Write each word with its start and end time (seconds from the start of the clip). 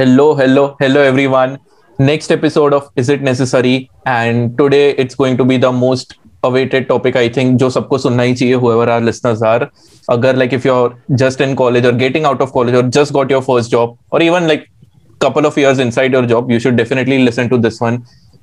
Hello, 0.00 0.34
hello, 0.34 0.76
hello, 0.80 1.00
everyone. 1.02 1.58
Next 1.98 2.30
episode 2.30 2.72
of 2.72 2.88
Is 2.96 3.10
It 3.10 3.20
Necessary? 3.20 3.90
And 4.06 4.56
today 4.56 4.92
it's 4.92 5.14
going 5.14 5.36
to 5.36 5.44
be 5.44 5.58
the 5.58 5.70
most 5.70 6.14
awaited 6.42 6.88
topic, 6.88 7.16
I 7.16 7.28
think, 7.28 7.58
जो 7.58 7.68
सबको 7.70 7.98
सुनना 7.98 8.22
ही 8.22 8.34
चाहिए, 8.34 8.54
whoever 8.62 8.86
our 8.92 9.02
listeners 9.08 9.42
are. 9.42 9.68
अगर 10.10 10.38
like 10.38 10.54
if 10.58 10.64
you're 10.64 10.94
just 11.22 11.42
in 11.46 11.54
college 11.54 11.84
or 11.84 11.92
getting 11.92 12.24
out 12.24 12.40
of 12.40 12.52
college 12.54 12.78
or 12.80 12.82
just 12.98 13.12
got 13.12 13.30
your 13.30 13.42
first 13.42 13.70
job 13.70 13.94
or 14.10 14.22
even 14.22 14.48
like 14.48 14.64
couple 15.20 15.50
of 15.50 15.58
years 15.58 15.78
inside 15.78 16.16
your 16.18 16.24
job, 16.26 16.50
you 16.50 16.60
should 16.60 16.76
definitely 16.76 17.18
listen 17.18 17.50
to 17.50 17.58
this 17.58 17.78
one. 17.82 18.00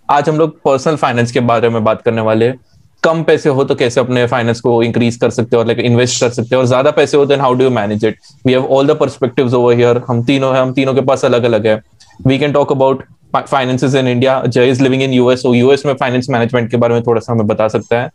आज 0.10 0.30
हम 0.30 0.38
लोग 0.38 0.62
personal 0.66 0.96
finance 0.96 1.32
के 1.32 1.40
बारे 1.40 1.70
में 1.70 1.84
बात 1.84 2.02
करने 2.02 2.22
वाले 2.22 2.46
हैं 2.46 2.60
कम 3.04 3.24
पैसे 3.24 3.50
हो 3.50 3.64
तो 3.64 3.76
कैसे 3.76 4.00
अपने 4.00 4.26
फाइनेंस 4.28 4.60
को 4.62 4.82
इंक्रीज 4.84 5.16
कर 5.16 5.30
सकते 5.30 5.56
हो 5.56 5.60
और 5.60 5.68
लाइक 5.68 5.80
इन्वेस्ट 5.80 6.20
कर 6.22 6.30
सकते 6.30 6.56
हो? 6.56 6.62
और 6.62 6.68
ज़्यादा 6.68 6.92
पैसे 6.92 7.18
हो 7.18 7.26
then 7.26 7.42
how 7.42 7.54
do 7.54 7.64
you 7.64 7.70
manage 7.70 8.06
it 8.06 8.18
we 8.46 8.54
have 8.54 8.66
all 8.66 8.88
the 8.88 8.96
perspectives 9.00 9.54
over 9.54 9.76
here 9.76 10.02
हम 10.08 10.24
तीनों 10.26 10.54
हैं 10.54 10.62
हम 10.62 10.74
तीनों 10.74 10.94
के 10.94 11.02
पास 11.02 11.26
अलग 11.26 11.44
अलग 11.44 11.68
है. 11.68 11.82
We 12.28 12.38
can 12.40 12.54
talk 12.54 12.72
about 12.72 13.04
finances 13.36 13.96
in 13.96 14.08
India 14.08 14.42
Jay 14.48 14.70
is 14.70 14.84
living 14.84 15.04
in 15.04 15.14
US 15.14 15.42
so 15.42 15.54
US 15.54 15.86
में 15.86 15.94
फाइनेंस 15.94 16.28
मैनेजमेंट 16.30 16.70
के 16.72 16.78
बारे 16.78 16.94
में 16.94 17.04
थोड़ा 17.04 17.22
सा 17.22 17.32
हमें 17.34 17.48
बता 17.48 17.68
सकता 17.68 18.02
है. 18.02 18.10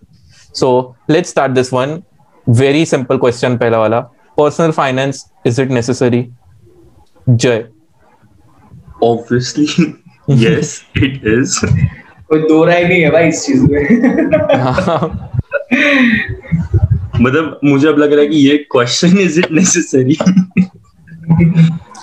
So 0.54 0.96
let 1.10 1.26
start 1.26 1.52
this 1.52 1.72
one 1.72 2.02
very 2.48 2.84
simple 2.86 3.18
question 3.18 3.56
पहला 3.56 3.78
वाला. 3.78 4.00
Personal 4.38 4.70
finance 4.70 5.24
is 5.46 5.62
it 5.62 5.70
necessary 5.70 6.26
Jay 7.28 7.64
Obviously, 9.04 9.64
yes, 10.42 10.68
it 10.96 11.24
is. 11.30 11.54
कोई 12.32 12.40
दो 12.40 12.64
राय 12.64 12.84
नहीं 12.84 13.02
है 13.02 13.10
भाई 13.10 13.28
इस 13.28 13.46
चीज़ 13.46 13.62
में। 13.62 13.82
मतलब 17.20 17.60
मुझे 17.64 17.88
अब 17.88 17.98
लग 17.98 18.12
रहा 18.12 18.20
है 18.20 18.26
कि 18.26 18.36
ये 18.36 18.56
question 18.56 19.18
is 19.18 19.38
it 19.38 19.52
necessary 19.52 20.18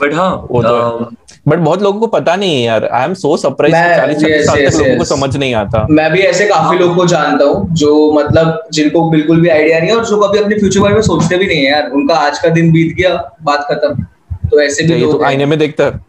but 0.02 0.14
हाँ 0.14 0.48
वो 0.52 0.64
तो 0.64 1.00
um, 1.00 1.16
बट 1.48 1.60
बहुत 1.60 1.82
लोगों 1.82 2.00
को 2.00 2.08
पता 2.08 2.36
नहीं 2.36 2.56
है 2.56 2.62
यार। 2.62 2.86
आई 2.86 3.06
एम 3.06 3.14
सो 3.14 3.38
सरप्राइज़ 3.38 3.74
मैं- 3.74 3.98
चालीस 3.98 4.18
yes, 4.18 4.46
साल 4.46 4.70
तक 4.70 4.78
लोगों 4.78 4.98
को 4.98 5.04
समझ 5.04 5.38
नहीं 5.38 5.54
आता। 5.54 5.88
मैं 5.90 6.12
भी 6.12 6.20
ऐसे 6.20 6.46
काफ़ी 6.46 6.78
लोगों 6.80 6.96
को 6.96 7.06
जानता 7.06 7.46
हूँ 7.46 7.74
जो 7.74 8.14
मतलब 8.14 8.64
जिनको 8.74 9.10
बिल्कुल 9.10 9.42
भी 9.42 9.50
आइडिया 9.50 9.80
नहीं 9.80 9.90
है 9.90 9.96
और 9.96 10.06
जो 10.06 10.18
कभी 10.18 10.40
अपने 10.40 10.60
फ्यूचर 10.60 10.80
बारे 10.80 10.94
में 10.94 11.02
सोचते 11.02 11.38
भी 11.38 11.48
नहीं 11.48 11.58
है 11.58 11.72
यार। 11.72 11.90
उनका 11.90 12.16
आज 12.16 12.40
का 12.40 12.50
दिन 12.50 12.72
बीत 12.72 12.96
गया 12.96 13.32
बात 13.44 13.68
खत्म। 13.72 14.04
तो 14.50 14.62
ऐसे 14.62 14.84
भी 14.84 14.98
लोग 14.98 15.12
तो 15.12 15.26
आईने 15.26 15.46
में 15.46 15.60
देखता 15.60 15.84
है। 15.84 16.09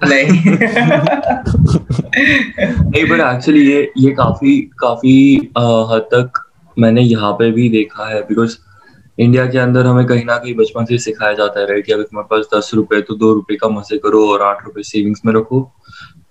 नहीं 0.00 0.56
बट 3.08 3.20
एक्चुअली 3.20 3.60
ये 3.66 3.92
ये 3.98 4.10
काफ़ी 4.10 4.60
काफ़ी 4.78 5.36
uh, 5.58 5.92
हद 5.92 6.08
तक 6.14 6.40
मैंने 6.76 7.02
यहाँ 7.02 7.32
पे 7.32 7.50
भी 7.50 7.68
देखा 7.68 8.08
है 8.08 8.20
बिकॉज़ 8.22 8.56
इंडिया 9.18 9.46
के 9.46 9.58
अंदर 9.58 9.86
हमें 9.86 10.06
कहीं 10.06 10.24
ना 10.24 10.36
कहीं 10.36 10.54
बचपन 10.54 10.84
से 10.84 10.98
सिखाया 10.98 11.32
जाता 11.32 11.60
है 11.60 11.66
राइट 11.66 11.86
कि 11.86 11.92
अगर 11.92 12.02
तुम्हारे 12.02 12.28
पास 12.30 12.46
दस 12.54 12.70
रुपए 12.74 13.00
तो 13.00 13.14
दो 13.14 13.32
रुपए 13.34 13.56
का 13.56 13.68
मज़े 13.68 13.98
करो 13.98 14.26
और 14.28 14.42
आठ 14.42 14.64
रुपए 14.64 14.82
सेविंग्स 14.82 15.20
में 15.26 15.32
रखो। 15.34 15.60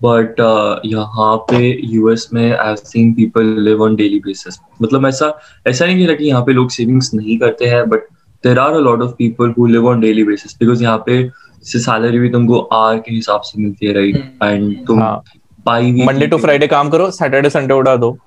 बट 0.04 0.40
यहाँ 0.86 1.36
पे 1.52 1.80
यूएस 1.86 2.28
में 2.34 2.58
I 2.58 2.76
seen 2.76 3.14
people 3.14 3.56
live 3.60 3.84
on 3.84 3.96
daily 3.96 4.20
basis 4.20 4.60
मतलब 4.82 5.06
ऐसा 5.08 5.38
ऐसा 5.68 5.86
नहीं 5.86 6.08
कह 6.08 6.14
कि 6.14 6.26
यहाँ 6.26 6.42
पे 6.42 6.54
लोग 6.54 6.70
सेविंग्स 6.70 7.14
नहीं 7.14 7.38
करते 7.38 7.66
हैं 7.66 7.88
but 7.90 8.08
there 8.44 8.60
are 8.60 8.74
a 8.74 8.80
lot 8.80 9.02
of 9.02 9.12
people 9.12 9.54
who 9.58 9.68
live 9.68 9.88
on 9.88 10.00
daily 10.00 10.24
basis 10.24 10.58
because 10.60 10.84
यहाँ 10.84 11.04
पे 11.06 11.24
सैलरी 11.64 12.20
भी 12.20 12.30
तुमको 12.30 12.60
आर 12.74 12.98
के 12.98 13.14
हिसाब 13.14 13.42
से 13.42 13.62
मिलती 13.62 13.86
है 13.86 13.94
राइट 13.94 14.44
एंड 14.44 14.86
तुम 14.88 15.02
हाँ 15.02 15.24
बाई 15.66 15.92
मंडे 16.06 16.28
टू 16.28 16.38
फ्राइडे 16.38 16.68
काम 16.68 16.90
करो 16.90 17.10
सैटरडे 17.12 17.50
संडे 17.50 17.74
उड़ा 17.74 17.96
दो। 17.96 18.18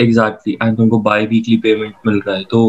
एग्जैक्टली 0.00 0.56
एंड 0.62 0.76
तुमको 0.76 0.98
बाई 1.00 1.26
वीकली 1.26 1.56
पेमेंट 1.56 1.94
मिल 2.06 2.20
रहा 2.26 2.36
है। 2.36 2.44
तो 2.50 2.60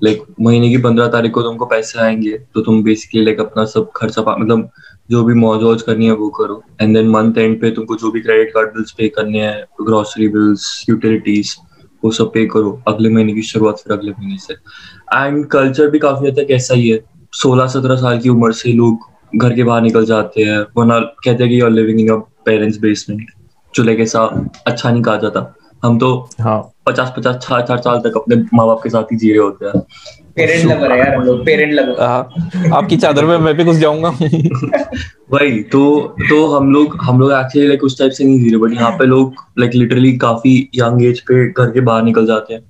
लाइक 0.00 0.22
महीने 0.40 0.68
की 0.68 0.76
पंद्रह 0.78 1.08
तारीख 1.08 1.32
को 1.32 1.42
तुमको 1.42 1.66
पैसे 1.66 1.98
आएँगे 2.00 2.36
तो 2.54 2.60
तुम 2.60 2.82
बेसिकली 2.82 3.24
लाइक 3.24 3.40
अपना 3.40 3.64
सब 3.66 3.90
खर्चा 3.96 4.22
मतलब 4.28 4.68
जो 5.10 5.22
भी 5.24 5.34
मौज 5.34 5.62
वौज 5.62 5.82
करनी 5.82 6.06
है 6.06 6.12
वो 6.12 6.28
करो। 6.30 6.62
एंड 6.80 6.96
देन 6.96 7.08
मंथ 7.10 7.38
एंड 7.38 7.60
पे 7.60 7.70
तुमको 7.70 7.96
जो 7.96 8.10
भी 8.10 8.20
क्रेडिट 8.20 8.52
कार्ड 8.54 8.68
बिल्स 8.68 8.92
पे 8.92 9.08
करने 9.08 9.40
हैं 9.40 9.64
ग्रोसरी 9.82 10.28
बिल्स 10.28 10.84
यूटिलिटीज 10.88 11.56
वो 12.02 12.10
सब 12.10 12.32
पे 12.32 12.46
करो। 12.46 12.80
अगले 12.88 13.08
महीने 13.08 13.34
की 13.34 13.42
शुरुआत 13.42 13.78
फिर 13.78 13.92
अगले 13.92 14.10
महीने 14.10 14.38
से। 14.38 14.54
एंड 15.14 15.46
कल्चर 15.50 15.90
भी 15.90 15.98
काफ़ी 15.98 16.28
हद 16.28 16.38
तक 16.38 16.50
ऐसा 16.50 16.74
ही 16.74 16.88
है। 16.88 17.00
सोलह 17.32 17.66
सत्रह 17.68 17.96
साल 17.96 18.18
की 18.18 18.28
उम्र 18.28 18.52
से 18.52 18.72
लोग 18.72 19.06
घर 19.36 19.54
के 19.54 19.64
बाहर 19.64 19.82
निकल 19.82 20.04
जाते 20.06 20.42
हैं 20.42 20.58
वरना 20.76 20.98
कहते 20.98 21.42
हैं 21.42 21.48
कि 21.48 21.60
you 21.60 21.64
are 21.64 21.70
living 21.70 22.00
in 22.00 22.08
your 22.08 22.18
parents 22.44 22.78
basement 22.78 23.30
जो 23.74 23.84
लाइक 23.84 24.00
ऐसा 24.00 24.22
अच्छा 24.66 24.90
नहीं 24.90 25.02
कहा 25.02 25.16
जाता। 25.16 25.54
हम 25.84 25.98
तो 25.98 26.28
हाँ। 26.40 26.60
पचास 26.86 27.12
पचास 27.16 27.34
चार 27.36 27.60
चार 27.66 27.78
साल 27.78 27.98
तक 27.98 28.16
अपने 28.16 28.36
माँ 28.54 28.66
बाप 28.66 28.80
के 28.82 28.90
साथ 28.90 29.12
ही 29.12 29.16
जी 29.16 29.30
रहे 29.30 29.38
होते 29.38 29.66
हैं। 29.66 29.80
पेरेंट 30.36 30.64
लवर 30.70 30.92
है 30.92 30.98
यार 30.98 31.14
हम 31.14 31.22
लोग 31.22 31.44
पेरेंट 31.46 31.72
लवर 31.72 32.02
हाँ, 32.02 32.72
आपकी 32.74 32.96
चादर 32.96 33.24
में 33.24 33.36
मैं 33.38 33.54
भी 33.56 33.64
घुस 33.64 33.76
जाऊँगा। 33.76 34.08
वही 35.32 35.62
तो 35.62 35.98
तो 36.28 36.46
हम 36.56 36.72
लोग 36.72 36.96
हम 37.02 37.20
लोग 37.20 37.32
एक्चुअली 37.32 37.68
लाइक 37.68 37.84
उस 37.84 37.98
टाइप 37.98 38.12
से 38.12 38.24
नहीं 38.24 38.38
जी 38.40 38.48
रहे 38.48 38.58
बट 38.58 38.72
यहाँ 38.72 38.90
पे 38.90 39.06
लोग 39.06 39.34
लाइक 39.58 39.74
लिटरली 39.74 40.16
काफ़ी 40.18 40.58
यंग 40.74 41.04
एज 41.04 41.20
पे 41.20 41.48
घर 41.52 41.70
के 41.70 41.80
बाहर 41.80 42.02
निकल 42.02 42.26
जाते 42.26 42.54
हैं। 42.54 42.62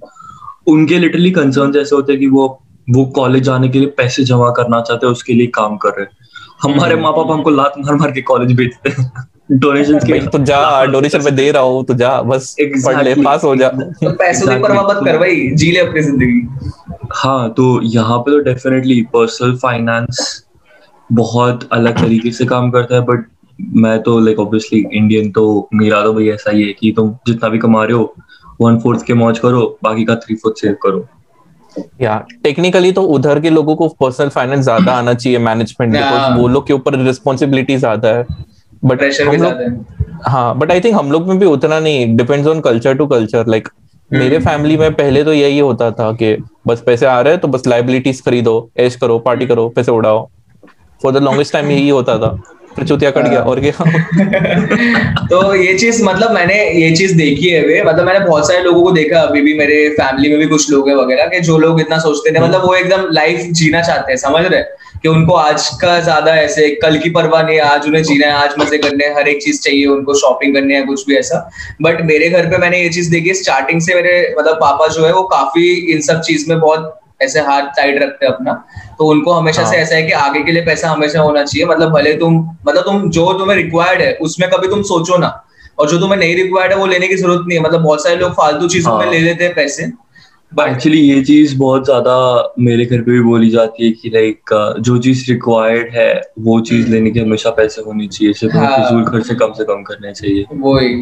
उनके 0.67 0.99
लिटरली 0.99 1.31
कंसर्न 1.31 1.77
ऐसे 1.77 1.97
होते 1.97 2.13
हैं 2.13 2.21
कि 2.21 2.27
वो 2.27 2.47
वो 2.91 3.05
कॉलेज 3.05 3.43
जाने 3.43 3.69
के 3.69 3.79
लिए 3.79 3.89
पैसे 3.89 4.25
जमा 4.25 4.51
करना 4.51 4.81
चाहते 4.81 5.07
हैं 5.07 5.13
उसके 5.13 5.33
लिए 5.33 5.47
काम 5.47 5.77
कर 5.77 5.89
रहे 5.89 6.03
हैं। 6.03 6.18
हमारे 6.63 6.97
माँ 6.97 7.13
बाप 7.15 7.31
हमको 7.31 7.51
लात 7.51 7.75
मार 7.79 7.95
मार 7.97 8.11
के 8.13 8.23
कॉलेज 8.23 8.53
भेजते 8.57 8.91
हैं। 8.91 9.11
डोनेशन 9.61 9.99
के 9.99 10.21
तो 10.27 10.39
जा 10.45 10.85
डोनेशन 10.93 11.23
में 11.25 11.35
दे 11.37 11.51
रहा 11.51 11.63
हूँ 11.63 11.85
तो 11.85 11.95
जा 11.95 12.11
बस 12.23 12.55
पढ़ 12.61 13.03
ले 13.05 13.15
पास 13.17 13.45
हो 13.45 13.55
जा। 13.57 13.69
तो 14.03 14.11
पैसों 14.13 14.49
की 14.49 14.63
परवाह 14.63 14.87
मत 14.89 15.01
कर 15.05 15.19
भाई 15.19 15.49
जी 15.51 15.71
ले 15.73 15.81
अपनी 15.81 16.03
ज़िंदगी। 16.03 16.99
हाँ 17.15 17.49
तो 17.51 17.81
यहाँ 17.83 18.19
पे 18.19 18.31
तो 18.31 18.39
डेफिनेटली 18.45 19.01
पर्सनल 19.13 19.57
फाइनेंस 19.57 20.45
बहुत 21.11 21.69
अलग 21.73 21.99
तरीके 21.99 22.31
से 22.33 22.45
काम 22.47 22.71
करता 22.71 22.95
है 22.95 23.01
बट 23.03 23.27
मैं 23.77 23.99
तो 24.03 24.19
लाइक 24.21 24.41
ऑब्वियसली 24.41 24.85
इंडियन 24.93 25.31
तो 25.33 25.47
मेरा 25.75 26.03
तो 26.03 26.13
भाई 26.15 26.29
ऐसा 26.29 26.51
ही 26.51 26.67
है 26.67 26.73
कि 26.73 26.93
तुम 26.97 27.15
जितना 27.27 27.49
भी 27.49 27.59
कमा 27.59 27.85
रहे 27.85 27.97
हो 27.97 28.15
वन 28.61 28.79
फोर्थ 28.81 29.05
के 29.07 29.15
मौज 29.15 29.39
करो 29.39 29.79
बाकी 29.85 30.05
का 30.05 30.15
थ्री 30.17 30.35
फोर्थ 30.35 30.61
सेव 30.61 30.77
करो। 30.83 31.07
या 32.01 32.19
टेक्निकली 32.45 32.93
तो 32.93 33.03
उधर 33.15 33.41
के 33.41 33.51
लोगों 33.51 33.77
को 33.77 33.89
पर्सनल 34.01 34.29
फाइनेंस 34.29 34.65
ज़्यादा 34.65 34.93
आना 34.93 35.15
चाहिए 35.15 35.39
मैनेजमेंट 35.41 35.97
हाँ। 35.97 36.03
बिकॉज़ 36.05 36.41
वो 36.41 36.49
लोग 36.49 36.67
के 36.67 36.73
ऊपर 36.73 36.99
रिस्पॉन्सिबिलिटी 36.99 37.77
ज़्यादा 37.77 38.09
है। 38.09 38.27
बट 38.83 39.03
हम 39.21 39.37
लोग 39.37 40.23
हाँ। 40.27 40.59
बट 40.59 40.71
आई 40.73 40.81
थिंक 40.81 40.95
हम 40.95 41.13
लोग 41.13 41.29
में 41.29 41.39
भी 41.39 41.47
उतना 41.47 41.79
नहीं 41.81 42.17
depends 42.17 42.49
on 42.49 42.61
culture 42.61 42.95
to 42.95 43.07
culture 43.07 43.47
like 43.49 43.69
मेरे 44.11 44.39
फैमिली 44.41 44.77
में 44.77 44.93
पहले 44.95 45.23
तो 45.25 45.33
यही 45.33 45.59
होता 45.59 45.91
था 45.91 46.11
कि 46.13 46.37
बस 46.67 46.83
पैसे 46.87 47.07
आ 47.07 47.21
रहे 47.21 47.33
हैं 47.33 47.41
तो 47.41 47.49
बस 47.49 47.67
लाइबिलिटीज 47.67 48.21
खरीदो 48.25 48.55
ऐश 48.79 48.97
करो 48.97 49.19
पार्टी 49.19 49.47
करो 49.47 49.69
पैसे 49.69 49.93
उड़ाओ। 49.93 50.29
फॉर 51.01 51.13
द 51.13 51.23
लॉन्गेस्ट 51.23 51.53
टाइम 51.53 51.71
यही 51.71 51.89
होता 51.89 52.17
था। 52.19 52.31
फिर 52.79 52.87
चुतिया 52.89 53.11
कट 53.11 53.29
गया, 53.29 53.41
और 53.41 53.61
क्या? 53.61 55.27
तो 55.27 55.55
ये 55.55 55.75
चीज़ 55.79 56.03
मतलब 56.05 56.31
मैंने 56.31 56.55
ये 56.73 56.91
चीज़ 56.97 57.17
देखी 57.17 57.49
है 57.49 57.61
वे। 57.67 57.83
मतलब 57.83 58.07
मैंने 58.07 58.25
बहुत 58.27 58.47
सारे 58.49 58.63
लोगों 58.63 58.83
को 58.83 58.91
देखा, 58.91 59.21
अभी 59.21 59.41
भी 59.41 59.55
मेरे 59.59 59.89
फैमिली 59.91 60.29
में 60.29 60.39
भी 60.39 60.47
कुछ 60.47 60.71
लोग 60.71 60.89
हैं 60.89 60.97
वगैरह, 60.97 61.27
कि 61.27 61.41
जो 61.41 61.59
लोग 61.59 61.81
इतना 61.81 61.99
सोचते 61.99 62.35
थे 62.35 62.41
मतलब 62.41 62.65
वो 62.65 62.75
एकदम 62.75 63.07
लाइफ 63.13 63.41
जीना 63.53 63.83
चाहते 63.83 64.13
हैं, 64.13 64.19
समझ 64.19 64.45
रहे 64.47 64.63
कि 65.03 65.09
उनको 65.09 65.35
आज 65.35 65.69
का 65.83 65.99
ज़्यादा 66.01 66.35
ऐसे, 66.37 66.69
कल 66.83 66.99
की 66.99 67.11
परवाह 67.11 67.43
नहीं, 67.43 67.59
आज 67.61 67.87
उन्हें 67.87 68.03
जीना 68.03 68.27
है, 68.27 68.33
आज 68.33 68.55
मज़े 68.59 68.79
करने 68.79 69.05
हैं, 69.05 69.15
हर 69.17 69.29
एक 69.29 69.43
चीज़ 69.43 69.61
चाहिए, 69.61 69.87
उनको 69.87 70.15
शॉपिंग 70.15 70.55
करने 70.55 70.77
है, 70.77 70.83
कुछ 70.83 71.07
भी 71.07 71.17
ऐसा। 71.17 71.51
बट 71.83 72.01
मेरे 72.05 72.31
घर 72.31 72.47
पे 72.47 72.59
मैंने 72.59 72.83
ये 72.83 72.89
चीज़ 72.89 73.11
देखी 73.11 73.35
स्टार्टिंग 73.35 73.81
से 73.81 73.95
मेरे 73.95 74.35
मतलब 74.39 74.55
पापा 74.55 74.89
जो 74.89 75.07
है, 75.07 75.13
वो 75.13 75.23
काफ़ी 75.23 75.69
इन 75.93 76.01
सब 76.01 76.21
चीज़ 76.21 76.49
में 76.49 76.59
बहुत 76.61 76.95
ऐसे 77.21 77.41
हाथ 77.41 77.63
टाइट 77.77 78.03
रखते 78.03 78.27
हैं 78.27 78.33
अपना 78.33 78.53
तो 78.99 79.07
उनको 79.07 79.33
हमेशा 79.33 79.63
हाँ. 79.63 79.71
से। 79.73 79.79
ऐसा 79.79 79.97
है 79.97 80.03
कि 80.03 80.13
आगे 80.13 80.43
के 80.43 80.53
लिए 80.53 80.65
पैसा 80.65 80.91
हमेशा 80.91 81.21
होना 81.21 81.45
चाहिए 81.45 81.67
मतलब 81.67 81.93
भले 81.93 82.15
तुम 82.15 82.39
मतलब 82.67 82.83
तुम 82.83 83.11
जो 83.11 83.33
तुम्हें 83.33 83.57
रिक्वायर्ड 83.57 84.03
है 84.03 84.13
उसमें 84.23 84.49
कभी 84.51 84.69
तुम 84.69 84.83
सोचो 84.83 85.19
ना 85.19 85.33
और 85.79 85.91
जो 85.91 85.99
तुम्हें 85.99 86.19
नहीं 86.19 86.37
रिक्वायर्ड 86.37 86.73
है 86.73 86.79
वो 86.79 86.87
लेने 86.87 87.09
की 87.09 87.17
ज़रूरत 87.17 87.45
नहीं 87.49 87.59
है 87.59 87.65
मतलब 87.65 87.83
बहुत 87.83 88.03
सारे 88.03 88.17
लोग 88.17 88.33
फालतू 88.33 88.69
चीज़ों 88.69 88.99
में 88.99 89.05
हाँ। 89.05 89.13
ले 89.13 89.21
लेते 89.21 89.45
हैं 89.45 89.55
पैसे 89.55 89.91
एक्चुअली 90.53 90.99
ये 90.99 91.23
चीज़ 91.25 91.57
बहुत 91.59 91.85
ज़्यादा 91.85 92.15
मेरे 92.59 92.85
घर 92.85 92.99
पे 92.99 93.11
भी 93.11 93.21
बोली 93.21 93.51
जाती 93.51 93.87
है 93.87 93.91
कि 93.93 94.11
लाइक 94.11 94.55
जो 94.81 94.99
चीज़ 94.99 95.25
रिक्वायर्ड 95.31 95.95
है 95.95 96.13
वो 96.39 96.61
चीज़ 96.61 96.89
लेने 96.89 97.11
के 97.11 97.21
हमेशा 97.21 97.51
पैसे 97.51 97.83
होने 97.83 98.07
चाहिए 98.07 98.33
सिर्फ़ 98.33 98.57
हाँ। 98.57 98.77
फिजूल 98.77 99.05
खर्चे 99.05 99.35
कम 99.35 99.53
से 99.53 99.65
कम 99.65 99.83
करने 99.83 100.13
चाहिए 100.13 100.45
वही 100.53 100.95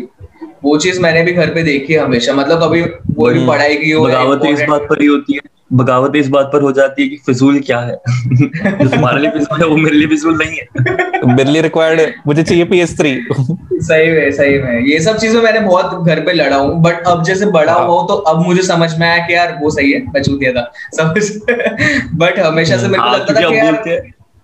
वो 0.64 0.76
चीज़ 0.78 1.00
मैंने 1.00 1.22
भी 1.22 1.32
घर 1.32 1.54
पे 1.54 1.62
देखी 1.62 1.92
है 1.92 1.98
हमेशा 1.98 2.32
मतलब 2.32 2.62
कभी 2.62 2.82
वो 2.82 3.28
भी 3.28 3.38
हम्म। 3.38 3.48
पढ़ाई 3.48 3.76
की 3.76 3.90
हो 3.90 4.04
बगावत 4.04 4.46
इस 4.46 4.62
बात 4.69 4.86
पर 4.90 5.02
ही 5.02 5.06
होती 5.06 5.34
है 5.34 5.56
बगावत 5.70 6.16
इस 6.16 6.28
बात 6.28 6.50
पर 6.52 6.62
हो 6.62 6.70
जाती 6.72 7.02
है 7.02 7.08
कि 7.08 7.16
फिजूल 7.26 7.58
क्या 7.60 7.78
है? 7.80 7.94
जो 8.26 8.88
तुम्हारे 8.88 9.20
लिए 9.20 9.30
फिजूल 9.30 9.60
है 9.60 9.66
वो 9.66 9.76
मेरे 9.76 9.96
लिए 9.96 10.08
फिजूल 10.08 10.36
नहीं 10.38 10.58
है। 10.58 11.34
बिरली 11.36 11.60
रिक्वायर्ड 11.60 12.12
मुझे 12.26 12.42
चाहिए 12.42 12.64
पी 12.64 12.80
एस 12.80 12.96
थ्री 12.98 13.14
सही 13.32 14.10
में 14.10 14.30
सही 14.32 14.58
में। 14.58 14.80
ये 14.80 15.00
सब 15.00 15.16
चीज़ें 15.16 15.40
मैंने 15.42 15.60
बहुत 15.60 16.06
घर 16.06 16.20
पे 16.20 16.32
लड़ा 16.32 16.56
हूँ 16.56 16.80
बट 16.82 17.06
अब 17.06 17.22
जैसे 17.24 17.46
बड़ा 17.46 17.72
हाँ। 17.72 17.86
हुआ 17.86 18.02
तो 18.06 18.14
अब 18.14 18.44
मुझे 18.46 18.62
समझ 18.62 18.90
में 18.98 19.06
आया 19.08 19.26
कि 19.26 19.34
यार 19.34 19.58
वो 19.62 19.70
सही 19.70 19.92
है 19.92 20.04
मैं 20.12 20.22
चूतिया 20.22 20.52
था 20.52 20.70
समझ। 20.96 21.24
बट 22.14 22.38
हमेशा 22.38 22.76
से 22.76 22.88
मेरे 22.88 23.02
को 23.02 23.08
हाँ, 23.08 23.19
लगता 23.19 23.34
था 23.34 23.48
कि 23.48 23.56
यार 23.56 23.82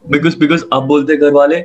बिकॉज़ 0.05 0.39
बिकॉज़ 0.39 0.65
अब 0.73 0.83
बोलते 0.83 1.17
घर 1.17 1.33
वाले 1.33 1.65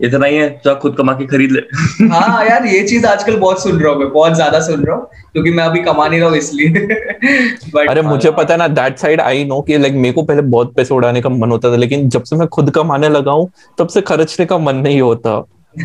इतना 0.00 0.26
ही 0.26 0.36
है 0.36 0.48
जा 0.64 0.74
खुद 0.74 0.94
कमा 0.96 1.12
के 1.12 1.26
खरीद 1.26 1.50
ले। 1.52 1.60
हाँ 2.08 2.44
यार 2.46 2.66
ये 2.66 2.82
चीज़ 2.88 3.06
आजकल 3.06 3.36
बहुत 3.38 3.62
सुन 3.62 3.78
रहा 3.80 3.92
हूँ 3.92 4.00
मैं 4.00 4.08
बहुत 4.12 4.34
ज़्यादा 4.34 4.60
सुन 4.60 4.84
रहा 4.84 4.96
हूँ 4.96 5.06
क्योंकि 5.32 5.50
मैं 5.50 5.64
अभी 5.64 5.82
कमा 5.82 6.06
नहीं 6.08 6.20
रहा 6.20 6.28
हूँ 6.28 6.38
इसलिए। 6.38 7.86
अरे 7.88 8.02
मुझे 8.02 8.30
पता 8.32 8.54
है 8.54 8.58
ना 8.58 8.68
दैट 8.70 8.98
साइड 8.98 9.20
आई 9.20 9.44
नो 9.44 9.60
कि 9.62 9.78
लाइक 9.78 9.94
मेरे 9.94 10.12
को 10.12 10.22
पहले 10.22 10.42
बहुत 10.50 10.74
पैसे 10.76 10.94
उड़ाने 10.94 11.20
का 11.20 11.28
मन 11.30 11.50
होता 11.50 11.72
था 11.72 11.76
लेकिन 11.76 12.08
जब 12.08 12.22
से 12.22 12.36
मैं 12.36 12.48
खुद 12.48 12.70
कमाने 12.70 13.08
लगा 13.08 13.32
हूँ 13.32 13.50
तब 13.78 13.88
से 13.88 14.00
खर्चने 14.02 14.46
का 14.46 14.58
मन 14.58 14.76
नहीं 14.78 15.00
होता। 15.00 15.42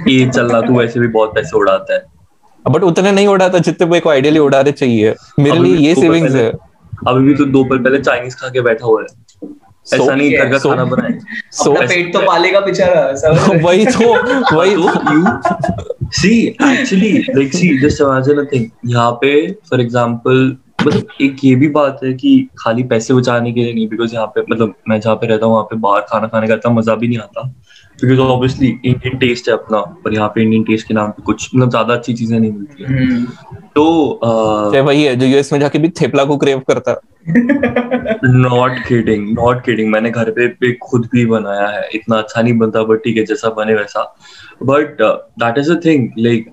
ये 0.08 0.30
चल 0.30 0.48
रहा 0.48 0.62
तू 0.62 0.78
वैसे 0.80 1.00
भी 1.00 1.08
बहुत 1.10 1.36
पैसे 1.36 1.58
उड़ाता 1.58 1.94
है। 1.94 2.04
बट 2.66 2.84
उतने 2.84 3.12
नहीं 3.12 3.28
उड़ाता 3.28 3.60
जितने 3.60 3.88
मेरे 3.88 4.00
को 4.00 4.10
आइडियली 4.10 4.40
उड़ाने 4.40 4.72
चाहिए। 4.74 5.14
मेरे 5.40 5.60
लिए 5.60 5.76
ये 5.78 5.96
सेविंग्स 5.96 6.36
है। 6.36 6.52
अभी 7.08 7.24
भी 7.24 7.34
तू 7.36 7.46
दो 7.48 7.64
पल 7.64 7.78
पहले 7.78 8.00
चाइनीज़ 8.00 8.36
खा 8.36 8.50
के 8.50 8.62
बैठा 8.62 8.86
हुआ 8.86 9.02
है। 9.02 9.08
ऐसा 9.94 10.16
नहीं 10.16 10.32
घर 10.38 10.52
का 10.52 10.58
so- 10.58 10.70
खाना 10.70 10.86
बनाए। 10.86 11.18
सो 11.52 11.72
अपना 11.74 11.88
पेट 11.88 12.14
तो 12.14 12.20
पालेगा 12.20 12.60
बेचारा 12.60 13.02
वही 13.64 13.86
तो 13.86 14.14
वही 14.58 14.76
तो। 14.76 15.96
See 16.20 16.56
actually 16.68 17.10
like 17.38 17.52
see 17.54 17.68
just 17.82 18.00
imagine 18.02 18.40
a 18.40 18.46
thing. 18.54 18.64
यहाँ 18.86 19.12
पे 19.22 19.32
फॉर 19.70 19.82
एग्जांपल 19.82 20.58
मतलब 20.82 21.08
एक 21.22 21.36
ये 21.44 21.56
भी 21.56 21.68
बात 21.68 22.00
है 22.04 22.14
कि 22.14 22.32
खाली 22.60 22.84
पैसे 22.84 23.14
बचाने 23.14 23.52
के 23.54 23.64
लिए 23.64 23.74
नहीं 23.74 23.88
बिकॉज़ 23.90 24.14
यहाँ 24.14 24.28
पे 24.28 24.42
मतलब 24.52 24.74
मैं 24.90 25.00
जहाँ 25.00 25.16
पे 25.16 25.28
रहता 25.28 25.46
हूँ 25.46 25.54
वहाँ 25.54 25.66
पे 25.66 25.76
बाहर 25.76 26.02
खाना 26.02 26.28
खाने 26.28 26.48
का 26.48 26.54
इतना 26.54 26.72
मज़ा 26.72 26.96
भी 26.96 27.08
नहीं 27.08 27.18
आता। 27.18 27.42
बिकॉज़ 28.04 28.20
ऑब्वियसली 28.22 28.68
इंडियन 28.68 29.18
टेस्ट 29.18 29.48
है 29.50 29.54
अपना 29.54 29.78
और 29.78 30.14
यहाँ 30.14 30.28
पे 30.36 30.42
इंडियन 30.42 30.64
टेस्ट 30.64 30.88
के 30.88 30.94
नाम 30.94 31.12
पे 31.12 31.24
कुछ 31.26 31.50
मतलब 31.56 31.70
ज़्यादा 31.70 31.94
अच्छी 31.94 32.14
चीज़ें 32.14 32.40
नहीं 32.40 32.52
मिलती 32.52 32.84
है। 32.84 32.90
हम्म। 32.90 33.26
तो 33.76 33.86
वही 34.84 35.04
है 35.04 35.16
जो 35.16 35.26
यूएस 35.26 35.52
में 35.54 35.60
जाके 35.60 35.80
भी 35.80 35.90
थेपला 36.02 36.24
को 36.26 36.38
क्रेव 36.38 36.62
करता 36.70 37.00
नॉट 38.26 38.78
किडिंग 38.88 39.28
नॉट 39.34 39.64
किडिंग 39.66 39.92
मैंने 39.92 40.12
घर 40.12 40.30
पे 40.32 40.48
पे 40.50 40.72
खुद 40.82 41.08
भी 41.12 41.26
बनाया 41.26 41.68
है। 41.68 41.88
इतना 41.96 42.18
अच्छा 42.18 42.42
नहीं 42.42 42.58
बनता 42.58 42.84
बट 42.84 43.04
ठीक 43.04 43.18
है 43.18 43.24
जैसा 43.26 43.50
बने 43.58 43.74
वैसा। 43.76 44.04
But 44.64 45.02
that 45.02 45.58
is 45.58 45.72
a 45.72 45.76
thing 45.86 46.10
like 46.20 46.48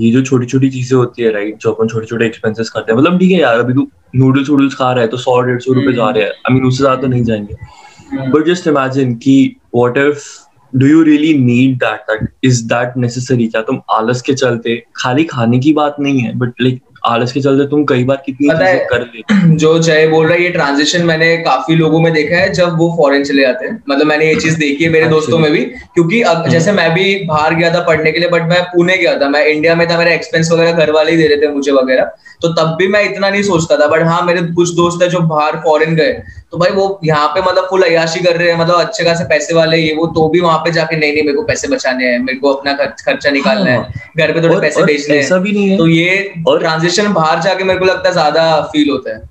ये 0.00 0.10
जो 0.12 0.22
छोटी 0.22 0.46
छोटी 0.46 0.70
चीज़ें 0.70 0.96
होती 0.98 1.22
है 1.22 1.30
राइट 1.32 1.58
जो 1.62 1.72
अपन 1.72 1.88
छोटे 1.88 2.06
छोटे 2.06 2.26
एक्सपेंसेस 2.26 2.70
करते 2.70 2.92
हैं। 2.92 2.98
मतलब 2.98 3.18
ठीक 3.18 3.30
है 3.32 3.40
यार 3.40 3.58
अभी 3.60 3.72
तू 3.74 3.88
नूडल्स 4.16 4.50
वूडल्स 4.50 4.74
खा 4.74 4.92
रहा 4.92 5.02
है 5.02 5.08
तो 5.08 5.16
सौ 5.16 5.40
डेढ़ 5.40 5.60
सौ 5.60 5.72
रुपए 5.72 5.92
जा 5.92 6.10
रहे 6.10 6.24
हैं। 6.24 6.30
आई 6.30 6.54
मीन 6.54 6.64
उससे 6.64 6.82
ज़्यादा 6.82 7.00
तो 7.02 7.08
नहीं 7.08 7.24
जाएँगे। 7.24 8.30
बट 8.30 8.46
जस्ट 8.46 8.66
इमेजिन 8.66 9.14
की 9.16 9.56
what 9.74 9.98
if 9.98 10.24
do 10.72 10.86
you 10.86 11.02
really 11.02 11.32
need 11.38 11.76
that 11.76 12.10
that 12.10 12.28
is 12.44 12.64
that 12.64 12.96
necessary 12.96 13.46
क्या 13.46 13.62
तुम 13.62 13.80
आलस 13.90 14.22
के 14.22 14.34
चलते 14.34 14.82
खाली 14.96 15.24
खाने 15.26 15.58
की 15.58 15.72
बात 15.72 15.96
नहीं 16.00 16.20
है 16.20 16.36
बट 16.38 16.62
लाइक 16.62 16.80
आलस 17.06 17.32
के 17.32 17.40
चलते 17.40 17.66
तुम 17.66 17.84
कई 17.84 18.04
बार 18.04 18.22
कितनी 18.26 18.48
चीज़ें 18.48 18.86
कर 18.86 19.00
लेते 19.00 19.56
जो 19.56 19.78
जय 19.78 20.06
बोल 20.08 20.26
रहा 20.26 20.34
है 20.34 20.42
ये 20.42 20.48
ट्रांजिशन 20.50 21.04
मैंने 21.06 21.36
काफ़ी 21.44 21.74
लोगों 21.76 22.00
में 22.00 22.12
देखा 22.12 22.36
है 22.36 22.52
जब 22.52 22.76
वो 22.78 22.88
फॉरेन 22.96 23.24
चले 23.24 23.42
जाते 23.42 23.66
हैं। 23.66 23.74
मतलब 23.90 24.06
मैंने 24.06 24.26
ये 24.26 24.34
चीज़ 24.40 24.58
देखी 24.58 24.84
है 24.84 24.90
मेरे 24.90 25.06
दोस्तों 25.08 25.38
में 25.38 25.50
भी 25.52 25.60
क्योंकि 25.64 26.20
अब 26.22 26.48
जैसे 26.48 26.72
मैं 26.72 26.90
भी 26.94 27.14
बाहर 27.26 27.54
गया 27.54 27.72
था 27.74 27.80
पढ़ने 27.84 28.12
के 28.12 28.18
लिए 28.18 28.28
बट 28.28 28.48
मैं 28.48 28.62
पुणे 28.64 28.96
गया 28.96 29.14
था। 29.20 29.28
मैं 29.28 29.44
इंडिया 29.46 29.74
में 29.74 29.86
था 29.90 29.98
मेरा 29.98 30.12
एक्सपेंस 30.12 30.50
वगैरह 30.52 30.72
घर 30.72 30.90
वाले 30.92 31.10
ही 31.10 31.16
दे 31.16 31.28
रहे 31.28 31.36
थे 31.42 31.52
मुझे 31.54 31.72
वगैरह। 31.72 32.10
तो 32.42 32.48
तब 32.54 32.76
भी 32.78 32.88
मैं 32.88 33.02
इतना 33.10 33.30
नहीं 33.30 33.42
सोचता 33.42 33.76
था 33.76 33.86
बट 33.86 34.02
हाँ 34.06 34.20
मेरे 34.22 34.42
कुछ 34.52 34.74
दोस्त 34.74 35.02
है 35.02 35.08
जो 35.08 35.20
बाहर 35.28 35.56
फॉरेन 35.64 35.94
गए। 35.96 36.12
तो 36.52 36.58
भाई 36.58 36.70
वो 36.70 36.84
यहाँ 37.04 37.28
पे 37.28 37.40
मतलब 37.40 37.66
फुल 37.70 37.82
अयाशी 37.82 38.20
कर 38.20 38.36
रहे 38.36 38.50
हैं 38.50 38.58
मतलब 38.58 38.74
अच्छे 38.80 39.04
खासे 39.04 39.24
पैसे 39.24 39.54
वाले 39.54 39.76
ये 39.76 39.94
वो 39.94 40.06
तो 40.06 40.28
भी 40.28 40.40
वहाँ 40.40 40.58
पे 40.58 40.70
जाके 40.72 40.96
नहीं 40.96 41.12
नहीं 41.12 41.22
मेरे 41.22 41.36
को 41.36 41.42
पैसे 41.42 41.68
बचाने 41.68 42.06
हैं 42.06 42.18
मेरे 42.18 42.38
को 42.38 42.52
अपना 42.52 42.72
खर्च 42.72 43.00
खर्चा 43.00 43.30
निकालना 43.30 43.70
हाँ, 43.70 43.82
है। 43.82 44.10
घर 44.16 44.32
पे 44.32 44.42
थोड़े 44.42 44.54
और- 44.54 44.62
पैसे 44.62 45.12
हैं। 45.12 45.18
ऐसा 45.20 45.38
भी 45.38 45.52
नहीं 45.52 45.68
है। 45.70 45.76
तो 45.78 45.86
ये 45.86 46.32
और- 46.48 46.60
ट्रांजिशन 46.60 47.12
बाहर 47.12 47.40
जाके 47.40 47.64
मेरे 47.64 47.78
को 47.78 47.84
लगता 47.84 48.08
है 48.08 48.12
ज़्यादा 48.12 48.60
फील 48.72 48.90
होता 48.90 49.16
है। 49.16 49.22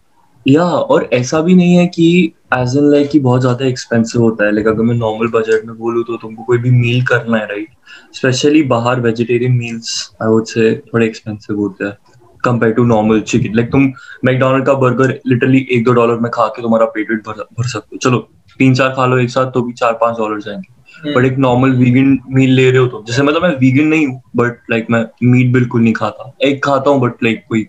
या 0.46 0.64
और 0.64 1.10
ऐसा 1.14 1.42
भी 1.42 1.56
नहीं 1.56 1.76
है 1.76 1.88
कि 1.88 2.34
एज 2.54 2.76
इन 2.78 2.92
लाइक 2.92 3.10
कि 3.10 3.20
बहुत 3.20 3.42
ज़्यादा 3.42 3.66
एक्सपेंसिव 3.66 4.22
होता 4.22 4.46
है 4.46 4.52
लाइक 4.52 4.68
अगर 4.68 4.84
मैं 4.84 4.96
नॉर्मल 4.96 5.28
बजट 5.28 5.66
में 5.66 5.78
बोलूँ 5.78 6.04
तो 6.04 6.18
तुमको 6.18 6.44
कोई 6.44 6.58
भी 6.58 6.70
मील 6.72 7.04
करना 7.06 7.38
है 7.38 7.46
राइट 7.46 7.70
स्पेशली 8.16 8.64
बाहर 8.64 9.00
vegetarian 9.00 9.52
meals 9.52 10.12
I 10.22 10.30
would 10.30 10.46
say 10.46 10.74
थोड़े 10.94 11.06
एक्सपेंसिव 11.06 11.60
होते 11.60 11.86
हैं। 11.86 11.98
Compare 12.48 12.74
to 12.74 12.84
normal 12.86 13.22
chicken 13.24 13.56
like 13.56 13.72
तुम 13.72 13.92
मैकडोनल्ड 14.26 14.66
का 14.66 14.74
बर्गर 14.82 15.20
लिटरली 15.28 15.68
एक 15.72 15.84
दो 15.84 15.94
डॉलर 15.94 16.20
में 16.20 16.32
खा 16.34 16.48
के 16.48 16.62
तुम्हारा 16.62 16.86
पेट 16.96 17.12
वेट 17.12 17.28
भर 17.28 17.44
भर 17.54 17.68
सकते 17.68 17.96
हो। 17.96 18.10
चलो 18.10 18.18
तीन 18.60 18.74
चार 18.76 18.90
खा 18.90 19.06
लो 19.06 19.18
एक 19.20 19.30
साथ 19.30 19.52
तो 19.52 19.62
भी 19.62 19.74
चार 19.74 19.94
पाँच 20.02 20.18
डॉलर 20.18 20.42
जाएँगे। 20.42 20.76
बट 21.14 21.26
एक 21.26 21.38
नॉर्मल 21.38 21.72
वीगन 21.78 22.18
मील 22.30 22.52
ले 22.52 22.70
रहे 22.70 22.80
हो 22.80 22.88
तो 22.88 23.04
जैसे 23.08 23.24
मतलब 23.24 23.44
मैं 23.44 23.50
वीगन 23.58 23.88
नहीं 23.88 24.06
हूँ 24.08 24.22
बट 24.36 24.60
लाइक 24.72 24.88
मैं 24.92 25.04
मीट 25.24 25.52
बिल्कुल 25.54 25.82
नहीं 25.82 25.94
खाता। 25.94 26.32
एग 26.44 26.60
खाता 26.64 26.90
हूँ 26.90 27.02
बट 27.02 27.24
लाइक 27.24 27.44
कोई 27.50 27.66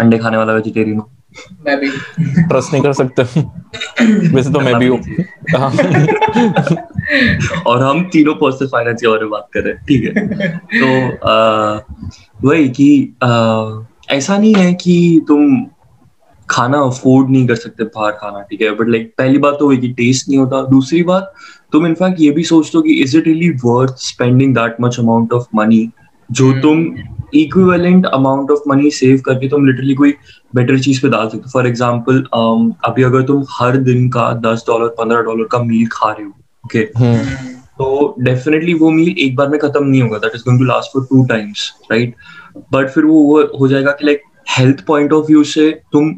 अंडे 0.00 0.18
खाने 0.18 0.36
वाला 0.36 0.52
वेजिटेरियन 0.52 0.98
हूँ। 0.98 1.10
मैं 1.66 1.76
भी। 1.80 1.88
ट्रस्ट 2.48 2.72
नहीं 2.72 2.82
कर 2.82 2.92
सकते। 2.92 3.22
वैसे 4.34 4.52
तो 4.52 4.60
मैं 4.60 4.74
भी 4.78 4.86
हूँ। 4.86 4.98
हाँ। 5.56 5.70
और 7.66 7.82
हम 7.82 8.02
तीनों 8.12 8.34
पर्सनल 8.34 8.68
फाइनेंस 8.68 9.00
के 9.00 9.08
बारे 9.08 9.20
में 9.20 9.30
बात 9.30 9.48
कर 9.54 9.60
रहे 9.60 9.72
हैं 9.72 9.84
ठीक 9.88 10.04
है? 10.04 10.48
तो 10.74 10.88
आ, 11.26 11.80
वही 12.44 12.68
कि 12.68 12.88
आ, 13.22 13.28
ऐसा 14.08 14.36
नहीं 14.38 14.54
है 14.54 14.72
कि 14.74 15.24
तुम 15.28 15.60
खाना 16.48 16.78
अफोर्ड 16.80 17.30
नहीं 17.30 17.46
कर 17.46 17.54
सकते 17.56 17.84
बाहर 17.86 18.12
खाना 18.12 18.40
ठीक 18.42 18.60
है? 18.62 18.70
बट 18.76 18.88
लाइक 18.88 19.12
पहली 19.18 19.38
बात 19.38 19.56
तो 19.58 19.66
हुई 19.66 19.76
कि 19.78 19.88
टेस्ट 19.94 20.28
नहीं 20.28 20.38
होता। 20.38 20.62
दूसरी 20.66 21.02
बात 21.04 21.32
तुम 21.72 21.86
इनफैक्ट 21.86 22.20
ये 22.20 22.30
भी 22.30 22.44
सोचते 22.44 22.78
हो 22.78 22.82
कि 22.82 22.94
is 23.02 23.16
it 23.18 23.26
really 23.26 23.50
worth 23.64 23.96
spending 24.02 24.54
that 24.54 24.76
much 24.80 24.98
amount 25.00 25.32
of 25.32 25.46
money 25.54 25.88
जो 26.30 26.52
तुम 26.60 26.86
equivalent 27.34 28.06
amount 28.06 28.50
of 28.50 28.68
money 28.68 28.90
save 28.90 29.20
करके 29.26 29.48
तुम 29.48 29.66
लिटरली 29.66 29.94
कोई 29.94 30.14
बेटर 30.52 30.78
चीज़ 30.80 31.00
पे 31.02 31.08
डाल 31.08 31.28
सकते 31.28 31.42
हो। 31.44 31.50
फॉर 31.52 31.66
एग्ज़ाम्पल 31.66 32.22
अभी 32.84 33.02
अगर 33.02 33.22
तुम 33.22 33.44
हर 33.50 33.76
दिन 33.84 34.08
का 34.10 34.32
दस 34.44 34.64
डॉलर 34.66 34.88
पंद्रह 34.98 35.20
डॉलर 35.22 35.48
का 35.52 35.62
मील 35.62 35.86
खा 35.92 36.10
रहे 36.10 36.24
हो 36.24 36.32
ओके 36.64 36.78
हम्म, 36.96 37.36
तो 37.78 38.14
डेफिनेटली 38.20 38.74
वो 38.74 38.90
मील 38.90 39.14
एक 39.18 39.36
बार 39.36 39.48
में 39.48 39.58
खत्म 39.60 39.84
नहीं 39.84 40.02
होगा। 40.02 40.18
That 40.18 40.32
is 40.34 40.42
going 40.44 40.60
to 40.60 40.66
last 40.66 40.92
for 40.92 41.06
two 41.10 41.24
times 41.26 41.72
right 41.92 42.14
but 42.56 42.88
फिर 42.88 43.04
वो 43.04 43.20
वो 43.22 43.58
हो 43.60 43.68
जाएगा 43.68 43.90
कि 43.90 44.06
like 44.06 44.22
health 44.58 44.84
point 44.86 45.12
of 45.12 45.26
view 45.26 45.44
से 45.44 45.80
तुम 45.92 46.14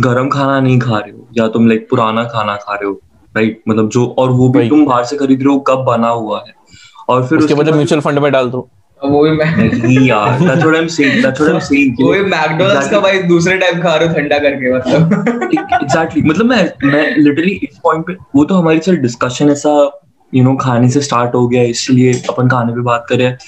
गरम 0.00 0.28
खाना 0.28 0.60
नहीं 0.60 0.78
खा 0.78 0.98
रहे 0.98 1.10
हो 1.10 1.28
या 1.38 1.48
तुम 1.48 1.68
लाइक 1.68 1.86
पुराना 1.90 2.24
खाना 2.24 2.56
खा 2.56 2.74
रहे 2.74 2.86
हो 2.86 3.00
राइट 3.36 3.62
मतलब 3.68 3.88
जो 3.88 4.06
और 4.18 4.30
वो 4.30 4.48
भी 4.48 4.68
तुम 4.68 4.86
बाहर 4.86 5.04
से 5.04 5.16
खरीद 5.16 5.42
रहे 5.42 5.54
हो 5.54 5.60
कब 5.60 5.78
बना 5.78 6.08
हुआ 6.08 6.44
है? 6.48 6.54
और 7.08 7.26
फिर 7.26 7.38
उसके 7.38 7.54
बदले 7.54 7.70
बाद 7.70 7.76
म्यूचुअल 7.76 8.00
फंड 8.00 8.18
में 8.18 8.32
डाल 8.32 8.50
दो। 8.50 8.68
वो 9.04 9.22
भी 9.22 9.30
मैं 9.30 10.06
यार 10.06 10.38
that's 10.38 10.64
what 10.64 10.74
I'm 10.76 10.88
saying 10.88 11.22
that's 11.24 11.40
what 11.40 11.52
I'm 11.52 11.60
saying 11.60 11.96
कि 11.96 12.02
वो 12.02 12.12
भी 12.12 12.18
like, 12.18 12.30
मैकडोनल्ड्स 12.30 12.90
का 12.90 13.00
भाई 13.00 13.22
दूसरे 13.22 13.58
टाइम 13.58 13.82
खा 13.82 13.94
रहे 13.94 14.08
हो 14.08 14.14
ठंडा 14.14 14.38
करके 14.38 14.76
मतलब। 14.76 15.12
एग्जैक्टली 15.82 16.22
मतलब 16.22 16.46
मैं 16.46 16.72
मैं 16.84 17.16
लिटरली 17.16 17.50
इस 17.50 17.78
पॉइंट 17.82 18.06
पे 18.06 18.16
वो 18.36 18.44
तो 18.44 18.54
हमारी 18.54 18.78
चल 18.78 18.96
डिस्कशन 18.96 19.50
ऐसा 19.50 20.00
यू 20.34 20.44
नो 20.44 20.56
खाने 20.56 20.90
से 20.90 21.00
स्टार्ट 21.00 21.34
हो 21.34 21.48
गया 21.48 21.62
इसलिए 21.62 22.12
अपन 22.12 22.48
खाने 22.48 22.72
पे 22.72 22.80
बात 22.80 23.06
कर 23.08 23.16
रहे 23.16 23.26
हैं। 23.26 23.38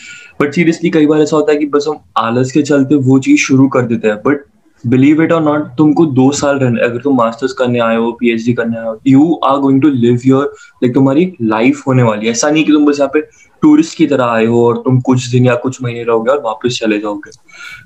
बट 0.41 0.55
सीरियसली 0.55 0.91
कई 0.91 1.07
बार 1.07 1.21
ऐसा 1.21 1.37
होता 1.37 1.53
है 1.53 1.59
कि 1.59 1.67
बस 1.67 1.85
हम 1.89 1.99
आलस 2.19 2.53
के 2.53 2.63
चलते 2.63 2.95
वो 2.97 3.19
चीज़ 3.19 3.41
शुरू 3.41 3.69
कर 3.69 3.83
देते 3.87 4.09
हैं। 4.09 4.17
But 4.27 4.45
believe 4.85 5.23
it 5.23 5.33
or 5.33 5.43
not 5.43 5.67
तुमको 5.79 6.05
दो 6.07 6.31
साल 6.33 6.59
रहने, 6.59 6.81
अगर 6.81 7.01
तुम 7.01 7.17
मास्टर्स 7.17 7.53
करने 7.53 7.79
आए 7.81 7.97
हो 7.97 8.11
पी 8.21 8.31
एच 8.33 8.45
डी 8.47 8.53
करने 8.53 8.79
आए 8.79 8.87
हो 8.87 8.99
you 9.07 9.35
are 9.45 9.59
going 9.61 9.81
to 9.83 9.89
live 9.89 10.21
your 10.27 10.45
like 10.83 10.95
तुम्हारी 10.95 11.33
लाइफ 11.43 11.83
होने 11.87 12.03
वाली 12.03 12.27
है। 12.27 12.33
ऐसा 12.33 12.51
नहीं 12.51 12.65
कि 12.65 12.73
तुम 12.73 12.87
बस 12.87 12.99
यहाँ 13.01 13.11
पे 13.15 13.21
टूरिस्ट 13.63 13.97
की 13.97 14.07
तरह 14.07 14.25
आए 14.25 14.47
हो 14.47 14.67
और 14.67 14.79
तुम 14.85 15.01
कुछ 15.01 15.27
दिन 15.27 15.45
या 15.47 15.55
कुछ 15.57 15.83
महीने 15.83 16.03
रहोगे 16.05 16.31
और 16.31 16.41
वापस 16.45 16.79
चले 16.81 16.99
जाओगे। 16.99 17.31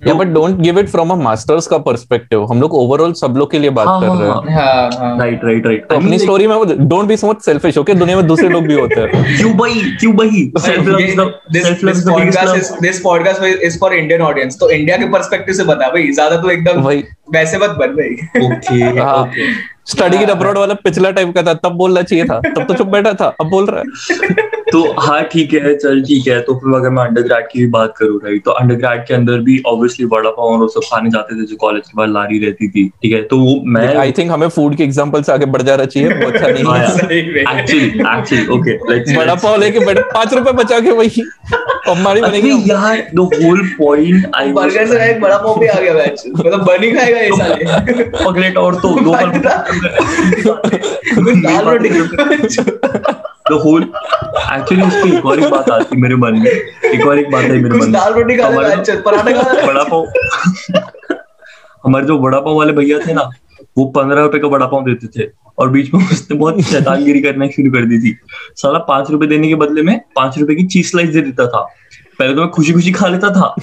या 0.07 0.15
but 0.15 0.27
don't 0.27 0.59
give 0.61 0.79
it 0.79 0.89
from 0.89 1.11
a 1.11 1.15
masters 1.15 1.67
का 1.67 1.79
पर्सपेक्टिव 1.89 2.45
हम 2.45 2.61
लोग 2.61 2.75
ओवरऑल 2.75 3.13
सब 3.21 3.35
लोग 3.37 3.51
के 3.51 3.59
लिए 3.59 3.71
बात 3.71 3.89
हाँ, 3.89 4.01
कर 4.01 4.07
हाँ, 4.07 4.19
रहे 4.21 4.29
हाँ। 4.31 4.43
हैं। 4.43 4.55
हाँ 4.57 4.91
हाँ। 4.99 5.19
राइट 5.19 5.45
राइट 5.45 5.67
राइट 5.67 5.93
अपनी 5.93 6.19
स्टोरी 6.19 6.47
में 6.47 6.89
don't 6.89 7.09
be 7.09 7.17
so 7.17 7.31
much 7.31 7.45
selfish 7.45 7.79
okay 7.79 7.95
दुनिया 7.95 8.17
में 8.17 8.27
दूसरे 8.27 8.49
लोग 8.49 8.67
भी 8.67 8.75
होते 8.75 9.01
हैं। 9.01 9.37
क्यों 9.37 9.53
भाई 9.57 9.83
क्यों 10.01 10.13
भाई 10.17 10.51
this 12.83 13.01
podcast 13.03 13.45
is 13.69 13.79
for 13.83 13.93
Indian 13.95 14.25
audience. 14.27 14.59
तो 14.61 14.71
इंडिया 14.71 14.97
के 14.97 15.09
पर्सपेक्टिव 15.13 15.55
से 15.55 15.65
बता 15.65 15.89
भाई 15.89 16.11
ज़्यादा 16.13 16.37
तो 16.37 16.51
एकदम 16.51 16.81
वही। 16.81 17.05
वैसे 17.35 17.59
मत 17.59 17.71
बन 17.79 17.97
भाई। 17.97 18.45
Okay. 18.47 18.91
Okay 19.01 19.53
study 19.87 20.17
in 20.17 20.29
abroad 20.29 20.59
वाला 20.59 20.75
पिछला 20.75 21.11
टाइम 21.11 21.33
का 21.33 21.43
था 21.43 21.55
तब 21.55 21.73
बोलना 21.79 22.03
चाहिए 22.03 22.25
था। 22.25 22.41
तब 22.41 22.65
तो 22.69 22.75
चुप 22.75 22.87
बैठा 22.87 23.13
था 23.13 23.27
अब 23.41 23.51
बोल 23.51 23.67
रहा 23.67 23.81
है। 23.81 23.85
तो 24.73 24.83
हाँ 24.99 25.23
ठीक 25.33 25.53
है 25.55 25.75
चल 25.75 26.01
ठीक 26.03 26.27
है। 26.29 26.41
तो 26.43 26.55
फिर 26.55 26.75
अगर 26.77 26.91
मैं 26.91 27.03
अंडर 27.05 27.41
की 27.43 27.59
भी 27.59 27.67
बात 27.71 27.95
करूँ 27.97 28.19
राइट 28.25 28.45
तो 28.45 28.51
अंडर 28.51 28.77
के 29.09 29.15
अंदर 29.15 29.39
भी 29.47 29.61
ऑब्वियसली 29.67 30.07
बड़ा 30.07 30.31
पाव 30.31 30.63
और 30.63 30.69
सब 30.71 30.81
खाने 30.91 31.11
जाते 31.11 31.35
थे 31.35 31.47
जो 31.47 31.57
कॉलेज 31.57 31.83
के 31.89 31.97
बाद 31.97 32.09
लारी 32.11 32.39
रहती 32.39 32.69
थी 32.69 32.87
ठीक 33.03 33.13
है? 33.13 33.23
तो 33.23 33.39
वो 33.39 33.61
मैं 33.67 33.95
आई 33.97 34.13
थिंक 34.13 34.31
हमें 34.31 34.49
फ़ूड 34.49 34.77
के 34.77 34.85
एग्जांपल 34.85 35.23
से 35.23 35.33
आगे 35.33 35.47
बढ़ 35.47 35.63
जाना 35.63 35.85
चाहिए 35.85 36.09
वो 36.09 36.31
अच्छा 36.31 36.49
नहीं 36.49 36.65
हाँ। 36.65 37.59
एक्चुअली 37.59 37.87
एक्चुअली 37.87 38.47
ओके 38.59 38.73
लेट्स 38.93 39.17
बड़ा 39.17 39.35
पाव 39.35 39.61
लेके 39.61 39.85
बैठ 39.87 39.99
पाँच 40.15 40.35
रुपए 40.35 40.53
बचा 40.63 40.81
के 40.81 40.91
वही। 40.93 41.23
हमारी 41.89 42.21
बनेगी। 42.21 42.51
यार 42.71 42.97
the 43.15 43.19
whole 43.35 43.61
point 43.79 44.31
I 44.37 44.53
burger 44.53 44.87
से 44.87 45.05
एक 45.11 45.21
बड़ा 45.21 45.37
पाव 45.37 45.59
भी 45.61 45.67
आ 45.67 45.79
गया 45.81 45.95
मैच 45.95 46.25
मतलब 46.29 46.65
बन 46.67 46.83
ही 46.85 46.91
खाएगा 46.93 47.21
ये 47.21 47.31
साले। 47.37 48.53
और 48.57 48.75
तो 48.81 48.89
दो 49.01 49.13
कुछ 49.13 49.37
दाल 51.45 51.65
रोटी। 51.69 51.89
द 53.51 53.53
होल 53.53 53.83
एक्चुअली 54.53 54.83
उसकी 54.83 55.17
एक 55.17 55.27
और 55.27 55.43
एक 55.43 55.51
बात 55.51 55.71
आती 55.71 55.97
मेरे 55.97 56.17
मन 56.17 56.33
में। 56.33 56.51
एक 56.91 57.07
और 57.07 57.19
एक 57.19 57.31
बात 57.31 57.43
है 57.43 57.53
मेरे 57.53 57.75
मन 57.75 57.81
में। 57.81 57.93
दाल 57.93 58.13
रोटी 58.13 58.37
खा 58.37 58.47
हमारे 58.47 58.69
लेगा 58.69 58.83
जो- 58.83 58.97
पराठा 58.97 59.33
खा 59.33 59.67
बड़ा 59.67 59.85
पाव 59.85 60.07
हमारे 61.85 62.07
जो 62.07 62.19
बड़ा 62.19 62.41
पाव 62.41 62.55
वाले 62.55 62.73
भैया 62.73 62.99
थे 62.99 63.15
ना 63.15 63.31
वो 63.79 63.85
पंद्रह 63.85 64.23
रुपए 64.23 64.39
का 64.39 64.49
बड़ा 64.49 64.67
पाव 64.67 64.85
देते 64.85 65.07
थे। 65.07 65.31
और 65.59 65.69
बीच 65.69 65.95
में 65.95 66.09
उसने 66.09 66.37
बहुत 66.37 66.61
शैतानगिरी 66.61 67.21
करना 67.21 67.47
शुरू 67.47 67.71
कर 67.71 67.85
दी 67.85 67.99
थी। 67.99 68.19
साला 68.57 68.79
पाँच 68.79 69.11
रुपए 69.11 69.27
देने 69.27 69.49
के 69.49 69.55
बदले 69.55 69.83
में 69.83 70.01
पाँच 70.17 70.39
रुपए 70.39 70.55
की 70.55 70.67
चीज़ 70.67 70.91
स्लाइस 70.91 71.09
दे 71.09 71.21
देता 71.21 71.47
था। 71.47 71.69
पहले 72.19 72.35
तो 72.35 72.41
मैं 72.41 72.51
खुशी 72.51 72.73
खुशी 72.73 72.93
खा 72.93 73.09
लेता 73.09 73.31
था। 73.31 73.55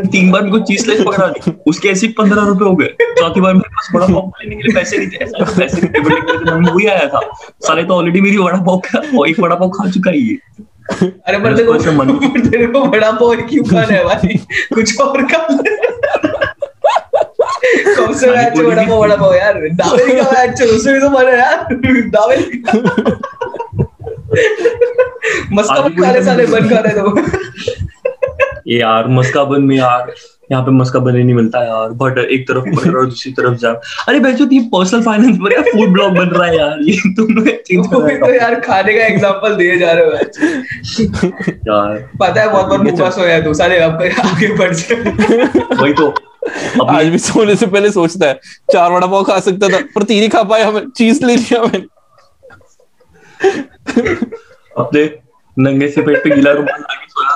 तीन 0.00 0.30
बार 0.30 0.42
मेरे 0.42 0.52
को 0.52 0.58
चीज़ 0.58 0.82
स्लाइस 0.82 1.00
पकड़ा 1.00 1.26
दी। 1.26 1.52
उसके 1.66 1.88
ऐसे 1.88 2.06
ही 2.06 2.12
पंद्रह 2.12 2.44
रुपए 2.44 2.64
हो 2.64 2.76
गए। 2.76 2.86
चौथी 3.02 3.40
बार 3.40 3.54
मेरे 3.54 3.68
पास 3.68 3.88
बड़ा 3.94 4.06
पाव 4.06 4.32
लेने 4.42 4.56
के 4.56 4.62
लिए 4.62 4.74
पैसे 4.74 4.98
नहीं 4.98 5.08
थे। 5.08 5.16
ऐसा 5.16 5.44
तो 5.44 5.60
पैसे 5.60 5.76
नहीं 5.76 5.88
थे। 5.88 6.00
बट 6.00 6.50
मेरे 6.50 6.72
वही 6.72 6.86
आया 6.86 7.08
था। 7.08 7.20
साले 7.60 7.82
तो 7.82 7.94
ऑलरेडी 7.94 8.20
मेरी 8.20 8.38
बड़ा 8.38 8.58
पाव 8.58 8.78
का 8.78 9.18
और 9.18 9.28
एक 9.28 9.40
बड़ा 9.40 9.56
पाव 9.56 9.70
खा 9.70 9.90
चुका 9.90 10.10
ही 10.10 10.28
है 10.28 10.36
अरे 11.02 11.38
पर 11.38 11.90
मन- 11.92 12.50
तेरे 12.50 12.66
को 12.66 12.84
बड़ा 12.84 13.10
पाव 13.10 13.36
क्यों 13.36 13.64
खाना 13.64 13.94
है 13.96 14.04
भाई? 14.04 14.40
कुछ 14.74 15.00
और 15.00 15.22
खा 15.22 15.38
कब 17.96 18.14
से 18.14 18.30
मैच 18.30 18.58
बड़ा 18.58 18.82
पाव 18.82 18.98
बड़ा 18.98 19.16
पाव 19.16 19.34
यार। 19.34 19.54
दावेली 19.54 20.16
का 20.16 20.30
मैच 20.30 20.58
चल 20.58 20.66
उसमें 20.66 20.94
भी 20.94 21.00
तो 21.00 21.18
है 21.18 21.38
यार। 21.38 21.66
दावेली 21.86 22.64
का 24.34 25.54
मस्का 25.54 25.80
बन 25.80 25.90
पानीपुरी 25.90 26.02
खा 26.02 26.12
ले 26.12 26.18
का 26.18 26.24
साले 26.24 26.46
बन 26.46 26.68
खा 26.68 26.80
रहे 26.80 26.94
तो 27.00 27.06
यार 28.70 29.08
मस्का 29.08 29.44
बन 29.44 29.62
में 29.62 29.76
यार 29.76 30.12
यहाँ 30.52 30.62
पे 30.64 30.70
मस्का 30.70 30.98
बन 31.00 31.16
ही 31.16 31.22
नहीं 31.22 31.34
मिलता 31.34 31.62
यार। 31.64 31.90
बट 32.00 32.18
एक 32.18 32.46
तरफ़ 32.48 32.64
बटर 32.76 32.96
और 32.98 33.06
दूसरी 33.06 33.32
तरफ़ 33.32 33.54
जाम 33.60 33.74
अरे 34.08 34.20
बैचो 34.20 34.46
ये 34.52 34.60
पर्सनल 34.72 35.02
फाइनेंस 35.02 35.36
पर 35.42 35.52
यार 35.52 35.62
फ़ूड 35.62 35.92
ब्लॉग 35.92 36.14
बन 36.16 36.28
रहा 36.28 36.46
है 36.48 36.56
यार। 36.56 36.78
ये 36.82 36.96
तुम 37.16 37.34
लोग 37.34 37.48
चेंज 37.48 37.86
कर 37.86 38.02
भी 38.02 38.16
तो 38.18 38.32
यार 38.34 38.54
खाने 38.60 38.94
का 38.94 39.04
एग्जांपल 39.06 39.54
दिए 39.56 39.76
जा 39.78 39.92
रहे 39.92 40.04
हो 40.04 40.10
यार 40.12 41.96
पता 42.20 42.40
है 42.40 42.48
बहुत 42.52 42.66
बहुत 42.66 42.80
मुँह 42.80 43.10
सोया 43.10 43.40
तू। 43.40 43.54
साले 43.54 43.78
अब 43.78 44.02
आगे 44.02 44.54
बढ़ 44.56 44.72
से 44.74 44.94
वही 44.94 45.92
तो। 45.92 46.12
आज 46.86 47.06
भी 47.08 47.18
सोने 47.18 47.54
से 47.56 47.66
पहले 47.66 47.90
सोचता 47.92 48.28
है 48.28 48.34
चार 48.72 48.90
वड़ा 48.92 49.06
पाव 49.06 49.22
खा 49.24 49.38
सकता 49.40 49.68
था 49.68 49.78
पर 49.94 50.02
तीन 50.02 50.22
ही 50.22 50.28
खा 50.28 50.42
पाया 50.44 50.66
हमें 50.68 50.88
चीज़ 50.96 51.24
ले 51.26 51.36
लिया 51.36 51.62
मैंने। 51.62 51.86
अपने 54.78 55.04
नंगे 55.56 55.88
से 55.88 56.02
पेट 56.02 56.22
पे 56.24 56.30
गीला 56.30 56.52
रुमाल 56.52 56.84
आगे 56.90 57.06
सोया। 57.08 57.32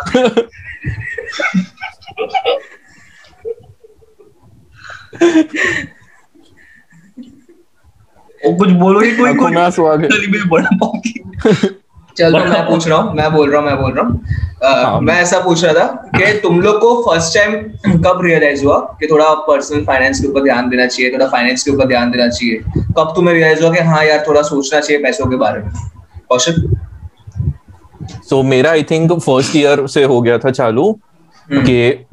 और 8.40 8.54
कुछ 8.58 8.70
बोलो 8.70 9.00
ही 9.00 9.10
कोई 9.16 9.34
कोई 9.34 9.50
में 9.52 9.62
आँसू 9.62 9.86
आ 9.86 9.94
में 9.96 10.48
बड़ा 10.48 10.68
पाव 10.82 11.00
की। 11.06 11.20
चल 12.16 12.32
तो 12.32 12.44
मैं 12.44 12.66
पूछ 12.66 12.86
रहा 12.88 12.98
हूँ 12.98 13.14
मैं 13.14 13.32
बोल 13.32 13.50
रहा 13.50 13.60
हूँ 13.60 13.68
मैं 13.68 13.76
बोल 13.80 13.92
रहा 13.92 14.06
हूँ। 14.06 14.20
हाँ। 14.64 15.00
मैं 15.00 15.14
ऐसा 15.22 15.38
पूछ 15.40 15.64
रहा 15.64 15.72
था 15.74 15.86
कि 16.16 16.32
तुम 16.42 16.60
लोग 16.60 16.78
को 16.80 16.94
फ़र्स्ट 17.02 17.34
टाइम 17.34 17.54
कब 18.04 18.20
रियलाइज़ 18.24 18.64
हुआ 18.64 18.78
कि 19.00 19.06
थोड़ा 19.06 19.32
पर्सनल 19.48 19.84
फाइनेंस 19.84 20.20
के 20.20 20.28
ऊपर 20.28 20.42
ध्यान 20.44 20.68
देना 20.70 20.86
चाहिए 20.86 21.12
थोड़ा 21.12 21.26
फाइनेंस 21.28 21.64
के 21.64 21.70
ऊपर 21.70 21.86
ध्यान 21.88 22.10
देना 22.10 22.28
चाहिए? 22.28 22.62
कब 22.98 23.12
तुम्हें 23.16 23.34
रियलाइज़ 23.34 23.62
हुआ 23.64 23.72
कि 23.74 23.80
हाँ 23.84 24.04
यार 24.04 24.24
थोड़ा 24.28 24.42
सोचना 24.42 24.80
चाहिए 24.80 25.02
पैसों 25.02 25.26
के 25.26 25.36
बारे 25.36 25.60
में? 25.60 25.70
कौशल 26.28 26.62
सो 28.28 28.42
मेरा 28.42 28.70
आई 28.70 28.82
थिंक 28.82 29.12
फ़र्स्ट 29.12 29.56
ईयर 29.56 29.86
से 29.86 30.02
हो 30.04 30.20
गया 30.22 30.38
था 30.38 30.50
चालू 30.50 30.90
हम्म। 31.48 31.62
कि 31.62 32.06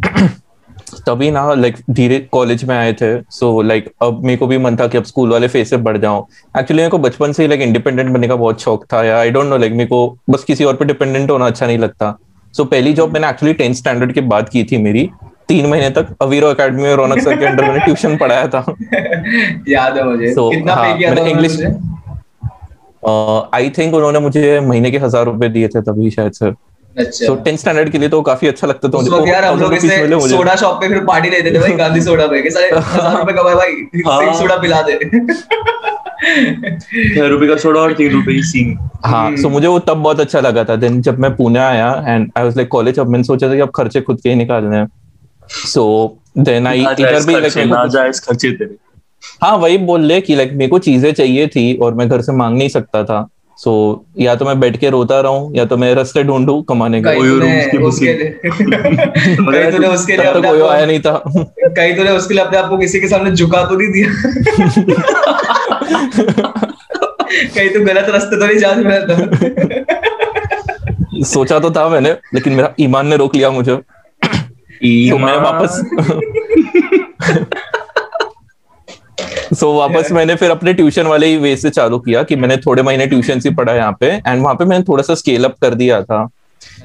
तभी 1.07 1.29
ना 1.31 1.53
लाइक 1.53 1.77
धीरे 1.89 2.19
कॉलेज 2.31 2.63
में 2.63 2.75
आए 2.75 2.93
थे। 2.93 3.07
सो 3.29 3.61
लाइक 3.61 3.89
अब 4.01 4.23
मेरे 4.23 4.37
को 4.37 4.47
भी 4.47 4.57
मन 4.57 4.75
था 4.75 4.87
कि 4.87 4.97
अब 4.97 5.03
स्कूल 5.03 5.31
वाले 5.31 5.47
फेस 5.47 5.69
से 5.69 5.77
बढ़ 5.77 5.97
जाऊँ। 5.97 6.25
एक्चुअली 6.59 6.81
मेरे 6.81 6.89
को 6.89 6.97
बचपन 6.97 7.31
से 7.31 7.43
ही 7.43 7.49
लाइक 7.49 7.61
इंडिपेंडेंट 7.61 8.09
बनने 8.09 8.27
का 8.27 8.35
बहुत 8.35 8.61
शौक 8.61 8.85
था 8.93 9.03
या 9.03 9.17
आई 9.19 9.31
डोंट 9.31 9.45
नो 9.45 9.57
लाइक 9.57 9.73
मेरे 9.73 9.85
को 9.85 10.17
बस 10.29 10.43
किसी 10.43 10.63
और 10.63 10.75
पे 10.75 10.85
डिपेंडेंट 10.85 11.31
होना 11.31 11.45
अच्छा 11.45 11.67
नहीं 11.67 11.77
लगता। 11.77 12.17
सो 12.53 12.63
पहली 12.65 12.93
जॉब 12.93 13.13
मैंने 13.13 13.29
एक्चुअली 13.29 13.53
टेंथ 13.53 13.73
स्टैंडर्ड 13.73 14.13
के 14.13 14.21
बाद 14.21 14.49
की 14.49 14.63
थी 14.63 14.77
मेरी। 14.77 15.09
तीन 15.47 15.65
महीने 15.65 15.89
तक 15.89 16.15
अवीरो 16.21 16.51
एकेडमी 16.51 16.83
में 16.83 16.93
रौनक 16.95 17.19
सर 17.19 17.37
के 17.39 17.45
अंडर 17.45 17.63
मैंने 17.63 17.79
ट्यूशन 17.79 18.17
पढ़ाया 18.17 18.47
था। 18.47 18.59
याद 19.67 19.97
है 19.97 20.03
मुझे। 20.03 20.33
So, 20.33 20.49
कितना 20.55 20.73
हाँ, 20.73 20.95
मैंने 20.95 21.21
उन्होंने 21.21 21.91
आई 23.53 23.69
थिंक 23.69 23.95
उन्होंने 23.95 24.19
मुझे 24.19 24.59
महीने 24.59 24.91
के 24.91 24.97
हज़ार 24.97 25.25
रुपए 25.25 25.49
दिए 25.49 25.67
थे 25.67 25.81
तभी 25.81 26.11
शायद 26.11 26.31
सर 26.31 26.55
अच्छा। 26.95 27.25
सो 27.25 27.35
टेंथ 27.35 27.57
स्टैंडर्ड 27.57 27.89
के 27.89 27.97
लिए 27.97 28.09
तो 28.09 28.21
काफ़ी 28.21 28.47
अच्छा 28.47 28.67
लगता 28.67 28.89
था 28.89 28.97
मुझे। 28.97 29.31
यार 29.31 29.45
हम 29.45 29.59
लोग 29.59 29.71
मुझे। 29.71 30.29
सोडा 30.29 30.55
शॉप 30.55 30.81
पे 30.81 30.89
फिर 30.89 31.05
पार्टी 31.05 31.29
लेते 31.29 31.51
थे 31.51 31.59
भाई 31.59 31.71
गांधी 31.71 32.01
सोडा 32.01 32.27
पे। 32.27 32.41
कि 32.41 32.49
हज़ार 32.49 33.19
रुपए 33.19 33.33
कमाए 33.33 33.55
भाई? 33.55 33.71
हाँ। 34.07 34.19
सिंह 34.19 34.33
सोडा 34.33 34.57
पिला 34.57 34.81
दे। 34.81 34.93
रुपए 37.29 37.47
का 37.47 37.57
सोडा 37.57 37.79
और 37.79 37.93
तीन 37.93 38.11
रुपए 38.11 38.31
हाँ 39.05 39.25
हम्म। 39.25 39.41
सो 39.41 39.49
मुझे 39.49 39.67
वो 39.67 39.79
तब 39.79 39.97
बहुत 39.97 40.19
अच्छा 40.19 40.39
लगा 40.39 40.63
था 40.63 40.75
देन 40.75 41.01
जब 41.01 41.19
मैं 41.19 41.35
पुणे 41.35 41.59
आया 41.59 42.05
and 42.07 42.31
I 42.37 42.43
was 42.43 42.57
like 42.57 42.69
college 42.69 42.99
अब 42.99 43.07
मैंने 43.07 43.23
सोचा 43.23 43.49
था 43.49 43.53
कि 43.53 43.59
अब 43.59 43.71
खर्चे 43.75 44.01
खुद 44.01 44.21
के 44.21 44.29
ही 44.29 44.35
निकालने 44.35 44.77
हैं। 44.77 44.87
सो 45.49 46.17
देन 46.37 46.67
आई 46.67 46.79
इधर 46.79 47.25
भी 47.25 47.33
लाइक 47.33 48.21
खर्चे 48.27 48.51
तेरे। 48.51 48.75
हाँ 49.41 49.57
वही 49.57 49.77
बोल 49.77 50.01
ले 50.01 50.21
कि 50.21 50.35
लाइक 50.35 50.51
मेरे 50.53 50.69
को 50.69 50.79
चीज़ें 50.79 51.13
चाहिए 51.13 51.47
थी 51.47 51.77
और 51.77 51.93
मैं 51.93 52.09
घर 52.09 52.21
से 52.21 52.31
मांग 52.31 52.57
नहीं 52.57 52.69
सकता 52.69 53.03
था। 53.03 53.27
सो 53.57 54.05
so, 54.15 54.23
या 54.23 54.35
तो 54.35 54.45
मैं 54.45 54.59
बैठ 54.59 54.77
के 54.77 54.89
रोता 54.89 55.21
रहूँ 55.21 55.55
या 55.55 55.65
तो 55.65 55.77
मैं 55.77 55.95
रास्ते 55.95 56.23
ढूंढू 56.23 56.61
कमाने 56.61 57.01
का 57.01 57.11
उसके। 57.11 58.13
लिए 58.13 58.29
कहीं 58.45 59.71
तूने 59.71 59.87
उसके 59.93 60.17
लिए 60.17 60.31
कोई 60.33 60.61
आया 60.61 60.85
नहीं 60.85 60.99
था। 60.99 61.23
कहीं 61.27 61.95
तूने 61.95 62.11
उसके 62.11 62.33
लिए 62.33 62.43
अपने 62.43 62.57
आप 62.57 62.69
को 62.69 62.77
किसी 62.77 62.99
के 62.99 63.07
सामने 63.07 63.31
झुका 63.31 63.63
तो 63.65 63.75
नहीं 63.75 63.91
दिया। 63.91 64.09
कहीं 67.55 67.69
तू 67.69 67.79
गलत 67.85 68.09
रास्ते 68.09 68.39
तो 68.39 68.45
नहीं 68.45 68.57
जा 68.57 68.71
रहा 68.71 68.99
था। 68.99 69.15
सोचा 71.23 71.59
तो 71.59 71.71
था 71.71 71.89
मैंने 71.89 72.11
लेकिन 72.33 72.53
मेरा 72.53 72.73
ईमान 72.79 73.07
ने 73.07 73.17
रोक 73.17 73.35
लिया 73.35 73.49
मुझे। 73.49 73.75
तो 75.11 75.17
मैं 75.17 75.37
वापस 75.37 75.81
सो 79.43 79.55
so, 79.55 79.77
वापस 79.77 80.11
मैंने 80.11 80.35
फिर 80.35 80.51
अपने 80.51 80.73
ट्यूशन 80.73 81.07
वाले 81.07 81.27
ही 81.27 81.37
वे 81.37 81.55
से 81.57 81.69
चालू 81.69 81.99
किया 81.99 82.23
कि 82.23 82.35
मैंने 82.35 82.57
थोड़े 82.57 82.83
महीने 82.83 83.07
ट्यूशन 83.07 83.39
से 83.39 83.49
पढ़ा 83.51 83.73
यहाँ 83.73 83.97
पे 83.99 84.07
एंड 84.07 84.41
वहाँ 84.43 84.55
पे 84.55 84.65
मैंने 84.65 84.83
थोड़ा 84.83 85.03
सा 85.03 85.15
स्केल 85.15 85.45
अप 85.45 85.55
कर 85.61 85.73
दिया 85.73 86.01
था। 86.03 86.27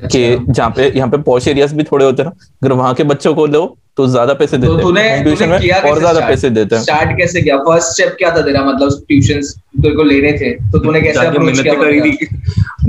कि 0.05 0.45
जहाँ 0.49 0.71
पे 0.71 0.93
यहाँ 0.97 1.11
पे 1.11 1.17
पॉश 1.23 1.49
एरियाज़ 1.49 1.75
भी 1.75 1.83
थोड़े 1.83 2.05
होते 2.05 2.23
ना 2.23 2.31
अगर 2.31 2.73
वहाँ 2.73 2.95
के 2.95 3.05
बच्चों 3.05 3.35
को 3.35 3.47
लो 3.47 3.77
तो 3.97 4.07
ज़्यादा 4.07 4.35
पैसे 4.35 4.57
तो 4.57 4.63
देते 4.63 4.73
हैं। 4.73 4.83
तूने 4.83 5.37
Home 5.37 5.49
में 5.49 5.91
और 5.91 5.99
ज़्यादा 5.99 6.21
पैसे 6.21 6.51
देते 6.51 6.75
हैं। 6.75 6.83
स्टार्ट 6.83 7.19
कैसे 7.19 7.43
किया? 7.43 7.57
फ़र्स्ट 7.59 7.93
स्टेप 7.93 8.15
क्या 8.19 8.31
था 8.37 8.43
तेरा? 8.43 8.65
मतलब 8.65 9.05
ट्यूशंस 9.09 9.55
तेरे 9.83 9.95
को 9.95 10.03
लेने 10.03 10.33
थे 10.33 10.53
तो 10.73 10.79
तूने 10.79 11.01
कैसे 11.01 11.27
अप्रोच 11.27 11.61
किया 11.61 11.75
करी। 11.75 12.13
थी 12.13 12.29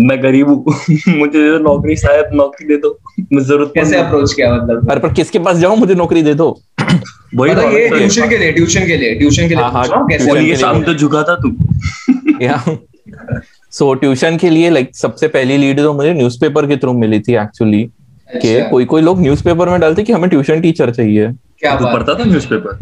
मैं 0.07 0.23
गरीब 0.23 0.49
हूँ। 0.49 0.65
मुझे 1.17 1.31
दे 1.31 1.49
दो 1.49 1.57
नौकरी 1.59 1.95
शायद 1.95 2.25
नौकरी 2.33 2.67
दे 2.67 2.77
दो। 2.77 2.99
मैं 3.33 3.43
ज़रूरत 3.43 3.71
कैसे 3.75 3.97
अप्रोच 3.97 4.33
किया 4.33 4.53
मतलब? 4.53 4.91
अरे 4.91 4.99
पर 4.99 5.13
किसके 5.13 5.39
पास 5.39 5.57
जाऊँ? 5.57 5.77
मुझे 5.77 5.95
नौकरी 5.95 6.23
दे 6.23 6.33
दो। 6.33 6.59
वही 7.35 7.51
मतलब 7.51 7.73
ये 7.73 7.89
तो 7.89 7.97
ट्यूशन 7.97 8.29
के 8.29 8.37
लिए 8.37 8.51
ट्यूशन 8.51 8.87
के 8.87 8.97
लिए 8.97 9.15
ट्यूशन 9.15 9.49
के 9.49 9.55
लिए 9.55 9.63
हाँ, 9.63 9.71
हाँ, 9.71 10.07
कैसे 10.07 10.39
ये 10.41 10.55
शाम 10.55 10.83
तो 10.83 10.93
झुका 10.93 11.23
था 11.23 11.35
तू। 11.35 11.49
सो 13.73 13.93
ट्यूशन 13.93 14.37
के 14.37 14.49
लिए 14.49 14.69
लाइक 14.69 14.95
सबसे 14.95 15.27
पहली 15.27 15.57
लीड 15.57 15.79
तो 15.79 15.93
मुझे 15.93 16.13
न्यूज़पेपर 16.13 16.67
के 16.67 16.77
थ्रू 16.77 16.93
मिली 16.93 17.19
थी 17.19 17.35
एक्चुअली 17.35 17.83
कि 17.83 18.55
अच्छा, 18.55 18.69
कोई 18.69 18.85
कोई 18.85 19.01
लोग 19.01 19.21
न्यूज़पेपर 19.21 19.69
में 19.69 19.79
डालते 19.79 20.03
कि 20.03 20.13
हमें 20.13 20.29
ट्यूशन 20.29 20.61
टीचर 20.61 20.91
चाहिए। 20.91 21.27
क्या 21.59 21.75
तू 21.75 21.85
पढ़ता 21.85 22.13
था 22.13 22.23
न्यूज़पेपर 22.23 22.77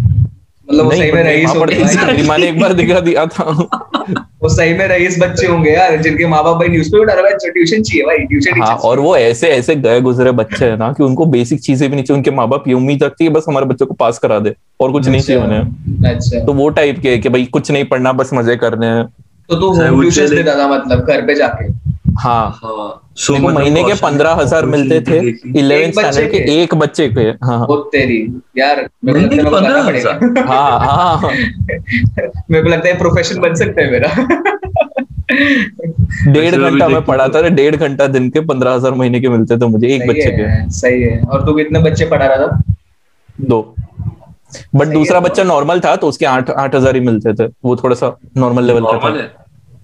मतलब 0.67 0.85
वो 0.85 0.91
सही 0.91 1.11
में 1.11 1.23
रईस 1.23 1.49
होंगे। 1.49 1.59
पढ़ती 1.59 2.05
मेरी 2.05 2.23
माँ 2.27 2.37
ने 2.37 2.47
एक 2.47 2.59
बार 2.59 2.73
दिखा 2.73 2.99
दिया 2.99 3.25
था। 3.25 3.43
वो 4.43 4.49
सही 4.49 4.73
में 4.73 4.87
रईस 4.87 5.17
बच्चे 5.21 5.47
होंगे 5.47 5.71
यार 5.71 5.95
जिनके 6.01 6.27
माँ 6.27 6.43
बाप 6.43 6.57
भाई 6.57 6.67
न्यूज़पेपर 6.67 7.05
डाला 7.05 7.29
ट्यूशन 7.45 7.81
चाहिए 7.81 8.03
भाई 8.05 8.25
ट्यूशन 8.25 8.61
हाँ 8.61 8.75
और 8.89 8.99
वो 8.99 9.15
ऐसे 9.17 9.49
ऐसे 9.49 9.75
गए 9.75 10.01
गुजरे 10.01 10.31
बच्चे 10.31 10.65
है 10.65 10.77
ना 10.77 10.91
कि 10.93 11.03
उनको 11.03 11.25
बेसिक 11.25 11.61
चीज़ें 11.61 11.89
भी 11.89 11.95
नहीं 11.95 12.05
चाहिए 12.05 12.17
उनके 12.17 12.31
माँ 12.31 12.47
बाप 12.49 12.67
ये 12.67 12.73
उम्मीद 12.73 13.03
रखती 13.03 13.25
है 13.25 13.29
बस 13.29 13.45
हमारे 13.49 13.65
बच्चों 13.65 13.85
को 13.85 13.93
पास 13.93 14.19
करा 14.19 14.39
दे 14.39 14.53
और 14.81 14.91
कुछ 14.91 15.07
नहीं 15.07 15.21
चाहिए 15.21 15.41
उन्हें। 15.43 16.11
अच्छा। 16.11 16.43
तो 16.45 16.53
वो 16.53 16.69
टाइप 16.69 16.99
के 16.99 17.17
कि 17.17 17.29
भाई 17.29 17.45
कुछ 17.53 17.71
नहीं 17.71 17.85
पढ़ना 17.85 18.13
बस 18.13 18.33
मज़े 18.33 18.55
करने 18.55 18.87
हैं। 18.87 19.07
तो 19.49 19.55
तू 19.55 19.67
होम 19.73 20.01
ट्यूशन 20.01 20.29
देता 20.29 20.55
था 20.55 20.67
मतलब 20.67 20.99
घर 20.99 21.21
पे 21.21 21.35
जाके? 21.35 21.87
हाँ। 22.19 22.59
हाँ। 22.63 23.03
सो 23.15 23.33
मेरे 23.33 23.43
को 23.43 23.49
मतलब 23.49 23.61
महीने 23.61 23.83
के 23.83 23.93
पंद्रह 23.93 24.31
हज़ार 24.31 24.65
मिलते 24.65 25.01
थे 25.01 25.19
देखी। 25.19 25.59
इलेवेंथ 25.59 25.91
स्टैंडर्ड 25.91 26.31
के? 26.31 26.63
एक 26.63 26.75
बच्चे 26.75 27.09
के 27.09 27.21
हाँ। 27.21 27.65
वो 27.67 27.77
तेरी। 27.77 28.41
यार 28.57 28.89
मेरे 29.05 29.43
को 29.43 29.49
15,000? 29.51 30.19
पड़ेगा। 30.19 30.43
हाँ 30.47 30.79
हाँ। 30.79 31.31
मेरे 32.51 32.63
को 32.63 32.69
लगता 32.69 32.87
है 32.87 32.97
प्रोफेशन 32.97 33.39
बन 33.39 33.55
सकता 33.55 33.81
है 33.81 33.91
मेरा। 33.91 34.07
डेढ़ 36.27 36.55
वैसे 36.55 36.57
घंटा 36.57 36.87
मैं 36.87 37.05
पढ़ा 37.05 37.27
तो- 37.27 37.43
था 37.43 37.47
डेढ़ 37.47 37.75
घंटा 37.75 38.07
दिन 38.07 38.29
के 38.29 38.39
पंद्रह 38.39 38.71
हज़ार 38.71 38.93
महीने 38.93 39.19
के 39.19 39.29
मिलते 39.29 39.57
थे 39.57 39.65
मुझे 39.65 39.87
एक 39.87 40.01
सही 40.01 40.09
बच्चे 40.09 40.31
के। 40.31 40.41
है 40.41 40.69
सही 40.69 41.01
है। 41.01 41.21
और 41.21 41.45
तू 41.45 41.53
कितने 41.53 41.79
बच्चे 41.79 42.05
पढ़ा 42.05 42.25
रहा 42.25 42.47
था? 42.47 42.61
दो। 43.41 43.75
बट 44.75 44.87
दूसरा 44.87 45.19
बच्चा 45.19 45.43
नॉर्मल 45.43 45.79
था 45.79 45.95
तो 45.95 46.07
उसके 46.07 46.25
आठ 46.25 46.49
आठ 46.51 46.75
हज़ार 46.75 46.95
ही 46.95 47.01
मिलते 47.01 47.33
थे। 47.33 47.47
वो 47.65 47.75
थोड़ा 47.75 47.95
सा 47.95 48.15
नॉर्मल 48.37 48.63
लेवल 48.63 48.85
का 48.85 48.97
था। 48.99 49.09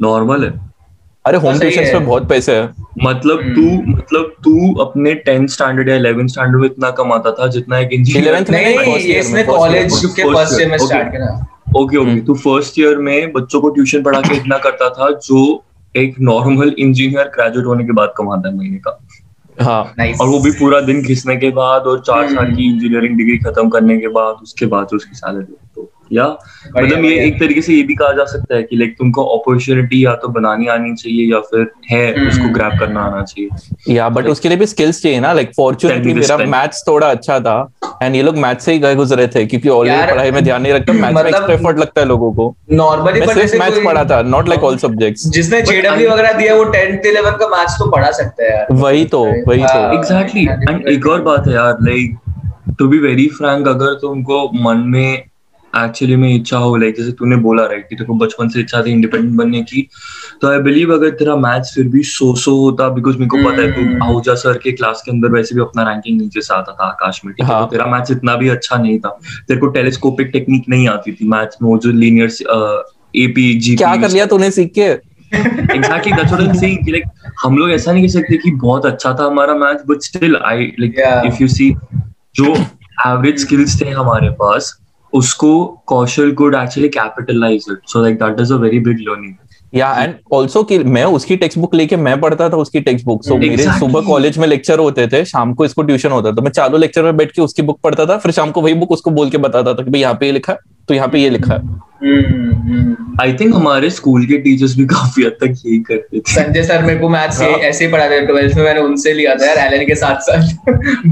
नॉर्मल 0.02 0.44
है। 0.44 0.52
अरे 1.26 1.38
होम 1.38 1.60
ट्यूशन। 1.60 1.84
में 1.94 2.06
बहुत 2.06 2.28
पैसे 2.30 2.56
है। 2.56 2.64
मतलब 3.04 3.40
हम्म। 3.40 3.54
तू 3.56 3.92
मतलब 3.92 4.34
तू 4.44 4.74
अपने 4.84 5.14
टेंथ 5.26 5.48
स्टैंडर्ड 5.50 5.90
या 5.90 5.96
इलेवेंथ 5.96 6.28
स्टैंडर्ड 6.30 6.62
में 6.62 6.66
इतना 6.66 6.90
कमाता 6.98 7.32
था 7.32 7.48
जितना 7.48 7.80
एक 7.80 7.94
इंजीनियर 7.94 8.50
नहीं 8.52 8.96
इसने 9.16 9.44
कॉलेज 9.44 10.02
के 10.06 10.34
फ़र्स्ट 10.34 10.60
ईयर 10.60 10.70
में 10.70 10.78
स्टार्ट 10.78 11.12
करा। 11.14 11.28
Okay 11.78 11.98
okay 11.98 12.10
hmm. 12.10 12.20
तू 12.26 12.34
फ़र्स्ट 12.36 12.80
ईयर 12.80 12.98
में 12.98 13.32
बच्चों 13.34 13.62
को 13.62 13.70
ट्यूशन 13.70 14.04
पढ़ा 14.04 14.22
के 14.22 14.36
इतना 14.36 14.58
करता 14.66 14.90
था 14.90 15.10
जो 15.26 15.64
एक 15.96 16.16
नॉर्मल 16.22 16.76
इंजीनियर 16.80 17.32
ग्रेजुएट 17.36 17.66
होने 17.66 17.84
के 17.84 17.94
बाद 17.94 18.14
कमाता 18.18 18.50
है 18.50 18.56
महीने 18.58 18.78
का। 18.78 19.00
हाँ 19.62 19.96
nice. 19.96 20.20
और 20.22 20.28
वो 20.28 20.40
भी 20.40 20.52
पूरा 20.52 20.80
दिन 20.82 21.02
घिसने 21.02 21.36
के 21.36 21.50
बाद 21.52 21.82
और 21.82 22.00
चार 22.00 22.24
हम्म। 22.26 22.36
साल 22.36 22.56
की 22.56 22.66
इंजीनियरिंग 22.66 23.18
डिग्री 23.18 23.38
खत्म 23.38 23.70
करने 23.70 23.98
के 23.98 24.08
बाद 24.08 24.36
उसके 24.44 24.66
बाद 24.66 24.94
उसकी 24.94 25.16
सैलरी 25.16 25.56
तो 25.76 25.92
या 26.14 26.26
मतलब 26.78 27.06
ये 27.06 27.26
एक 27.26 27.40
तरीके 27.40 27.62
से 27.62 27.74
ये 27.74 27.84
भी 27.84 27.96
कहा 27.96 28.12
जा 28.14 28.26
सकता 28.32 28.56
है 28.56 28.64
कि 28.64 28.76
लाइक 28.76 28.96
तुमको 28.98 29.24
अपॉर्चुनिटी 29.38 30.04
या 30.06 30.14
तो 30.16 30.28
बनानी 30.32 30.68
आनी 30.70 30.94
चाहिए 30.96 31.32
या 31.32 31.40
फिर 31.52 31.68
है 31.92 32.28
उसको 32.28 32.50
ग्रैब 32.54 32.80
करना 32.80 33.02
आना 33.02 33.22
चाहिए। 33.24 33.96
या 33.96 34.10
बट 34.10 34.28
उसके 34.28 34.50
लिए 34.50 34.58
भी 34.58 34.66
स्किल्स 34.66 35.02
चाहिए 35.02 35.20
ना 35.20 35.34
लाइक 35.34 35.52
फॉर्चुनेटली 35.58 36.14
मेरा 36.14 36.38
मैथ्स 36.48 36.84
थोड़ा 36.88 37.10
अच्छा 37.10 37.40
था 37.40 37.58
एंड 38.04 38.16
ये 38.16 38.22
लोग 38.22 38.38
मैथ्स 38.38 38.66
से 38.66 38.74
ही 38.74 38.80
गए 38.80 38.96
गुजरे 38.96 39.28
थे 39.36 39.46
क्योंकि 39.46 39.70
ऑलरेडी 39.70 40.12
पढ़ाई 40.12 40.32
में 40.32 40.44
ध्यान 40.44 40.62
नहीं 40.62 40.74
रखता 40.74 40.94
मैथ्स 40.94 41.16
में 41.16 41.24
एक्स्ट्रा 41.24 41.54
एफर्ट 41.54 41.80
लगता 41.80 42.02
है 42.02 42.08
लोगों 42.08 42.32
को। 42.34 42.56
नॉर्मली 42.74 43.22
सिर्फ़ 43.24 43.56
मैथ्स 43.60 43.84
पढ़ा 43.86 44.04
था 44.06 44.22
नॉट 44.30 44.50
लाइक 44.50 44.64
ऑल 44.64 44.78
सब्जेक्ट्स 44.78 45.28
जिसने 45.30 45.62
जेडब्ल्यू 45.64 46.10
वगैरह 46.10 46.32
दिया 46.34 46.56
वो 46.56 46.64
10th 46.74 47.06
11th 47.12 47.40
का 47.40 47.48
मैथ्स 47.48 47.78
तो 47.80 47.90
पढ़ा 47.92 48.12
सकता 48.14 48.44
है 48.44 48.50
यार। 48.52 48.74
वही 48.74 49.06
तो 49.06 49.24
वही 49.48 49.64
तो। 49.64 49.94
एग्जैक्टली 49.98 50.46
एंड 50.46 50.88
एक 50.88 51.08
और 51.08 51.22
बात 51.22 51.48
है 51.48 51.54
यार 51.54 51.78
like 51.82 52.18
to 52.80 52.88
be 52.88 52.98
very 53.00 53.28
frank 53.30 53.68
अगर 53.68 53.94
तुमको 54.02 54.50
मन 54.64 54.84
में 54.88 55.24
एक्चुअली 55.76 56.16
में 56.16 56.34
इच्छा 56.34 56.58
हो 56.58 56.76
लाइक 56.76 56.96
जैसे 56.98 57.12
तूने 57.20 57.36
बोला 57.44 57.66
राइट 57.66 57.88
कि 57.90 57.96
तेरे 57.96 58.18
बचपन 58.18 58.50
से 58.50 58.60
इच्छा 58.60 58.82
थी 58.84 58.92
इंडिपेंडेंट 58.92 59.34
बनने 59.38 59.62
की। 59.62 59.88
तो 60.42 60.48
आई 60.48 60.60
बिलीव 60.60 60.94
अगर 60.94 61.10
तेरा 61.20 61.36
मैथ्स 61.36 61.74
फिर 61.76 61.88
भी 61.88 62.04
सो 62.04 62.34
सो 62.36 62.56
होता 62.58 62.90
बिकॉज़ 62.90 63.18
मेरे 63.18 63.30
को 63.30 63.38
पता 63.38 63.62
है 63.62 63.72
तू 63.72 63.82
हम्म। 63.82 64.04
आहूजा 64.04 64.36
सर 64.36 64.58
के 64.64 64.72
क्लास 64.72 65.02
के 65.06 65.12
अंदर 65.12 65.32
वैसे 65.32 65.56
भी 65.56 65.62
अपना 65.62 65.84
रैंकिंग 65.90 66.20
नीचे 66.22 66.42
से 66.42 66.54
आता 66.54 66.72
था 66.72 66.88
आकाश 66.88 67.22
में 67.26 67.34
ठीक 67.34 67.46
है? 67.46 67.52
हाँ। 67.52 67.64
तो 67.64 67.72
तेरा 67.72 67.86
मैथ्स 67.88 68.12
इतना 68.12 68.36
भी 68.36 68.50
अच्छा 68.50 68.78
नहीं 68.78 69.00
था। 69.00 69.18
तेरे 69.48 69.60
को 69.60 69.68
टेलीस्कोपिक 69.70 70.30
टेक्निक 70.34 70.70
नहीं 70.70 70.88
आती 70.90 71.12
थी 71.12 71.28
मैथ्स 71.30 71.62
में 71.62 71.70
वो 71.70 71.78
जो 71.78 71.92
लीनियर 71.94 72.84
एपी 73.16 73.54
जी 73.60 73.76
क्या 73.76 73.96
कर 73.96 74.10
लिया 74.10 74.26
तूने 74.26 74.52
सीख 74.52 74.72
के? 74.76 74.92
Exactly 75.34 76.12
that's 76.12 76.32
what 76.32 76.42
I 76.42 76.48
am 76.48 76.54
saying 76.54 76.90
like 76.90 77.04
हम 77.44 77.58
लोग 77.58 77.72
ऐसा 77.72 77.92
नहीं 77.92 78.04
कह 78.04 78.12
सकते 78.12 78.38
कि 78.38 78.52
बहुत 78.60 78.86
अच्छा 78.86 79.14
था 79.20 79.26
हमारा 79.26 79.54
maths 79.56 79.84
but 79.88 80.02
still 80.04 80.36
I 80.46 80.72
like 80.80 81.24
if 81.28 81.42
you 81.42 81.48
see 81.48 81.74
जो 82.36 82.54
एवरेज 83.08 83.40
स्किल्स 83.42 83.82
थे 83.82 83.90
हमारे 83.90 84.30
पास 84.40 84.78
उसको 85.14 85.66
Kaushal 85.88 86.32
could 86.32 86.56
actually 86.56 86.90
capitalize 86.90 87.66
it 87.72 87.90
so 87.90 88.02
like 88.02 88.16
that 88.16 88.40
is 88.40 88.54
a 88.54 88.58
very 88.58 88.80
big 88.80 89.00
learning 89.00 89.36
या 89.76 89.94
एंड 90.04 90.14
ऑल्सो 90.34 90.64
कि 90.64 90.78
मैं 90.80 91.04
उसकी 91.06 91.36
टेक्स्ट 91.36 91.60
बुक 91.60 91.76
लेके 91.76 91.96
मैं 91.96 92.22
पढ़ता 92.22 92.50
था 92.50 92.58
उसकी 92.58 92.80
टेक्स्ट 92.82 93.06
बुक 93.06 93.24
सो 93.24 93.38
मेरे. 93.38 93.64
सुबह 93.64 94.02
कॉलेज 94.02 94.38
में 94.38 94.48
लेक्चर 94.48 94.80
होते 94.80 95.08
थे 95.08 95.26
शाम 95.26 95.54
को 95.54 95.66
इसको 95.66 95.84
ट्यूशन 95.84 96.10
होता 96.10 96.32
था 96.32 96.42
मैं 96.42 96.52
चालू 96.52 96.78
लेक्चर 96.78 97.04
में 97.04 97.18
बैठ 97.18 97.32
के 97.32 97.42
उसकी 97.42 97.62
बुक 97.62 97.80
पढ़ता 97.84 98.06
था 98.06 98.18
फिर 98.18 98.32
शाम 98.32 98.52
को 98.52 98.62
वही 98.62 98.74
बुक 98.74 98.92
उसको 98.92 99.12
बोल 99.12 99.30
के 99.30 99.38
बताता 99.38 99.74
था 99.74 99.84
कि 99.84 99.92
भाई 99.92 100.02
यहाँ 100.02 100.14
पे 100.14 100.26
ये 100.26 100.32
लिखा 100.32 100.54
तो 100.88 100.94
यहाँ 100.94 101.08
पे 101.08 101.20
ये 101.20 101.30
लिखा। 101.30 101.62
आई 102.04 103.34
थिंक 103.40 103.54
हमारे 103.56 103.90
स्कूल 103.90 104.26
के 104.26 104.38
टीचर्स 104.38 104.76
भी 104.78 104.86
काफ़ी 104.86 105.24
हद 105.24 105.36
तक 105.42 105.54
यही 105.66 105.78
करते 105.82 106.20
थे। 106.20 106.32
संजय 106.32 106.64
सर 106.64 106.84
मेरे 106.84 107.00
को 107.00 107.10
मैथ्स 107.10 107.42
हाँ। 107.42 107.50
ऐसे 107.50 107.86
ही 107.86 107.92
पढ़ाते 107.92 108.20
थे 108.22 108.26
ट्वेल्थ 108.28 108.56
में 108.58 108.64
मैंने 108.64 108.80
उनसे 108.82 109.14
लिया 109.14 109.36
था 109.36 109.46
यार 109.46 109.58
एलन 109.66 109.86
के 109.88 109.96
साथ 109.96 110.20
साथ। 110.22 110.42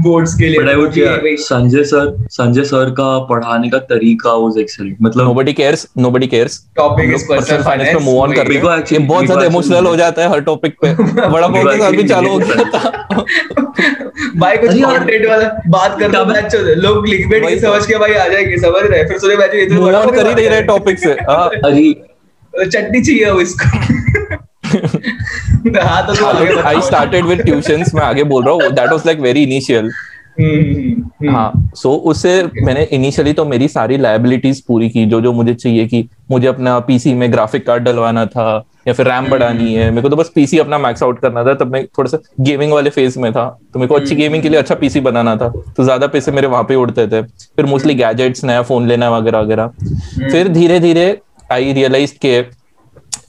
बोर्ड्स 0.04 0.34
के 0.34 0.48
लिए। 0.48 1.36
संजय 1.38 1.84
सर 1.84 2.26
संजय 2.30 2.64
सर 2.64 2.90
का 2.98 3.18
पढ़ाने 3.26 3.70
का 3.70 3.78
तरीका 3.92 4.32
वाज 4.34 4.58
एक्सीलेंट 4.58 4.96
मतलब 5.02 5.24
nobody 5.26 5.52
cares 5.52 5.86
nobody 5.98 6.26
cares 6.26 6.60
Topic 6.80 7.14
is 7.16 7.24
personal 7.30 7.64
finance 7.64 7.88
पे 7.88 8.04
मूव 8.04 8.18
ऑन 8.20 8.32
कर 8.32 8.46
रहे 8.46 8.58
हैं। 8.58 8.84
ये 8.92 8.98
बहुत 8.98 9.24
ज़्यादा 9.26 9.44
इमोशनल 9.44 9.86
हो 9.86 9.96
जाता 9.96 10.22
है 10.22 10.28
हर 10.30 10.40
टॉपिक 10.42 10.76
पे। 10.82 10.94
बड़ा 10.94 11.48
मेरे 11.48 11.64
को 11.64 11.68
बहुत 11.68 11.80
साल 11.80 11.96
भी 11.96 12.04
चालू 12.08 12.30
हो 12.30 12.38
गया 12.38 12.64
था। 12.70 12.80
भाई 14.38 14.56
कुछ 14.56 14.70
कंटेंट 14.72 15.26
वाला 15.26 15.48
बात 15.68 15.98
कर 16.00 16.14
अच्छे 16.32 16.56
होते 16.56 16.74
लोग 16.74 17.06
लिख 17.08 17.26
बैठ 17.28 17.40
के 17.40 17.46
वही 17.46 17.56
तो। 17.56 17.66
समझ 17.66 17.86
के 17.86 17.96
भाई 17.98 18.12
आ 18.12 18.26
जाएँगे 18.28 18.58
समझ 18.58 18.82
रहे 18.82 18.98
हैं? 18.98 19.06
फिर 19.08 19.18
सोचे 19.18 19.36
बैठे 19.36 19.62
इधर 19.62 19.78
बड़ा 19.80 19.98
ऑन 19.98 20.04
हो 20.04 20.12
कर 20.12 20.26
ही 20.26 20.34
नहीं 20.34 20.48
रहे 20.48 20.62
टॉपिक 20.82 20.98
से 20.98 21.12
हाँ 21.30 21.48
अरे 21.48 22.68
चटनी 22.70 23.00
चाहिए 23.00 23.24
अब 23.24 23.38
इसको 23.40 23.68
हाँ 25.80 26.06
तो 26.06 26.14
तू। 26.14 26.58
आई 26.60 26.80
स्टार्टेड 26.80 27.24
विद 27.24 27.40
ट्यूशंस 27.42 27.94
मैं 27.94 28.02
आगे 28.02 28.24
बोल 28.24 28.44
रहा 28.44 28.54
हूँ 28.54 28.70
that 28.72 28.90
was 28.90 29.06
like 29.06 29.18
very 29.18 29.42
initial. 29.42 29.90
हाँ 31.28 31.70
सो 31.74 31.88
so 31.88 32.00
उससे 32.10 32.42
मैंने 32.62 32.82
इनिशियली 32.92 33.32
तो 33.32 33.44
मेरी 33.44 33.68
सारी 33.68 33.96
लाइबिलिटीज 33.96 34.60
पूरी 34.60 34.88
की 34.90 35.04
जो 35.06 35.20
जो 35.20 35.32
मुझे 35.32 35.54
चाहिए 35.54 35.86
कि 35.86 36.08
मुझे 36.30 36.46
अपना 36.46 36.78
पीसी 36.80 37.14
में 37.14 37.32
ग्राफिक 37.32 37.66
कार्ड 37.66 37.82
डलवाना 37.82 38.24
था 38.26 38.64
या 38.88 38.94
फिर 38.94 39.06
रैम 39.06 39.28
बढ़ानी 39.30 39.74
है 39.74 39.90
मेरे 39.90 40.02
को 40.02 40.08
तो 40.08 40.16
बस 40.16 40.30
पीसी 40.34 40.58
अपना 40.58 40.78
मैक्स 40.78 41.02
आउट 41.02 41.20
करना 41.20 41.44
था 41.44 41.54
तब 41.54 41.72
मैं 41.72 41.84
थोड़ा 41.98 42.10
सा 42.10 42.18
गेमिंग 42.40 42.72
वाले 42.72 42.90
फ़ेज़ 42.90 43.18
में 43.18 43.32
था 43.32 43.44
तो 43.72 43.78
मेरे 43.78 43.88
को 43.88 43.94
अच्छी 43.94 44.14
गेमिंग 44.16 44.42
के 44.42 44.48
लिए 44.48 44.58
अच्छा 44.58 44.74
पीसी 44.74 45.00
बनाना 45.00 45.36
था 45.36 45.48
तो 45.76 45.84
ज़्यादा 45.84 46.06
पैसे 46.06 46.32
मेरे 46.32 46.46
वहाँ 46.46 46.64
पे 46.64 46.74
उड़ते 46.74 47.06
थे। 47.06 47.22
फिर 47.22 47.66
मोस्टली 47.66 47.94
गैजेट्स 47.94 48.44
नया 48.44 48.62
फ़ोन 48.62 48.86
लेना 48.88 49.10
वगैरह 49.10 49.40
वगैरह। 49.40 49.66
फिर 50.30 50.48
धीरे 50.48 50.80
धीरे 50.80 51.20
आई 51.52 51.72
रियलाइज़ 51.72 52.14
के 52.26 52.38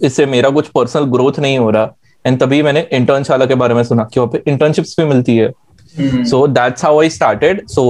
इससे 0.06 0.26
मेरा 0.26 0.50
कुछ 0.50 0.68
पर्सनल 0.68 1.04
ग्रोथ 1.12 1.40
नहीं 1.40 1.58
हो 1.58 1.70
रहा 1.70 1.94
एंड 2.26 2.40
तभी 2.40 2.62
मैंने 2.64 2.88
इंटर्नशाला 2.94 3.46
के 3.46 3.56
बारे 3.56 3.74
में 3.74 3.84
सुना 3.84 4.04
कि 4.14 4.20
वहाँ 4.20 4.32
पे 4.32 4.52
इंटर्नशिप्स 4.52 4.96
भी 5.00 5.06
मिलती 5.06 5.38
है। 5.38 5.46
हम्म, 5.46 5.63
so 5.96 6.46
that's 6.50 6.86
how 6.86 7.00
I 7.02 7.10
started 7.10 7.66
so 7.68 7.84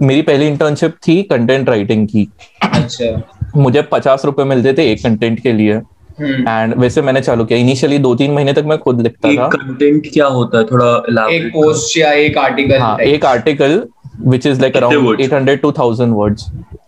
मेरी 0.00 0.22
पहली 0.22 0.46
इंटर्नशिप 0.46 0.94
थी 1.08 1.22
कंटेंट 1.22 1.68
राइटिंग 1.68 2.06
की। 2.08 2.28
अच्छा। 2.64 3.50
मुझे 3.56 3.82
पचास 3.82 4.24
रुपए 4.24 4.44
मिलते 4.44 4.72
थे 4.72 4.90
एक 4.92 5.02
कंटेंट 5.02 5.40
के 5.40 5.52
लिए। 5.52 5.74
हम्म, 5.74 6.48
एंड 6.48 6.74
वैसे 6.74 7.02
मैंने 7.02 7.20
चालू 7.20 7.44
किया। 7.44 7.58
इनिशियली 7.58 7.98
दो 7.98 8.14
तीन 8.14 8.32
महीने 8.32 8.52
तक 8.52 8.64
मैं 8.66 8.78
खुद 8.78 9.00
लिखता 9.00 9.28
एक 9.28 9.38
था। 9.38 9.46
कंटेंट 9.48 10.06
क्या 10.12 10.26
होता 10.26 10.58
है? 10.58 10.64
थोड़ा 10.64 11.26
एक 11.30 11.46
पोस्ट 11.48 11.96
या 11.98 12.12
एक 12.12 12.38
आर्टिकल 12.38 12.78
हाँ 12.78 12.96
एक 12.98 13.24
article 13.24 13.82
which 14.26 14.46
is 14.46 14.60
like 14.60 14.76
around 14.76 15.20
eight 15.20 15.32
hundred 15.32 15.60
to 15.60 15.72
thousand 15.72 16.14
words 16.14 16.46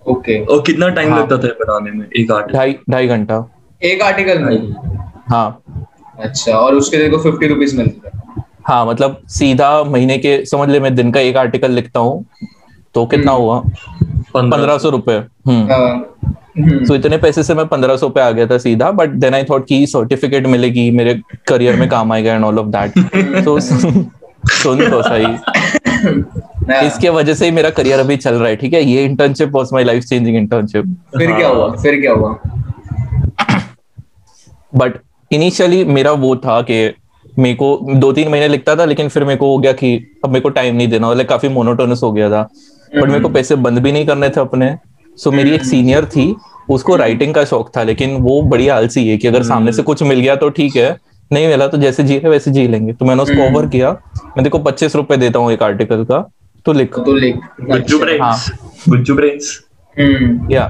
okay 0.09 0.39
और 0.45 0.63
कितना 0.67 0.89
टाइम 0.89 1.13
हाँ। 1.13 1.21
लगता 1.21 1.37
था 1.39 1.53
बनाने 1.61 1.91
में 1.91 2.07
एक 2.17 2.33
आर्टिकल 2.33 2.59
ढाई 2.59 2.77
ढाई 2.91 3.07
घंटा। 3.09 3.45
एक 3.83 4.03
आर्टिकल 4.03 4.39
में? 4.39 4.75
हाँ। 5.31 5.63
अच्छा 6.19 6.53
और 6.53 6.75
उसके 6.75 6.97
लिए 6.97 7.11
को 7.11 7.19
फिफ्टी 7.19 7.47
रुपीज़ 7.49 7.77
मिलते। 7.77 8.09
थे 8.09 8.19
हाँ 8.69 8.85
मतलब 8.87 9.21
सीधा 9.29 9.83
महीने 9.85 10.17
के 10.19 10.45
समझ 10.47 10.69
ले 10.69 10.81
मैं 10.81 10.95
दिन 10.95 11.11
का 11.13 11.21
एक 11.21 11.37
आर्टिकल 11.37 11.71
लिखता 11.73 12.01
हूँ 12.01 12.25
तो 12.95 13.05
कितना 13.07 13.33
हम्म। 13.33 13.43
हुआ? 13.43 13.61
पंद्रह 14.35 14.79
सौ। 14.79 14.91
रुपए 14.91 15.13
हम्म। 15.49 15.73
हाँ, 15.73 16.17
हम्म, 16.59 16.85
सो 16.85 16.95
इतने 16.95 17.17
पैसे 17.19 17.43
से 17.43 17.55
मैं 17.55 17.67
पंद्रह 17.69 17.97
सौ 17.97 18.09
पे 18.09 18.21
आ 18.21 18.31
गया 18.31 18.47
था 18.47 18.59
सीधा 18.59 18.91
बट 18.91 19.11
देन 19.25 19.35
आई 19.35 19.45
थॉट 19.45 19.67
कि 19.67 19.87
सर्टिफिकेट 19.87 20.47
मिलेगी 20.47 20.91
मेरे 20.91 21.21
करियर 21.49 21.77
में 21.77 21.89
काम 21.89 22.13
आएगा 22.13 22.35
and 22.35 22.45
all 22.45 22.59
of 22.59 22.67
that 22.77 23.45
so 23.45 23.59
सुन 23.61 24.91
तो 24.91 25.03
सही। 25.03 25.25
हाँ, 25.25 26.83
इसके 26.83 27.09
वजह 27.09 27.35
से 27.35 27.45
ही 27.45 27.51
मेरा 27.51 27.71
करियर 27.71 27.99
अभी 28.01 28.17
चल 28.17 28.35
रहा 28.35 28.49
है 28.49 28.57
ठीक 28.57 28.73
है? 28.75 28.83
ये 28.83 29.05
internship 29.05 29.51
was 29.55 29.69
my 29.73 29.85
life 29.85 30.05
changing 30.05 30.37
internship 30.37 30.97
फिर 31.17 31.33
क्या 31.37 31.49
हुआ? 31.49 31.69
फिर 31.83 32.01
क्या 32.01 32.13
हुआ? 32.13 32.35
बट 34.75 34.99
इनिशियली 35.31 35.85
मेरा 35.85 36.13
वो 36.13 36.35
था 36.37 36.61
कि 36.71 36.87
मेरे 37.39 37.55
को 37.55 37.79
दो 37.95 38.13
तीन 38.13 38.29
महीने 38.29 38.49
लिखता 38.49 38.77
था 38.77 38.85
लेकिन 38.85 39.09
फिर 39.09 39.25
मेरे 39.25 39.37
को 39.37 39.47
हो 39.47 39.59
गया 39.59 39.73
कि 39.73 39.97
अब 40.25 40.31
मेरे 40.31 40.41
को 40.41 40.49
टाइम 40.51 40.77
नहीं 40.77 40.89
देना 40.89 41.11
मतलब 41.11 41.27
काफ़ी 41.27 41.49
मोनोटोनस 41.49 42.01
हो 42.03 42.13
गया 42.13 42.31
था। 42.31 42.43
बट 42.93 43.09
मेरे 43.09 43.21
को 43.21 43.29
पैसे 43.29 43.57
बंद 43.57 43.79
भी 43.79 43.93
नहीं 43.93 44.07
करने 44.07 44.29
थे 44.29 44.41
अपने। 44.41 44.75
सो 45.19 45.31
मेरी 45.33 45.51
एक 45.51 45.65
सीनियर 45.65 46.05
थी 46.07 46.35
उसको 46.71 46.97
राइटिंग 46.97 47.35
का 47.35 47.45
शौक 47.45 47.71
था 47.77 47.83
लेकिन 47.83 48.17
वो 48.17 48.41
बड़ी 48.43 48.69
आलसी 48.69 49.07
है 49.09 49.17
कि 49.19 49.29
अगर 49.29 49.43
सामने 49.43 49.73
से 49.73 49.83
कुछ 49.83 50.03
मिल 50.03 50.21
गया 50.21 50.37
तो 50.37 50.49
ठीक 50.51 50.77
है 50.77 50.91
नहीं 51.31 51.49
मिला 51.49 51.67
तो 51.69 51.79
जैसे 51.79 52.03
जी 52.03 52.19
रहे 52.19 52.31
वैसे 52.31 52.51
जी 52.51 52.67
लेंगे। 52.69 52.93
तो 52.93 53.05
मैंने 53.05 53.23
उसको 53.23 53.49
ओवर 53.49 53.67
किया 53.69 53.91
मैं 54.27 54.45
देखो 54.45 54.59
पच्चीस 54.61 54.97
रुपए 54.97 55.17
देता 55.17 55.39
हूँ 55.39 55.53
एक 55.53 55.63
आर्टिकल 55.63 56.05
का 56.05 56.21
तो 56.67 56.73
लिख। 56.73 56.95
तो 56.97 57.15
लिख। 57.15 57.37
गुज्जू 57.63 57.99
गुज्जू 58.89 59.15
ब्रेन्स 59.15 59.59
हम्म, 59.97 60.53
या 60.53 60.67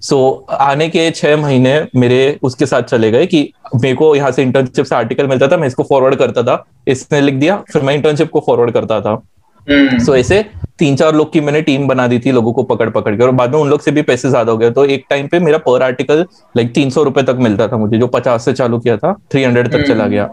सो 0.00 0.16
so, 0.48 0.54
आने 0.56 0.88
के 0.88 1.10
छह 1.10 1.36
महीने 1.36 1.80
मेरे 1.96 2.38
उसके 2.42 2.66
साथ 2.66 2.82
चले 2.84 3.10
गए 3.10 3.26
कि 3.26 3.50
मेरे 3.74 3.94
को 3.94 4.14
यहाँ 4.16 4.30
से 4.30 4.42
इंटर्नशिप 4.42 4.84
से 4.84 4.94
आर्टिकल 4.94 5.26
मिलता 5.26 5.48
था 5.48 5.56
मैं 5.56 5.66
इसको 5.66 5.82
फॉरवर्ड 5.82 6.14
करता 6.16 6.42
था। 6.42 6.64
इसने 6.88 7.20
लिख 7.20 7.34
दिया 7.34 7.56
फिर 7.72 7.82
मैं 7.82 7.94
इंटर्नशिप 7.94 8.30
को 8.30 8.40
फॉरवर्ड 8.46 8.72
करता 8.72 9.00
था। 9.00 9.20
हम्म, 9.66 9.98
सो 9.98 10.14
ऐसे 10.16 10.44
तीन 10.78 10.96
चार 10.96 11.14
लोग 11.14 11.32
की 11.32 11.40
मैंने 11.40 11.60
टीम 11.62 11.86
बना 11.88 12.06
दी 12.08 12.18
थी 12.18 12.32
लोगों 12.32 12.52
को 12.52 12.62
पकड़ 12.64 12.88
पकड़ 12.90 13.14
के। 13.16 13.22
और 13.22 13.30
बाद 13.32 13.54
में 13.54 13.58
उन 13.58 13.68
लोग 13.68 13.80
से 13.80 13.90
भी 13.90 14.02
पैसे 14.02 14.28
ज़्यादा 14.30 14.52
हो 14.52 14.58
गए। 14.58 14.70
तो 14.70 14.84
एक 14.86 15.04
टाइम 15.10 15.26
पे 15.28 15.38
मेरा 15.40 15.58
पर 15.58 15.82
आर्टिकल 15.82 16.24
लाइक 16.54 16.72
तीन 16.74 16.90
सौ 16.90 17.02
रुपए 17.02 17.22
तक 17.22 17.36
मिलता 17.40 17.68
था 17.68 17.76
मुझे 17.76 17.98
जो 17.98 18.06
पचास 18.08 18.44
से 18.44 18.52
चालू 18.52 18.78
किया 18.78 18.96
था 18.96 19.12
थ्री 19.32 19.44
हंड्रेड 19.44 19.70
तक 19.72 19.86
चला 19.88 20.06
गया। 20.06 20.24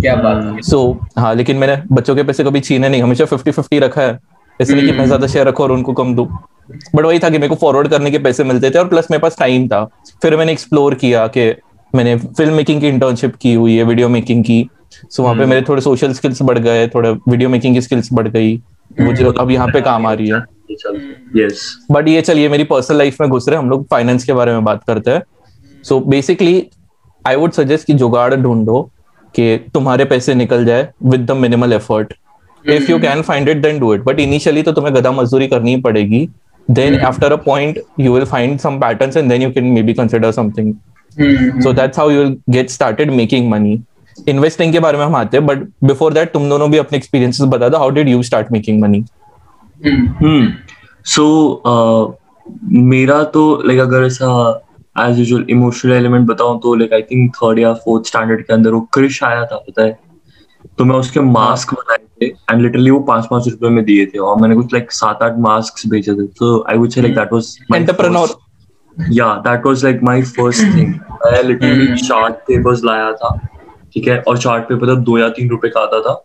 क्या 0.00 0.14
बात 0.16 0.62
सो 0.64 0.80
हाँ 1.18 1.34
लेकिन 1.34 1.56
मैंने 1.56 1.82
बच्चों 1.92 2.16
के 2.16 2.22
पैसे 2.22 2.44
कभी 2.44 2.60
छीने 2.60 2.88
नहीं 2.88 3.02
हमेशा 3.02 3.24
फिफ्टी 3.26 3.50
फिफ्टी 3.50 3.78
रखा 3.78 4.02
है। 4.02 4.18
इसलिए 4.60 4.86
कि 4.86 4.92
मैं 4.92 5.06
ज़्यादा 5.06 5.26
शेयर 5.26 5.46
रखूँ 5.48 5.64
और 5.64 5.72
उनको 5.72 5.92
कम 5.92 6.14
दूँ। 6.14 6.26
बट 6.94 7.04
वही 7.04 7.18
था 7.18 7.28
कि 7.30 7.38
मेरे 7.38 7.48
को 7.48 7.54
फॉरवर्ड 7.56 7.88
करने 7.88 8.10
के 8.10 8.18
पैसे 8.18 8.44
मिलते 8.44 8.70
थे 8.70 8.78
और 8.78 8.88
प्लस 8.88 9.10
मेरे 9.10 9.20
पास 9.20 9.36
टाइम 9.38 9.66
था। 9.68 9.84
फिर 10.22 10.36
मैंने 10.36 10.52
एक्सप्लोर 10.52 10.94
किया 10.94 11.26
कि 11.28 11.48
मैंने 11.94 12.16
फ़िल्म 12.18 12.54
मेकिंग 12.54 12.80
की 12.80 12.88
इंटर्नशिप 12.88 13.34
की 13.36 13.54
हुई 13.54 13.76
है 13.76 13.84
वीडियो 13.84 14.08
मेकिंग 14.08 14.44
की। 14.44 14.68
सो 15.10 15.22
वहाँ 15.22 15.34
पे 15.36 15.46
मेरे 15.46 15.62
थोड़े 15.68 15.82
सोशल 15.82 16.12
स्किल्स 16.12 16.42
बढ़ 16.42 16.58
गए 16.58 16.86
थोड़े 16.88 17.10
वीडियो 17.28 17.48
मेकिंग 17.48 17.74
की 17.74 17.80
स्किल्स 17.80 18.12
बढ़ 18.12 18.28
गई। 18.28 18.56
वो 19.00 19.12
जो 19.12 19.32
अब 19.32 19.50
यहाँ 19.50 19.68
पे 19.68 19.80
काम 19.80 20.06
आ 20.06 20.12
रही 20.12 20.28
है। 20.28 20.42
यस 21.36 21.62
बट 21.90 22.08
ये 22.08 22.20
चलिए 22.22 22.48
मेरी 22.48 22.64
पर्सनल 22.64 22.98
लाइफ 22.98 23.20
में 23.20 23.30
घुस 23.30 23.48
रहे 23.48 23.58
हम 23.58 23.70
लोग 23.70 23.86
फाइनेंस 23.88 24.24
के 24.24 24.32
बारे 24.32 24.52
में 24.52 24.64
बात 24.64 24.84
करते 24.84 25.10
हैं। 25.10 25.22
So 25.84 25.98
basically 26.02 26.66
I 27.24 27.36
would 27.36 27.52
suggest 27.52 27.86
कि 27.86 27.94
जुगाड़ 27.94 28.34
ढूंढो 28.34 28.82
कि 29.34 29.56
तुम्हारे 29.74 30.04
पैसे 30.04 30.34
निकल 30.34 30.64
जाए 30.64 30.88
with 31.04 31.26
the 31.26 31.36
minimal 31.36 31.72
effort 31.72 32.14
if 32.64 32.90
you 32.90 32.98
can 33.00 33.22
find 33.22 33.48
it 33.48 33.62
then 33.62 33.78
do 33.80 33.94
it 33.94 34.04
but 34.04 34.20
initially 34.20 34.62
तो 34.62 34.72
तुम्हें 34.72 34.94
गधा 34.94 35.10
मजदूरी 35.12 35.48
करनी 35.48 35.74
ही 35.74 35.80
पड़ेगी. 35.80 36.28
Then 36.68 36.98
after 37.00 37.32
a 37.32 37.36
point 37.44 37.78
you 38.00 38.14
will 38.14 38.24
find 38.24 38.58
some 38.60 38.78
patterns 38.80 39.16
and 39.16 39.28
then 39.30 39.42
you 39.42 39.50
can 39.50 39.64
maybe 39.82 39.94
consider 39.94 40.32
something 40.32 40.74
so 41.62 41.72
that's 41.72 41.98
how 41.98 42.10
you 42.10 42.18
will 42.18 42.36
get 42.50 42.70
started 42.70 43.10
making 43.12 43.50
money 43.50 43.82
investing 44.28 44.72
के 44.72 44.80
बारे 44.80 44.98
में 44.98 45.04
हम 45.04 45.16
आते 45.16 45.36
हैं 45.36 45.46
बट 45.46 45.66
बिफोर 45.84 46.12
दैट 46.12 46.32
तुम 46.32 46.48
दोनों 46.48 46.70
भी 46.70 46.78
अपने 46.78 46.98
एक्सपीरियंसेस 46.98 47.46
बता 47.48 47.68
दो. 47.68 47.78
How 47.78 47.90
did 47.90 48.08
you 48.08 48.22
start 48.22 48.52
making 48.52 48.80
money 48.82 49.04
so 51.06 52.16
मेरा 52.64 53.22
तो 53.34 53.62
लाइक 53.66 53.80
अगर 53.80 54.04
ऐसा 54.04 54.66
एज 54.98 55.18
यूजुअल 55.18 55.44
इमोशनल 55.50 55.92
एलिमेंट 55.92 56.26
बताऊँ 56.28 56.58
तो 56.60 56.74
लाइक 56.74 56.92
आई 56.92 57.02
थिंक 57.02 57.34
थर्ड 57.36 57.58
या 57.58 57.72
फोर्थ 57.84 58.06
स्टैंडर्ड 58.06 58.44
के 58.46 58.52
अंदर 58.52 58.70
वो 58.70 58.80
क्रिश 58.94 59.22
आया 59.24 59.44
था 59.44 59.56
पता 59.58 59.82
है? 59.82 59.98
तो 60.78 60.84
मैं 60.84 60.96
उसके 60.96 61.20
मास्क 61.20 61.74
बनाए 61.74 61.96
थे 61.96 62.09
एंड 62.22 62.60
लिटरली 62.62 62.90
वो 62.90 63.00
पाँच 63.08 63.26
पाँच 63.30 63.48
रुपए 63.48 63.68
में 63.68 63.84
दिए 63.84 64.06
थे 64.06 64.18
और 64.18 64.40
मैंने 64.40 64.54
कुछ 64.54 64.72
लाइक 64.72 64.92
सात 64.92 65.22
आठ 65.22 65.38
मास्क 65.38 65.86
बेचे 65.90 66.14
थे। 66.14 66.26
तो 66.28 66.64
I 66.70 66.78
would 66.78 66.90
say 66.90 67.02
like 67.02 67.14
that 67.16 67.32
was 67.32 67.56
entrepreneur 67.74 68.36
या 69.12 69.34
that 69.46 69.66
was 69.66 69.84
like 69.84 70.02
my 70.02 70.22
first 70.22 70.62
thing 70.76 70.94
मैं 71.24 71.42
लिटरली 71.42 71.96
चार्ट 71.98 72.34
पेपर्स 72.48 72.84
लाया 72.84 73.12
था 73.12 73.36
ठीक 73.94 74.08
है? 74.08 74.18
और 74.18 74.38
चार्ट 74.38 74.64
पेपर 74.64 74.86
तो 74.86 74.96
दो 74.96 75.18
या 75.18 75.28
तीन 75.38 75.48
रुपए 75.50 75.68
का 75.68 75.80
आता 75.80 76.00
था। 76.00 76.22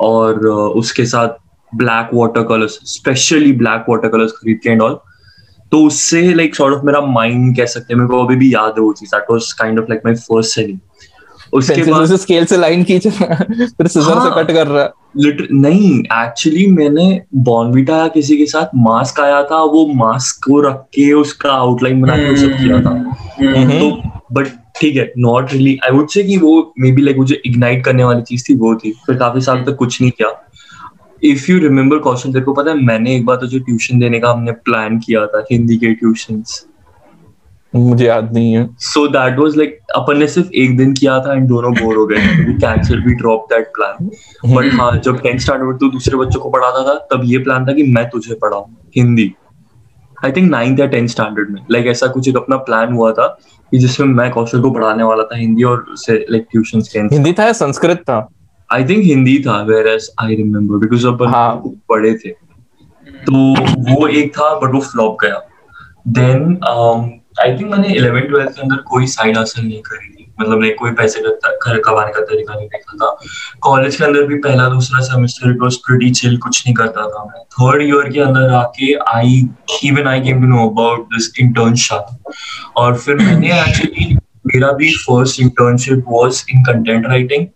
और 0.00 0.46
उसके 0.46 1.04
साथ 1.06 1.28
black 1.72 2.10
water 2.14 2.42
colours 2.48 2.78
specially 2.86 3.52
black 3.52 3.84
water 3.88 4.08
colours 4.08 4.32
खरीद 4.32 4.60
के 4.62 4.70
एंड 4.70 4.82
ऑल 4.82 4.98
तो 5.72 5.82
उससे 5.86 6.22
लाइक 6.34 6.54
सॉर्ट 6.56 6.74
ऑफ़ 6.74 6.84
मेरा 6.86 7.00
माइंड 7.06 7.56
कह 7.56 7.66
सकते 7.66 7.94
हैं 7.94 8.00
मेरे 8.00 8.08
को 8.08 8.24
अभी 8.24 8.36
भी 8.36 8.54
याद 8.54 8.74
है 8.78 8.82
वो 8.82 8.92
चीज़। 8.92 9.10
That 9.14 9.30
was 9.30 9.52
kind 9.52 9.78
of 9.80 9.86
like 9.88 10.02
my 10.04 10.14
first 10.14 10.54
selling 10.54 10.78
उसके 11.52 11.82
बाद 11.82 12.14
स्केल 12.16 12.44
से 12.44 12.56
लाइन 12.56 12.84
खींच 12.84 13.06
फिर 13.08 13.86
सिजर 13.86 14.12
हाँ, 14.12 14.24
से 14.24 14.42
कट 14.42 14.52
कर 14.52 14.66
रहा 14.66 14.84
लिटर 14.84 15.07
नहीं 15.20 15.98
एक्चुअली 16.00 16.66
मैंने 16.66 17.22
बॉर्नविटा 17.34 17.96
या 17.96 18.08
किसी 18.08 18.36
के 18.36 18.46
साथ 18.46 18.66
मास्क 18.76 19.20
आया 19.20 19.42
था 19.42 19.62
वो 19.62 19.86
मास्क 19.86 20.44
को 20.44 20.60
रख 20.60 20.76
के 20.94 21.12
उसका 21.12 21.52
आउटलाइन 21.52 22.02
बना 22.02 22.16
के 22.16 22.36
सब 22.36 22.52
किया 22.52 22.80
था। 22.80 22.90
हम्म। 23.40 23.78
तो 23.80 24.10
बट 24.32 24.46
ठीक 24.80 24.96
है 24.96 25.12
not 25.18 25.52
really 25.52 25.78
I 25.84 25.96
would 25.96 26.08
say 26.08 26.22
कि 26.24 26.36
वो 26.36 26.72
मे 26.80 26.92
बी 26.92 27.02
लाइक 27.02 27.16
मुझे 27.16 27.40
इग्नाइट 27.46 27.84
करने 27.84 28.04
वाली 28.04 28.22
चीज़ 28.22 28.44
थी 28.48 28.54
वो 28.54 28.74
थी। 28.74 28.90
फिर 29.06 29.16
काफ़ी 29.16 29.40
साल 29.40 29.64
तक 29.64 29.76
कुछ 29.76 30.00
नहीं 30.00 30.10
किया। 30.10 30.30
इफ़ 31.22 31.50
यू 31.50 31.58
रिमेम्बर 31.58 31.98
क्वेश्चन 31.98 32.32
तेरे 32.32 32.44
को 32.44 32.52
पता 32.52 32.70
है 32.70 32.84
मैंने 32.84 33.16
एक 33.16 33.26
बार 33.26 33.36
तो 33.36 33.46
जो 33.46 33.58
ट्यूशन 33.58 33.98
देने 33.98 34.20
का 34.20 34.30
हमने 34.30 34.52
प्लान 34.52 34.98
किया 34.98 35.26
था 35.26 35.44
हिंदी 35.52 35.76
के 35.76 35.94
ट्यूशंस 35.94 36.64
मुझे 37.72 38.06
याद 38.06 38.32
नहीं 38.34 38.52
है। 38.52 38.68
सो 38.80 39.06
दैट 39.08 39.38
वाज 39.38 39.56
लाइक 39.56 39.78
अपन 39.96 40.18
ने 40.18 40.26
सिर्फ़ 40.28 40.52
एक 40.54 40.76
दिन 40.76 40.92
किया 40.94 41.18
था 41.20 41.34
एंड 41.34 41.48
दोनों 41.48 41.72
बोर 41.74 41.96
हो 41.96 42.06
गए 42.06 42.16
we 42.44 42.54
cancel 42.54 43.02
we 43.04 43.14
drop 43.14 43.46
that 43.52 43.66
plan 43.76 44.06
but 44.54 44.72
हाँ 44.74 44.90
जब 44.98 45.20
टेंथ 45.22 45.38
स्टैंडर्ड 45.38 45.78
तो 45.80 45.90
दूसरे 45.90 46.16
बच्चों 46.16 46.40
को 46.40 46.50
पढ़ाता 46.50 46.82
था 46.86 46.94
तब 47.10 47.22
ये 47.24 47.38
प्लान 47.38 47.66
था 47.66 47.72
कि 47.72 47.82
मैं 47.82 48.08
तुझे 48.10 48.34
पढ़ाऊं 48.34 48.64
हिंदी. 48.96 49.32
आई 50.24 50.32
थिंक 50.32 50.50
नाइन्थ 50.50 50.80
या 50.80 50.86
टेंथ 50.86 51.08
स्टैंडर्ड 51.08 51.50
में 51.50 51.60
लाइक 51.70 51.84
like, 51.84 51.96
ऐसा 51.96 52.06
कुछ 52.06 52.28
एक 52.28 52.36
अपना 52.36 52.56
प्लान 52.56 52.92
हुआ 52.92 53.12
था 53.12 53.26
कि 53.72 53.78
जिसमें 53.78 54.06
मैं 54.08 54.30
कौशल 54.30 54.62
को 54.62 54.70
पढ़ाने 54.70 55.02
वाला 55.02 55.22
था 55.22 55.36
हिंदी 55.36 55.62
और 55.62 55.84
से 55.96 56.14
लाइक 56.30 56.46
ट्यूशन 56.52 57.08
हिंदी 57.12 57.32
था 57.32 57.44
या 57.44 57.52
संस्कृत 57.52 57.98
था? 57.98 58.28
आई 58.72 58.84
थिंक 58.84 59.04
हिंदी 59.04 59.38
था 59.38 59.60
where 59.62 59.86
as 59.86 60.10
I 60.20 60.34
remember 60.34 60.76
because 60.76 61.06
अपन 61.06 61.26
हाँ. 61.26 61.62
पढ़े 61.88 62.14
थे. 62.14 62.30
तो 63.26 63.32
वो 63.90 64.06
एक 64.08 64.32
था 64.32 64.54
बट 64.60 64.74
वो 64.74 64.80
फ्लॉप 64.80 65.16
गया. 65.22 65.40
देन 66.08 66.58
आई 67.40 67.58
थिंक 67.58 67.70
मैंने 67.70 67.94
इलेवन 67.94 68.20
ट्वेल्थ 68.20 68.50
के 68.50 68.62
अंदर 68.62 68.76
कोई 68.76 69.06
साइड 69.06 69.38
हासिल 69.38 69.64
नहीं 69.64 69.80
करी 69.82 70.08
थी। 70.08 70.34
मतलब 70.40 70.58
मैं 70.58 70.74
कोई 70.76 70.90
पैसे 70.90 71.20
का 71.20 71.50
घर 71.50 71.78
कमाने 71.80 72.12
का 72.12 72.20
तरीका 72.20 72.54
नहीं 72.54 72.68
देखा 72.68 72.96
था। 72.96 73.18
कॉलेज 73.60 73.96
के 73.96 74.04
अंदर 74.04 74.22
भी 74.22 74.36
पहला 74.36 74.68
दूसरा 74.68 75.00
semester 75.00 75.50
it 75.50 75.62
was 75.62 75.76
pretty 75.76 76.10
chill 76.10 76.36
कुछ 76.36 76.62
नहीं 76.66 76.74
करता 76.74 77.08
था 77.08 77.24
मैं। 77.24 77.42
थर्ड 77.44 77.82
ईयर 77.82 78.12
के 78.12 78.20
अंदर 78.20 78.52
आके 78.52 78.94
I 78.94 79.48
even 79.84 80.08
I 80.08 80.20
came 80.20 80.40
to 80.40 80.46
know 80.46 80.68
about 80.70 81.00
this 81.00 81.32
internship 81.40 82.32
और 82.76 82.94
फिर 82.94 83.16
मैंने 83.16 83.60
एक्चुअली 83.68 84.18
मेरा 84.46 84.72
भी 84.72 84.90
first 84.96 85.40
internship 85.40 86.04
was 86.08 86.44
in 86.54 86.62
content 86.62 87.06
writing 87.06 87.46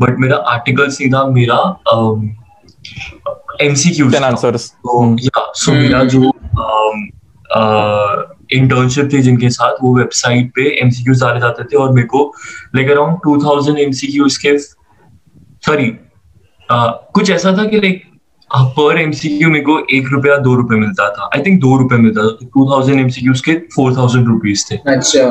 but 0.00 0.18
मेरा 0.18 0.36
आर्टिकल 0.36 0.88
सीधा 0.88 1.24
मेरा 1.24 1.58
एमसीक्यू 3.60 4.10
आंसर्स 4.24 4.70
तो 4.70 5.16
या 5.20 5.52
सो 5.56 5.72
मेरा 5.72 6.04
जो 6.04 6.32
इंटर्नशिप 8.52 9.12
थी 9.12 9.22
जिनके 9.22 9.50
साथ 9.50 9.82
वो 9.82 9.96
वेबसाइट 9.96 10.50
पे 10.54 10.68
एमसीक्यूज 10.82 11.20
डाले 11.22 11.40
जाते 11.40 11.64
थे 11.64 11.76
और 11.78 11.92
मेरे 11.92 12.06
को 12.08 12.24
like 12.76 12.90
around 12.90 13.18
two 13.24 13.36
thousand 13.44 13.78
MCQs 13.78 14.36
के 14.36 14.56
सॉरी 14.58 15.92
कुछ 16.68 17.30
ऐसा 17.30 17.56
था 17.58 17.64
कि 17.64 17.80
लाइक 17.80 18.02
पर 18.50 18.98
एमसीक्यू 19.00 19.48
मेरे 19.50 19.64
को 19.64 19.78
एक 19.96 20.08
रुपया 20.12 20.36
दो 20.38 20.54
रुपए 20.54 20.76
मिलता 20.76 21.08
था। 21.10 21.28
आई 21.34 21.42
थिंक 21.42 21.60
दो 21.60 21.76
रुपए 21.78 21.96
मिलता 21.96 22.22
था। 22.22 22.46
टू 22.54 22.64
थाउज़ेंड 22.70 23.00
एमसीक्यूज 23.00 23.40
के 23.40 23.52
फोर 23.74 23.94
थाउज़ेंड 23.96 24.26
रुपीज़ 24.28 24.64
थे। 24.70 24.76
अच्छा। 24.92 25.22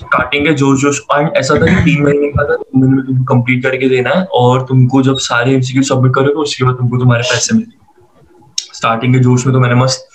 स्टार्टिंग 0.00 0.46
के 0.46 0.52
जोश 0.54 0.80
जोश 0.80 1.00
एंड 1.12 1.30
ऐसा 1.36 1.54
था 1.54 1.66
कि 1.66 1.82
तीन 1.84 2.02
महीने 2.04 2.28
का 2.28 2.44
था 2.44 2.56
तीन 2.56 2.80
महीने 2.80 2.96
में 2.96 3.04
तुमको 3.06 3.24
कंप्लीट 3.34 3.62
करके 3.62 3.88
देना 3.88 4.10
है 4.10 4.24
और 4.34 4.62
तुमको 4.68 5.02
जब 5.02 5.16
सारे 5.20 5.54
एमसीक्यू 5.54 5.82
सबमिट 5.82 6.14
करोगे 6.14 6.42
उसके 6.42 6.64
बाद 6.64 6.74
तुमको 6.74 6.98
तुम्हारे 6.98 7.22
पैसे 7.22 7.54
मिलेंगे। 7.54 7.76
स्टार्टिंग 8.74 9.14
के 9.14 9.20
जोश 9.20 9.46
में 9.46 9.52
तो 9.54 9.60
मैंने 9.60 9.74
मस्त 9.74 10.08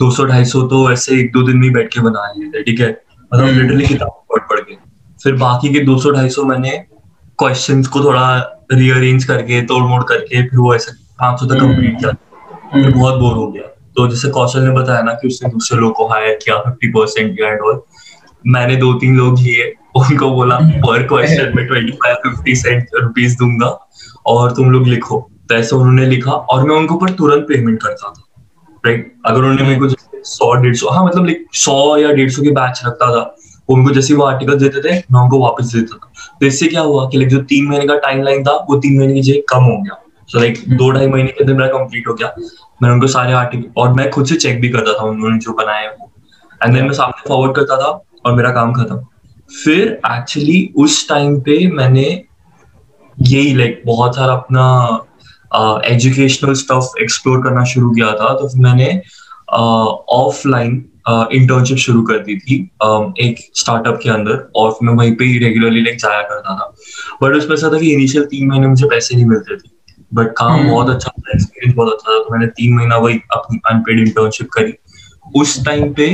दो 0.00 0.10
सौ 0.10 0.24
ढाई 0.24 0.44
सौ 0.44 0.62
तो 0.62 0.90
ऐसे 0.92 1.20
एक 1.20 1.32
दो 1.32 1.42
दिन 1.42 1.56
में 1.56 1.72
बैठ 1.72 1.92
के 1.94 2.00
बना 2.00 2.32
लिए 2.36 2.48
थे 2.48 2.62
ठीक 2.62 2.80
है? 2.80 2.90
मतलब 3.34 3.46
लिटरली 3.46 3.84
हम्म। 3.84 3.86
किताब 3.86 4.24
पढ़ 4.32 4.40
पढ़ 4.40 4.60
के 4.60 4.74
फिर 5.22 5.32
बाकी 5.36 5.72
के 5.74 5.80
दो 5.80 5.98
सौ 5.98 6.10
ढाई 6.10 6.28
सौ 6.28 6.42
मैंने 6.44 6.70
क्वेश्चन 7.38 7.82
को 7.82 8.04
थोड़ा 8.04 8.28
रीअरेंज 8.72 9.24
करके 9.24 9.60
तोड़ 9.62 9.82
मोड़ 9.82 10.02
करके 10.02 10.42
फिर 10.48 10.58
वो 10.58 10.74
ऐसे 10.74 10.92
पाँच 11.20 11.40
सौ 11.40 11.46
तक 11.46 11.60
कंप्लीट 11.60 11.98
किया। 11.98 12.12
फिर 12.72 12.84
हम्म। 12.84 12.98
बहुत 12.98 13.20
बोर 13.20 13.34
हो 13.34 13.50
गया। 13.52 13.62
तो 13.96 14.08
जैसे 14.08 14.28
कौशल 14.28 14.60
ने 14.60 14.70
बताया 14.70 15.02
ना 15.02 15.12
कि 15.12 15.28
उसने 15.28 15.50
दूसरे 15.50 15.78
लोग 15.78 15.92
को 15.92 16.06
हायर 16.08 16.38
किया 16.42 16.56
फिफ्टी 16.58 16.88
परसेंट 16.88 17.36
किया 17.36 17.48
एंड 17.48 17.60
ऑल 17.60 17.80
मैंने 18.46 18.76
दो 18.76 18.92
तीन 18.94 19.16
लोग 19.16 19.38
लिए 19.38 19.74
उनको 19.96 20.30
बोला 20.30 20.58
पर 20.84 21.02
क्वेश्चन 21.02 21.52
में 21.56 21.66
twenty 21.66 21.92
five 21.92 22.16
fifty 22.26 22.54
cent 22.54 22.88
rupees 22.94 23.36
दूँगा 23.38 23.68
और 24.26 24.52
तुम 24.52 24.70
लोग 24.70 24.86
लिखो। 24.86 25.30
तो 25.48 25.54
ऐसे 25.54 25.76
उन्होंने 25.76 26.06
लिखा 26.06 26.32
और 26.32 26.68
मैं 26.68 26.76
उनको 26.76 26.96
पर 26.96 27.10
तुरंत 27.10 27.42
पेमेंट 27.42 27.82
करता 27.82 28.08
था। 28.08 28.27
राइट 28.86 29.12
अगर 29.26 29.38
उन्होंने 29.38 29.62
मेरे 29.62 29.80
को 29.80 30.22
सौ 30.24 30.52
डेढ़ 30.62 30.74
सौ 30.76 30.90
हाँ 30.90 31.04
मतलब 31.06 31.26
लाइक 31.26 31.46
सौ 31.56 31.96
या 31.96 32.12
डेढ़ 32.12 32.30
सौ 32.30 32.42
के 32.42 32.50
बैच 32.52 32.80
रखता 32.86 33.10
था 33.14 33.34
उनको 33.68 33.90
जैसे 33.94 34.14
वो 34.14 34.24
आर्टिकल 34.24 34.58
देते 34.58 34.80
थे 34.80 34.96
मैं 35.12 35.20
उनको 35.20 35.38
वापस 35.38 35.72
देता 35.74 35.96
था। 35.96 36.10
तो 36.40 36.46
इससे 36.46 36.66
क्या 36.66 36.80
हुआ 36.80 37.08
कि 37.08 37.18
लाइक 37.18 37.28
जो 37.28 37.38
तीन 37.44 37.66
महीने 37.68 37.86
का 37.86 37.96
टाइम 37.98 38.22
लाइन 38.22 38.44
था 38.44 38.52
वो 38.70 38.76
तीन 38.78 38.98
महीने 38.98 39.14
की 39.14 39.20
जगह 39.22 39.42
कम 39.48 39.64
हो 39.64 39.76
गया। 39.76 40.02
सो 40.28 40.38
लाइक 40.38 40.62
दो 40.68 40.90
ढाई 40.90 41.06
महीने 41.06 41.28
के 41.28 41.44
अंदर 41.44 41.54
मेरा 41.54 41.68
कंप्लीट 41.68 42.08
हो 42.08 42.14
गया। 42.14 42.32
मैंने 42.82 42.94
उनको 42.94 43.06
सारे 43.06 43.32
आर्टिकल 43.32 43.80
और 43.80 43.92
मैं 43.94 44.08
खुद 44.10 44.26
से 44.26 44.36
चेक 44.36 44.60
भी 44.60 44.68
करता 44.68 44.92
था 44.92 45.04
उन्होंने 45.06 45.38
जो 45.38 45.52
बनाए 45.52 45.86
वो। 45.88 46.10
एंड 46.60 46.74
देन 46.74 46.84
मैं 46.84 46.92
सामने 46.92 47.28
फॉरवर्ड 47.28 47.56
करता 47.56 47.76
था 47.76 47.90
और 48.26 48.34
मेरा 48.36 48.50
काम 48.52 48.72
खत्म। 48.72 49.04
फिर 49.64 50.00
एक्चुअली 50.06 50.70
उस 50.76 51.08
टाइम 51.08 51.40
पे 51.40 51.66
मैंने 51.72 52.04
यही 53.16 53.54
लाइक 53.54 53.82
बहुत 53.86 54.16
सारा 54.16 54.32
अपना 54.32 54.64
एजुकेशनल 55.86 56.52
स्टफ़ 56.54 57.00
एक्सप्लोर 57.02 57.42
करना 57.44 57.64
शुरू 57.72 57.90
किया 57.90 58.12
था 58.12 58.32
तो 58.38 58.48
फिर 58.48 58.60
मैंने 58.62 59.00
ऑफलाइन 59.50 60.84
इंटर्नशिप 61.08 61.76
शुरू 61.78 62.02
कर 62.02 62.18
दी 62.24 62.36
थी 62.38 62.56
एक 63.20 63.38
स्टार्टअप 63.56 63.98
के 64.02 64.10
अंदर 64.10 64.50
और 64.56 64.76
मैं 64.82 64.94
वहीं 64.94 65.14
पे 65.16 65.24
ही 65.24 65.38
रेगुलरली 65.38 65.80
लाइक 65.82 65.98
जाया 65.98 66.22
करता 66.22 66.54
था। 66.54 66.74
बट 67.22 67.36
उसमें 67.36 67.54
ऐसा 67.54 67.72
था 67.72 67.78
कि 67.78 67.92
इनिशियल 67.92 68.24
तीन 68.24 68.48
महीने 68.48 68.66
मुझे 68.66 68.86
पैसे 68.88 69.14
नहीं 69.16 69.26
मिलते 69.26 69.56
थे। 69.56 69.76
बट 70.14 70.32
काम 70.38 70.52
हम्म। 70.52 70.70
बहुत 70.70 70.90
अच्छा 70.90 71.10
था 71.10 71.30
एक्सपीरियंस 71.34 71.76
बहुत 71.76 71.92
अच्छा 71.92 72.10
था 72.10 72.18
तो 72.18 72.32
मैंने 72.32 72.46
तीन 72.58 72.74
महीना 72.74 72.96
वही 72.96 73.18
अपनी 73.32 73.60
अनपेड 73.70 73.98
इंटर्नशिप 74.00 74.48
करी। 74.52 74.72
उस 75.36 75.64
टाइम 75.64 75.92
पे 75.94 76.06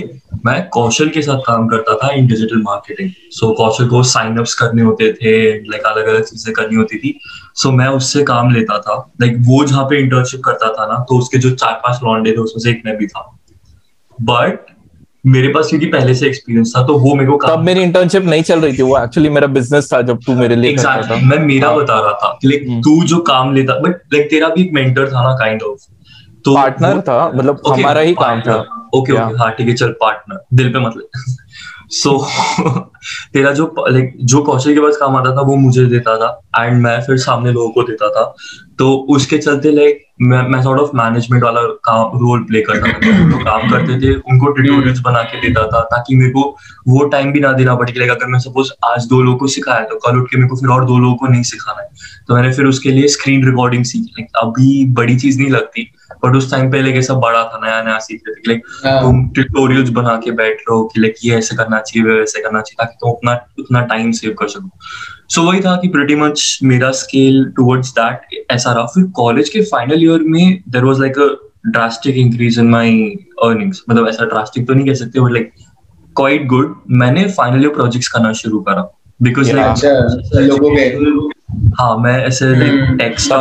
मैं 0.47 0.68
कौशल 0.68 1.09
के 1.09 1.23
साथ 1.23 1.40
काम 1.47 1.66
करता 1.68 1.94
था 1.97 2.09
in 2.14 2.27
digital 2.27 2.62
marketing 2.62 3.11
so 3.33 3.53
Kaushal 3.55 3.88
को 3.88 4.03
साइन 4.12 4.38
अप्स 4.38 4.55
करने 4.55 4.83
होते 4.83 5.12
थे 5.12 5.35
लाइक 5.70 5.83
अलग 5.87 6.07
अलग 6.07 6.25
चीज़ें 6.25 6.55
करनी 6.55 6.77
होती 6.77 6.99
थी। 6.99 7.18
सो 7.57 7.69
so, 7.69 7.75
मैं 7.75 7.87
उससे 7.88 8.23
काम 8.25 8.51
लेता 8.51 8.79
था। 8.79 8.95
लाइक 9.21 9.33
like, 9.33 9.47
वो 9.49 9.64
जहाँ 9.64 9.85
पे 9.85 9.99
इंटर्नशिप 9.99 10.40
करता 10.45 10.73
था 10.73 10.87
ना 10.87 10.99
तो 11.09 11.19
उसके 11.19 11.38
जो 11.38 11.51
चार 11.53 11.81
पाँच 11.85 12.01
लॉन्डे 12.05 12.33
थे 12.33 12.37
उसमें 12.37 12.62
से 12.62 12.71
एक 12.71 12.83
मैं 12.87 12.97
भी 12.97 13.07
था। 13.07 13.31
बट 14.19 14.67
मेरे 15.27 15.49
पास 15.49 15.69
क्योंकि 15.69 15.87
पहले 15.87 16.14
से 16.14 16.27
एक्सपीरियंस 16.27 16.73
था 16.77 16.83
तो 16.87 16.99
वो 16.99 17.14
मेरे 17.14 17.31
को 17.31 17.37
तब 17.47 17.62
मेरी 17.64 17.83
इंटर्नशिप 17.83 18.25
नहीं 18.25 18.43
चल 18.43 18.61
रही 18.61 18.77
थी 18.79 18.83
वो 18.83 18.99
एक्चुअली 18.99 19.29
मेरा 19.29 19.47
बिज़नेस 19.49 19.88
था 19.93 20.01
जब 20.03 20.19
तू 20.27 20.35
मेरे 20.35 20.57
लिए 20.57 20.73
exactly, 20.73 21.11
था। 21.11 21.17
मैं 21.17 21.38
मेरा 21.38 21.69
हाँ. 21.69 21.77
बता 21.77 21.99
रहा 22.01 22.12
था। 22.14 22.38
Like 22.45 22.67
hmm. 22.69 22.81
तू 22.81 23.03
जो 23.05 23.19
काम 23.29 23.55
लेता 23.55 23.79
बट 23.81 24.14
लाइक 24.14 24.29
तेरा 24.31 24.49
भी 24.49 24.62
एक 24.62 24.73
मेंटर 24.73 25.09
था 25.12 25.23
ना 25.23 25.35
काइंड 25.37 25.62
ऑफ़ 25.62 25.87
तो 26.45 26.55
पार्टनर 26.55 27.01
था 27.01 27.29
मतलब 27.29 27.62
okay, 27.62 27.79
हमारा 27.79 28.01
ही 28.01 28.14
काम 28.14 28.40
था। 28.40 28.55
ओके 28.95 29.12
ओके 29.12 29.37
हाँ 29.37 29.51
ठीक 29.51 29.69
है 29.69 29.75
चल 29.75 29.95
पार्टनर 30.01 30.45
दिल 30.55 30.73
पे 30.73 30.81
मतलब 30.81 31.09
सो 31.90 32.27
तेरा 33.33 33.53
जो 33.53 33.75
लाइक 33.88 34.18
जो 34.25 34.42
कौशल 34.42 34.75
के 34.75 34.81
पास 34.81 34.97
काम 34.97 35.16
आता 35.16 35.37
था, 35.37 35.40
वो 35.40 35.57
मुझे 35.57 35.87
देता 35.87 36.16
था 36.16 36.64
एंड 36.64 36.83
मैं 36.83 37.01
फिर 37.01 37.16
सामने 37.16 37.53
लोगों 37.53 37.70
को 37.70 37.83
देता 37.83 38.09
था। 38.09 38.35
तो 38.79 38.94
उसके 38.97 39.38
चलते 39.38 39.73
लाइक 39.73 40.01
मैं 40.23 40.62
सॉर्ट 40.62 40.81
ऑफ़ 40.81 40.90
मैनेजमेंट 40.94 41.44
वाला 41.44 41.61
काम 41.61 42.07
रोल 42.07 42.40
प्ले 42.40 42.61
करता 42.61 42.92
था। 42.92 43.31
तो 43.31 43.44
काम 43.44 43.70
करते 43.70 44.01
थे, 44.01 44.14
उनको 44.14 44.47
ट्यूटोरियल्स 44.47 45.01
बना 45.01 45.23
के 45.23 45.40
देता 45.40 45.66
था, 45.66 45.81
ताकि 45.81 46.16
मेरे 46.16 46.31
को 46.31 46.57
वो 46.88 47.05
टाइम 47.05 47.33
भी 47.33 47.40
ना 47.40 47.53
देना 47.53 47.75
पड़े 47.75 48.09
अगर 48.09 48.27
मैं 48.27 48.38
सपोज़ 48.38 48.73
आज 48.85 49.07
दो 49.07 49.23
लोगों 49.23 49.38
को 49.38 49.47
सिखाया 49.47 49.81
तो 49.81 49.97
कल 49.97 50.18
उठ 50.18 50.31
के 50.31 50.37
मेरे 50.37 50.49
को 50.49 50.57
फिर 50.57 50.68
और 50.68 50.85
दो 50.85 50.99
लोगों 50.99 51.14
को 51.14 51.27
नहीं 51.27 51.42
सिखाना 51.42 51.83
है। 51.83 51.88
तो 52.29 52.35
मैंने 52.35 52.53
फिर 52.53 52.64
उसके 52.64 52.90
लिए 52.90 53.09
स्क्रीन 53.09 53.47
रिकॉर्डिंग 53.47 53.85
सीखी। 53.85 54.23
अभी 54.23 54.85
बड़ी 54.85 55.16
चीज़ 55.16 55.38
नहीं 55.38 55.51
लगती। 55.51 55.92
बट 56.25 56.37
उस 56.37 56.51
टाइम 56.51 56.71
पे 56.73 56.83
लाइक 56.83 56.97
ऐसा 56.97 57.15
बड़ा 57.25 57.43
था 57.45 57.61
नया 57.65 57.83
नया 57.83 57.99
सीख 57.99 58.21
रहे 58.29 58.35
थे 58.35 58.49
लाइक। 58.49 59.01
तुम 59.03 59.29
ट्यूटोरियल्स 59.31 59.89
बना 59.99 60.17
के 60.25 60.31
बैठ 60.31 60.53
रहे 60.59 60.75
हो 60.75 60.85
कि 60.85 61.01
लाइक 61.01 61.15
ये 61.25 61.37
ऐसे 61.39 61.57
करना 61.57 61.81
चाहिए 61.81 62.09
वैसे 62.11 62.43
करना 62.43 62.61
चाहिए 62.61 62.85
ताकि 62.85 62.97
तुम 63.01 63.11
अपना 63.11 63.35
उतना 63.61 63.81
टाइम 63.93 64.13
सेव 64.13 64.35
कर 64.39 64.49
सको 64.49 64.71
सो 65.29 65.41
so, 65.41 65.47
वही 65.49 65.61
था 65.61 65.77
कि 65.77 65.89
प्रिटी 65.89 66.15
मच 66.17 66.59
मेरा 66.63 66.91
स्केल 67.03 67.45
टुवर्ड्स 67.57 67.91
दैट 67.99 68.45
ऐसा 68.51 68.73
रहा 68.73 68.87
फिर 68.95 69.05
कॉलेज 69.17 69.49
के 69.49 69.61
फाइनल 69.65 70.05
ईयर 70.05 70.23
में 70.29 70.63
there 70.69 70.85
was 70.85 71.01
like 71.01 71.19
drastic 71.67 72.17
increase 72.17 72.59
in 72.59 72.69
my 72.71 72.91
earnings 73.45 73.83
मतलब 73.91 74.09
ऐसा 74.09 74.25
ड्रास्टिक 74.25 74.67
तो 74.67 74.75
नहीं 74.75 74.87
कह 74.87 74.95
सकते 74.95 75.21
बट 75.21 75.33
लाइक 75.33 75.53
क्वाइट 76.17 76.47
गुड 76.47 76.75
मैंने 76.91 77.25
फाइनली 77.39 77.69
प्रोजेक्ट्स 77.69 78.09
करना 78.09 78.33
शुरू 78.43 78.61
करा 78.61 78.91
बिकॉज़ 79.23 79.53
Yeah. 79.53 79.57
लाइक 79.57 79.71
अच्छा 79.71 80.41
लोगों 80.41 80.71
के 80.77 81.34
हाँ 81.79 81.97
मैं 81.99 82.12
ऐसे 82.25 82.47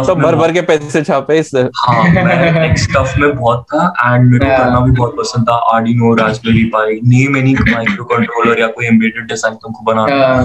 तो 0.05 0.15
भर 0.15 0.35
भर 0.35 0.51
के 0.53 0.61
पैसे 0.61 1.01
छापे 1.01 1.37
इस 1.39 1.51
हाँ 1.77 2.03
मैं 2.13 2.53
टेक 2.55 2.77
स्टफ़ 2.79 3.19
में 3.19 3.35
बहुत 3.35 3.63
था 3.63 3.85
एंड 4.05 4.31
मेरे 4.31 4.45
को 4.45 4.57
करना 4.57 4.79
भी 4.79 4.91
बहुत 4.91 5.15
पसंद 5.17 5.47
था 5.49 5.55
Arduino 5.73 6.13
Raspberry 6.15 6.63
Pi 6.73 6.99
name 7.05 7.37
any 7.37 7.53
micro 7.69 8.05
controller 8.05 8.59
या 8.59 8.67
कोई 8.67 8.85
एम्बेडेड 8.85 9.27
डिज़ाइन 9.27 9.55
तुमको 9.55 9.83
बनाना। 9.83 10.41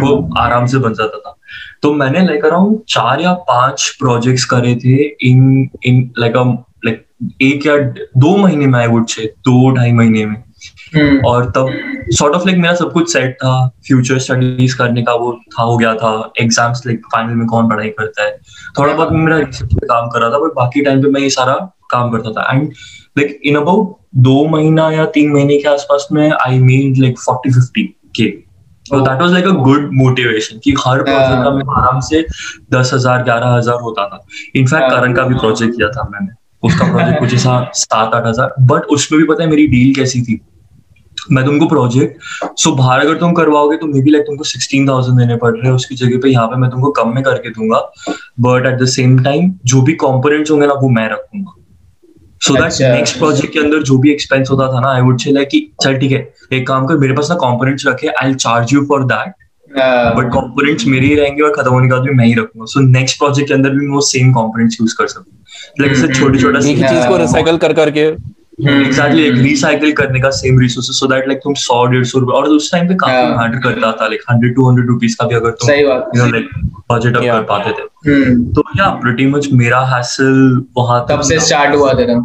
वो 0.00 0.28
आराम 0.38 0.66
से 0.66 0.78
बन 0.78 0.94
जाता 0.94 1.18
था। 1.18 1.36
तो 1.82 1.92
मैंने 1.92 2.26
लाइक 2.26 2.44
अराउंड 2.44 2.78
चार 2.88 3.20
या 3.20 3.32
पाँच 3.48 3.88
प्रोजेक्ट्स 4.00 4.44
करे 4.44 4.74
थे 4.84 4.96
इन 5.28 5.68
इन 5.86 6.10
लाइक 6.18 6.36
लाइक 6.84 7.06
एक 7.42 7.66
या 7.66 7.76
दो 8.20 8.36
महीने 8.36 8.66
में 8.66 8.78
आई 8.78 8.86
वुड 8.86 9.06
से 9.06 9.24
दो 9.48 9.70
ढाई 9.76 9.92
महीने 9.92 10.24
में। 10.26 10.42
हम्म, 10.92 11.18
और 11.26 11.44
तब 11.46 11.68
सॉर्ट 12.18 12.34
ऑफ़ 12.34 12.46
लाइक 12.46 12.58
मेरा 12.58 12.74
सब 12.74 12.92
कुछ 12.92 13.12
सेट 13.12 13.34
था 13.34 13.52
फ्यूचर 13.86 14.18
स्टडीज़ 14.18 14.76
करने 14.78 15.02
का 15.02 15.14
वो 15.14 15.32
था 15.52 15.62
हो 15.62 15.76
गया 15.76 15.94
था। 15.94 16.32
एग्ज़ाम्स 16.40 16.82
लाइक 16.86 17.06
फाइनल 17.12 17.34
में 17.34 17.46
कौन 17.46 17.68
पढ़ाई 17.70 17.88
करता 17.98 18.24
है? 18.24 18.36
थोड़ा 18.78 18.92
बहुत 18.92 19.12
मेरा 19.12 19.38
रिसर्च 19.38 19.74
पे 19.74 19.86
काम 19.86 20.08
कर 20.08 20.20
रहा 20.20 20.30
था 20.30 20.38
बट 20.38 20.54
बाकी 20.56 20.84
टाइम 20.84 21.02
पे 21.02 21.10
मैं 21.10 21.20
ये 21.20 21.30
सारा 21.30 21.54
काम 21.90 22.10
करता 22.10 22.30
था। 22.32 22.52
एंड 22.52 22.68
लाइक 23.18 23.40
इन 23.44 23.56
अबाउट 23.56 23.96
दो 24.18 24.44
महीना 24.48 24.90
या 24.90 25.04
तीन 25.14 25.32
महीने 25.32 25.58
के 25.58 25.68
आसपास 25.68 26.08
में 26.12 26.30
I 26.30 26.58
made 26.60 26.98
like 26.98 27.18
forty 27.18 27.50
fifty 27.50 27.82
के 28.16 28.24
that 28.86 29.20
was 29.20 29.32
like 29.32 29.46
a 29.46 29.50
good 29.62 29.90
motivation 29.94 30.58
कि 30.64 30.74
हर 30.78 31.02
प्रोजेक्ट 31.02 31.44
का 31.44 31.50
मेरा 31.50 31.80
आराम 31.80 32.00
से 32.00 32.26
दस 32.72 32.90
हज़ार 32.94 33.22
ग्यारह 33.24 33.48
हज़ार 33.48 33.80
होता 33.80 34.06
था। 34.06 34.24
इनफैक्ट। 34.56 34.90
करण 34.90 35.12
का 35.14 35.22
भी 35.22 35.34
प्रोजेक्ट 35.36 35.76
किया 35.76 35.88
था 35.88 36.08
मैंने। 36.12 36.32
उसका 36.62 36.92
प्रोजेक्ट 36.92 37.18
कुछ 37.20 37.34
ऐसा 37.34 37.52
सात 37.74 38.14
आठ 38.14 38.26
हज़ार। 38.26 38.54
बट 38.70 38.86
उसमें 38.94 39.20
भी 39.20 39.26
पता 39.26 39.42
है 39.42 39.50
मेरी 39.50 39.66
डील 39.66 39.94
कैसी 39.94 40.22
थी? 40.22 40.40
मैं 41.32 41.44
तुमको 41.44 41.66
प्रोजेक्ट 41.66 42.58
सो 42.60 42.72
बाहर 42.76 43.00
अगर 43.00 43.16
तुम 43.18 43.32
करवाओगे 43.32 43.76
तो 43.76 43.86
मे 43.86 44.00
बी 44.02 44.10
लाइक 44.10 44.24
तुमको 44.26 44.44
सिक्सटीन 44.44 44.88
थाउज़ेंड 44.88 45.18
देने 45.18 45.36
पड़ 45.36 45.50
रहे 45.52 45.66
हैं 45.66 45.74
उसकी 45.74 45.94
जगह 45.94 46.20
पे 46.22 46.28
यहाँ 46.28 46.46
पे 46.46 46.56
मैं 46.60 46.70
तुमको 46.70 46.90
कम 46.92 47.14
में 47.14 47.22
करके 47.24 47.50
दूँगा 47.50 47.78
but 48.40 48.66
at 48.66 48.78
the 48.82 48.86
same 48.88 49.18
time 49.24 49.52
जो 49.66 49.82
भी 49.82 49.92
कंपोनेंट्स 50.02 50.50
होंगे 50.50 50.66
ना 50.66 50.74
वो 50.82 50.88
मैं 50.88 51.08
रखूँगा। 51.10 51.56
सो 52.42 52.54
दैट। 52.54 52.80
नेक्स्ट 52.96 53.18
प्रोजेक्ट 53.18 53.52
के 53.52 53.58
अंदर 53.60 53.82
जो 53.82 53.98
भी 53.98 54.12
एक्सपेंस 54.12 54.50
होता 54.50 54.72
था 54.72 54.80
ना 54.80 54.92
आई 54.94 55.00
वुड 55.02 55.18
से 55.20 55.32
लाइक 55.32 55.48
कि 55.48 55.60
चल 55.82 55.98
ठीक 55.98 56.12
है 56.12 56.22
एक 56.52 56.66
काम 56.68 56.86
कर 56.86 56.96
मेरे 56.98 57.14
पास 57.14 57.30
ना 57.30 57.36
कंपोनेंट्स 57.36 57.86
रखे 57.86 58.08
I 58.22 58.34
charge 58.36 58.74
you 58.74 58.84
for 58.86 59.04
that 59.04 59.34
but 60.16 60.30
components 60.32 60.86
मेरे 60.86 61.06
ही 61.06 61.14
रहेंगे 61.14 61.42
और 61.42 61.52
खत्म 61.52 61.70
होने 61.70 61.88
के 61.88 61.94
बाद 61.94 62.02
भी 62.02 62.14
मैं 62.14 62.26
ही 62.26 62.34
रखूँगा। 62.34 62.66
सो 62.66 62.80
नेक्स्ट 62.80 63.18
प्रोजेक्ट 63.18 63.48
के 63.48 63.54
अंदर 63.54 63.70
भी 63.70 63.86
मैं 63.86 63.94
वो 63.94 64.00
सेम 64.06 64.32
कंपोनेंट्स 64.32 64.80
यूज़ 64.80 64.94
कर 64.98 65.06
सकूँ 65.06 65.38
लाइक 65.80 66.14
छोटे 66.16 66.38
छोटा 66.38 66.60
चीज़ 66.60 67.08
को 67.08 67.16
रिसाइकल 67.16 67.56
कर 67.56 67.72
करके 67.72 68.10
एग्जैक्टली 68.68 69.22
एक 69.24 69.34
रिसाइकिल 69.34 69.92
करने 69.96 70.20
का 70.20 70.30
same 70.36 70.58
resources 70.60 70.96
so 70.96 71.06
that 71.06 71.28
like 71.28 71.38
तुम 71.44 71.54
सौ 71.60 71.84
डेढ़ 71.92 72.04
सौ 72.06 72.18
रुपए 72.18 72.32
और 72.38 72.48
उस 72.48 72.70
टाइम 72.72 72.88
पे 72.88 72.94
काफ़ी 73.02 73.14
हाँ। 73.14 73.36
मैटर 73.38 73.58
करता 73.62 73.92
था 74.00 74.06
like 74.06 74.22
hundred 74.30 74.54
two 74.54 74.68
hundred 74.68 74.88
rupees 74.88 75.16
का 75.16 75.26
भी 75.26 75.34
अगर 75.34 75.50
तुम 75.50 75.68
सही 75.68 75.84
बात। 75.86 76.10
You 76.16 76.24
know 76.24 76.30
like 76.30 76.48
budget 76.92 77.16
up 77.16 77.22
कर 77.22 77.42
पाते 77.50 77.70
थे। 77.70 78.10
हम्म, 78.10 78.44
तो 78.52 78.64
या 78.78 78.88
प्रीटी 79.02 79.26
मच 79.30 79.48
मेरा 79.52 79.80
हैसल 79.86 80.64
वहाँ 80.78 81.04
तब 81.10 81.20
से 81.22 81.40
स्टार्ट 81.40 81.74
हुआ 81.76 81.92
तेरा। 81.94 82.20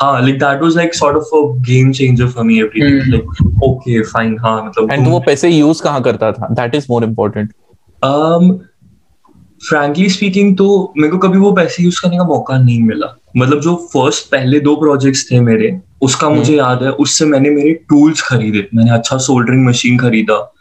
हाँ 0.00 0.20
like 0.22 0.38
that 0.38 0.62
was 0.62 0.76
like 0.76 0.94
sort 0.94 1.16
of 1.16 1.34
a 1.36 1.44
game 1.68 1.92
changer 1.92 2.26
for 2.26 2.44
me 2.44 2.58
every 2.60 2.80
hmm. 2.80 3.10
Like 3.12 3.62
okay 3.64 4.02
fine 4.02 4.36
हाँ 4.40 4.56
मतलब 4.66 4.92
एंड 4.92 5.08
वो 5.08 5.20
पैसे 5.26 5.48
यूज़ 5.48 5.82
कहाँ 5.82 6.02
करता 6.02 6.32
था? 6.32 6.48
That 6.50 6.74
is 6.74 6.86
more 6.90 7.04
important 7.04 7.52
um 8.02 8.52
frankly 9.64 10.08
speaking 10.10 10.56
तो 10.56 10.92
मेरे 10.96 11.10
को 11.10 11.18
कभी 11.18 11.38
वो 11.38 11.52
पैसे 11.54 11.82
यूज़ 11.82 12.00
करने 12.02 12.16
का 12.18 12.24
मौका 12.26 12.56
नहीं 12.58 12.82
मिला। 12.82 13.06
मतलब 13.36 13.60
जो 13.60 13.74
फ़र्स्ट 13.74 14.30
पहले 14.30 14.60
दो 14.60 14.76
प्रोजेक्ट्स 14.76 15.32
थे 15.32 15.40
मेरे 15.40 15.78
उसका 16.02 16.26
हम्म। 16.26 16.36
मुझे 16.36 16.56
याद 16.56 16.82
है 16.82 16.90
उससे 16.90 17.24
मैंने 17.24 17.50
मेरे 17.50 17.72
टूल्स 17.72 18.22
खरीदे। 18.22 18.68
मैंने 18.74 18.90
अच्छा 18.90 19.16
सोल्डरिंग 19.16 19.66
मशीन 19.66 19.98
खरीदा। 19.98 20.54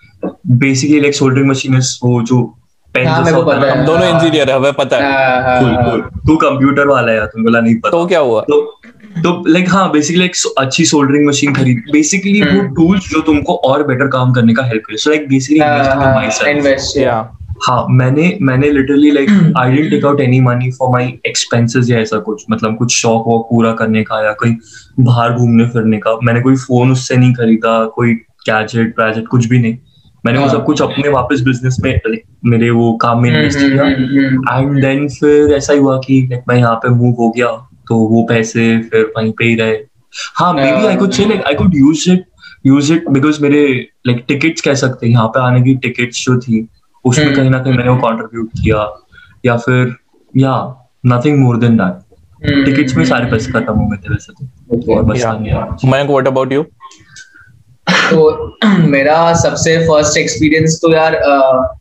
बेसिकली 0.48 1.00
लाइक 1.00 1.16
सोल्डरिंग 1.16 1.50
मशीन 1.50 1.82
वो 2.04 2.22
जो 2.22 2.58
पेन 2.94 3.08
हाँ, 3.08 3.24
मेरे 3.24 3.36
को 3.36 3.44
पता 3.44 3.58
है। 3.58 3.80
हम 3.80 3.86
दोनों 3.86 4.08
इंजीनियर 4.10 4.50
है 4.50 4.56
हमें 4.56 4.74
पता 4.74 4.98
है। 4.98 5.04
हाँ, 5.04 5.62
cool, 5.62 5.76
cool. 5.88 6.28
तू 6.28 6.36
कंप्यूटर 6.36 6.88
वाला 6.88 7.14
यार 7.14 7.26
तुमको 7.26 7.62
नहीं 7.62 7.76
पता। 7.76 7.90
तो 7.90 8.06
क्या 8.06 8.20
हुआ? 8.20 8.42
तो 8.42 8.82
तो 9.18 9.44
लाइक 9.48 9.70
हाँ 9.70 9.92
बेसिकली 9.92 10.26
एक 10.26 10.32
अच्छी 10.58 10.86
सोल्डरिंग 10.86 11.28
मशीन 11.28 11.54
खरीद। 11.54 11.84
बेसिकली 11.92 12.42
वो 12.42 12.62
हम्म। 12.62 12.76
टूल्स 12.76 13.10
जो 13.10 13.22
तुमको 13.22 13.56
और 13.56 13.88
बेटर 13.88 14.08
काम 14.08 14.34
करने 14.34 14.54
का 14.54 14.64
हेल्प 14.64 14.84
करे। 14.86 14.98
सो 14.98 15.10
लाइक 15.10 15.28
बेसिकली 15.28 15.60
हाँ, 15.60 16.24
इन्वेस्ट 16.50 16.98
या 16.98 17.38
हाँ 17.67 17.86
मैंने 17.89 18.38
मैंने 18.41 18.69
literally 18.71 19.12
like 19.12 19.30
I 19.58 19.71
didn't 19.71 19.89
take 19.89 20.06
out 20.06 20.21
any 20.21 20.39
money 20.41 20.71
for 20.71 20.89
my 20.91 21.08
expenses 21.28 21.89
या 21.89 22.00
ऐसा 22.00 22.17
कुछ 22.19 22.43
मतलब 22.52 22.78
कुछ 22.78 22.95
शौक 22.95 23.28
वॉक 23.28 23.45
पूरा 23.50 23.74
करने 23.74 24.04
का 24.04 24.24
या 24.26 24.32
कहीं 24.34 24.56
बाहर 25.00 25.34
घूमने 25.34 25.67
फिरने 25.69 25.97
का। 25.97 26.17
मैंने 26.24 26.41
कोई 26.41 26.56
फ़ोन 26.58 26.91
उससे 26.91 27.17
नहीं 27.17 27.34
खरीदा 27.34 27.84
कोई 27.95 28.13
गैजेट 28.50 29.00
वैजेट 29.00 29.28
कुछ 29.28 29.45
भी 29.45 29.60
नहीं। 29.60 29.78
मैंने 30.24 30.39
वो 30.39 30.45
हाँ। 30.45 30.54
सब 30.54 30.63
कुछ 30.65 30.82
अपने 30.82 31.10
वापस 31.10 31.41
बिज़नेस 31.41 31.78
में 31.84 32.00
मेरे 32.45 32.69
वो 32.69 32.91
काम 33.02 33.21
में 33.24 33.30
इन्वेस्ट 33.30 33.60
हम्म, 33.60 33.69
किया। 33.69 34.58
एंड 34.58 34.82
देन 34.82 35.08
फिर 35.10 35.54
ऐसा 35.54 35.74
ही 35.74 35.80
हुआ 35.80 35.97
कि 35.97 36.21
like, 36.28 36.43
मैं 36.47 36.58
यहाँ 36.58 36.76
पे 36.76 36.89
मूव 36.89 37.15
हो 37.19 37.30
गया 37.30 37.47
तो 37.88 37.95
वो 38.08 38.24
पैसे 38.30 38.78
फिर 38.82 39.12
वहीं 39.17 39.32
पे 39.32 39.45
ही 39.45 39.56
रहे। 39.56 39.78
हाँ 40.36 40.54
maybe 40.71 40.86
I 40.88 40.95
could 40.95 41.12
say 41.12 41.26
like 41.26 41.43
I 41.47 41.54
could 41.56 41.76
use 41.76 42.10
it 42.12 42.26
use 42.65 42.93
it 42.93 43.10
because 43.10 43.41
मेरे 43.43 43.65
लाइक 44.08 44.24
टिकट्स 44.28 44.62
कह 44.62 44.74
सकते 44.76 45.06
हैं। 45.06 45.13
यहाँ 45.13 45.28
पे 45.28 45.39
आने 45.39 45.62
की 45.62 45.76
टिकट्स 45.78 46.26
जो 46.26 46.38
थी 46.39 46.67
उसमें 47.06 47.26
हम्म। 47.26 47.36
कहीं 47.36 47.50
ना 47.50 47.60
कहीं 47.60 47.74
मैंने 47.74 47.90
वो 47.90 47.98
कंट्रीब्यूट 47.98 48.50
किया। 48.64 48.88
या 49.46 49.56
फिर 49.58 49.96
या 50.34 50.54
nothing 51.06 51.40
more 51.40 51.58
than 51.58 51.78
that 51.78 52.66
tickets 52.66 52.96
में 52.98 53.04
सारे 53.06 53.26
पैसे 53.32 53.52
खत्म 53.52 53.74
हो 53.74 53.88
गए 53.88 53.98
थे 53.98 54.14
वैसे 54.14 54.34
तो। 54.34 54.96
और 54.96 55.04
बस 55.04 55.18
Yeah. 55.20 55.34
नहीं 55.40 55.54
मैं 55.54 55.92
मयंक 55.92 56.10
व्हाट 56.10 56.28
अबाउट 56.28 56.52
यू 56.54 56.64
तो 57.88 58.58
मेरा 58.90 59.34
सबसे 59.34 59.78
फ़र्स्ट 59.88 60.18
एक्सपीरियंस 60.18 60.80
तो 60.82 60.94
यार 60.94 61.16
अ, 61.16 61.76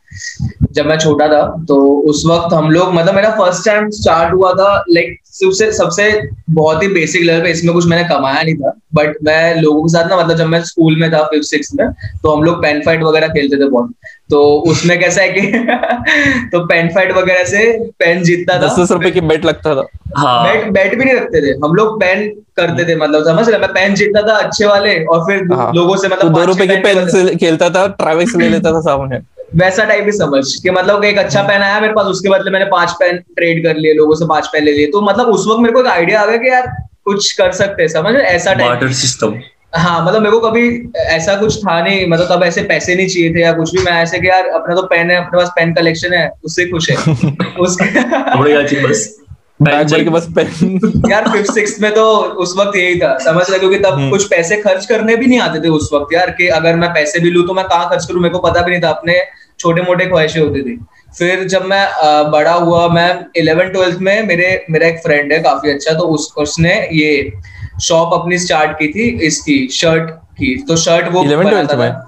जब 0.73 0.87
मैं 0.87 0.99
छोटा 0.99 1.29
था 1.29 1.65
तो 1.69 2.01
उस 2.11 2.23
वक्त 2.27 2.55
हम 2.55 2.71
लोग 2.71 2.95
मतलब 2.95 3.15
मेरा 3.15 3.31
फ़र्स्ट 3.31 3.67
टाइम 3.67 3.91
स्टार्ट 3.91 4.35
हुआ 4.35 4.53
था 4.53 4.85
लाइक 4.91 5.19
सबसे 5.25 5.73
सबसे 5.73 6.29
बहुत 6.51 6.83
ही 6.83 6.89
बेसिक 6.89 7.23
लेवल 7.23 7.43
पे 7.43 7.51
इसमें 7.51 7.75
कुछ 7.75 7.87
मैंने 7.87 8.09
कमाया 8.09 8.43
नहीं 8.43 8.55
था 8.55 8.73
बट 8.95 9.17
मैं 9.25 9.61
लोगों 9.61 9.83
के 9.83 9.89
साथ 9.89 10.09
ना 10.09 10.17
मतलब 10.17 10.37
जब 10.37 10.47
मैं 10.47 10.63
स्कूल 10.63 11.01
में 11.01 11.13
था 11.13 11.23
फिफ्थ 11.23 11.45
सिक्स 11.45 11.75
में 11.75 11.93
तो 11.93 12.37
हम 12.37 12.43
लोग 12.43 12.63
पेन 12.63 12.81
फाइट 12.81 13.03
वगैरह 13.03 13.29
खेलते 13.29 13.57
थे 13.57 13.69
बहुत। 13.69 13.93
तो 14.31 14.43
उसमें 14.61 15.01
कैसा 15.01 15.23
है 15.23 15.29
कि 15.29 15.41
तो 16.53 16.67
पेन 16.67 16.89
फाइट 16.89 17.13
वगैरह 17.13 17.45
से 17.45 17.91
पेन 17.99 18.23
जीतता 18.23 18.63
था। 18.63 18.67
दस 18.67 18.79
दस 18.79 18.93
रुपए 18.93 19.11
की 19.11 19.21
बेट 19.21 19.45
लगता 19.45 19.75
था। 19.75 19.87
हाँ। 20.17 20.45
बैट 20.45 20.71
बैट 20.73 20.99
भी 20.99 21.05
नहीं 21.05 21.15
रखते 21.15 21.41
थे। 21.41 21.59
हम 21.65 21.75
लोग 21.75 22.01
पेन 22.01 22.29
करते 22.57 22.85
थे 22.85 22.97
मतलब 22.97 23.25
समझ 23.25 23.49
रहे 23.49 23.59
मैं 23.59 23.73
पेन 23.73 23.95
जीतता 23.95 24.23
था 24.23 24.37
अच्छे 24.37 24.67
वाले 24.67 25.05
और 25.05 25.21
फिर 25.21 25.53
हाँ। 25.53 25.73
लोगों 25.73 25.97
से 25.97 26.09
तो 26.09 26.15
मतलब 26.15 26.33
दो 26.33 26.45
रुपए 26.45 26.67
की 26.67 26.77
पेन 26.77 27.09
से 27.09 27.37
खेलता 27.37 27.71
था। 27.71 27.87
ट्रैविस 27.87 28.37
ले 28.37 28.49
लेता 28.49 28.73
था 28.73 28.81
सामने। 28.81 29.19
वैसा 29.57 29.85
टाइप 29.85 30.05
ही 30.05 30.13
समझ 30.13 30.55
कि 30.63 30.71
मतलब 30.71 31.05
एक 31.05 31.19
अच्छा 31.19 31.43
पेन 31.43 31.63
आया 31.63 31.81
मेरे 31.81 31.93
पास 31.93 32.07
उसके 32.07 32.29
बदले 32.29 32.51
मैंने 32.51 32.65
पाँच 32.65 32.91
पेन 32.91 33.17
ट्रेड 33.37 33.65
कर 33.65 33.77
लिए 33.77 33.95
लोगों 33.95 34.15
से 34.15 34.27
पाँच 34.27 34.47
पेन 34.47 34.65
ले 34.65 34.73
लिए। 34.73 34.87
तो 34.87 35.01
मतलब 35.01 35.27
उस 35.27 35.47
वक्त 35.49 35.61
मेरे 35.61 35.73
को 35.73 35.81
एक 35.81 35.87
आइडिया 35.87 36.21
आ 36.21 36.27
गया 36.27 36.37
कि 36.37 36.49
यार 36.49 36.67
कुछ 37.05 37.33
कर 37.33 37.53
सकते 37.53 37.83
हैं 37.83 37.89
समझ 37.89 38.15
ऐसा 38.15 38.55
टाइप 38.55 38.91
सिस्टम 38.91 39.35
हाँ 39.75 40.07
मतलब 40.07 40.23
मेरे 40.23 40.39
को 40.39 40.51
कभी 40.51 40.93
ऐसा 40.97 41.35
कुछ 41.35 41.59
था 41.59 41.83
नहीं 41.85 42.07
मतलब 42.07 42.35
तब 42.35 42.43
ऐसे 42.43 42.63
पैसे 42.63 42.95
नहीं 42.95 43.09
चाहिए 43.09 43.35
थे 43.35 43.41
या 43.41 43.53
कुछ 43.53 43.77
भी। 43.77 43.83
मैं 43.83 43.93
ऐसे 43.93 44.19
कि 44.19 44.29
यार 44.29 44.47
अपना 44.47 44.75
तो 44.75 44.83
पेन 44.83 45.11
है 45.11 45.17
अपने 45.17 45.39
पास 45.39 45.49
पेन 45.49 45.75
कलेक्शन 45.75 46.13
है 46.13 46.31
उससे 46.45 46.67
खुश 46.67 46.91
है। 46.91 46.97
उसके 47.59 47.85
भर 49.63 49.85
के 49.95 50.11
बस 50.11 50.27
पेन 50.37 51.09
यार 51.11 51.29
फिफ्थ 51.33 51.53
सिक्स 51.55 51.81
में 51.81 51.91
तो 51.95 52.05
उस 52.43 52.55
वक्त 52.59 52.77
यही 52.77 52.99
था। 53.01 53.17
समझ 53.19 53.49
रहे 53.51 53.59
क्योंकि 53.59 53.79
तब 53.79 53.93
हम्म। 53.93 54.11
कुछ 54.11 54.27
पैसे 54.29 54.57
खर्च 54.57 54.87
करने 54.87 55.17
भी 55.17 55.27
नहीं 55.27 55.39
आते 55.41 55.61
थे 55.65 55.69
उस 55.71 55.91
वक्त 55.95 56.15
यार 56.15 56.31
कि 56.31 56.47
अगर 56.59 56.77
मैं 56.77 56.91
पैसे 56.95 57.21
भी 57.21 57.31
लूँ 57.31 57.47
तो 57.47 57.55
मैं 57.55 57.65
कहाँ 57.65 57.89
खर्च 57.91 58.07
करूँ? 58.07 58.23
मेरे 58.23 58.33
को 58.33 58.39
पता 58.39 58.63
भी 58.63 58.71
नहीं 58.71 58.83
था। 58.83 58.89
अपने 58.91 59.19
छोटे 59.59 59.83
मोटे 59.83 60.07
ख्वाहिशें 60.07 60.41
होती 60.41 60.63
थी। 60.63 60.79
फिर 61.19 61.45
जब 61.49 61.65
मैं 61.65 61.87
बड़ा 62.31 62.53
हुआ 62.55 62.87
मैं 62.89 63.09
इलेवन 63.37 63.69
ट्वेल्थ 63.69 63.99
में 64.01 64.27
मेरे 64.27 64.49
मेरा 64.71 64.87
एक 64.87 64.99
फ्रेंड 64.99 65.33
है 65.33 65.39
काफ़ी 65.43 65.71
अच्छा 65.71 65.93
तो 65.95 66.05
उस 66.09 66.33
उसने 66.39 66.75
ये 66.93 67.33
शॉप 67.83 68.15
अपनी 68.15 68.39
स्टार्ट 68.39 68.79
की 68.79 68.89
थी 68.89 69.09
इसकी 69.27 69.67
शर्ट 69.73 70.11
की। 70.39 70.55
तो 70.69 70.77
शर्ट 70.77 71.13
वो 71.13 71.25
11th 71.25 71.45
बनाता 71.45 71.67
12th 71.67 71.79
में? 71.79 71.93
था 71.93 72.07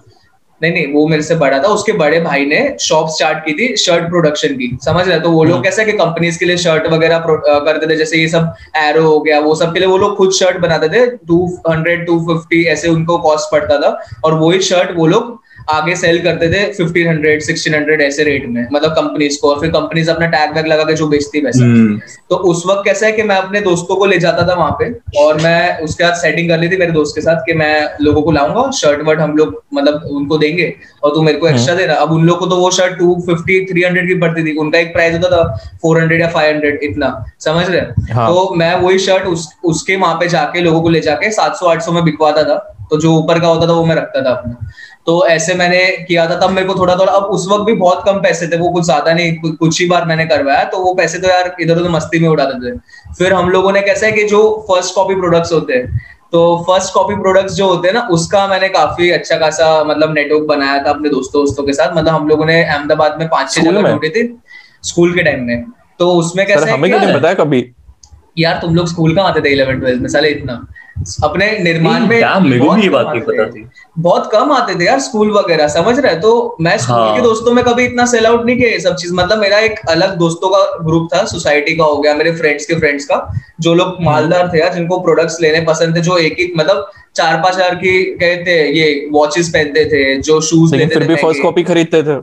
नहीं 0.62 0.72
नहीं 0.72 0.92
वो 0.92 1.06
मेरे 1.08 1.22
से 1.22 1.34
बड़ा 1.34 1.58
था। 1.58 1.68
उसके 1.68 1.92
बड़े 1.94 2.20
भाई 2.20 2.44
ने 2.46 2.60
शॉप 2.80 3.08
स्टार्ट 3.10 3.38
की 3.46 3.52
थी 3.52 3.76
शर्ट 3.76 4.08
प्रोडक्शन 4.10 4.54
की। 4.56 4.70
समझ 4.84 5.06
रहे 5.08 5.18
तो 5.20 5.30
वो 5.30 5.44
लोग 5.44 5.52
हम्म। 5.54 5.64
कैसे 5.64 5.84
कि 5.84 5.92
कंपनीज़ 5.94 6.38
के 6.38 6.44
लिए 6.46 6.56
शर्ट 6.56 6.86
वगैरह 6.92 7.22
करते 7.26 7.86
थे 7.86 7.96
जैसे 7.96 8.18
ये 8.18 8.28
सब 8.28 8.54
एरो 8.78 9.02
हो 9.02 9.18
गया 9.20 9.40
वो 9.40 9.54
सब 9.54 9.72
के 9.72 9.78
लिए 9.78 9.88
वो 9.88 9.98
लोग 9.98 10.16
खुद 10.16 10.32
शर्ट 10.32 10.58
बनाते 10.58 10.88
थे। 10.88 11.06
टू 11.28 11.46
हंड्रेड 11.68 12.06
टू 12.06 12.18
फिफ्टी 12.26 12.64
ऐसे 12.68 12.88
उनको 12.88 13.18
कॉस्ट 13.20 13.52
पड़ता 13.52 13.78
था। 13.78 13.98
और 14.24 14.34
वही 14.40 14.60
शर्ट 14.62 14.96
वो 14.96 15.06
लोग 15.06 15.40
आगे 15.70 15.94
सेल 15.96 16.18
करते 16.22 16.48
थे 16.48 16.64
फिफ्टीन 16.72 17.08
हंड्रेड 17.08 17.42
सिक्सटीन 17.42 17.74
हंड्रेड 17.74 18.00
ऐसे 18.00 18.24
रेट 18.24 18.46
में 18.48 18.66
मतलब 18.72 18.90
कंपनीज़ 18.90 19.38
को 19.40 19.50
और 19.50 19.60
फिर 19.60 19.70
कंपनीज़ 19.70 20.10
अपना 20.10 20.26
टैग 20.26 20.54
वैग 20.54 20.66
लगा 20.66 20.84
के 20.84 20.94
जो 20.94 21.06
बेचती 21.06 21.40
वैसा। 21.40 21.64
हम्म। 21.64 21.98
तो 22.30 22.36
उस 22.50 22.62
वक्त 22.66 22.82
कैसा 22.84 23.06
है 23.06 23.12
कि 23.12 23.22
मैं 23.22 23.36
अपने 23.36 23.60
दोस्तों 23.60 23.96
को 23.96 24.06
ले 24.06 24.18
जाता 24.18 24.46
था 24.48 24.54
वहाँ 24.54 24.76
पे 24.80 24.90
और 25.18 25.40
मैं 25.40 25.78
उसके 25.80 26.04
बाद 26.04 26.14
सेटिंग 26.14 26.48
कर 26.48 26.58
ली 26.58 26.68
थी 26.68 26.76
मेरे 26.76 26.92
दोस्त 26.92 27.14
के 27.14 27.20
साथ 27.20 27.40
कि 27.46 27.54
मैं 27.54 27.74
लोगों 28.00 28.22
को 28.22 28.30
लाऊँगा 28.30 28.70
शर्ट 28.70 29.02
वर्ट 29.06 29.20
हम 29.20 29.36
लोग 29.36 29.62
मतलब 29.74 30.08
उनको 30.12 30.38
देंगे 30.38 30.72
और 31.02 31.14
तू 31.14 31.22
मेरे 31.22 31.38
को 31.38 31.48
एक्स्ट्रा 31.48 31.74
देना। 31.74 31.94
अब 31.94 32.12
उन 32.12 32.26
लोग 32.26 32.38
को 32.38 32.46
तो 32.46 32.56
वो 32.56 32.70
shirt 32.70 32.98
two 32.98 33.14
fifty 33.26 33.64
three 33.64 33.82
hundred 33.82 34.08
की 34.08 34.14
पड़ती 34.20 34.44
थी। 34.44 34.56
उनका 34.56 34.78
एक 34.78 34.92
प्राइस 34.92 35.14
होता 35.14 35.36
था 35.36 35.76
फोर 35.82 36.00
हंड्रेड 36.00 36.20
या 36.20 36.28
फाइव 36.28 36.54
हंड्रेड 36.54 36.78
इतना 36.82 37.14
समझ 37.40 37.68
रहे 37.70 38.12
हाँ। 38.12 38.26
तो 38.28 38.54
मैं 38.54 38.74
वही 38.76 38.98
शर्ट 38.98 39.26
उस, 39.26 39.48
उसके 39.64 39.96
वहाँ 39.96 40.14
पे 40.14 40.28
जाके 40.28 40.60
लोगों 40.60 40.82
को 40.82 40.88
ले 40.88 41.00
जाके 41.00 41.30
सात 41.30 41.56
सौ 41.56 41.66
आठ 41.66 41.82
सौ 41.82 41.92
में 41.92 42.04
बिकवाता 42.04 42.44
था। 42.44 42.56
तो 42.92 42.98
जो 43.00 43.12
ऊपर 43.16 43.38
का 43.40 43.48
होता 43.48 43.66
था 43.66 43.72
वो 43.72 43.84
मैं 43.84 43.94
रखता 43.96 44.22
था 44.24 44.30
अपना। 44.30 44.70
तो 45.06 45.14
ऐसे 45.26 45.54
मैंने 45.54 45.84
किया 46.08 46.28
था 46.30 46.38
तब 46.40 46.50
मेरे 46.50 46.66
को 46.66 46.74
थोड़ा 46.74 46.94
थोड़ा 46.96 47.12
अब 47.12 47.22
उस 47.34 47.46
वक्त 47.50 47.64
भी 47.66 47.74
बहुत 47.76 48.02
कम 48.06 48.20
पैसे 48.22 48.46
थे 48.48 48.58
वो 48.58 48.68
कुछ 48.72 48.84
ज़्यादा 48.84 49.12
नहीं 49.14 49.52
कुछ 49.52 49.80
ही 49.80 49.86
बार 49.88 50.04
मैंने 50.06 50.26
करवाया 50.26 50.64
तो 50.66 50.78
वो 50.78 50.94
पैसे 50.94 51.18
तो 51.18 51.28
यार 51.28 51.54
इधर 51.60 51.78
उधर 51.78 51.88
मस्ती 51.90 52.18
में 52.18 52.28
उड़ाते 52.28 52.58
थे। 52.62 52.76
फिर 53.18 53.32
हम 53.32 53.48
लोगों 53.50 53.72
ने 53.72 53.82
कैसा 53.82 54.06
है 54.06 54.12
कि 54.12 54.24
जो 54.28 54.42
फ़र्स्ट 54.68 54.94
कॉपी 54.94 55.14
प्रोडक्ट्स 55.16 55.52
होते 55.52 55.74
हैं 55.74 56.00
तो 56.32 56.42
फ़र्स्ट 56.68 56.94
कॉपी 56.94 57.14
प्रोडक्ट्स 57.16 57.54
जो 57.54 57.66
होते 57.68 57.88
हैं 57.88 57.94
ना 57.94 58.06
उसका 58.10 58.46
मैंने 58.48 58.68
काफ़ी 58.70 59.10
अच्छा 59.10 59.36
खासा 59.38 59.72
मतलब 59.84 60.14
नेटवर्क 60.14 60.46
बनाया 60.48 60.78
था 60.78 60.90
अपने 60.90 61.08
दोस्तों 61.10 61.44
दोस्तों 61.44 61.64
के 61.64 61.72
साथ। 61.72 61.96
मतलब 61.96 62.12
हम 62.12 62.28
लोगों 62.28 62.46
ने 62.46 62.62
अहमदाबाद 62.64 63.18
में 63.18 63.28
पाँच 63.28 63.52
छह 63.52 63.62
जगह? 63.62 63.82
ढूंढे 63.82 64.08
थे 64.10 64.28
स्कूल 64.84 65.14
के 65.14 65.22
टाइम 65.22 65.42
में। 65.44 65.64
तो 66.00 66.10
उसमें 66.14 66.46
कैसे 66.46 66.70
हमें 66.70 66.90
क्यों 66.90 67.12
बताया 67.12 67.34
कभी? 67.36 67.64
यार 68.38 68.58
तुम 68.62 68.74
लोग 68.74 68.86
स्कूल 68.88 69.14
कहाँ 69.16 69.28
आते 69.28 69.40
थे 69.40 69.52
इलेवन 69.52 69.80
ट्वेल्थ 69.80 70.00
में? 70.02 70.08
साले 70.08 70.28
इतना। 70.30 70.54
अपने 71.24 71.46
निर्माण 71.58 72.00
में 72.00 72.08
मेरे 72.08 72.58
को 72.58 72.76
ये 72.76 72.88
कम 72.88 72.92
बात 72.92 73.06
नहीं 73.06 73.20
आते 73.20 73.32
पता 73.32 73.46
थे। 73.50 73.64
बहुत 73.98 74.28
कम 74.32 74.52
आते 74.52 74.74
थे 74.74 74.84
यार 74.84 75.00
स्कूल 75.00 75.30
वगैरह 75.30 75.68
समझ 75.68 75.98
रहे 75.98 76.14
तो 76.16 76.56
मैं 76.60 76.76
स्कूल 76.78 76.96
हाँ। 76.96 77.14
के 77.16 77.22
दोस्तों 77.22 77.52
में 77.52 77.64
कभी 77.64 77.84
इतना 77.84 78.06
सेल 78.06 78.26
आउट 78.26 78.44
नहीं 78.46 78.56
किया 78.56 78.78
सब 78.80 78.96
चीज़ 78.96 79.14
मतलब 79.14 79.38
मेरा 79.38 79.58
एक 79.60 79.78
अलग 79.88 80.16
दोस्तों 80.18 80.48
का 80.48 80.64
ग्रुप 80.84 81.08
था 81.14 81.24
सोसाइटी 81.26 81.76
का 81.76 81.84
हो 81.84 81.96
गया 81.96 82.14
मेरे 82.14 82.32
फ्रेंड्स 82.32 82.66
के 82.66 82.74
फ्रेंड्स 82.74 83.04
का 83.04 83.20
जो 83.60 83.74
लोग 83.74 83.88
हम्म। 83.88 84.04
मालदार 84.04 84.50
थे 84.54 84.58
यार 84.58 84.74
जिनको 84.74 85.00
प्रोडक्ट्स 85.00 85.40
लेने 85.40 85.60
पसंद 85.64 85.96
थे 85.96 86.00
जो 86.00 86.18
एक 86.18 86.36
ही 86.40 86.52
मतलब 86.56 86.90
चार 87.16 87.40
पाँच 87.42 87.54
हज़ार 87.54 87.74
की 87.74 88.02
कहते 88.16 88.60
ये 88.70 89.08
वॉचेस 89.12 89.48
पहनते 89.48 89.84
थे 89.84 90.16
जो 90.20 90.40
शूज़ 90.40 90.74
लेते 90.74 90.94
फिर 90.94 91.02
थे 91.02 91.08
भी 91.08 91.16
फ़र्स्ट 91.16 91.42
कॉपी 91.42 91.62
खरीदते 91.62 92.02
थे 92.02 92.20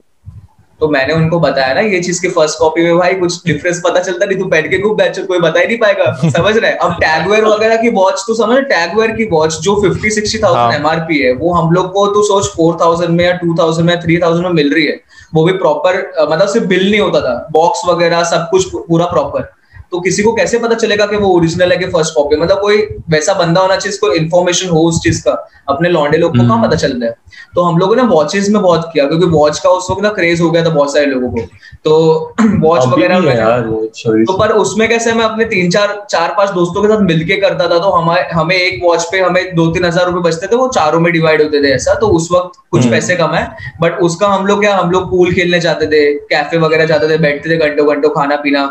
तो 0.81 0.87
मैंने 0.89 1.13
उनको 1.13 1.39
बताया 1.39 1.73
ना 1.73 1.81
ये 1.83 1.99
चीज़ 2.03 2.21
की 2.21 2.27
फ़र्स्ट 2.29 2.59
कॉपी 2.59 2.83
में 2.83 2.97
भाई 2.97 3.13
कुछ 3.15 3.45
डिफरेंस 3.45 3.81
पता 3.85 3.99
चलता 4.01 4.25
नहीं 4.25 4.37
तू 4.39 4.45
बैठ 4.47 4.69
के 4.69 4.77
खूब 4.81 4.97
बैचर 4.97 5.25
कोई 5.25 5.39
बता 5.39 5.59
ही 5.59 5.67
नहीं 5.67 5.77
पाएगा। 5.77 6.11
समझ 6.29 6.55
रहे 6.57 6.71
अब 6.71 6.93
टैगवेयर 7.01 7.45
वगैरह 7.45 7.75
की 7.77 7.89
वॉच 7.91 8.23
तो 8.27 8.33
समझ 8.35 8.57
टैगवेयर 8.65 9.11
की 9.11 9.25
वॉच 9.31 9.59
जो 9.61 9.75
फिफ्टी 9.81 10.11
सिक्सटी। 10.11 10.39
थाउज़ेंड 10.43 10.73
एमआरपी 10.75 11.19
है 11.19 11.33
वो 11.35 11.53
हम 11.53 11.71
लोग 11.73 11.91
को 11.93 12.05
तो 12.07 12.23
सोच 12.25 12.47
फोर 12.55 12.77
थाउज़ेंड 12.81 13.11
में 13.11 13.25
या 13.25 13.33
टू 13.37 13.55
थाउज़ेंड 13.59 13.89
में 13.89 13.99
थ्री 14.01 14.17
थाउज़ेंड 14.17 14.45
में 14.45 14.53
मिल 14.53 14.73
रही 14.73 14.85
है। 14.85 14.99
वो 15.33 15.43
भी 15.45 15.53
प्रॉपर 15.53 16.01
मतलब 16.21 16.47
सिर्फ़ 16.47 16.67
बिल 16.67 16.89
नहीं 16.89 16.99
होता 16.99 17.21
था। 17.21 17.47
बॉक्स 17.51 17.81
वगैरह 17.87 18.23
सब 18.25 18.47
कुछ 18.51 18.69
पूरा 18.87 19.05
प्रॉपर 19.07 19.51
तो 19.91 19.99
किसी 19.99 20.23
को 20.23 20.31
कैसे 20.33 20.57
पता 20.59 20.75
चलेगा 20.75 21.05
कि 21.05 21.17
वो 21.17 21.29
ओरिजिनल 21.29 21.71
है 21.71 21.77
कि 21.77 21.85
फ़र्स्ट 21.85 22.13
कॉपी 22.15 22.35
मतलब 22.35 22.59
कोई 22.61 22.81
वैसा 23.09 23.33
बंदा 23.33 23.61
होना 23.61 23.75
चाहिए 23.75 23.91
जिसको 23.91 24.11
इन्फॉर्मेशन 24.13 24.69
हो 24.69 24.83
उस 24.83 24.99
चीज़ 25.03 25.23
का 25.23 25.31
अपने 25.69 25.89
लॉन्डे 25.89 26.17
लोग 26.17 26.31
को 26.31 26.37
कहाँ 26.37 26.49
हम्म। 26.49 26.67
पता 26.67 26.75
चल 26.75 26.93
रहा 26.93 27.09
है 27.09 27.15
तो 27.55 27.61
हम 27.61 27.77
लोगों 27.77 27.95
ने 27.95 28.01
वॉचेस 28.03 28.49
में 28.49 28.61
बहुत 28.61 28.89
किया 28.93 29.05
क्योंकि 29.07 29.25
वॉच 29.27 29.59
का 29.59 29.69
उस 29.69 29.87
वक्त 29.91 30.01
ना 30.03 30.09
क्रेज 30.09 30.41
हो 30.41 30.49
गया 30.51 30.63
था 30.65 30.69
बहुत 30.69 30.93
सारे 30.93 31.05
लोगों 31.05 31.29
को 31.29 31.41
तो 31.85 31.95
वॉच 32.59 32.85
वगैरह 32.87 33.29
है। 33.29 34.23
तो 34.25 34.37
पर 34.37 34.51
उसमें 34.55 34.87
कैसे 34.89 35.13
मैं 35.13 35.23
अपने 35.25 35.45
तीन 35.45 35.69
चार 35.69 35.95
चार 36.09 36.33
पाँच 36.37 36.49
दोस्तों 36.49 36.81
के 36.81 36.87
साथ 36.87 37.01
मिलके 37.03 37.35
करता 37.37 37.67
था 37.69 37.79
तो 37.79 37.89
हमारे 37.91 38.27
हमें 38.31 38.55
एक 38.55 38.83
वॉच 38.83 39.07
पे 39.11 39.19
हमें 39.19 39.55
दो 39.55 39.67
तीन 39.67 39.85
हज़ार 39.85 40.05
रुपए 40.05 40.27
बचते 40.29 40.47
थे 40.47 40.55
वो 40.55 40.67
चारों 40.73 40.99
में 40.99 41.11
डिवाइड 41.13 41.41
होते 41.41 41.63
थे 41.63 41.73
ऐसा 41.73 41.93
तो 41.95 42.07
उस 42.11 42.29
वक्त 42.31 42.59
कुछ 42.71 42.81
हम्म। 42.81 42.91
पैसे 42.91 43.15
कमाए 43.15 43.47
बट 43.81 43.99
उसका 44.01 44.27
हम 44.27 44.45
लोग 44.45 44.61
क्या 44.61 44.75
हम 44.75 44.91
लोग 44.91 45.09
पूल 45.09 45.33
खेलने 45.33 45.59
जाते 45.59 45.87
थे 45.87 46.03
कैफ़े 46.27 46.57
वगैरह 46.57 46.85
जाते 46.85 47.09
थे 47.09 47.17
बैठते 47.17 47.49
थे 47.49 47.57
घंटों 47.59 47.87
घंटों 47.87 48.09
खाना 48.11 48.35
पीना 48.35 48.67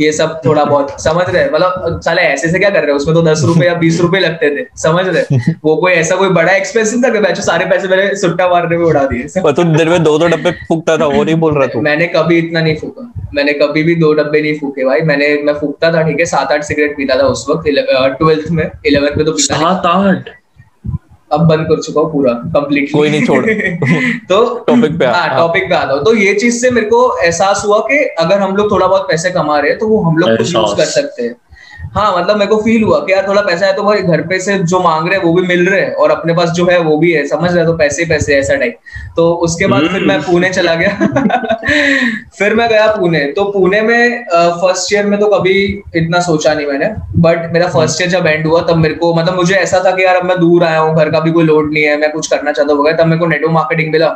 ये 0.00 0.12
सब 0.12 0.40
थोड़ा 0.46 0.64
बहुत 0.72 1.00
समझ 1.02 1.24
रहे? 1.28 1.44
मतलब 1.50 2.00
साले 2.04 2.22
ऐसे 2.22 2.48
से 2.48 2.58
क्या 2.58 2.70
कर 2.70 2.80
रहे 2.80 2.86
हैं? 2.86 2.96
उसमें 2.96 3.14
तो 3.14 3.22
दस 3.22 3.42
रुपए 3.44 3.66
या 3.66 3.74
बीस 3.74 4.00
रुपए 4.00 4.18
लगते 4.18 4.50
थे 4.56 4.66
समझ 4.76 5.06
रहे? 5.08 5.52
वो 5.64 5.76
कोई 5.76 5.92
ऐसा 5.92 6.16
कोई 6.16 6.28
बड़ा 6.28 6.52
एक्सपेंस 6.52 6.94
नहीं 6.94 7.02
था 7.02 7.20
बैचो 7.20 7.42
सारे 7.42 7.66
पैसे 7.66 7.88
मैंने 7.88 8.14
सुट्टा 8.16 8.48
मारने 8.48 8.76
में 8.76 8.84
उड़ा 8.86 9.04
दिए। 9.04 9.40
तू 9.52 9.64
दिन 9.64 9.88
में 9.88 10.02
दो 10.02 10.18
दो 10.18 10.26
डब्बे 10.26 10.50
फूकता 10.68 10.96
था 10.96 11.06
वो 11.06 11.24
नहीं 11.24 11.36
बोल 11.36 11.58
रहा 11.58 11.66
तू? 11.66 11.80
मैंने 11.80 12.06
कभी 12.06 12.38
इतना 12.38 12.60
नहीं 12.60 12.76
फूका। 12.76 13.10
मैंने 13.34 13.52
कभी 13.52 13.82
भी 13.82 13.94
दो 13.94 14.12
डब्बे 14.14 14.42
नहीं 14.42 14.58
फूके 14.58 14.84
भाई। 14.84 15.00
मैंने 15.00 15.28
मैं 15.42 15.54
फूकता 15.54 15.92
था 15.92 16.02
ठीक 16.02 16.20
है 16.20 16.26
सात 16.26 16.52
आठ 16.52 16.62
सिगरेट 16.62 16.96
पीता 16.96 17.18
था 17.18 17.26
उस 17.26 17.46
वक्त 17.50 17.64
ट्वेल्थ 18.18 18.50
में 18.50 18.70
इलेवेंथ 18.86 19.16
में 19.16 19.26
तो 19.26 19.36
सात 19.38 19.86
आठ? 19.86 20.28
अब 21.30 21.46
बंद 21.48 21.66
कर 21.66 21.80
चुका 21.82 22.00
हूँ 22.00 22.12
पूरा 22.12 22.32
कंप्लीट 22.54 22.92
कोई 22.92 23.10
नहीं, 23.10 23.24
छोड़। 23.26 23.44
तो 24.28 24.42
टॉपिक 24.68 24.98
पे 24.98 25.06
हाँ 25.06 25.26
हाँ। 25.28 25.36
टॉपिक 25.36 25.68
पे 25.68 25.74
आता 25.74 25.94
हूँ 25.94 26.04
तो 26.04 26.14
ये 26.14 26.34
चीज़ 26.34 26.60
से 26.60 26.70
मेरे 26.70 26.86
को 26.86 27.00
एहसास 27.24 27.62
हुआ 27.66 27.78
कि 27.88 27.98
अगर 28.18 28.40
हम 28.40 28.56
लोग 28.56 28.70
थोड़ा 28.70 28.86
बहुत 28.86 29.06
पैसे 29.08 29.30
कमा 29.30 29.58
रहे 29.58 29.70
हैं 29.70 29.78
तो 29.78 29.88
वो 29.88 30.02
हम 30.02 30.16
लोग 30.16 30.36
कुछ 30.36 30.54
यूज़ 30.54 30.76
कर 30.76 30.84
सकते 30.90 31.22
हैं 31.22 31.36
हाँ 31.94 32.16
मतलब 32.16 32.36
मेरे 32.36 32.50
को 32.50 32.56
फील 32.62 32.82
हुआ 32.82 32.98
कि 32.98 33.12
यार 33.12 33.26
थोड़ा 33.28 33.42
पैसा 33.42 33.66
है 33.66 33.72
तो 33.76 33.82
भाई 33.82 33.98
घर 34.02 34.20
पे 34.28 34.38
से 34.40 34.58
जो 34.58 34.78
मांग 34.80 35.08
रहे 35.08 35.18
हैं 35.18 35.24
वो 35.24 35.32
भी 35.32 35.42
मिल 35.46 35.68
रहे 35.68 35.80
हैं 35.80 35.92
और 35.94 36.10
अपने 36.10 36.34
पास 36.34 36.50
जो 36.50 36.66
है 36.66 36.78
वो 36.78 36.96
भी 36.98 37.12
है 37.12 37.26
समझ 37.26 37.50
रहे 37.52 37.64
हो? 37.64 37.70
तो 37.72 37.76
पैसे 37.78 38.04
पैसे 38.04 38.34
ऐसा 38.34 38.54
टाइप 38.54 38.78
तो 39.16 39.32
उसके 39.44 39.66
बाद 39.66 39.86
फिर 39.88 40.04
मैं 40.04 40.20
पुणे 40.22 40.50
चला 40.50 40.74
गया। 40.74 40.90
फिर 42.38 42.54
मैं 42.54 42.68
गया 42.68 42.86
पुणे। 42.96 43.20
तो 43.36 43.44
पुणे 43.44 43.80
में 43.82 44.24
फ़र्स्ट 44.32 44.92
ईयर 44.92 45.06
में 45.06 45.18
तो 45.20 45.26
कभी 45.28 45.54
इतना 45.96 46.20
सोचा 46.20 46.54
नहीं 46.54 46.66
मैंने 46.66 46.88
बट 47.18 47.52
मेरा 47.52 47.68
फ़र्स्ट 47.68 48.02
ईयर 48.02 48.10
जब 48.10 48.26
एंड 48.26 48.46
हुआ 48.46 48.60
तब 48.60 48.76
मेरे 48.76 48.94
को 48.94 49.14
मतलब 49.14 49.36
मुझे 49.36 49.54
ऐसा 49.54 49.82
था 49.84 49.90
कि 49.90 50.04
यार 50.04 50.16
अब 50.16 50.24
मैं 50.24 50.38
दूर 50.40 50.64
आया 50.64 50.78
हूँ 50.78 50.96
घर 50.96 51.10
का 51.10 51.20
भी 51.20 51.32
कोई 51.32 51.44
लोड 51.44 51.72
नहीं 51.72 51.84
है 51.84 51.96
मैं 52.00 52.12
कुछ 52.12 52.26
करना 52.26 52.52
चाहता 52.52 52.72
हूँ 52.72 52.80
वगैरह 52.80 52.96
तब 52.96 53.06
मेरे 53.06 53.20
को 53.20 53.26
नेटवर्क 53.26 53.52
मार्केटिंग 53.52 53.92
मिला। 53.92 54.08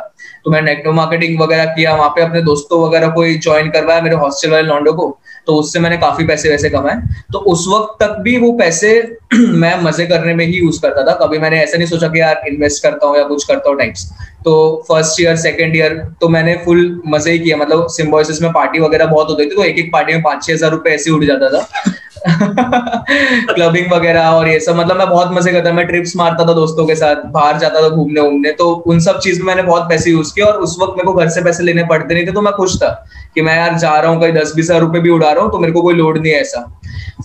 तो 0.45 0.51
मैं 0.51 0.61
नेटवर्क 0.61 0.95
मार्केटिंग 0.95 1.39
वगैरह 1.41 1.65
किया 1.65 1.95
वहाँ 1.95 2.09
पे 2.09 2.21
अपने 2.21 2.41
दोस्तों 2.41 2.81
वगैरह 2.87 3.07
को 3.07 3.25
ज्वाइन 3.39 3.69
करवाया 3.69 4.01
मेरे 4.01 4.15
हॉस्टल 4.15 4.51
वाले 4.51 4.67
लॉन्डो 4.67 4.93
को। 4.93 5.07
तो 5.49 5.53
उससे 5.55 5.79
मैंने 5.79 5.97
काफ़ी 5.97 6.25
पैसे 6.25 6.49
वैसे 6.49 6.69
कमाए। 6.69 6.95
तो 7.33 7.39
उस 7.51 7.65
वक्त 7.67 7.95
तक 7.99 8.17
भी 8.23 8.37
वो 8.37 8.51
पैसे 8.57 8.89
मैं 9.33 9.73
मज़े 9.83 10.05
करने 10.07 10.33
में 10.35 10.45
ही 10.45 10.53
यूज़ 10.53 10.81
करता 10.81 11.03
था। 11.03 11.13
कभी 11.17 11.37
मैंने 11.39 11.61
ऐसा 11.61 11.77
नहीं 11.77 11.87
सोचा 11.87 12.07
कि 12.07 12.19
यार 12.19 12.41
इन्वेस्ट 12.47 12.83
करता 12.83 13.07
हूँ 13.07 13.17
या 13.17 13.23
कुछ 13.27 13.43
करता 13.43 13.69
हूँ 13.69 13.77
टाइप्स 13.77 14.05
तो 14.45 14.53
फ़र्स्ट 14.87 15.21
ईयर 15.21 15.35
सेकेंड 15.37 15.75
ईयर 15.75 15.93
तो 16.21 16.29
मैंने 16.29 16.55
फुल 16.65 17.01
मज़े 17.07 17.31
ही 17.31 17.39
किया। 17.39 17.57
मतलब 17.57 17.87
सिम्बोसिस 17.91 18.41
में 18.41 18.51
पार्टी 18.53 18.79
वगैरह 18.79 19.05
बहुत 19.07 19.29
होती 19.29 19.45
थी 19.45 19.55
तो 19.55 19.63
एक 19.63 19.79
एक 19.79 19.91
पार्टी 19.93 20.13
में 20.13 20.21
पाँच 20.23 20.45
छह 20.45 20.53
हज़ार 20.53 20.71
रुपए 20.71 20.89
ऐसे 20.89 21.11
उड़ 21.11 21.23
जाता 21.25 21.49
था। 21.49 21.91
क्लबिंग 23.53 23.91
वगैरह 23.91 24.27
और 24.29 24.47
ये 24.47 24.59
सब। 24.59 24.75
मतलब 24.75 24.97
मैं 24.97 25.09
बहुत 25.09 25.31
मज़े 25.33 25.51
करता, 25.51 25.71
मैं 25.73 25.85
ट्रिप्स 25.87 26.15
मारता 26.15 26.45
था 26.47 26.53
दोस्तों 26.53 26.85
के 26.87 26.95
साथ, 26.95 27.23
बाहर 27.31 27.57
जाता 27.59 27.81
था 27.81 27.89
घूमने 27.89 28.21
उमने 28.21 28.51
तो 28.53 28.69
उन 28.87 28.99
सब 28.99 29.19
चीज़ 29.19 29.39
में 29.39 29.47
मैंने 29.47 29.63
बहुत 29.63 29.89
पैसे 29.89 30.11
यूज़ 30.11 30.33
किए 30.35 30.43
और 30.45 30.57
उस 30.59 30.77
वक्त 30.81 30.93
मेरे 30.97 31.05
को 31.05 31.13
घर 31.13 31.29
से 31.29 31.41
पैसे 31.43 31.63
लेने 31.63 31.83
पड़ते 31.85 32.13
नहीं 32.13 32.27
थे 32.27 32.31
तो 32.31 32.41
मैं 32.41 32.53
खुश 32.53 32.75
था 32.75 32.89
कि 33.35 33.41
मैं 33.41 33.55
यार 33.57 33.77
जा 33.77 33.95
रहा 33.95 34.11
हूँ, 34.11 34.21
कहीं 34.21 34.33
दस 34.33 34.53
बीस 34.55 34.65
हज़ार 34.65 34.81
रुपए 34.81 34.99
भी 34.99 35.09
उड़ा 35.09 35.31
रहा 35.31 35.43
हूँ 35.43 35.51
तो 35.51 35.59
मेरे 35.59 35.73
को 35.73 35.81
कोई 35.81 35.93
लोड 35.95 36.17
नहीं 36.17 36.33
है 36.33 36.39
ऐसा। 36.41 36.61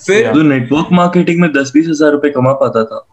फिर 0.06 0.32
तो 0.32 0.42
नेटवर्क 0.44 0.88
मार्केटिंग 0.92 1.40
में 1.40 1.50
दस 1.52 1.70
बीस 1.74 1.88
हज़ार 1.88 2.10
रुपए 2.12 2.30
कमा 2.30 2.52
पाता 2.60 2.84
था। 2.84 3.06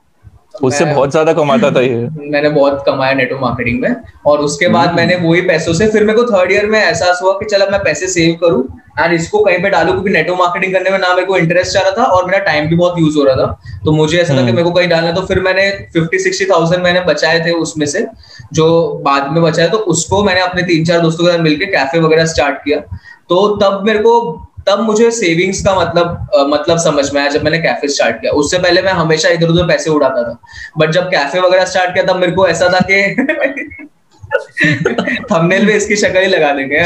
उससे 0.53 0.85
बहुत 0.85 1.11
ज़्यादा 1.11 1.33
कमाता 1.33 1.69
था 1.71 1.81
ये। 1.81 1.95
मैंने 2.29 2.49
बहुत 2.49 2.83
कमाया 2.85 3.13
नेटवर्क 3.13 3.41
मार्केटिंग 3.41 3.81
में। 3.81 3.95
और 4.25 4.39
उसके 4.39 4.67
बाद 4.67 4.93
मैंने 4.95 5.15
वही 5.17 5.41
पैसों 5.41 5.73
से 5.73 5.87
फिर 5.91 6.03
मेरे 6.03 6.17
को 6.17 6.23
थर्ड 6.27 6.51
ईयर 6.51 6.65
में 6.65 6.79
एहसास 6.79 7.19
हुआ 7.23 7.33
कि 7.33 7.45
चल 7.45 7.61
अब 7.61 7.71
मैं 7.71 7.83
पैसे 7.83 8.07
सेव 8.09 8.33
करूँ 8.41 8.63
एंड 8.99 9.13
इसको 9.13 9.43
कहीं 9.43 9.61
पे 9.63 9.69
डालू 9.69 9.91
क्योंकि 9.91 10.09
नेटवर्क 10.09 10.39
मार्केटिंग 10.39 10.73
करने 10.73 10.89
में 10.89 10.97
ना 10.99 11.13
मेरे 11.13 11.25
को 11.27 11.37
इंटरेस्ट 11.37 11.77
आ 11.77 11.81
रहा 11.81 11.91
था 11.91 12.03
और 12.05 12.25
मेरा 12.25 12.39
टाइम 12.45 12.67
भी 12.69 12.75
बहुत 12.75 12.99
यूज़ 12.99 13.17
हो 13.17 13.23
रहा 13.23 13.35
था। 13.35 13.59
तो 13.85 13.91
मुझे 13.91 14.17
ऐसा 14.17 14.33
था 14.33 14.35
कि 14.35 14.41
हम्म। 14.41 14.55
मेरे 14.55 14.63
को 14.63 14.71
कहीं 14.71 14.89
डालना 14.89 15.11
तो 15.11 15.21
फिर 15.21 15.39
मैंने 15.39 15.69
फिफ्टी 15.93 16.19
सिक्सटी 16.19 16.45
थाउज़ेंड 16.45 16.83
मैंने 16.83 17.01
बचाए 17.03 17.39
थे 17.45 17.51
उसमें 17.59 17.85
से 17.85 18.05
जो 18.53 18.67
बाद 19.05 19.31
में 19.31 19.41
बचाए 19.43 19.69
तो 19.69 19.77
उसको 19.93 20.23
मैंने 20.23 20.41
अपने 20.41 20.63
तीन 20.63 20.85
चार 20.85 20.99
दोस्तों 21.01 21.25
के 21.25 21.31
साथ 21.31 21.39
मिलकर 21.39 21.71
कैफ़े 21.71 21.99
वगैरह 21.99 22.25
स्टार्ट 22.25 22.57
किया। 22.65 22.79
तो 23.29 23.47
तब 23.57 23.83
मेरे 23.85 23.99
को 23.99 24.13
तब 24.67 24.79
मुझे 24.79 25.11
सेविंग्स 25.11 25.65
का 25.65 25.79
मतलब 25.79 26.27
अ, 26.35 26.43
मतलब 26.47 26.77
समझ 26.77 27.13
में 27.13 27.21
आया 27.21 27.29
जब 27.29 27.43
मैंने 27.43 27.59
कैफ़े 27.59 27.87
स्टार्ट 27.87 28.15
किया। 28.15 28.33
उससे 28.33 28.59
पहले 28.59 28.81
मैं 28.81 28.93
हमेशा 28.93 29.29
इधर 29.29 29.47
उधर 29.47 29.67
पैसे 29.67 29.89
उड़ाता 29.89 30.23
था। 30.23 30.39
बट 30.77 30.91
जब 30.91 31.09
कैफ़े 31.09 31.39
वगैरह 31.39 31.65
स्टार्ट 31.65 31.93
किया 31.93 32.05
तब 32.05 32.15
मेरे 32.15 32.31
को 32.31 32.47
ऐसा 32.47 32.69
था 32.69 32.79
कि 32.91 33.01
थंबनेल 35.31 35.65
में 35.65 35.75
इसकी 35.75 35.95
शक्ल 35.95 36.19
ही 36.19 36.27
लगा 36.27 36.53
देंगे 36.53 36.79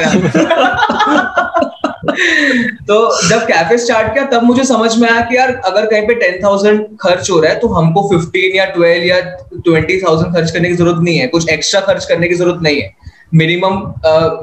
तो 2.88 3.28
जब 3.30 3.46
कैफ़े 3.48 3.78
स्टार्ट 3.78 4.14
किया 4.14 4.26
तब 4.26 4.44
मुझे 4.44 4.64
समझ 4.64 4.98
में 4.98 5.10
आया 5.10 5.22
कि 5.22 5.38
यार 5.38 5.56
अगर 5.66 5.86
कहीं 5.86 6.08
पे 6.08 6.14
टेन 6.16 6.44
थाउज़ेंड 6.44 6.86
खर्च 7.02 7.30
हो 7.30 7.40
रहा 7.40 7.52
है 7.54 7.60
तो 7.60 7.68
हमको 7.68 8.08
फिफ्टीन 8.10 8.56
या 8.58 8.66
ट्वेल्व 8.66 9.06
या 9.06 9.20
ट्वेंटी 9.54 10.02
थाउज़ेंड 10.02 10.36
खर्च 10.36 10.52
करने 10.52 10.70
की 10.70 10.76
ज़रूरत 10.76 11.02
नहीं 11.04 11.18
है। 11.18 11.28
कुछ 11.28 11.50
एक्स्ट्रा 11.50 11.82
खर्च 11.82 12.06
करने 12.06 12.28
की 12.28 12.36
ज़रूरत 12.36 12.60
नहीं 12.64 12.82
है। 12.82 12.96
मिनिमम 13.32 13.76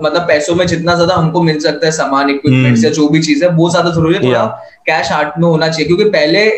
मतलब 0.02 0.24
पैसों 0.28 0.54
में 0.54 0.66
जितना 0.66 0.94
ज़्यादा 0.94 1.14
हमको 1.14 1.42
मिल 1.42 1.58
सकता 1.58 1.86
है 1.86 1.92
सामान 1.92 2.30
इक्विपमेंट 2.30 2.66
हम्म। 2.66 2.84
या 2.84 2.90
जो 2.90 3.08
भी 3.08 3.22
चीज़ 3.22 3.44
है 3.44 3.50
वो 3.50 3.70
ज़्यादा 3.70 3.90
ज़रूरी 3.90 4.14
है 4.14 4.22
थोड़ा 4.22 4.44
कैश 4.86 5.10
हाथ 5.12 5.38
में 5.38 5.48
होना 5.48 5.68
चाहिए 5.68 5.86
क्योंकि 5.86 6.04
पहले 6.10 6.48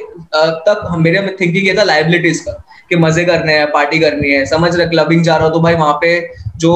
तक 0.66 0.82
हम- 0.86 1.02
मेरे 1.04 1.36
थिंकिंग 1.40 1.66
ये 1.66 1.74
था 1.74 1.82
लाइबिलिटीज 1.82 2.40
का 2.40 2.52
कि 2.90 2.96
मज़े 2.96 3.24
करने 3.24 3.52
हैं 3.52 3.70
पार्टी 3.70 3.98
करनी 3.98 4.30
है 4.30 4.44
समझ 4.46 4.74
रहे 4.76 4.86
क्लबिंग 4.86 5.22
जा 5.24 5.36
रहा 5.36 5.46
हो 5.46 5.54
तो 5.54 5.60
भाई 5.60 5.74
वहाँ 5.74 5.98
पे 6.02 6.18
जो 6.56 6.74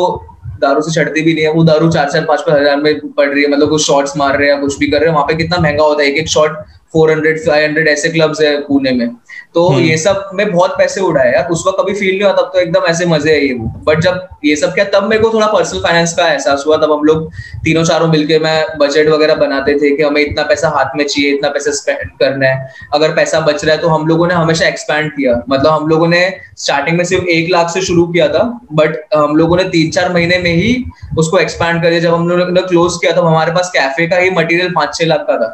दारू 0.60 0.80
से 0.82 0.92
चढ़ती 0.92 1.22
भी 1.22 1.34
नहीं 1.34 1.44
है 1.44 1.52
वो 1.52 1.64
दारू 1.64 1.90
चार 1.90 2.10
चार 2.10 2.24
पाँच 2.24 2.40
पाँच 2.40 2.58
हज़ार 2.60 2.76
में 2.76 3.08
पड़ 3.10 3.28
रही 3.28 3.42
है 3.42 3.50
मतलब 3.50 3.68
कुछ 3.68 3.86
शॉट्स 3.86 4.16
मार 4.16 4.38
रहे 4.38 4.50
हैं 4.50 4.60
कुछ 4.60 4.78
भी 4.78 4.86
कर 4.86 4.98
रहे 4.98 5.08
हैं 5.08 5.14
वहाँ 5.14 5.26
पे 5.26 5.34
कितना 5.34 5.58
महँगा 5.58 5.84
होता 5.84 6.02
है 6.02 6.08
एक 6.08 6.16
एक 6.16 6.28
shot 6.28 6.56
four 6.92 7.10
hundred 7.10 7.38
five 7.40 7.64
hundred 7.64 7.88
ऐसे 7.88 8.08
क्लब्स 8.08 8.40
है 8.40 8.56
पुणे 8.60 8.92
में 8.92 9.06
तो 9.54 9.68
hmm. 9.68 9.80
ये 9.80 9.96
सब 9.98 10.30
में 10.34 10.50
बहुत 10.52 10.74
पैसे 10.78 11.00
उड़ाए 11.00 11.32
यार। 11.32 11.48
उस 11.50 11.62
वक्त 11.66 11.78
कभी 11.80 11.94
फील 11.94 12.10
नहीं 12.10 12.22
हुआ 12.22 12.32
तब 12.32 12.50
तो 12.54 12.60
एकदम 12.60 12.86
ऐसे 12.88 13.06
मज़े 13.06 13.32
है 13.32 13.46
ये 13.46 13.54
वो। 13.54 13.66
बट 13.84 14.00
जब 14.00 14.28
ये 14.44 14.56
सब 14.56 14.74
क्या 14.74 14.84
तब 14.92 15.04
मेरे 15.04 15.22
को 15.22 15.32
थोड़ा 15.34 15.46
पर्सनल 15.46 15.80
फाइनेंस 15.80 16.12
का 16.12 16.26
एहसास 16.28 16.64
हुआ। 16.66 16.76
तब 16.76 16.92
हम 16.92 17.04
लोग 17.04 17.30
तीनों 17.64 17.84
चारों 17.84 18.08
मिलके 18.08 18.38
मैं 18.38 18.64
बजट 18.78 19.08
वगैरह 19.08 19.34
बनाते 19.36 19.74
थे 19.74 19.94
कि 19.96 20.02
हमें 20.02 20.20
इतना 20.20 20.42
पैसा 20.44 20.68
हाथ 20.68 20.96
में 20.96 21.04
चाहिए 21.06 21.34
इतना 21.34 21.48
पैसा 21.48 21.70
स्पेंड 21.72 22.10
करना 22.20 22.46
है। 22.46 22.68
अगर 22.94 23.14
पैसा 23.16 23.40
बच 23.40 23.64
रहा 23.64 23.74
है 23.74 23.80
तो 23.82 23.88
हम 23.88 24.06
लोगों 24.08 24.26
ने 24.26 24.34
हमेशा 24.34 24.66
एक्सपैंड 24.66 25.10
किया। 25.12 25.42
मतलब 25.48 25.72
हम 25.72 25.88
लोगों 25.88 26.08
ने 26.08 26.22
स्टार्टिंग 26.58 26.98
में 26.98 27.04
सिर्फ़ 27.04 27.24
एक 27.30 27.50
लाख 27.52 27.70
से 27.70 27.80
शुरू 27.82 28.06
किया 28.06 28.28
था 28.28 28.42
बट 28.72 28.96
हम 29.14 29.36
लोगों 29.36 29.56
ने 29.56 29.64
तीन 29.70 29.90
चार 29.90 30.12
महीने 30.12 30.38
में 30.38 30.52
ही 30.52 30.84
उसको 31.18 31.38
एक्सपैंड 31.38 31.82
कर 31.82 31.90
दिया। 31.90 32.00
जब 32.00 32.14
हम 32.14 32.28
लोगों 32.28 32.52
ने 32.52 32.62
क्लोज 32.62 32.96
किया 33.00 33.16
था 33.16 33.26
हमारे 33.26 33.52
पास 33.52 33.70
कैफ़े 33.74 34.06
का 34.06 34.16
ही 34.16 34.30
मटेरियल 34.32 34.72
पाँच 34.74 34.94
छह 34.94 35.06
लाख 35.06 35.20
का 35.20 35.36
था। 35.38 35.50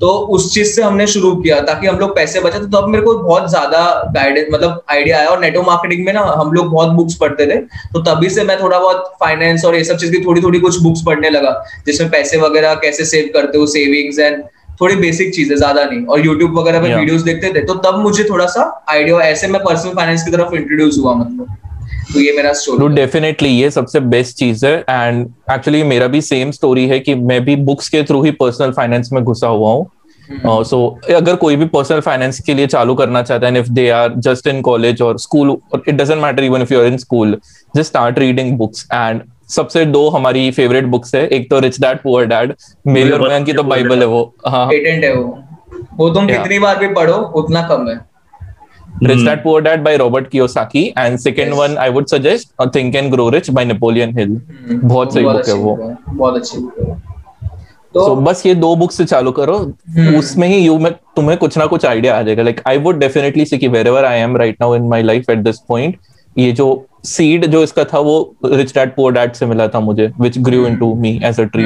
तो 0.00 0.08
उस 0.34 0.52
चीज़ 0.54 0.68
से 0.68 0.82
हमने 0.82 1.06
शुरू 1.06 1.34
किया 1.36 1.60
ताकि 1.62 1.86
हम 1.86 1.98
लोग 1.98 2.14
पैसे 2.16 2.40
बचे। 2.40 2.58
तो 2.58 2.66
तब 2.70 2.88
मेरे 2.88 3.04
को 3.04 3.14
बहुत 3.18 3.48
ज़्यादा 3.50 3.78
गाइडेंस 4.14 4.46
मतलब 4.52 4.82
आइडिया 4.90 5.18
आया 5.18 5.28
और 5.28 5.40
नेटो 5.40 5.62
मार्केटिंग 5.62 6.04
में 6.06 6.12
ना 6.12 6.20
हम 6.38 6.52
लोग 6.52 6.70
बहुत 6.72 6.88
बुक्स 6.96 7.14
पढ़ते 7.20 7.46
थे। 7.46 7.56
तो 7.92 8.02
तभी 8.04 8.30
से 8.30 8.44
मैं 8.44 8.58
थोड़ा 8.60 8.78
बहुत 8.78 9.12
फाइनेंस 9.20 9.64
और 9.64 9.76
ये 9.76 9.84
सब 9.84 9.96
चीज़ 9.96 10.12
की 10.12 10.24
थोड़ी 10.24 10.42
थोड़ी 10.42 10.60
कुछ 10.60 10.80
बुक्स 10.82 11.02
पढ़ने 11.06 11.30
लगा 11.30 11.52
जिसमें 11.86 12.10
पैसे 12.10 12.38
वगैरह 12.38 12.74
कैसे 12.82 13.04
सेव 13.06 13.30
करते 13.34 13.58
हो 13.58 13.66
सेविंग्स 13.68 14.18
एंड 14.18 14.42
थोड़ी 14.80 14.96
बेसिक 14.96 15.34
चीज़ें 15.34 15.56
ज़्यादा 15.56 15.84
नहीं। 15.84 16.04
और 16.06 16.26
यूट्यूब 16.26 16.58
वगैरह 16.58 16.80
पे 16.80 16.94
वीडियोस 16.94 17.22
देखते 17.22 17.52
थे 17.54 17.64
तो 17.66 17.74
तब 17.84 17.98
मुझे 17.98 18.24
थोड़ा 18.24 18.46
सा 18.48 18.62
आइडिया 18.90 19.20
ऐसे 19.24 19.48
मैं 19.48 19.62
पर्सनल 19.62 19.94
फाइनेंस 19.94 20.24
की 20.24 20.30
तरफ़ 20.30 20.54
इंट्रोड्यूस 20.54 20.98
हुआ 20.98 21.14
मतलब। 21.14 21.56
तो 22.12 22.20
ये 22.20 22.32
मेरा 22.32 22.52
स्टोरी 22.52 22.94
डेफिनेटली 22.94 23.48
ये 23.48 23.70
सबसे 23.70 24.00
बेस्ट 24.00 24.36
चीज़ 24.36 24.64
है 24.66 24.74
एंड 24.80 25.26
एक्चुअली 25.52 25.82
मेरा 25.82 26.06
भी 26.06 26.20
सेम 26.20 26.50
स्टोरी 26.50 26.86
है 26.88 26.98
कि 27.00 27.14
मैं 27.14 27.44
भी 27.44 27.56
बुक्स 27.56 27.88
के 27.88 28.02
थ्रू 28.02 28.22
ही 28.22 28.30
पर्सनल 28.30 28.72
फाइनेंस 28.72 29.10
में 29.12 29.22
घुसा 29.24 29.48
हुआ 29.48 29.72
हूँ। 29.72 29.90
सो 30.30 30.62
uh, 30.62 31.04
so, 31.04 31.14
अगर 31.14 31.36
कोई 31.36 31.56
भी 31.56 31.66
पर्सनल 31.66 32.00
फाइनेंस 32.00 32.40
के 32.40 32.54
लिए 32.54 32.66
चालू 32.66 32.94
करना 32.94 33.22
चाहता 33.22 33.46
है 33.46 33.58
if 33.58 33.68
they 33.68 33.88
are 33.90 34.14
just 34.18 34.46
in 34.46 34.60
college 34.60 35.02
और 35.02 35.18
school 35.18 35.56
it 35.76 35.94
doesn't 35.94 36.22
matter 36.22 36.44
even 36.44 36.62
if 36.62 36.72
you 36.74 36.80
are 36.80 36.86
in 36.86 36.96
school 36.96 37.36
just 37.76 37.86
start 37.86 38.18
reading 38.18 38.56
books 38.58 38.86
and 38.92 39.20
सबसे 39.48 39.84
दो 39.86 40.08
हमारी 40.08 40.50
फेवरेट 40.50 40.84
बुक्स 40.84 41.14
है 41.14 41.26
एक 41.28 41.50
तो 41.50 41.58
रिच 41.58 41.80
डैड 41.80 41.98
पुअर 42.02 42.26
डैड 42.26 42.54
मेरी 42.86 43.10
और 43.10 43.28
बहन 43.28 43.44
की 43.44 43.52
तो 43.52 43.62
बाइबल 43.62 43.98
है 43.98 44.06
वो। 44.06 44.22
हाँ। 44.46 44.66
पेटेंट 44.66 45.04
है 45.04 45.14
वो। 45.14 45.38
वो 45.96 46.08
तुम 46.10 46.26
कितनी 46.26 46.58
बार 46.58 46.78
भी 46.78 46.88
पढ़ो 46.94 47.16
उतना 47.36 47.62
कम 47.62 47.88
है। 47.88 47.98
Rich 49.02 49.24
Dad 49.24 49.42
Poor 49.42 49.60
Dad 49.60 49.82
by 49.84 49.96
Robert 49.96 50.30
Kiyosaki 50.30 50.92
and 50.96 51.20
second 51.20 51.48
yes. 51.48 51.58
one 51.58 51.76
I 51.76 51.88
would 51.90 52.08
suggest 52.08 52.52
uh, 52.58 52.68
Think 52.70 52.94
and 52.94 53.12
Grow 53.12 53.30
Rich 53.30 53.52
by 53.52 53.64
Napoleon 53.64 54.14
Hill. 54.18 54.30
Hmm. 54.68 54.80
बहुत 54.84 55.14
सही 55.14 55.24
बुक 55.24 55.48
है 55.48 55.54
वो। 55.54 55.76
बहुत 56.08 56.36
अच्छी 56.36 56.58
बुक 56.58 56.74
है। 56.80 56.94
तो 57.94 58.06
so, 58.06 58.16
बस 58.24 58.42
ये 58.46 58.54
दो 58.54 58.74
बुक 58.76 58.92
से 58.92 59.04
चालू 59.04 59.32
करो। 59.32 59.58
Hmm. 59.98 60.18
उसमें 60.18 60.48
ही 60.48 60.58
यू 60.58 60.78
में 60.78 60.92
तुम्हें 61.16 61.38
कुछ 61.38 61.58
ना 61.58 61.66
कुछ 61.66 61.84
आइडिया 61.86 62.18
आ 62.18 62.22
जाएगा। 62.22 62.42
Like 62.42 62.60
I 62.68 62.78
would 62.78 62.98
definitely 63.00 63.44
say 63.44 63.58
कि 63.58 63.68
wherever 63.86 64.04
I 64.04 64.18
am 64.18 64.36
right 64.36 64.56
now 64.60 64.74
in 64.76 64.88
my 64.88 65.02
life 65.02 65.30
at 65.30 65.38
this 65.38 65.58
point 65.68 65.96
ये 66.38 66.52
जो 66.52 66.86
सीड 67.04 67.46
जो 67.46 67.62
इसका 67.62 67.84
था 67.84 67.98
वो 67.98 68.34
रिच 68.44 68.74
डैड 68.74 68.94
पुअर 68.94 69.12
डैड 69.12 69.32
से 69.32 69.46
मिला 69.46 69.68
था 69.68 69.80
मुझे 69.80 70.06
which 70.20 70.38
grew 70.38 70.66
into 70.66 70.94
me 70.94 71.20
as 71.24 71.40
a 71.40 71.44
tree 71.44 71.64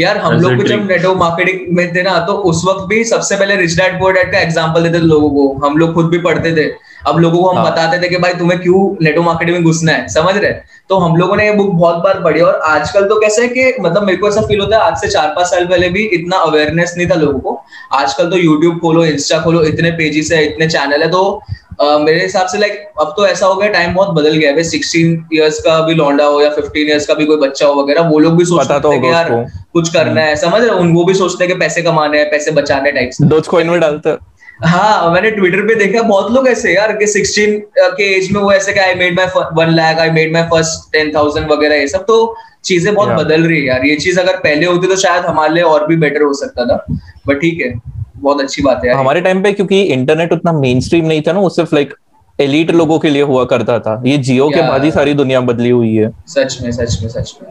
यार 0.00 0.18
हम 0.18 0.32
लोग 0.34 0.56
को 0.56 0.62
जब 0.62 0.86
नेटवर्क 0.88 1.18
मार्केटिंग 1.18 1.76
में 1.76 1.94
थे 1.94 2.02
ना 2.02 2.18
तो 2.26 2.32
उस 2.32 2.62
वक्त 2.68 2.86
भी 2.88 3.04
सबसे 3.04 3.36
पहले 3.36 3.56
रिच 3.56 3.76
डैड 3.76 3.98
पुअर 4.00 4.12
डैड 4.12 4.32
का 4.32 4.38
एग्जांपल 4.38 4.82
देते 4.82 4.98
थे 4.98 5.02
लोगों 5.02 5.30
को। 5.30 5.66
हम 5.66 5.76
लोग 5.76 5.94
खुद 5.94 6.06
भी 6.06 6.18
पढ़ते 6.18 6.52
थे। 6.56 6.89
अब 7.06 7.18
लोगों 7.18 7.42
को 7.42 7.48
हम 7.48 7.56
हाँ. 7.56 7.70
बताते 7.70 8.00
थे 8.02 8.08
कि 8.08 8.16
भाई 8.16 8.34
तुम्हें 8.34 8.60
क्यों 8.60 8.80
नेटो 9.02 9.22
मार्केटिंग 9.22 9.56
में 9.56 9.64
घुसना 9.64 9.92
है 9.92 10.08
समझ 10.08 10.36
रहे? 10.36 10.52
तो 10.88 10.98
हम 10.98 11.16
लोगों 11.16 11.36
ने 11.36 11.46
ये 11.46 11.52
बुक 11.52 11.70
बहुत 11.70 11.96
बार 11.96 12.20
पढ़ी 12.22 12.40
और 12.40 12.60
आजकल 12.66 13.08
तो 13.08 13.20
कैसे 13.20 13.42
है 13.42 13.48
कि 13.48 13.82
मतलब 13.82 14.02
मेरे 14.02 14.18
को 14.18 14.28
ऐसा 14.28 14.40
फील 14.40 14.60
होता 14.60 14.76
है 14.76 14.82
आज 14.82 14.96
से 14.96 15.08
चार 15.08 15.28
पाँच 15.28 15.46
साल 15.46 15.66
पहले 15.66 15.88
भी 15.88 16.04
इतना 16.14 16.36
अवेयरनेस 16.38 16.94
नहीं 16.96 17.08
था 17.10 17.14
लोगों 17.14 17.40
को। 17.40 17.62
आजकल 17.92 18.30
तो 18.30 18.36
यूट्यूब 18.36 18.78
खोलो 18.78 19.04
इंस्टा 19.04 19.40
खोलो 19.40 19.62
इतने 19.64 19.90
पेजेस 19.92 20.32
है 20.32 20.44
इतने 20.46 20.68
चैनल 20.68 21.02
है 21.02 21.10
तो 21.10 21.42
Uh, 21.80 22.00
मेरे 22.00 22.22
हिसाब 22.22 22.46
से 22.46 22.58
लाइक 22.58 22.72
अब 23.00 23.12
तो 23.16 23.26
ऐसा 23.26 23.46
हो 23.46 23.54
गया 23.54 23.68
टाइम 23.68 23.94
बहुत 23.94 24.08
बदल 24.08 24.36
गया 24.36 24.50
है। 24.50 24.62
सिक्सटीन 24.62 25.12
इयर्स 25.32 25.58
का 25.58 25.78
भी 25.80 25.94
लौंडा 25.94 26.24
हो 26.24 26.40
या 26.40 26.50
फिफ्टीन 26.50 26.88
इयर्स 26.88 27.06
का 27.06 27.14
भी 27.14 27.26
कोई 27.26 27.36
बच्चा 27.36 27.66
हो 27.66 27.74
वगैरह 27.74 28.08
वो 28.08 28.18
लोग 28.18 28.36
भी 28.36 28.44
सोचते 28.44 28.80
तो 28.80 28.90
हैं 28.92 29.00
कि 29.02 29.08
यार 29.08 29.30
कुछ 29.72 29.88
करना 29.92 30.20
है 30.20 30.34
समझ 30.36 30.60
रहे 30.62 30.70
उन 30.70 30.92
वो 30.92 31.04
भी 31.04 31.14
सोचते 31.14 31.44
हैं 31.44 31.52
कि 31.54 31.58
पैसे 31.60 31.82
कमाने 31.82 32.18
हैं 32.18 32.30
पैसे 32.30 32.50
बचाने 32.50 32.92
टाइप 32.92 33.44
कॉइन 33.48 33.70
में 33.70 33.80
डालते। 33.80 34.12
हाँ 34.60 35.10
मैंने 35.12 35.30
ट्विटर 35.30 35.60
पे 35.66 35.74
देखा 35.74 36.02
बहुत 36.02 36.30
लोग 36.32 36.48
ऐसे 36.48 36.74
यार 36.74 36.92
कि 36.96 37.06
16 37.06 37.92
के 37.96 38.04
एज 38.16 38.30
में 38.32 38.40
वो 38.40 38.52
ऐसे 38.52 38.72
I 38.80 38.94
made 38.94 39.16
my 39.16 39.26
one 39.54 39.70
lakh 39.74 39.98
I 39.98 40.10
made 40.10 40.32
my 40.32 40.42
first 40.50 40.92
ten 40.92 41.12
thousand 41.14 41.50
वगैरह 41.52 41.76
ये 41.76 41.86
सब 41.88 42.04
तो 42.04 42.16
चीज़ें 42.64 42.94
बहुत 42.94 43.08
बदल 43.18 43.46
रही 43.46 43.60
है 43.60 43.66
यार। 43.66 43.86
ये 43.86 43.94
चीज़ 43.96 44.20
अगर 44.20 44.36
पहले 44.38 44.66
होती 44.66 44.88
तो 44.88 44.96
शायद 44.96 45.24
हमारे 45.24 45.54
लिए 45.54 45.62
और 45.62 45.86
भी 45.86 45.96
बेटर 45.96 46.22
हो 46.22 46.32
सकता 46.34 46.66
था। 46.66 46.84
बट 47.26 47.40
ठीक 47.40 47.60
है 47.60 47.72
बहुत 48.16 48.40
अच्छी 48.40 48.62
बात 48.62 48.84
है 48.84 48.94
हमारे 48.94 49.20
टाइम 49.20 49.42
पे 49.42 49.52
क्योंकि 49.52 49.80
इंटरनेट 49.82 50.32
उतना 50.32 50.52
मेन 50.52 50.80
स्ट्रीम 50.80 51.06
नहीं 51.06 51.22
था 51.22 51.32
ना 51.32 51.40
वो 51.40 51.48
सिर्फ़ 51.50 51.74
लाइक 51.74 51.94
एलिट 52.38 52.70
लोगों 52.70 52.98
के 52.98 53.10
लिए 53.10 53.22
हुआ 53.22 53.44
करता 53.44 53.78
था। 53.78 54.02
ये 54.06 54.16
जियो 54.18 54.48
के 54.50 54.68
बाद 54.68 54.84
ही 54.84 54.90
सारी 54.90 55.14
दुनिया 55.14 55.40
बदली 55.48 55.70
हुई 55.70 55.94
है। 55.94 56.10
सच 56.28 56.58
में 56.62 56.70
सच 56.72 56.98
में 57.02 57.08
सच 57.08 57.34
में। 57.42 57.50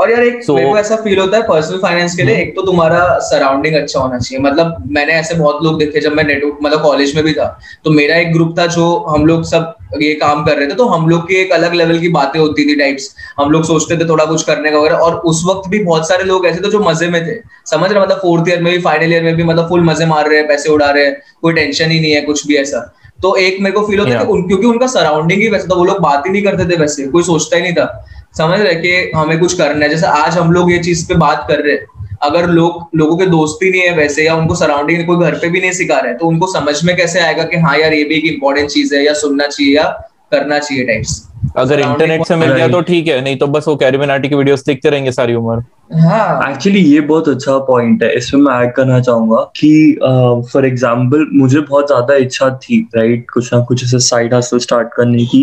और 0.00 0.10
यार 0.10 0.22
एक 0.22 0.44
so, 0.44 0.54
मेरे 0.54 0.68
को 0.68 0.76
ऐसा 0.78 0.96
फील 0.96 1.18
होता 1.18 1.36
है 1.36 1.42
पर्सनल 1.46 1.78
फाइनेंस 1.78 2.14
के 2.16 2.22
लिए 2.22 2.34
हम्म। 2.34 2.42
एक 2.42 2.54
तो 2.56 2.62
तुम्हारा 2.66 3.18
सराउंडिंग 3.22 3.74
अच्छा 3.76 4.00
होना 4.00 4.18
चाहिए। 4.18 4.42
मतलब 4.44 4.84
मैंने 4.90 5.12
ऐसे 5.12 5.34
बहुत 5.34 5.62
लोग 5.64 5.78
देखे 5.78 6.00
जब 6.00 6.12
मैं 6.12 6.24
नेटवर्क 6.24 6.58
मतलब 6.62 6.82
कॉलेज 6.82 7.14
में 7.16 7.24
भी 7.24 7.32
था 7.32 7.46
तो 7.84 7.90
मेरा 7.90 8.16
एक 8.16 8.32
ग्रुप 8.32 8.54
था 8.58 8.66
जो 8.68 8.86
हम 9.08 9.26
लोग 9.26 9.44
सब 9.46 9.74
ये 10.02 10.12
काम 10.14 10.44
कर 10.44 10.56
रहे 10.56 10.66
थे 10.66 10.74
तो 10.74 10.86
हम 10.86 11.08
लोग 11.08 11.26
की 11.28 11.34
एक 11.36 11.52
अलग 11.52 11.74
लेवल 11.74 11.98
की 11.98 12.08
बातें 12.10 12.38
होती 12.40 12.64
थी 12.68 12.76
टाइप्स 12.76 13.14
हम 13.38 13.50
लोग 13.50 13.64
सोचते 13.64 13.96
थे 13.96 14.08
थोड़ा 14.08 14.24
कुछ 14.24 14.42
करने 14.42 14.70
का 14.70 14.78
वगैरह 14.78 14.96
और 14.98 15.14
उस 15.26 15.42
वक्त 15.46 15.68
भी 15.70 15.82
बहुत 15.84 16.08
सारे 16.08 16.24
लोग 16.24 16.46
ऐसे 16.46 16.60
थे 16.60 16.70
जो 16.70 16.80
मज़े 16.80 17.08
में 17.08 17.20
थे। 17.26 17.34
समझ 17.70 17.90
रहे 17.92 18.00
मतलब 18.00 18.18
फोर्थ 18.18 18.48
ईयर 18.48 18.62
में 18.62 18.72
भी 18.72 18.80
फाइनल 18.82 19.12
ईयर 19.12 19.22
में 19.22 19.34
भी 19.36 19.42
मतलब 19.42 19.68
फुल 19.68 19.84
मज़े 19.84 20.06
मार 20.06 20.28
रहे 20.28 20.38
हैं 20.38 20.46
पैसे 20.48 20.70
उड़ा 20.70 20.90
रहे 20.90 21.04
हैं 21.04 21.20
कोई 21.42 21.52
टेंशन 21.52 21.90
ही 21.90 22.00
नहीं 22.00 22.12
है 22.12 22.20
कुछ 22.22 22.46
भी 22.46 22.56
ऐसा। 22.56 22.80
तो 23.22 23.34
एक 23.36 23.60
मेरे 23.60 23.74
को 23.74 23.86
फील 23.86 23.98
होता 23.98 24.18
है 24.18 24.24
क्योंकि 24.24 24.66
उनका 24.66 24.86
सराउंडिंग 24.86 25.40
ही 25.42 25.48
वैसे 25.48 25.68
था 25.68 25.74
वो 25.74 25.84
लोग 25.84 25.98
बात 26.00 26.26
ही 26.26 26.32
नहीं 26.32 26.42
करते 26.42 26.64
थे 26.64 26.76
वैसे 26.76 27.06
कोई 27.08 27.22
सोचता 27.22 27.56
ही 27.56 27.62
नहीं 27.62 27.72
था। 27.72 28.06
समझ 28.34 28.60
रहे 28.60 28.74
कि 28.74 29.10
हमें 29.16 29.38
कुछ 29.40 29.54
करना 29.58 29.84
है। 29.84 29.90
जैसे 29.90 30.06
आज 30.06 30.36
हम 30.38 30.52
लोग 30.52 30.72
ये 30.72 30.78
चीज़ 30.78 31.06
पे 31.08 31.14
बात 31.16 31.44
कर 31.48 31.60
रहे 31.60 31.74
हैं। 31.74 31.86
अगर 32.22 32.46
लोग, 32.48 32.88
लोगों 32.94 33.16
के 33.16 33.26
दोस्ती 33.26 33.70
नहीं 33.70 33.82
है 33.82 33.94
वैसे, 33.96 34.24
या 34.24 34.34
उनको 34.36 34.54
सराउंडिंग 34.54 35.06
कोई 35.06 35.24
घर 35.26 35.34
पे 35.34 35.48
भी 35.48 35.60
नहीं 35.60 35.72
सिखा 35.72 35.98
रहे 35.98 36.14
तो 36.14 36.26
उनको 36.26 36.46
समझ 36.52 36.82
में 36.84 36.96
कैसे 36.96 37.20
आएगा 37.20 37.44
कि 37.44 37.56
हाँ 37.58 37.76
यार 37.78 37.94
ये 37.94 38.04
भी 38.04 38.14
एक 38.14 38.24
इम्पोर्टेंट 38.24 38.70
चीज़ 38.70 38.94
है, 38.94 39.04
या 39.04 39.14
सुनना 39.14 39.46
चाहिए, 39.46 39.74
या 39.76 39.84
करना 40.32 40.58
चाहिए 40.58 40.84
टाइप्स 40.84 41.22
अगर 41.56 41.80
इंटरनेट 41.80 42.24
से 42.26 42.36
मिल 42.36 42.52
गया 42.52 42.68
तो 42.68 42.80
ठीक 42.80 43.06
है 43.08 43.20
नहीं 43.20 43.36
तो 43.36 43.46
बस 43.48 43.68
वो 43.68 43.74
कैरिबिनाटी 43.76 44.28
की 44.28 44.34
वीडियोस 44.34 44.64
देखते 44.64 44.90
रहेंगे 44.90 45.12
सारी 45.12 45.34
उम्र। 45.34 45.62
हाँ। 46.00 46.50
एक्चुअली 46.50 46.80
ये 46.80 47.00
बहुत 47.02 47.28
अच्छा 47.28 47.56
पॉइंट 47.66 48.02
है। 48.02 48.12
इसमें 48.16 48.40
मैं 48.42 48.54
ऐड 48.56 48.72
करना 48.74 49.00
चाहूँगा 49.00 49.40
कि 49.56 49.98
फॉर 50.00 50.62
uh, 50.62 50.66
एग्जांपल 50.66 51.26
मुझे 51.32 51.60
बहुत 51.60 51.86
ज़्यादा 51.86 52.14
इच्छा 52.16 52.50
थी 52.62 52.80
राइट 52.96 53.26
कुछ 53.30 53.52
ना 53.54 53.60
कुछ 53.64 53.84
ऐसे 53.84 53.98
साइड 54.00 54.34
हसल 54.34 54.58
स्टार्ट 54.58 54.88
करने 54.96 55.24
की। 55.24 55.42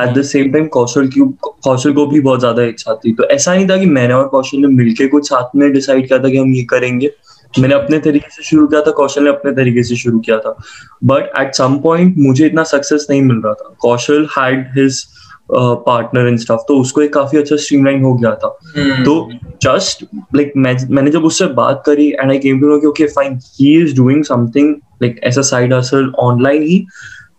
At 0.00 0.14
the 0.14 0.22
same 0.24 0.52
time 0.52 0.66
Kaushal 0.68 1.08
की 1.08 1.20
कौशल 1.42 1.92
को 1.92 2.06
भी 2.06 2.20
बहुत 2.20 2.40
ज़्यादा 2.40 2.62
इच्छा 2.64 2.94
थी। 3.04 3.12
तो 3.12 3.28
ऐसा 3.28 3.54
नहीं 3.54 3.68
था 3.68 3.76
कि 3.76 3.86
मैंने 3.88 4.14
और 4.14 4.28
कौशल 4.28 4.58
ने 4.58 4.68
मिलके 4.74 5.06
कुछ 5.08 5.28
साथ 5.28 5.56
में 5.56 5.70
डिसाइड 5.72 6.08
किया 6.08 6.18
था 6.18 6.28
कि 6.28 6.38
हम 6.38 6.54
ये 6.54 6.62
करेंगे। 6.70 7.10
मैंने 7.54 7.74
अपने 7.74 7.98
तरीके 8.00 8.30
से 8.30 8.42
शुरू 8.42 8.66
किया 8.66 8.80
था 8.80 8.90
कौशल 8.92 9.24
ने 9.24 9.30
अपने 9.30 9.52
तरीके 9.54 9.82
से 9.82 9.96
शुरू 9.96 10.18
किया 10.20 10.38
था। 10.38 10.56
बट 11.04 11.30
एट 11.40 11.54
सम 11.54 11.78
पॉइंट 11.80 12.14
मुझे 12.18 12.46
इतना 12.46 12.62
सक्सेस 12.70 13.06
नहीं 13.10 13.22
मिल 13.22 13.36
रहा 13.44 13.52
था। 13.54 13.74
Kaushal 13.80 14.26
had 14.38 14.66
his 14.78 15.04
partner 15.50 16.28
and 16.28 16.38
stuff 16.38 16.60
तो 16.68 16.78
उसको 16.80 17.02
एक 17.02 17.12
काफ़ी 17.14 17.38
अच्छा 17.38 17.56
स्ट्रीमलाइन 17.56 18.02
हो 18.02 18.14
गया 18.14 18.34
था 18.34 18.56
hmm. 18.58 19.04
तो 19.04 19.30
जस्ट 19.62 20.04
लाइक 20.36 20.52
मैंने 20.56 21.10
जब 21.10 21.24
उससे 21.24 21.46
बात 21.46 21.82
करी 21.86 22.08
and 22.10 22.30
I 22.30 22.38
came 22.38 22.60
to 22.60 22.68
know 22.68 22.78
कि 22.78 22.86
okay 22.86 23.06
fine 23.06 23.38
he 23.60 23.82
is 23.82 23.96
doing 23.96 24.24
something 24.24 24.74
like 25.02 25.20
ऐसा 25.24 25.42
साइड 25.42 25.74
हसल 25.74 26.12
ऑनलाइन 26.18 26.62
ही 26.62 26.86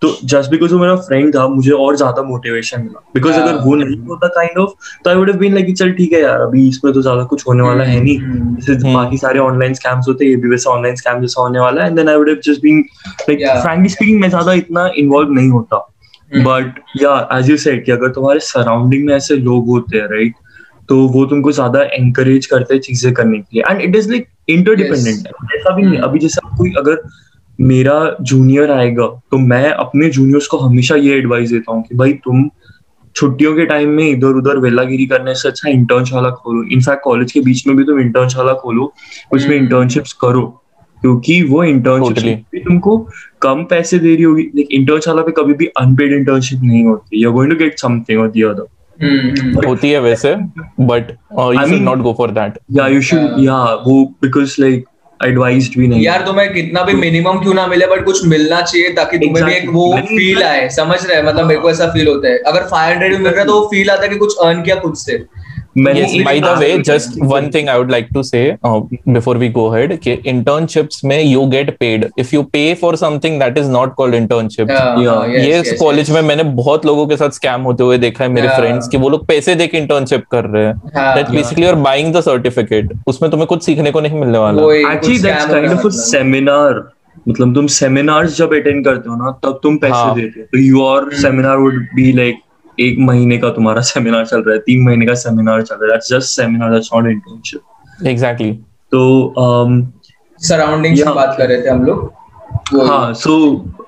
तो 0.01 0.17
जस्ट 0.23 0.51
बिकॉज़ 0.51 0.73
वो 0.73 0.79
मेरा 0.79 0.95
फ्रेंड 0.95 1.35
था 1.35 1.47
मुझे 1.47 1.71
और 1.71 1.95
ज़्यादा 1.95 2.23
मोटिवेशन 2.23 2.81
मिला 2.81 2.99
बिकॉज़ 3.13 3.33
yeah. 3.33 3.47
अगर 3.47 3.63
वो 3.65 3.75
नहीं 3.75 3.97
होता 3.99 4.27
काइंड 4.27 4.57
ऑफ़ 4.57 4.71
तो 5.03 5.09
I 5.09 5.15
would 5.15 5.29
have 5.29 5.39
been 5.39 5.53
like 5.53 5.75
चल 5.77 5.91
ठीक 5.91 6.13
है 6.13 6.21
यार 6.21 6.41
अभी 6.41 6.67
इसमें 6.67 6.93
तो 6.93 7.01
ज़्यादा 7.01 7.23
कुछ 7.23 7.47
होने 7.47 7.63
वाला 7.63 7.83
है 7.83 7.99
नहीं. 8.03 8.17
जैसे 8.55 8.75
hmm. 8.75 8.93
बाकी 8.93 9.17
सारे 9.17 9.39
ऑनलाइन 9.39 9.73
स्कैम्स 9.73 10.07
होते 10.07 10.25
हैं 10.25 10.31
ये 10.31 10.37
भी 10.37 10.49
वैसे 10.49 10.69
ऑनलाइन 10.69 10.95
स्कैम 10.95 11.21
जैसा 11.21 11.41
होने 11.41 11.59
वाला 11.59 11.81
है 11.81 11.87
and 11.87 11.97
then 11.97 12.09
I 12.09 12.15
would 12.15 12.29
have 12.29 12.39
just 12.45 12.61
been 12.61 12.85
like 13.29 13.61
frankly 13.61 13.89
speaking 13.89 14.21
मैं 14.21 14.29
ज़्यादा 14.29 14.53
इतना 14.53 14.89
इन्वॉल्व 14.97 15.31
नहीं 15.31 15.49
होता 15.49 15.87
बट 16.31 16.79
या 17.01 17.27
एज 17.33 17.49
यू 17.49 17.57
सेड 17.57 17.85
कि 17.85 17.91
अगर 17.91 18.09
तुम्हारे 18.09 18.39
सराउंडिंग 18.39 19.05
में 19.05 19.13
ऐसे 19.15 19.35
लोग 19.35 19.67
होते 19.67 19.97
हैं 19.97 20.07
राइट 20.07 20.33
तो 20.89 20.97
वो 21.07 21.25
तुमको 21.25 21.51
ज़्यादा 21.51 21.81
एंकरेज 21.83 22.45
करते 22.45 22.73
हैं 22.73 22.81
चीज़ें 22.81 23.13
करने 23.13 23.37
के 23.37 23.55
लिए। 23.55 23.63
And 23.69 23.81
it 23.81 23.95
is 23.95 24.09
like 24.11 24.27
interdependent 24.49 25.27
ऐसा 25.55 25.75
भी 25.75 25.81
नहीं 25.81 25.97
hmm. 25.97 26.03
अभी 26.03 26.19
जैसे 26.19 26.55
कोई 26.57 26.73
अगर 26.77 27.01
मेरा 27.59 28.15
जूनियर 28.21 28.71
आएगा 28.71 29.07
तो 29.31 29.37
मैं 29.37 29.71
अपने 29.71 30.09
जूनियर्स 30.09 30.47
को 30.47 30.57
हमेशा 30.57 30.95
ये 30.95 31.17
एडवाइस 31.17 31.49
देता 31.49 31.71
हूँ 31.71 31.83
कि 31.83 31.95
भाई 31.95 32.13
तुम 32.13 32.49
छुट्टियों 33.15 33.55
के 33.55 33.65
टाइम 33.65 33.89
में 33.89 34.07
इधर 34.09 34.35
उधर 34.35 34.57
वेलागिरी 34.57 35.05
करने 35.05 35.35
से 35.35 35.47
अच्छा 35.49 35.69
इंटर्नशाला 35.69 36.29
खोलो। 36.29 36.63
इनफैक्ट 36.63 37.03
कॉलेज 37.03 37.31
के 37.31 37.41
बीच 37.41 37.65
में 37.67 37.75
भी 37.77 37.83
तुम 37.83 37.99
इंटर्नशाला 37.99 38.53
खोलो 38.53 38.93
उसमें 39.33 39.55
इंटर्नशिप्स 39.57 40.11
hmm. 40.11 40.21
करो। 40.21 40.63
क्योंकि 41.01 41.41
वो 41.43 41.63
इंटर्नशिप 41.63 42.15
totally. 42.15 42.35
भी 42.51 42.59
तुमको 42.59 42.97
कम 43.41 43.63
पैसे 43.63 43.99
दे 43.99 44.13
रही 44.15 44.23
होगी। 44.23 44.43
लेकिन 44.55 44.79
इंटर्नशाला 44.81 45.21
पे 45.21 45.31
कभी 45.31 45.53
भी 45.53 45.65
अनपेड 45.77 46.13
इंटर्नशिप 46.13 46.61
नहीं 46.63 46.83
होती। 46.85 47.21
You 47.21 47.29
are 47.29 47.35
going 47.35 47.51
to 47.51 47.57
get 47.57 47.79
something 47.79 48.21
और 48.21 48.27
द 48.27 48.43
अदर 48.45 49.65
होती 49.67 49.89
है 49.89 49.99
वैसे 50.01 50.35
but 50.81 51.11
you 51.39 51.67
should 51.67 51.81
not 51.81 51.97
go 51.99 52.13
for 52.17 52.31
that 52.31 52.53
या 52.71 52.87
यू 52.87 53.01
शुड 53.01 53.35
या 53.39 53.63
वो 53.87 54.03
बिकॉज़ 54.21 54.55
लाइक 54.59 54.85
एडवाइज्ड 55.19 55.77
भी 55.79 55.87
नहीं 55.87 56.01
यार 56.01 56.23
तुम्हें 56.25 56.53
कितना 56.53 56.81
भी 56.83 56.93
मिनिमम 56.93 57.39
क्यों 57.39 57.53
ना 57.53 57.65
मिले 57.67 57.85
बट 57.87 58.03
कुछ 58.05 58.25
मिलना 58.27 58.61
चाहिए 58.61 58.89
ताकि 58.93 59.17
तुम्हें 59.17 59.45
भी 59.45 59.53
एक 59.53 59.69
वो 59.69 59.85
फील 60.07 60.43
आए। 60.43 60.67
समझ 60.69 60.97
रहे 61.05 61.21
मतलब 61.23 61.45
मेरे 61.45 61.59
को 61.59 61.69
ऐसा 61.69 61.87
फील 61.87 62.07
होता 62.07 62.27
है। 62.27 62.37
अगर 62.47 62.67
फाइव 62.67 62.93
हंड्रेड 62.93 63.11
भी 63.11 63.23
मिल 63.23 63.31
रहा 63.31 63.41
है 63.41 63.47
तो 63.47 63.53
वो 63.53 63.65
फील 63.65 63.89
आता 63.89 64.03
है 64.03 64.09
कि 64.09 64.15
कुछ 64.15 64.35
अर्न 64.37 64.61
किया 64.61 64.75
खुद 64.75 64.95
से। 64.95 65.17
Yes, 65.77 66.13
by 66.25 66.39
the 66.39 66.53
way 66.59 66.69
just 66.81 67.17
one 67.23 67.49
thing 67.51 67.67
i 67.69 67.77
would 67.77 67.91
like 67.91 68.07
to 68.09 68.23
say 68.23 68.57
uh, 68.63 68.79
before 69.17 69.35
we 69.43 69.49
go 69.49 69.65
ahead 69.71 69.91
कि 70.05 70.15
internships 70.31 71.03
में 71.03 71.17
you 71.23 71.43
get 71.49 71.71
paid 71.79 72.05
if 72.23 72.33
you 72.35 72.43
pay 72.55 72.65
for 72.75 72.91
something 72.97 73.37
that 73.39 73.59
is 73.63 73.69
not 73.75 73.95
called 73.99 74.17
internship 74.19 74.73
Yeah, 74.73 74.99
yeah. 74.99 75.27
yes, 75.27 75.45
ये 75.45 75.61
yes, 75.61 75.73
college 75.79 76.11
में 76.11 76.21
मैंने 76.21 76.43
बहुत 76.61 76.85
लोगों 76.85 77.05
के 77.07 77.17
साथ 77.17 77.37
scam 77.39 77.61
होते 77.61 77.83
हुए 77.83 77.97
देखा 77.97 78.23
है 78.23 78.29
मेरे 78.31 78.47
Yeah. 78.47 78.57
फ्रेंड्स 78.59 78.87
कि 78.87 78.97
वो 78.97 79.09
लोग 79.09 79.25
पैसे 79.27 79.55
दे 79.55 79.67
के 79.67 79.77
इंटर्नशिप 79.77 80.25
कर 80.31 80.45
रहे 80.45 80.65
हैं 80.65 80.75
that 81.15 81.29
basically 81.31 81.65
you 81.65 81.69
are 81.69 81.75
buying 81.87 82.13
the 82.15 82.21
certificate 82.21 82.93
उसमें 83.07 83.29
तुम्हें 83.31 83.47
कुछ 83.47 83.63
सीखने 83.65 83.91
को 83.91 84.01
नहीं 84.01 84.19
मिलने 84.19 84.37
वाला 84.37 84.73
actually 84.93 85.19
that's 85.19 85.45
kind 85.45 85.65
of 85.65 85.73
a 85.73 85.75
मतलब। 85.77 85.91
सेमिनार 86.01 86.83
मतलब 87.27 87.53
तुम 87.55 87.67
सेमिनार्स 87.75 88.37
जब 88.37 88.53
अटेंड 88.55 88.83
करते 88.85 89.09
हो 89.09 89.15
ना 89.15 89.31
तब 89.43 89.59
तुम 89.63 89.77
पैसे 89.77 89.93
हाँ. 89.93 90.15
देते 90.15 90.39
हो 90.39 90.45
तो 90.51 90.57
your 90.57 91.09
seminar 91.21 91.57
would 91.57 91.87
be 91.95 92.11
like 92.17 92.39
एक 92.79 92.99
महीने 93.01 93.37
का 93.37 93.49
तुम्हारा 93.49 93.81
सेमिनार 93.83 94.25
चल 94.25 94.41
रहा 94.41 94.53
है 94.53 94.59
तीन 94.61 94.83
महीने 94.83 95.05
का 95.05 95.13
सेमिनार 95.17 95.61
चल 95.63 95.75
रहा 95.77 95.93
है 95.93 95.99
just 96.09 96.29
seminar 96.31 96.71
that's 96.71 96.89
not 96.93 97.07
internship 97.07 98.07
exactly 98.07 98.51
तो 98.91 99.01
um, 99.37 99.83
की 100.41 101.03
बात 101.05 101.35
कर 101.37 101.47
रहे 101.47 101.61
थे 101.61 101.69
हम 101.69 101.83
लोग 101.83 102.13
हाँ 102.81 103.13
सो 103.15 103.35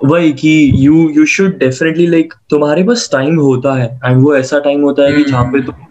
वही 0.06 0.32
कि 0.34 0.72
you 0.78 1.10
you 1.10 1.26
should 1.28 1.58
definitely 1.60 2.08
like 2.08 2.34
तुम्हारे 2.50 2.84
पास 2.84 3.10
टाइम 3.12 3.40
होता 3.40 3.74
है 3.74 3.88
एंड 4.06 4.22
वो 4.24 4.36
ऐसा 4.36 4.60
टाइम 4.60 4.82
होता 4.82 5.04
है 5.04 5.10
कि 5.10 5.16
हम्म। 5.16 5.32
जहाँ 5.32 5.44
पे 5.46 5.62
तुम 5.62 5.88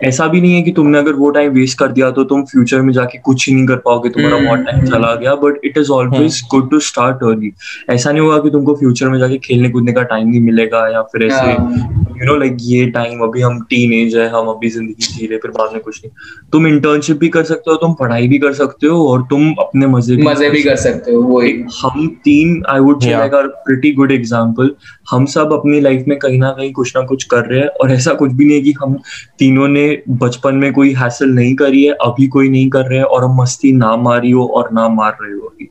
ऐसा 0.00 0.26
भी 0.26 0.40
नहीं 0.40 0.54
है 0.54 0.62
कि 0.62 0.72
तुमने 0.72 0.98
अगर 0.98 1.12
वो 1.14 1.30
टाइम 1.30 1.52
वेस्ट 1.52 1.78
कर 1.78 1.92
दिया 1.92 2.10
तो 2.10 2.24
तुम 2.24 2.44
फ्यूचर 2.44 2.80
में 2.80 2.92
जाके 2.92 3.18
कुछ 3.18 3.48
ही 3.48 3.54
नहीं 3.54 3.66
कर 3.66 3.76
पाओगे 3.76 4.08
तुम्हारा 4.08 4.36
हम्म। 4.36 4.46
बहुत 4.46 4.60
टाइम 4.60 4.84
चला 4.86 5.14
गया 5.14 5.34
but 5.34 5.60
it 5.64 5.78
is 5.78 5.90
always 5.90 6.40
good 6.50 6.70
to 6.70 6.80
start 6.82 7.22
early 7.24 7.52
ऐसा 7.90 8.10
नहीं 8.10 8.22
होगा 8.22 8.38
कि 8.38 8.50
तुमको 8.50 8.74
फ्यूचर 8.74 9.08
में 9.08 9.18
जाके 9.18 9.38
खेलने 9.38 9.68
कूदने 9.68 9.92
का 9.92 10.02
टाइम 10.04 10.28
नहीं 10.28 10.40
मिलेगा 10.40 10.86
या 10.88 11.02
फिर 11.04 11.22
ऐसे 11.22 11.36
हाँ। 11.36 12.03
यू 12.16 12.26
नो 12.26 12.36
लाइक 12.36 12.56
ये 12.60 12.84
टाइम 12.90 13.20
अभी 13.22 13.40
हम 13.40 13.60
टीन 13.70 13.92
एज 13.92 14.16
है 14.16 14.28
हम 14.30 14.46
अभी 14.48 14.68
ज़िंदगी 14.70 15.06
जी 15.14 15.26
रहे 15.26 15.38
फिर 15.38 15.50
बाद 15.50 15.72
में 15.72 15.80
कुछ 15.82 16.00
नहीं। 16.04 16.10
तुम 16.52 16.66
इंटर्नशिप 16.66 17.16
भी 17.16 17.28
कर 17.28 17.42
सकते 17.44 17.70
हो 17.70 17.76
तुम 17.76 17.94
पढ़ाई 17.94 18.28
भी 18.28 18.38
कर 18.38 18.52
सकते 18.52 18.86
हो 18.86 19.06
और 19.08 19.22
तुम 19.30 19.52
अपने 19.60 19.86
मज़े 19.86 20.16
भी 20.16 20.22
मज़े 20.22 20.50
भी 20.50 20.62
कर 20.62 20.76
सकते 20.76 21.12
हो 21.12 21.22
वही 21.22 21.52
हम 21.82 22.06
तीन 22.24 22.62
I 22.68 22.80
would 22.80 23.02
say 23.02 23.10
like 23.10 23.34
are 23.34 23.46
pretty 23.66 23.92
good 23.92 24.12
example 24.12 24.70
हम 25.10 25.26
सब 25.26 25.52
अपनी 25.52 25.80
लाइफ 25.80 26.04
में 26.08 26.18
कहीं 26.18 26.38
ना 26.38 26.50
कहीं 26.50 26.72
कुछ 26.72 26.96
ना 26.96 27.02
कुछ 27.06 27.24
कर 27.24 27.44
रहे 27.46 27.60
हैं 27.60 27.68
और 27.68 27.92
ऐसा 27.92 28.14
कुछ 28.14 28.32
भी 28.32 28.44
नहीं 28.44 28.56
है 28.56 28.62
कि 28.62 28.72
हम 28.82 28.98
तीनों 29.38 29.68
ने 29.68 29.86
बचपन 30.22 30.54
में 30.54 30.72
कोई 30.72 30.92
हासिल 30.92 31.34
नहीं 31.34 31.54
करी 31.54 31.84
है 31.84 31.92
अभी 32.02 32.26
कोई 32.28 32.48
नहीं 32.48 32.68
कर 32.70 32.86
रहे 32.86 32.98
हैं 32.98 33.04
और 33.04 33.24
हम 33.24 33.40
मस्ती 33.42 33.72
ना 33.72 33.96
मारी 33.96 34.30
हो 34.30 34.46
और 34.46 34.68
ना 34.72 34.88
मार 34.88 35.16
रहे 35.22 35.32
हो 35.32 35.46
अभी। 35.46 35.68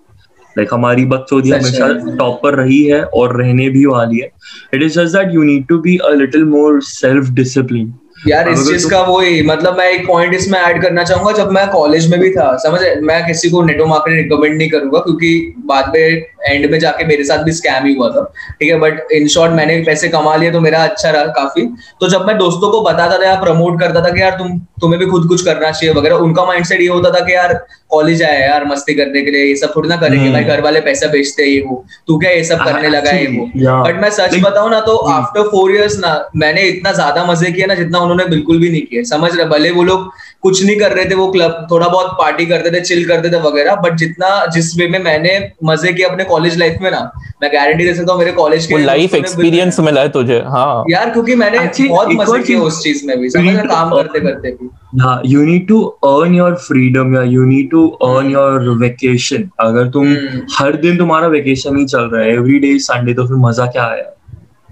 लाइक 0.58 0.74
हमारी 0.74 1.06
बकचोदी 1.08 1.52
हमेशा 1.52 1.86
है। 1.86 2.18
टॉप 2.18 2.40
पर 2.44 2.56
रही 2.56 2.84
है 2.84 3.04
और 3.04 3.42
रहने 3.42 3.70
भी 3.70 3.86
वाली 3.86 4.20
है। 4.20 4.32
It 4.74 4.84
is 4.84 5.00
just 5.00 5.18
that 5.18 5.34
you 5.34 5.44
need 5.44 5.68
to 5.68 5.80
be 5.80 5.98
a 5.98 6.14
little 6.14 6.46
more 6.46 6.82
self 6.84 7.30
discipline 7.32 7.94
यार 8.28 8.48
इस 8.50 8.60
चीज़ 8.68 8.88
का 8.90 9.00
वही 9.02 9.42
मतलब 9.48 9.78
मैं 9.78 9.88
एक 9.90 10.06
पॉइंट 10.08 10.34
इसमें 10.34 10.58
ऐड 10.60 10.82
करना 10.82 11.04
चाहूँगा 11.04 11.32
जब 11.38 11.50
मैं 11.52 11.68
कॉलेज 11.70 12.10
में 12.12 12.20
भी 12.20 12.30
था 12.32 12.46
समझ? 12.58 12.80
मैं 13.04 13.26
किसी 13.28 13.50
को 13.50 13.62
नेटो 13.64 13.86
मार्केटिंग 13.86 14.20
रिकमेंड 14.22 14.58
नहीं 14.58 14.70
करूँगा 14.70 15.00
क्योंकि 15.00 15.54
बाद 15.66 15.92
में 15.96 16.22
एंड 16.44 16.70
में 16.72 16.78
जाके 16.80 17.06
मेरे 17.06 17.24
साथ 17.24 17.44
भी 17.44 17.52
स्कैम 17.52 17.86
ही 17.86 17.94
हुआ 17.96 18.10
था। 18.10 18.24
ठीक 18.60 18.70
है 18.72 18.80
बट 18.80 19.12
इन 19.12 19.28
शॉर्ट 19.28 19.54
मैंने 19.54 19.82
पैसे 19.86 20.10
कमा 20.10 20.36
लिए 20.36 20.52
तो 20.52 20.62
मेरा 20.62 20.84
अच्छा 20.84 21.10
रहा 21.10 21.26
काफ़ी। 21.34 21.66
तो 22.00 22.10
जब 22.10 22.26
मैं 22.28 22.38
दोस्तों 22.38 22.72
को 22.72 22.82
बताता 22.82 23.18
था 23.18 23.28
या 23.28 23.36
प्रमोट 23.42 23.80
करता 23.80 24.04
था 24.06 24.10
कि 24.10 24.22
यार 24.22 24.38
तुम 24.38 24.58
तुम्हें 24.82 25.00
भी 25.00 25.06
खुद 25.06 25.28
कुछ 25.28 25.46
करना 25.46 25.72
चाहिए 25.72 25.96
वगैरह 25.96 26.16
उनका 26.28 26.46
माइंडसेट 26.46 26.82
ये 26.82 26.88
होता 26.88 27.12
था 27.12 27.26
कि 27.26 27.34
यार 27.34 27.54
कॉलेज 27.94 28.24
आया 28.24 28.40
यार 28.40 28.66
मस्ती 28.66 28.94
करने 28.94 29.22
के 29.22 29.32
लिए 29.32 29.46
ये 29.46 29.56
सब 29.56 29.76
थोड़ी 29.76 29.90
ना 29.90 29.96
करेंगे। 29.98 30.20
हम्म। 30.20 30.34
भाई 30.34 30.44
घर 30.46 30.62
वाले 30.62 30.82
पैसा 30.82 31.08
बेचते 31.10 31.44
हैं 31.44 31.50
ये 31.50 31.62
वो। 31.62 31.84
तू 32.08 32.18
क्या 32.20 32.32
ये 32.32 32.44
सब 32.44 32.64
करने 32.66 32.90
लगा 32.90 33.12
है 33.12 33.26
वो? 33.30 33.46
बट 33.84 34.02
मैं 34.02 34.10
सच 34.12 34.36
बताऊँ 34.44 34.70
ना 34.72 34.80
तो। 34.82 34.96
आफ्टर 35.14 35.50
फोर 35.50 35.72
इयर्स 35.72 35.98
ना 36.00 36.14
मैंने 36.36 36.62
इतना 36.68 36.92
ज़्यादा 36.94 37.26
मज़े 37.26 37.52
किए 37.52 37.66
ना 37.66 37.76
जितना 37.76 38.00
उन्होंने 38.00 38.26
बिल्कुल 38.28 38.60
भी 38.60 38.70
नहीं 38.70 38.82
किए। 38.84 39.04
समझ 39.06 39.36
रहे? 39.36 39.46
भले 39.48 39.72
वो 39.72 39.84
लोग 39.84 40.12
कुछ 40.44 40.64
नहीं 40.64 40.76
कर 40.78 40.92
रहे 40.92 41.06
थे 41.06 41.16
वो 41.16 41.28
क्लब 41.32 41.68
थोड़ा 41.72 41.88
बहुत 41.88 42.16
पार्टी 42.20 42.46
करते 42.46 42.72
थे 42.72 42.80
चिल 42.82 43.06
करते 43.08 43.30
थे 43.32 43.40
वगैरह 43.42 43.76
बट 43.84 43.96
जितना 43.98 44.30
जिस 44.54 44.76
वे 44.78 44.88
में 44.88 45.00
मैंने 45.04 45.38
मज़े 45.64 45.94
किए 45.94 46.06
अपने 46.06 46.24
कॉलेज 46.26 46.58
लाइफ 46.60 46.78
में 46.82 46.90
ना 46.92 47.00
मैं 47.44 47.52
गारंटी 47.54 47.86
दे 47.86 47.94
सकता 47.94 48.12
हूँ 48.12 48.20
मेरे 48.20 48.32
कॉलेज 48.34 48.66
के 48.66 48.78
लाइफ 48.78 49.16
एक्सपीरियंस 49.16 49.80
मिला 49.80 50.02
है 50.02 50.10
तुझे 50.12 50.40
हाँ। 50.48 50.84
यार 50.90 51.10
क्योंकि 51.10 51.36
मैंने 51.36 51.60
बहुत 51.80 52.10
मज़े 52.14 52.42
किए 52.44 52.56
उस 52.62 52.82
चीज़ 52.84 53.06
में 53.08 53.18
भी 53.20 53.30
समझ 53.30 53.56
काम 53.68 53.90
करते 53.92 54.20
करते 54.20 54.52
भी। 54.52 54.70
हाँ 55.02 55.22
you 55.26 55.44
need 55.44 55.68
to 55.68 55.82
earn 56.06 56.36
your 56.36 56.56
freedom 56.64 57.16
या 57.16 57.22
you 57.28 57.46
need 57.46 57.70
to 57.72 57.83
earn 57.88 58.30
your 58.30 58.70
vacation 58.78 59.50
अगर 59.60 59.90
तुम 59.90 60.08
हम्म। 60.08 60.42
हर 60.60 60.76
दिन 60.76 60.98
तुम्हारा 60.98 61.28
वेकेशन 61.28 61.78
ही 61.78 61.86
चल 61.86 62.04
रहा 62.04 62.22
है 62.22 62.34
एवरी 62.34 62.60
डे 62.60 62.78
संडे 62.80 63.14
तो 63.14 63.28
फिर 63.28 63.38
मज़ा 63.38 63.66
क्या 63.66 63.86
आया 63.86 64.12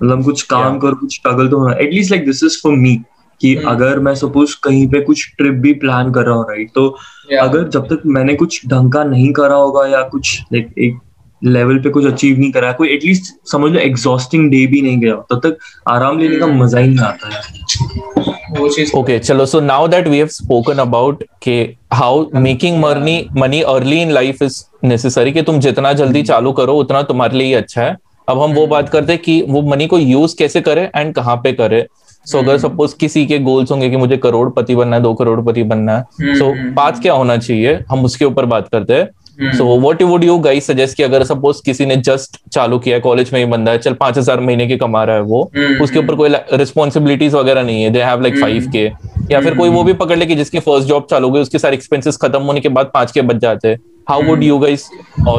मतलब 0.03 0.23
कुछ 0.23 0.41
काम 0.41 0.61
Yeah. 0.63 0.81
करो 0.81 0.95
कुछ 0.95 1.15
स्ट्रगल 1.15 1.47
तो 1.47 1.59
होना 1.59 1.75
at least 1.81 2.11
like 2.11 2.25
this 2.25 2.43
is 2.43 2.57
for 2.63 2.75
me 2.75 2.95
कि 3.41 3.55
हम्म। 3.55 3.69
अगर 3.69 3.99
मैं 3.99 4.15
सपोज़ 4.15 4.55
कहीं 4.63 4.87
पे 4.87 5.01
कुछ 5.01 5.27
ट्रिप 5.37 5.53
भी 5.53 5.73
प्लान 5.73 6.11
कर 6.11 6.25
रहा 6.25 6.35
हूँ 6.35 6.45
राइट 6.49 6.71
तो 6.75 6.87
Yeah. 7.31 7.43
अगर 7.43 7.67
जब 7.67 7.87
तक 7.87 8.01
मैंने 8.07 8.35
कुछ 8.35 8.61
ढंग 8.67 8.91
का 8.91 9.03
नहीं 9.03 9.31
करा 9.33 9.55
होगा 9.55 9.85
या 9.87 10.01
कुछ 10.07 10.41
लाइक 10.53 10.73
एक 10.79 10.99
लेवल 11.41 11.77
पे 11.79 11.89
कुछ 11.89 12.05
अचीव 12.05 12.39
नहीं 12.39 12.51
करा 12.51 12.71
कोई 12.71 12.89
एटलीस्ट 12.89 13.33
समझ 13.47 13.71
लो 13.71 13.79
एग्जॉस्टिंग 13.79 14.49
डे 14.51 14.65
भी 14.67 14.81
नहीं 14.81 14.99
गया 14.99 15.15
तब 15.31 15.39
तक 15.39 15.57
आराम 15.89 16.19
लेने 16.19 16.37
का 16.37 16.45
हम्म। 16.45 16.63
मज़ा 16.63 16.79
ही 16.79 16.87
नहीं 16.87 16.99
आता 16.99 17.29
है 17.29 18.30
वो 18.51 18.69
चीज़ 18.69 18.91
Okay, 18.95 19.19
chalo. 19.19 19.45
So 19.45 19.59
now 19.59 19.87
that 19.87 20.07
we 20.07 20.17
have 20.19 20.31
spoken 20.31 20.79
about 20.85 21.23
के 21.43 21.75
how 21.93 22.25
making 22.35 22.83
money 22.83 23.19
money 23.37 23.61
early 23.61 24.01
in 24.01 24.11
life 24.11 24.41
is 24.41 24.63
necessary 24.85 25.33
कि 25.33 25.41
तुम 25.41 25.59
जितना 25.59 25.93
जल्दी 25.93 26.23
चालू 26.23 26.51
करो 26.51 26.73
उतना 26.73 27.01
तुम्हारे 27.01 27.37
लिए 27.37 27.53
अच्छा 27.53 27.81
है। 27.81 27.97
अब 28.29 28.41
हम 28.41 28.53
वो 28.53 28.67
बात 28.67 28.89
करते 28.89 29.13
हैं 29.13 29.21
कि 29.21 29.41
वो 29.49 29.61
मनी 29.61 29.87
को 29.87 29.99
यूज़ 29.99 30.37
कैसे 30.37 30.61
करे 30.61 30.89
एंड 30.95 31.13
कहाँ 31.15 31.35
पे 31.35 31.51
करे। 31.53 31.87
सो 32.25 32.37
अगर 32.37 32.57
सपोज़ 32.57 32.95
किसी 32.95 33.25
के 33.25 33.39
गोल्स 33.39 33.71
होंगे 33.71 33.89
कि 33.89 33.97
मुझे 33.97 34.17
करोड़पति 34.17 34.75
बनना 34.75 34.95
है 34.95 35.01
दो 35.01 35.13
करोड़पति 35.13 35.63
बनना 35.63 35.97
है 35.97 36.03
सो 36.37 36.45
हम्म, 36.45 36.73
पाथ 36.73 36.91
क्या 36.91 37.13
होना 37.13 37.37
चाहिए? 37.37 37.79
हम 37.89 38.05
उसके 38.05 38.25
ऊपर 38.25 38.45
बात 38.45 38.67
करते 38.67 38.93
हैं। 38.93 39.01
हम्म। 39.01 39.20
So 39.43 39.77
what 39.79 40.01
would 40.03 40.23
you 40.23 40.37
guys 40.39 40.65
suggest 40.67 40.97
कि 40.97 41.03
अगर 41.03 41.23
सपोज़ 41.23 41.61
किसी 41.65 41.85
ने 41.85 41.95
जस्ट 42.07 42.37
चालू 42.53 42.77
किया 42.79 42.95
है 42.95 43.01
कॉलेज 43.01 43.29
में 43.33 43.39
ही 43.39 43.45
बंदा 43.51 43.71
है 43.71 43.77
चल 43.77 43.93
पाँच 43.99 44.17
हज़ार 44.17 44.39
महीने 44.39 44.67
की 44.67 44.77
कमा 44.77 45.03
रहा 45.03 45.15
है 45.15 45.21
वो 45.21 45.41
हम्म, 45.57 45.83
उसके 45.83 45.99
ऊपर 45.99 46.15
कोई 46.15 46.29
रिस्पॉन्सिबिलिटीज 46.53 47.33
वगैरह 47.35 47.63
नहीं 47.63 47.83
है 47.83 47.89
they 47.89 48.01
have 48.01 48.21
like 48.21 48.39
five 48.41 48.69
K 48.71 48.83
या 49.31 49.41
फिर 49.41 49.55
कोई 49.57 49.69
वो 49.69 49.83
भी 49.83 49.93
पकड़ 49.93 50.17
ले 50.17 50.25
कि 50.25 50.35
जिसकी 50.35 50.59
फ़र्स्ट 50.59 50.87
जॉब 50.87 51.07
चालू 51.09 51.27
हो 51.27 51.33
गई 51.33 51.41
उसके 51.41 51.59
सारे 51.59 51.75
एक्सपेंसेस 51.75 52.17
खत्म 52.21 52.41
होने 52.41 52.59
के 52.61 52.69
बाद 52.69 52.91
पाँच 52.93 53.11
के 53.11 53.21
बच 53.21 53.35
जाते 53.41 53.67
हैं। 53.67 53.79
How 54.09 54.23
would 54.23 54.43
you 54.43 54.57
guys 54.59 54.89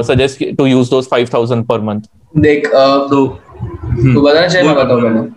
suggest 0.08 0.44
to 0.58 0.66
use 0.66 0.90
those 0.90 1.08
five 1.10 1.28
per 1.68 1.80
month 1.80 2.00
देख 2.36 2.66
अ, 2.66 2.86
तो 3.10 3.26
बताना 3.26 4.46
चाहिए 4.46 4.66
मैं 4.68 4.76
बताऊँ 4.76 5.02
पहले। 5.02 5.28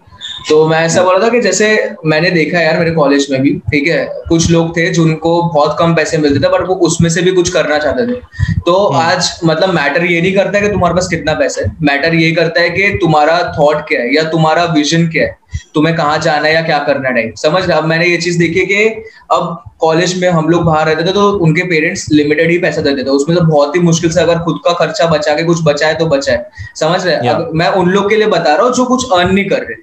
तो 0.49 0.67
मैं 0.67 0.79
ऐसा 0.79 1.03
बोला 1.03 1.19
था 1.19 1.29
कि 1.29 1.39
जैसे 1.41 1.67
मैंने 2.05 2.29
देखा 2.31 2.59
यार 2.59 2.77
मेरे 2.79 2.91
कॉलेज 2.91 3.27
में 3.31 3.41
भी 3.41 3.53
ठीक 3.71 3.87
है 3.87 4.03
कुछ 4.29 4.49
लोग 4.51 4.75
थे 4.77 4.89
जिनको 4.93 5.41
बहुत 5.43 5.75
कम 5.79 5.95
पैसे 5.95 6.17
मिलते 6.17 6.39
थे 6.39 6.51
पर 6.51 6.63
वो 6.63 6.75
उसमें 6.87 7.09
से 7.09 7.21
भी 7.21 7.31
कुछ 7.31 7.49
करना 7.49 7.77
चाहते 7.77 8.05
थे। 8.07 8.19
तो 8.61 8.73
आज 8.95 9.31
मतलब 9.45 9.73
मैटर 9.73 10.05
ये 10.05 10.21
नहीं 10.21 10.33
करता 10.35 10.57
है 10.57 10.61
कि 10.61 10.71
तुम्हारे 10.73 10.95
पास 10.95 11.07
कितना 11.07 11.33
पैसा 11.33 11.61
है 11.61 11.75
मैटर 11.81 12.15
ये 12.15 12.31
करता 12.31 12.61
है 12.61 12.69
कि 12.69 12.89
तुम्हारा 13.01 13.39
थॉट 13.59 13.87
क्या 13.87 14.01
है 14.01 14.13
या 14.15 14.23
तुम्हारा 14.29 14.63
विजन 14.73 15.07
क्या 15.07 15.25
है। 15.25 15.37
तुम्हें 15.75 15.95
कहाँ 15.95 16.17
जाना 16.19 16.47
है 16.47 16.53
या 16.53 16.61
क्या 16.63 16.77
करना 16.83 17.09
है? 17.09 17.31
समझ 17.37 17.63
रहे? 17.63 17.77
अब 17.77 17.85
मैंने 17.85 18.05
ये 18.07 18.17
चीज़ 18.17 18.39
देखी 18.39 18.65
कि 18.65 18.83
अब 19.31 19.63
कॉलेज 19.79 20.17
में 20.21 20.27
हम 20.29 20.49
लोग 20.49 20.63
बाहर 20.63 20.85
रहते 20.87 21.03
थे 21.03 21.11
तो 21.13 21.29
उनके 21.45 21.63
पेरेंट्स 21.69 22.07
लिमिटेड 22.11 22.51
ही 22.51 22.57
पैसा 22.57 22.81
देते 22.81 23.03
थे। 23.03 23.09
उसमें 23.11 23.37
तो 23.37 23.43
बहुत 23.45 23.75
ही 23.75 23.81
मुश्किल 23.81 24.11
से 24.11 24.21
अगर 24.21 24.39
खुद 24.39 24.59
का 24.65 24.73
खर्चा 24.75 25.05
बचा 25.07 25.33
के 25.35 25.43
कुछ 25.43 25.63
बचाए 25.63 25.93
तो 25.93 26.05
बचाए 26.07 26.45
समझ 26.75 27.05
रहे? 27.05 27.15
Yeah. 27.19 27.39
मैं 27.53 27.67
उन 27.71 27.89
लोग 27.89 28.09
के 28.09 28.15
लिए 28.15 28.27
बता 28.27 28.53
रहा 28.55 28.65
हूँ 28.65 28.73
जो 28.73 28.85
कुछ 28.85 29.11
अर्न 29.13 29.33
नहीं 29.33 29.45
कर 29.45 29.61
रहे। 29.61 29.75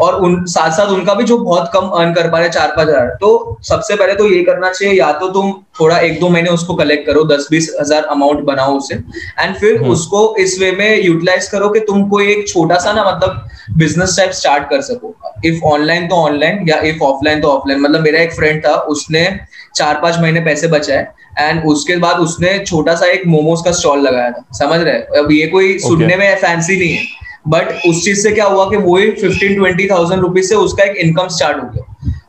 और 0.00 0.14
उन 0.24 0.44
साथ 0.46 0.70
साथ 0.70 0.92
उनका 0.92 1.14
भी 1.14 1.24
जो 1.24 1.38
बहुत 1.38 1.70
कम 1.74 1.88
अर्न 1.90 2.12
कर 2.14 2.30
पा 2.30 2.38
रहे 2.38 2.48
चार 2.48 2.74
पाँच 2.76 2.88
हज़ार। 2.88 3.16
तो 3.20 3.58
सबसे 3.68 3.96
पहले 3.96 4.14
तो 4.14 4.26
ये 4.26 4.42
करना 4.44 4.70
चाहिए 4.70 4.94
या 4.94 5.12
तो 5.12 5.28
तुम 5.30 5.52
थोड़ा 5.80 5.98
एक 5.98 6.18
दो 6.20 6.28
महीने 6.28 6.50
उसको 6.50 6.74
कलेक्ट 6.74 7.06
करो 7.06 7.24
दस 7.26 7.46
बीस 7.50 7.74
हज़ार 7.80 8.04
अमाउंट 8.06 8.40
बनाओ 8.44 8.76
उसे। 8.76 8.94
एंड 8.94 9.54
फिर 9.56 9.76
हम्म। 9.76 9.90
उसको 9.90 10.34
इस 10.40 10.58
वे 10.60 10.70
में 10.72 11.02
यूटिलाइज 11.02 11.48
करो 11.48 11.68
कि 11.68 11.80
तुम 11.82 12.08
कोई 12.08 12.26
एक 12.32 12.48
छोटा 12.48 12.78
सा 12.78 12.92
ना 12.92 13.04
मतलब 13.04 13.48
बिज़नेस 13.78 14.16
टाइप 14.16 14.30
स्टार्ट 14.32 14.68
कर 14.70 14.80
सको। 14.82 15.14
इफ़ 15.44 15.62
ऑनलाइन 15.66 16.08
तो 16.08 16.16
ऑनलाइन 16.16 16.64
या 16.68 16.80
इफ़ 16.84 17.02
ऑफलाइन 17.04 17.40
तो 17.40 17.48
ऑफलाइन 17.48 17.80
मतलब 17.80 18.00
मेरा 18.00 18.20
एक 18.20 18.32
फ्रेंड 18.32 18.64
था 18.64 18.74
उसने 18.94 19.28
चार 19.74 20.00
पाँच 20.02 20.18
महीने 20.18 20.40
पैसे 20.40 20.68
बचाए 20.68 21.06
एंड 21.38 21.64
उसके 21.66 21.96
बाद 21.98 22.18
उसने 22.20 22.58
छोटा 22.60 22.94
सा 22.94 23.06
एक 23.08 23.26
मोमोज 23.26 23.60
का 23.64 23.72
स्टॉल 23.72 24.00
लगाया 24.00 24.30
था। 24.30 24.44
समझ 24.58 24.80
रहे 24.80 25.20
अब 25.20 25.32
ये 25.32 25.46
कोई 25.46 25.78
सुनने 25.78 26.16
में 26.16 26.34
फैंसी 26.36 26.78
नहीं 26.78 26.92
है। 26.92 27.04
बट 27.48 27.68
उस 27.88 28.04
चीज़ 28.04 28.22
से 28.22 28.30
क्या 28.30 28.44
हुआ 28.46 28.64
कि 28.70 28.76
वो 28.78 28.96
ही 28.96 29.10
फिफ्टीन 29.12 29.54
ट्वेंटी 29.56 29.88
थाउज़ेंड 29.90 30.22
रुपीज़ 30.22 30.48
से 30.48 30.54
उसका 30.56 30.84
एक 30.84 30.96
इनकम 30.98 31.28
स्टार्ट 31.28 31.62
हो 31.62 31.68
गया। 31.68 31.87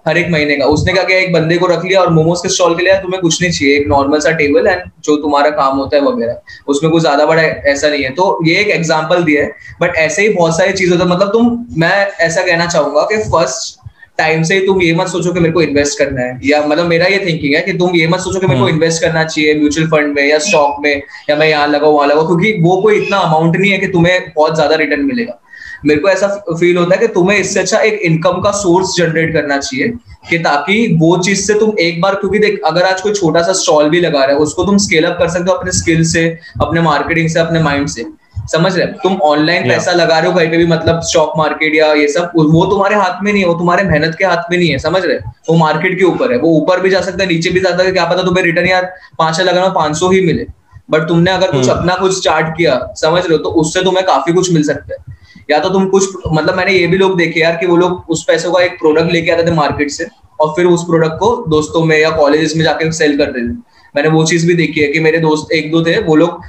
हर 0.09 0.17
एक 0.17 0.29
महीने 0.31 0.55
का। 0.57 0.65
उसने 0.67 0.93
क्या 0.93 1.03
किया? 1.03 1.17
एक 1.19 1.33
बंदे 1.33 1.57
को 1.57 1.67
रख 1.67 1.85
लिया 1.85 2.01
और 2.01 2.09
मोमोज 2.13 2.39
के 2.39 2.49
स्टॉल 2.49 2.75
के 2.75 2.83
लिए 2.83 2.93
तुम्हें 3.01 3.21
कुछ 3.21 3.41
नहीं 3.41 3.51
चाहिए 3.51 3.75
एक 3.77 3.87
नॉर्मल 3.87 4.19
सा 4.19 4.31
टेबल 4.37 4.67
एंड 4.67 4.81
जो 5.03 5.15
तुम्हारा 5.17 5.49
काम 5.55 5.77
होता 5.77 5.97
है 5.97 6.03
वगैरह। 6.03 6.37
उसमें 6.67 6.91
कुछ 6.91 7.01
ज़्यादा 7.01 7.25
बड़ा 7.25 7.41
ऐसा 7.41 7.89
नहीं 7.89 8.03
है। 8.03 8.09
तो 8.11 8.39
ये 8.45 8.59
एक 8.61 8.69
एग्ज़ाम्पल 8.71 9.23
दिया 9.23 9.43
है 9.43 9.51
बट 9.81 9.95
ऐसे 9.97 10.21
ही 10.21 10.29
बहुत 10.31 10.57
सारी 10.57 10.73
चीज़ 10.73 10.91
होता 10.91 11.03
है। 11.03 11.09
मतलब 11.09 11.31
तुम 11.33 11.65
मैं 11.77 12.07
ऐसा 12.21 12.41
कहना 12.41 12.65
चाहूँगा 12.67 13.01
कि 13.11 13.17
फ़र्स्ट 13.25 13.77
टाइम 14.17 14.41
से 14.43 14.55
ही 14.55 14.65
तुम 14.65 14.81
ये 14.81 14.93
मत 14.95 15.07
सोचो 15.07 15.31
कि 15.33 15.39
मेरे 15.39 15.53
को 15.53 15.61
इन्वेस्ट 15.61 15.97
करना 15.99 16.21
है। 16.21 16.39
या 16.45 16.61
मतलब 16.65 16.85
मेरा 16.85 17.05
ये 17.07 17.19
थिंकिंग 17.19 17.53
है 17.55 17.61
कि 17.61 17.73
तुम 17.73 17.95
ये 17.95 18.07
मत 18.07 18.19
सोचो 18.19 18.39
कि 18.39 18.47
मेरे 18.47 18.59
को 18.61 18.67
इन्वेस्ट 18.69 19.01
करना 19.01 19.23
चाहिए 19.25 19.53
म्यूचुअल 19.59 19.87
फंड 19.89 20.15
में 20.15 20.23
या 20.23 20.39
स्टॉक 20.39 20.81
में 20.83 21.01
या 21.29 21.35
मैं 21.35 21.47
यहाँ 21.47 21.67
लगाऊ 21.67 21.91
वहाँ 21.91 22.07
लगाऊ 22.07 22.27
क्योंकि 22.27 22.51
वो 22.61 22.75
कोई 22.81 22.97
इतना 22.97 23.17
अमाउंट 23.19 23.55
नहीं 23.55 23.71
है 23.71 23.77
कि 23.77 23.87
तुम्हें 23.89 24.19
बहुत 24.35 24.55
ज़्यादा 24.55 24.75
रिटर्न 24.75 25.05
मिलेगा। 25.05 25.39
मेरे 25.85 25.99
को 25.99 26.09
ऐसा 26.09 26.27
फील 26.49 26.77
होता 26.77 26.95
है 26.95 26.99
कि 27.01 27.07
तुम्हें 27.07 27.37
इससे 27.37 27.59
अच्छा 27.59 27.79
एक 27.79 27.99
इनकम 28.01 28.41
का 28.41 28.51
सोर्स 28.51 28.93
जनरेट 28.97 29.33
करना 29.33 29.57
चाहिए 29.57 29.87
कि 30.29 30.37
ताकि 30.39 30.77
वो 30.99 31.17
चीज़ 31.17 31.41
से 31.41 31.53
तुम 31.59 31.73
एक 31.79 32.01
बार 32.01 32.15
क्योंकि 32.15 32.39
देख 32.39 32.59
अगर 32.65 32.83
आज 32.83 33.01
कोई 33.01 33.13
छोटा 33.13 33.41
सा 33.41 33.53
स्टॉल 33.53 33.89
भी 33.89 33.99
लगा 34.01 34.23
रहा 34.23 34.35
है 34.35 34.41
उसको 34.41 34.63
तुम 34.63 34.77
स्केल 34.77 35.05
अप 35.05 35.17
कर 35.19 35.29
सकते 35.29 35.51
हो 35.51 35.57
अपने 35.57 35.71
स्किल 35.71 36.03
से 36.05 36.27
अपने 36.61 36.81
मार्केटिंग 36.81 37.29
से 37.29 37.39
अपने 37.39 37.59
माइंड 37.63 37.87
से। 37.87 38.05
समझ 38.51 38.71
रहे 38.77 38.85
तुम 39.03 39.15
ऑनलाइन 39.23 39.67
पैसा 39.69 39.91
लगा 39.91 40.17
रहे 40.19 40.31
हो 40.31 40.37
कहीं 40.37 40.49
पे 40.51 40.57
भी 40.57 40.65
मतलब 40.65 41.01
स्टॉक 41.01 41.33
मार्केट 41.37 41.75
या 41.75 41.91
ये 41.93 42.07
सब 42.07 42.31
वो 42.35 42.65
तुम्हारे 42.65 42.95
हाथ 42.95 43.23
में 43.23 43.31
नहीं 43.31 43.41
है 43.43 43.47
वो 43.47 43.53
तुम्हारे 43.53 43.83
मेहनत 43.83 44.15
के 44.19 44.25
हाथ 44.25 44.51
में 44.51 44.57
नहीं 44.57 44.69
है 44.69 44.77
समझ 44.79 45.03
रहे 45.05 45.17
वो 45.49 45.55
मार्केट 45.57 45.97
के 45.99 46.05
ऊपर 46.05 46.31
है 46.31 46.37
वो 46.39 46.51
ऊपर 46.51 46.79
भी 46.79 46.89
जा 46.89 47.01
सकता 47.01 47.23
है 47.23 47.29
नीचे 47.29 47.49
भी 47.49 47.59
जा 47.59 47.69
सकता 47.69 47.83
है 47.83 47.91
क्या 47.91 48.05
पता 48.05 48.23
तुम्हें 48.23 48.43
रिटर्न 48.43 48.67
यार 48.67 48.91
पाँच 49.19 49.39
लगाना 49.41 49.69
पाँच 49.69 49.97
सौ 49.97 50.09
ही 50.09 50.21
मिले। 50.25 50.45
बट 50.91 51.07
तुमने 51.07 51.31
अगर 51.31 51.51
कुछ 51.51 51.69
हम्म। 51.69 51.79
अपना 51.79 51.95
कुछ 51.95 52.17
स्टार्ट 52.17 52.47
किया 52.57 52.79
समझ 52.95 53.21
रहे 53.23 53.31
हो? 53.31 53.37
तो 53.37 53.49
उससे 53.49 53.83
तुम्हें 53.83 54.05
काफ़ी 54.05 54.33
कुछ 54.33 54.51
मिल 54.53 54.63
सकता 54.63 54.93
है। 54.93 55.17
या 55.51 55.59
तो 55.59 55.69
तुम 55.69 55.85
कुछ 55.87 56.09
मतलब 56.27 56.55
मैंने 56.55 56.73
ये 56.73 56.87
भी 56.87 56.97
लोग 56.97 57.17
देखे 57.17 57.39
यार 57.39 57.55
कि 57.55 57.65
वो 57.65 57.77
लोग 57.77 58.05
उस 58.09 58.23
पैसों 58.23 58.51
का 58.53 58.63
एक 58.63 58.79
प्रोडक्ट 58.79 59.11
लेके 59.11 59.31
आते 59.31 59.47
थे 59.47 59.51
मार्केट 59.53 59.91
से 59.91 60.07
और 60.39 60.53
फिर 60.55 60.65
उस 60.65 60.83
प्रोडक्ट 60.85 61.19
को 61.19 61.35
दोस्तों 61.49 61.83
में 61.85 61.97
या 61.99 62.09
कॉलेजेस 62.17 62.55
में 62.55 62.63
जाके 62.63 62.91
सेल 62.93 63.17
करते 63.17 63.41
थे। 63.41 63.57
मैंने 63.95 64.09
वो 64.09 64.23
चीज़ 64.25 64.45
भी 64.47 64.53
देखी 64.53 64.81
है 64.81 64.87
कि 64.87 64.99
मेरे 64.99 65.17
दोस्त 65.19 65.51
एक 65.53 65.71
दो 65.71 65.81
थे 65.85 65.97
वो 66.01 66.15
लोग 66.15 66.41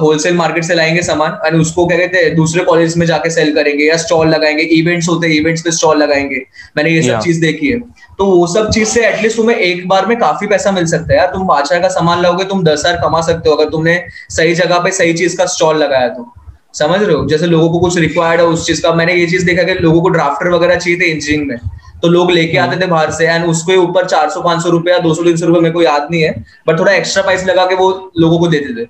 होलसेल 0.00 0.34
मार्केट 0.36 0.64
से 0.64 0.74
लाएँगे 0.74 1.02
सामान 1.02 1.32
और 1.32 1.54
उसको 1.56 1.86
क्या 1.86 1.98
कहते 1.98 2.18
हैं 2.18 2.34
दूसरे 2.36 2.64
कॉलेज 2.64 2.96
में 2.98 3.04
जाके 3.06 3.30
सेल 3.30 3.54
करेंगे 3.54 3.84
या 3.84 3.96
स्टॉल 3.96 4.28
लगाएँगे 4.28 4.62
इवेंट्स 4.78 5.08
होते 5.08 5.26
हैं 5.26 5.34
इवेंट्स 5.34 5.62
पे 5.62 5.70
स्टॉल 5.70 6.02
लगाएँगे। 6.02 6.42
मैंने 6.76 6.90
ये 6.90 7.02
सब 7.02 7.20
चीज़ 7.20 7.40
देखी 7.40 7.68
है। 7.68 7.78
तो 8.18 8.24
वो 8.26 8.46
सब 8.46 8.70
चीज़ 8.70 8.88
से 8.88 9.06
एटलीस्ट 9.08 9.36
तुम्हें 9.36 9.56
एक 9.56 9.86
बार 9.88 10.06
में 10.06 10.16
काफ़ी 10.18 10.46
पैसा 10.46 10.70
मिल 10.72 10.86
सकता 10.86 11.12
है 11.12 11.18
यार। 11.18 11.26
तुम 11.26 11.46
बादशाह 11.46 11.80
का 11.80 11.88
सामान 11.90 12.22
लाओगे 12.22 12.44
तुम 12.44 12.64
दस 12.64 12.78
हज़ार 12.78 13.00
कमा 13.02 13.20
सकते 13.20 13.50
हो। 13.50 13.56
अगर 13.56 13.70
तुमने 13.70 14.02
सही 14.30 14.54
जगह 14.54 14.78
पे 14.78 14.90
सही 14.92 15.12
चीज़ 15.14 15.36
का 15.36 15.46
स्टॉल 15.46 15.76
लगाया 15.76 16.08
तो। 16.08 16.32
समझ 16.74 17.02
रहे 17.02 17.14
हो? 17.16 17.26
जैसे 17.26 17.46
लोगों 17.46 17.68
को 17.70 17.78
कुछ 17.78 17.98
रिक्वायर्ड 17.98 18.40
है 18.40 18.46
उस 18.46 18.66
चीज़ 18.66 18.82
का। 18.82 18.92
मैंने 18.94 19.14
ये 19.14 19.26
चीज़ 19.26 19.44
देखा 19.46 19.62
कि 19.62 19.74
लोगों 19.74 20.00
को 20.02 20.08
ड्राफ्टर 20.08 20.50
वगैरह 20.50 20.76
चाहिए 20.76 21.00
थे 21.00 21.10
इंजीनियरिंग 21.10 21.48
में। 21.48 21.58
तो 22.02 22.08
लोग 22.08 22.30
लेके 22.30 22.58
आते 22.58 22.76
थे 22.80 22.86
बाहर 22.86 23.10
से 23.10 23.26
एंड 23.26 23.44
उसके 23.46 23.76
ऊपर 23.76 24.06
चार 24.06 24.30
सौ, 24.30 24.42
पाँच 24.42 24.62
सौ 24.62 24.70
रुपया, 24.70 24.98
दो 24.98 25.14
सौ, 25.14 25.22
तीन 25.22 25.36
सौ 25.36 25.46
रुपया 25.46 25.60
मेरे 25.62 25.72
को 25.72 25.82
याद 25.82 26.08
नहीं 26.10 26.22
है 26.22 26.32
बट 26.68 26.78
थोड़ा 26.78 26.92
एक्स्ट्रा 26.92 27.22
प्राइस 27.22 27.44
लगा 27.46 27.66
के 27.66 27.74
वो 27.74 27.90
लोगों 28.18 28.38
को 28.38 28.48
देते 28.48 28.74
थे। 28.74 28.86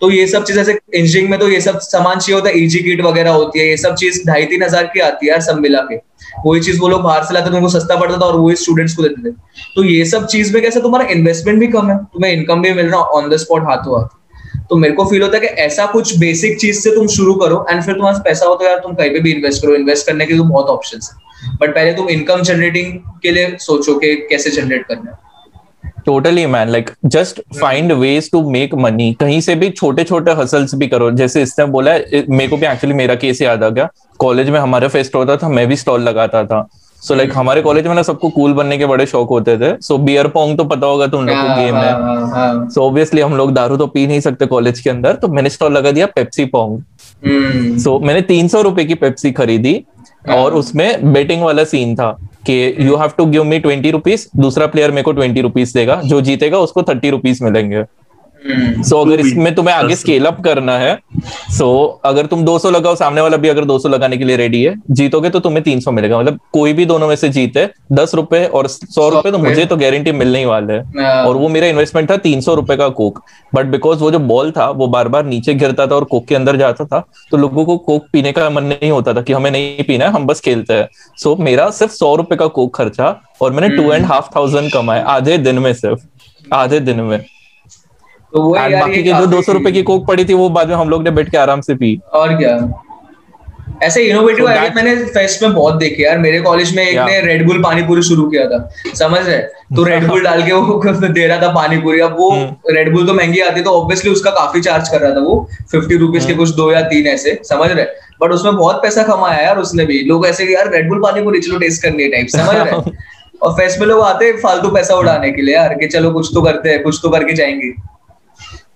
तो 0.00 0.10
ये 0.10 0.26
सब 0.26 0.44
चीज़ 0.44 0.58
ऐसे 0.60 0.72
इंजीनियरिंग 0.72 1.30
में 1.30 1.38
तो 1.40 1.48
ये 1.48 1.60
सब 1.60 1.78
सामान 1.82 2.18
चाहिए 2.18 2.34
होता 2.34 2.48
है 2.48 2.58
ईजी 2.58 2.78
किट 2.78 3.00
वगैरह 3.00 3.30
होती 3.30 3.58
है, 3.58 3.68
ये 3.68 3.76
सब 3.76 3.94
चीज़ 3.94 4.20
ढाई 4.26 4.44
तीन 4.46 4.62
हज़ार 4.62 4.84
की 4.86 5.00
आती 5.00 5.26
है 5.26 5.32
यार 5.32 5.40
सब 5.42 5.58
मिला 5.60 5.80
के। 5.82 5.96
वही 6.44 6.60
चीज़ 6.60 6.80
वो 6.80 6.88
लोग 6.88 7.02
बाहर 7.02 7.24
से 7.24 7.34
लाते 7.34 7.50
थे, 7.50 7.56
उनको 7.56 7.68
सस्ता 7.68 7.96
पड़ता 7.96 8.16
था 8.16 8.24
और 8.24 8.36
वही 8.36 8.56
स्टूडेंट्स 8.56 8.94
को 8.96 9.02
देते 9.02 9.28
थे। 9.28 9.34
तो 9.76 9.84
ये 9.84 10.04
सब 10.04 10.26
चीज़ 10.26 10.52
में 10.54 10.62
कैसे 10.62 10.80
तुम्हारा 10.80 11.08
इन्वेस्टमेंट 11.10 11.58
भी 11.60 11.66
कम 11.68 11.90
है? 11.90 11.96
तुम्हें 12.04 12.32
इनकम 12.32 12.62
भी 12.62 12.72
मिल 12.72 12.86
रहा 12.86 13.00
ऑन 13.00 13.28
द 13.30 13.36
स्पॉट 13.36 13.68
हाथों 13.68 14.00
हाथ। 14.00 14.16
तो 14.70 14.76
मेरे 14.76 14.94
को 14.94 15.04
फील 15.10 15.22
होता 15.22 15.36
है 15.36 15.40
कि 15.40 15.62
ऐसा 15.62 15.86
कुछ 15.86 16.16
बेसिक 16.18 16.58
चीज़ 16.60 16.80
से 16.80 16.90
तुम 16.94 17.06
शुरू 17.08 17.34
करो 17.34 17.64
एंड 17.70 17.82
फिर 17.82 17.94
तुम्हारे 17.94 18.18
पैसा 18.24 18.46
हो 18.46 18.54
तो 18.54 18.64
यार 18.64 18.78
तुम 18.78 18.94
कहीं 18.94 19.10
पे 19.10 19.20
भी 19.20 19.32
इन्वेस्ट 19.32 19.62
करो। 19.62 19.74
इन्वेस्ट 19.74 20.06
करने 20.06 20.26
के 20.26 20.36
तो 20.36 20.44
बहुत 20.44 20.66
ऑप्शन 20.68 21.00
है। 21.02 21.56
बट 21.60 21.74
पहले 21.74 21.92
तुम 21.92 22.08
इनकम 22.08 22.42
जनरेटिंग 22.42 22.92
के 23.22 23.30
लिए 23.30 23.56
सोचो 23.60 23.94
कि 23.94 24.14
कैसे 24.30 24.50
जनरेट 24.50 24.86
करना 24.86 25.10
है। 25.10 25.26
Totally 26.06 26.44
man 26.46 26.68
like 26.68 26.90
just 27.06 27.40
find 27.60 27.92
ways 27.92 28.30
to 28.30 28.40
make 28.50 28.74
money 28.74 29.12
कहीं 29.20 29.40
से 29.40 29.54
भी 29.54 29.70
छोटे 29.70 30.04
छोटे 30.04 30.32
हसल्स 30.32 30.74
भी 30.74 30.86
करो। 30.88 31.10
जैसे 31.12 31.42
इसने 31.42 31.64
बोला 31.66 31.94
मेरे 32.30 32.48
को 32.48 32.56
भी 32.56 32.66
एक्चुअली 32.66 32.96
मेरा 32.96 33.14
केस 33.14 33.42
याद 33.42 33.64
आ 33.64 33.68
गया। 33.68 33.88
कॉलेज 34.18 34.50
में 34.50 34.58
हमारा 34.60 34.88
फेस्ट 34.88 35.14
होता 35.14 35.36
था, 35.36 35.48
मैं 35.48 35.66
भी 35.68 35.76
स्टॉल 35.76 36.02
लगाता 36.02 36.44
था। 36.44 36.68
सो 37.02 37.12
so, 37.12 37.18
लाइक 37.18 37.32
हमारे 37.34 37.60
कॉलेज 37.62 37.86
में 37.86 37.94
ना 37.94 38.02
सबको 38.02 38.28
कूल 38.30 38.52
बनने 38.52 38.78
के 38.78 38.86
बड़े 38.86 39.06
शौक 39.06 39.28
होते 39.30 39.56
थे। 39.58 39.70
सो 39.82 39.98
बियर 39.98 40.28
पोंग 40.28 40.56
तो 40.58 40.64
पता 40.64 40.86
होगा 40.86 41.06
तुम 41.06 41.26
लोग 41.26 41.36
को 41.36 41.54
गेम 41.56 41.74
है 41.74 41.92
हाँ, 41.92 42.14
हाँ, 42.16 42.28
हाँ। 42.28 42.68
सो 42.70 42.82
ऑब्वियसली 42.82 43.20
हम 43.20 43.36
लोग 43.36 43.52
दारू 43.54 43.76
तो 43.76 43.86
पी 43.86 44.06
नहीं 44.06 44.20
सकते 44.20 44.46
कॉलेज 44.46 44.80
के 44.80 44.90
अंदर 44.90 45.14
तो 45.14 45.28
मैंने 45.28 45.50
स्टॉल 45.50 45.72
लगा 45.72 45.90
दिया 45.90 46.06
पेप्सी 46.06 46.44
पोंग 46.44 47.78
सो 47.78 47.98
मैंने 47.98 48.20
तीन 48.22 48.48
सौ 48.48 48.62
रुपए 48.62 48.84
की 48.84 48.94
पेप्सी 48.94 49.32
खरीदी 49.32 49.74
और 50.30 50.54
उसमें 50.54 51.12
बेटिंग 51.12 51.42
वाला 51.42 51.64
सीन 51.64 51.94
था 51.96 52.10
कि 52.46 52.74
you 52.80 52.96
have 52.96 53.12
to 53.18 53.26
give 53.26 53.44
me 53.44 53.58
twenty 53.58 53.90
rupees 53.90 54.26
दूसरा 54.36 54.66
प्लेयर 54.66 54.90
मेरे 54.90 55.02
को 55.02 55.12
ट्वेंटी 55.12 55.40
रुपीज़ 55.40 55.74
देगा 55.74 56.00
जो 56.04 56.20
जीतेगा 56.20 56.58
उसको 56.58 56.82
थर्टी 56.82 57.10
रुपीज़ 57.10 57.44
मिलेंगे। 57.44 57.82
सो 58.40 59.00
अगर 59.00 59.16
तो 59.16 59.22
भी 59.22 59.28
इसमें 59.28 59.54
तुम्हें 59.54 59.74
आगे 59.74 59.94
स्केल 59.96 60.26
अप 60.26 60.40
करना 60.42 60.76
है 60.78 60.94
सो 61.16 61.64
so, 61.64 62.00
अगर 62.04 62.26
तुम 62.26 62.44
200 62.44 62.70
लगाओ 62.70 62.94
सामने 62.96 63.20
वाला 63.20 63.36
भी 63.36 63.48
अगर 63.48 63.64
200 63.64 63.88
लगाने 63.88 64.16
के 64.18 64.24
लिए 64.24 64.36
रेडी 64.36 64.62
है 64.62 64.74
जीतोगे 64.90 65.30
तो 65.30 65.40
तुम्हें 65.40 65.62
300 65.64 65.92
मिलेगा। 65.92 66.18
मतलब 66.18 66.38
कोई 66.52 66.72
भी 66.72 66.84
दोनों 66.86 67.08
में 67.08 67.14
से 67.16 67.28
जीते 67.28 67.68
दस 67.92 68.14
रुपए 68.14 68.44
और 68.46 68.66
सौ 68.68 69.08
रुपए 69.08 69.30
तो 69.30 69.38
मुझे 69.38 69.64
तो 69.64 69.76
गारंटी 69.76 70.12
मिलने 70.12 70.38
ही 70.38 70.44
वाले 70.44 70.72
है। 70.72 70.82
हाँ। 70.98 71.24
और 71.24 71.36
वो 71.36 71.48
मेरा 71.48 71.66
इन्वेस्टमेंट 71.66 72.10
था 72.10 72.16
तीन 72.18 72.40
सौ 72.40 72.54
रुपए 72.54 72.76
का 72.76 72.88
कोक 72.90 73.20
बट 73.52 73.66
बिकॉज़ 73.66 74.00
वो 74.00 74.10
जो 74.10 74.18
बॉल 74.20 74.50
था 74.50 74.68
वो 74.72 74.86
बार 74.88 75.08
बार 75.08 75.24
नीचे 75.26 75.54
गिरता 75.54 75.86
था 75.86 75.94
और 75.94 76.04
कोक 76.04 76.26
के 76.26 76.34
अंदर 76.34 76.56
जाता 76.56 76.84
था 76.84 77.04
तो 77.30 77.36
लोगों 77.36 77.64
को 77.64 77.76
कोक 77.78 78.06
पीने 78.12 78.32
का 78.32 78.48
मन 78.50 78.64
नहीं 78.64 78.90
होता 78.90 79.14
था 79.14 79.22
कि 79.22 79.32
हमें 79.32 79.50
नहीं 79.50 79.84
पीना 79.84 80.04
है 80.04 80.10
हम 80.12 80.26
बस 80.26 80.40
खेलते 80.40 80.74
हैं। 80.74 80.88
सो 81.18 81.34
मेरा 81.40 81.68
सिर्फ़ 81.70 81.92
सौ 81.92 82.14
रुपए 82.16 82.36
का 82.36 82.46
कोक 82.48 82.74
खर्चा 82.76 83.14
और 83.42 83.52
मैंने 83.52 83.76
टू 83.76 83.92
एंड 83.92 84.04
हाफ़ 84.06 84.28
थाउज़ेंड 84.36 84.72
कमाए 84.72 85.02
आधे 85.08 85.38
दिन 85.38 85.58
में 85.58 85.72
सिर्फ़ 85.74 86.54
आधे 86.54 86.80
दिन 86.80 87.00
में। 87.00 87.18
तो 88.34 88.42
वो 88.42 88.56
यार 88.56 88.76
बाकी 88.76 89.02
के 89.02 89.12
जो 89.12 89.26
दो 89.26 89.42
सौ 89.42 89.52
रुपए 89.52 89.72
की 89.72 89.82
कोक 89.82 90.06
पड़ी 90.06 90.24
थी 90.24 90.34
वो 90.34 90.48
बाद 90.50 90.68
में 90.68 90.76
हम 90.76 90.88
लोग 90.88 91.02
ने 91.02 91.10
बैठ 91.10 91.30
के 91.30 91.38
आराम 91.38 91.60
से 91.60 91.74
पी। 91.74 92.00
और 92.12 92.36
क्या? 92.36 92.84
ऐसे 93.82 94.02
इनोवेटिव 94.02 94.44
So 94.44 94.50
आइडिया 94.50 94.72
मैंने 94.74 95.04
फेस्ट 95.04 95.42
में 95.42 95.54
बहुत 95.54 95.74
देखे 95.74 96.02
यार। 96.02 96.18
मेरे 96.18 96.40
कॉलेज 96.40 96.76
में 96.76 96.88
एक 96.88 96.94
Yeah. 96.94 97.10
ने 97.10 97.20
रेड 97.20 97.46
बुल 97.46 97.62
पानी 97.62 97.82
पूरी 97.82 98.02
शुरू 98.02 98.28
किया 98.28 98.46
था। 98.46 98.70
समझ 98.94 99.26
रहे? 99.26 99.38
तो 99.76 99.82
रेड 99.82 100.06
बुल 100.06 100.22
डाल 100.22 100.42
के 100.42 100.52
वो 100.52 100.82
दे 101.08 101.26
रहा 101.26 101.42
था 101.42 101.48
पानी 101.48 101.78
पूरी 101.78 102.00
अब 102.00 102.16
वो 102.18 102.30
हम्म। 102.30 102.74
रेड 102.74 103.06
तो 103.06 103.14
महँगी 103.14 103.40
आती 103.40 103.60
तो 103.60 103.70
ऑब्वियसली 103.70 104.10
उसका 104.10 104.30
काफ़ी 104.30 104.60
चार्ज 104.60 104.88
कर 104.88 105.00
रहा 105.00 105.10
था 105.10 105.20
वो। 105.20 105.48
Fifty 105.72 105.96
rupees. 105.96 106.26
के 106.26 106.34
कुछ 106.34 106.50
दो 106.50 106.72
या 106.72 106.80
तीन 106.80 107.06
ऐसे। 107.06 107.40
समझ 107.44 107.70
रहे? 107.70 107.84
बट 108.22 108.30
उसमें 108.30 108.56
बहुत 108.56 108.76
पैसा 108.76 109.02
कमाया 109.02 109.42
यार 109.42 109.58
उसने 109.58 109.84
भी। 109.84 110.00
लोग 110.02 110.26
ऐसे 110.26 110.44
यार 110.44 110.72
रेड 110.72 110.88
बुल 110.88 110.98
पानी 110.98 111.22
पूरी 111.22 111.40
चलो 111.40 111.58
टेस्ट 111.58 111.82
करनी 111.82 112.02
है 112.02 112.08
टाइप 112.08 112.26
समझ 112.28 112.56
रहे? 112.56 112.90
और 113.42 113.52
फेस्ट 113.52 113.80
में 113.80 113.86
लोग 113.86 114.00
आते 114.00 114.32
फालतू 114.32 114.68
पैसा 114.68 114.94
उड़ाने 114.94 115.30
के 115.30 115.42
लिए 115.42 115.54
यार 115.54 115.74
कि 115.74 115.86
चलो 115.86 116.10
कुछ 116.10 116.30
तो 116.34 116.42
करते 116.42 116.70
हैं 116.70 116.82
कुछ 116.82 117.00
तो 117.02 117.08
करके 117.08 117.32
जाएँगे। 117.32 117.97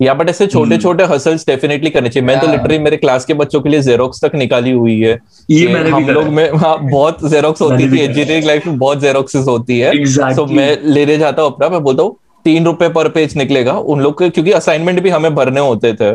या 0.03 0.14
बट 0.14 0.28
ऐसे 0.28 0.46
छोटे 0.46 0.78
छोटे 0.78 1.05
हसल्स 1.05 1.46
डेफिनेटली 1.46 1.90
करने 1.90 2.09
चाहिए। 2.09 2.26
मैं 2.26 2.38
तो. 2.40 2.46
लिटरली 2.46 2.78
मेरे 2.78 2.96
क्लास 2.96 3.24
के 3.24 3.34
बच्चों 3.34 3.61
के 3.61 3.68
लिए 3.68 3.80
जेरोक्स 3.82 4.24
तक 4.24 4.34
निकाली 4.34 4.70
हुई 4.70 4.98
है। 5.00 5.18
ये 5.50 5.66
मैंने 5.68 5.90
हम 5.90 6.07
भी 6.07 6.12
लोग 6.12 6.26
में 6.28 6.48
हाँ 6.55 6.76
बहुत 6.82 7.28
जेरोक्स 7.30 7.62
होती 7.62 7.90
थी। 7.92 8.00
इंजीनियरिंग 8.00 8.46
लाइफ 8.46 8.66
में 8.66 8.78
बहुत 8.78 9.00
जेरोक्सेस 9.00 9.46
होती 9.46 9.78
है. 9.78 9.92
तो 10.34 10.46
मैं 10.46 10.76
लेने 10.84 11.16
जाता 11.18 11.42
हूँ 11.42 11.53
अपना 11.53 11.68
मैं 11.68 11.82
बोलता 11.82 12.03
हूँ 12.03 12.16
तीन 12.45 12.64
रुपए 12.64 12.88
पर 12.88 13.09
पेज 13.09 13.36
निकलेगा 13.36 13.72
उन 13.72 14.01
लोग 14.01 14.18
के 14.18 14.28
क्योंकि 14.30 14.53
असाइनमेंट 14.53 15.01
भी 15.03 15.11
हमें 15.11 15.34
भरने 15.34 15.61
होते 15.61 15.93
थे। 15.95 16.14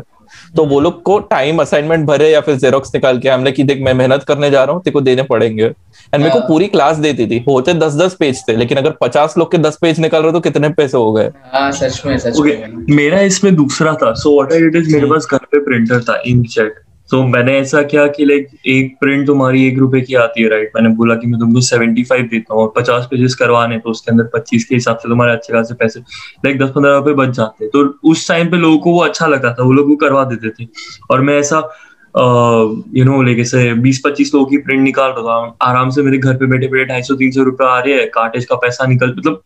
तो 0.56 0.66
वो 0.66 0.80
लोग 0.80 1.02
को 1.04 1.18
टाइम 1.22 1.62
असाइनमेंट 1.62 2.06
भरे 2.06 2.30
या 2.30 2.40
फिर 2.42 2.56
जेरोक्स 2.56 2.94
निकाल 2.96 3.20
के 3.20 3.30
हमने 3.30 3.52
की 3.52 3.64
देख 3.64 3.82
मैं 3.82 3.94
मेहनत 3.94 4.24
करने 4.24 4.50
जा 4.52 4.64
रहा 4.64 4.74
हूँ 4.74 4.82
तेरे 4.84 4.94
को 4.94 5.02
देने 5.02 5.24
पड़ेंगे। 5.24 5.64
एंड 5.64 6.18
मेरे 6.18 6.30
को 6.30 6.40
हाँ। 6.40 6.48
पूरी 6.48 6.68
क्लास 6.68 6.98
देती 6.98 7.28
थी। 7.28 7.44
होते 7.48 7.74
दस 7.76 7.96
दस 7.96 8.16
पेज 8.20 8.42
थे 8.48 8.56
लेकिन 8.56 8.78
अगर 8.78 8.92
पचास 9.02 9.38
लोग 9.38 9.52
के 9.52 9.58
दस 9.58 9.78
पेज 9.82 10.00
निकाल 10.00 10.22
रहे 10.22 10.32
हो 10.32 10.38
तो 10.38 10.42
कितने 10.42 10.70
पैसे 10.72 10.98
हो 10.98 11.12
गए? 11.14 11.32
हाँ 11.54 11.72
सच 11.72 12.02
में 12.06 12.18
सच 12.18 12.40
में। 12.40 12.86
मेरा 12.90 13.22
इसमें 13.22 13.56
दूसरा 13.56 13.94
था। 13.94 14.14
So 14.16 14.36
what 14.36 14.54
I 14.54 14.60
did 14.60 14.76
is 14.76 14.94
मेरे 14.96 15.08
पास 15.08 15.28
घर 15.32 15.46
पे 15.52 15.60
प्रिंटर 15.66 16.04
था 16.04 16.22
इंकजेट 16.26 16.76
सो 17.10 17.22
मैंने 17.28 17.58
ऐसा 17.58 17.82
किया 17.84 18.06
कि 18.08 18.26
लाइक 18.26 18.48
एक 18.68 18.96
प्रिंट 19.02 19.26
तुम्हारी 19.28 19.66
एक 19.68 19.78
रुपए 19.80 20.02
की 20.02 20.16
आती 20.18 20.44
है 20.44 20.50
राइट 20.50 20.72
मैंने 20.76 20.90
बोला 20.96 21.16
कि 21.16 21.28
मैं 21.28 21.40
तुमको 21.40 21.62
सेवेंटी 21.64 22.04
फाइव 22.04 22.28
देता 22.32 22.54
हूँ 22.54 22.62
और 22.64 22.74
पचास 22.76 23.08
पेजेस 23.12 23.36
करवाने 23.36 23.78
तो 23.78 23.90
उसके 23.90 24.12
अंदर 24.12 24.30
पच्चीस 24.34 24.66
के 24.66 24.76
हिसाब 24.76 24.98
से 24.98 25.10
तुम्हारे 25.10 25.34
अच्छे 25.34 25.54
खासे 25.54 25.76
पैसे 25.76 26.00
लाइक 26.00 26.60
दस 26.60 26.70
पंद्रह 26.70 26.96
रुपए 26.96 27.14
बच 27.16 27.36
जाते 27.36 27.64
हैं। 27.64 27.72
तो 27.72 28.10
उस 28.12 28.28
टाइम 28.28 28.52
पे 28.52 28.58
लोगों 28.58 28.78
को 28.78 28.92
वो 28.94 29.04
अच्छा 29.04 29.28
लगता 29.28 29.54
था 29.54 29.64
वो 29.64 29.74
लोग 29.74 29.90
वो 29.90 29.96
करवा 29.98 30.24
देते 30.26 30.50
थे। 30.50 30.68
और 31.12 31.22
मैं 31.22 31.38
ऐसा 31.40 31.70
यू 32.16 33.04
नो 33.06 33.22
लाइक 33.22 33.40
ऐसे 33.40 33.74
बीस 33.76 34.02
पच्चीस 34.06 34.34
लोगों 34.34 34.46
की 34.48 34.58
प्रिंट 34.58 34.82
निकाल 34.82 35.12
रहा 35.12 35.40
था। 35.40 35.56
आराम 35.64 35.90
से 35.90 36.02
मेरे 36.02 36.18
घर 36.18 36.38
पे 36.38 36.46
बैठे 36.46 36.68
बैठे 36.68 36.86
ढाई 36.86 37.02
सौ 37.04 37.16
तीन 37.16 37.32
सौ 37.32 37.44
रुपए 37.44 37.66
आ 37.66 37.80
रहे 37.80 37.94
हैं। 37.94 38.08
कार्टेज 38.12 38.46
का 38.46 38.56
पैसा 38.58 38.86
निकल 38.88 39.14
मतलब 39.18 39.42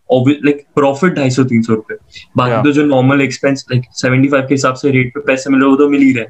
लाइक 0.45 0.65
प्रॉफिट 0.75 1.13
ढाई 1.15 1.29
सौ 1.29 1.43
तीन 1.43 1.61
सौ 1.61 1.73
रुपए। 1.73 1.95
बाकी 2.37 2.61
तो 2.63 2.71
जो 2.71 2.85
normal 2.85 3.21
expense 3.21 3.65
like 3.71 3.85
seventy 3.95 4.27
five 4.29 4.43
के 4.43 4.53
हिसाब 4.53 4.75
से 4.75 4.91
रेट 4.91 5.13
पे 5.15 5.25
पैसे 5.27 5.49
मिल 5.49 5.61
रहे 5.61 5.69
वो 5.69 5.75
तो 5.77 5.89
मिल 5.89 6.01
ही 6.01 6.11
रहे 6.13 6.25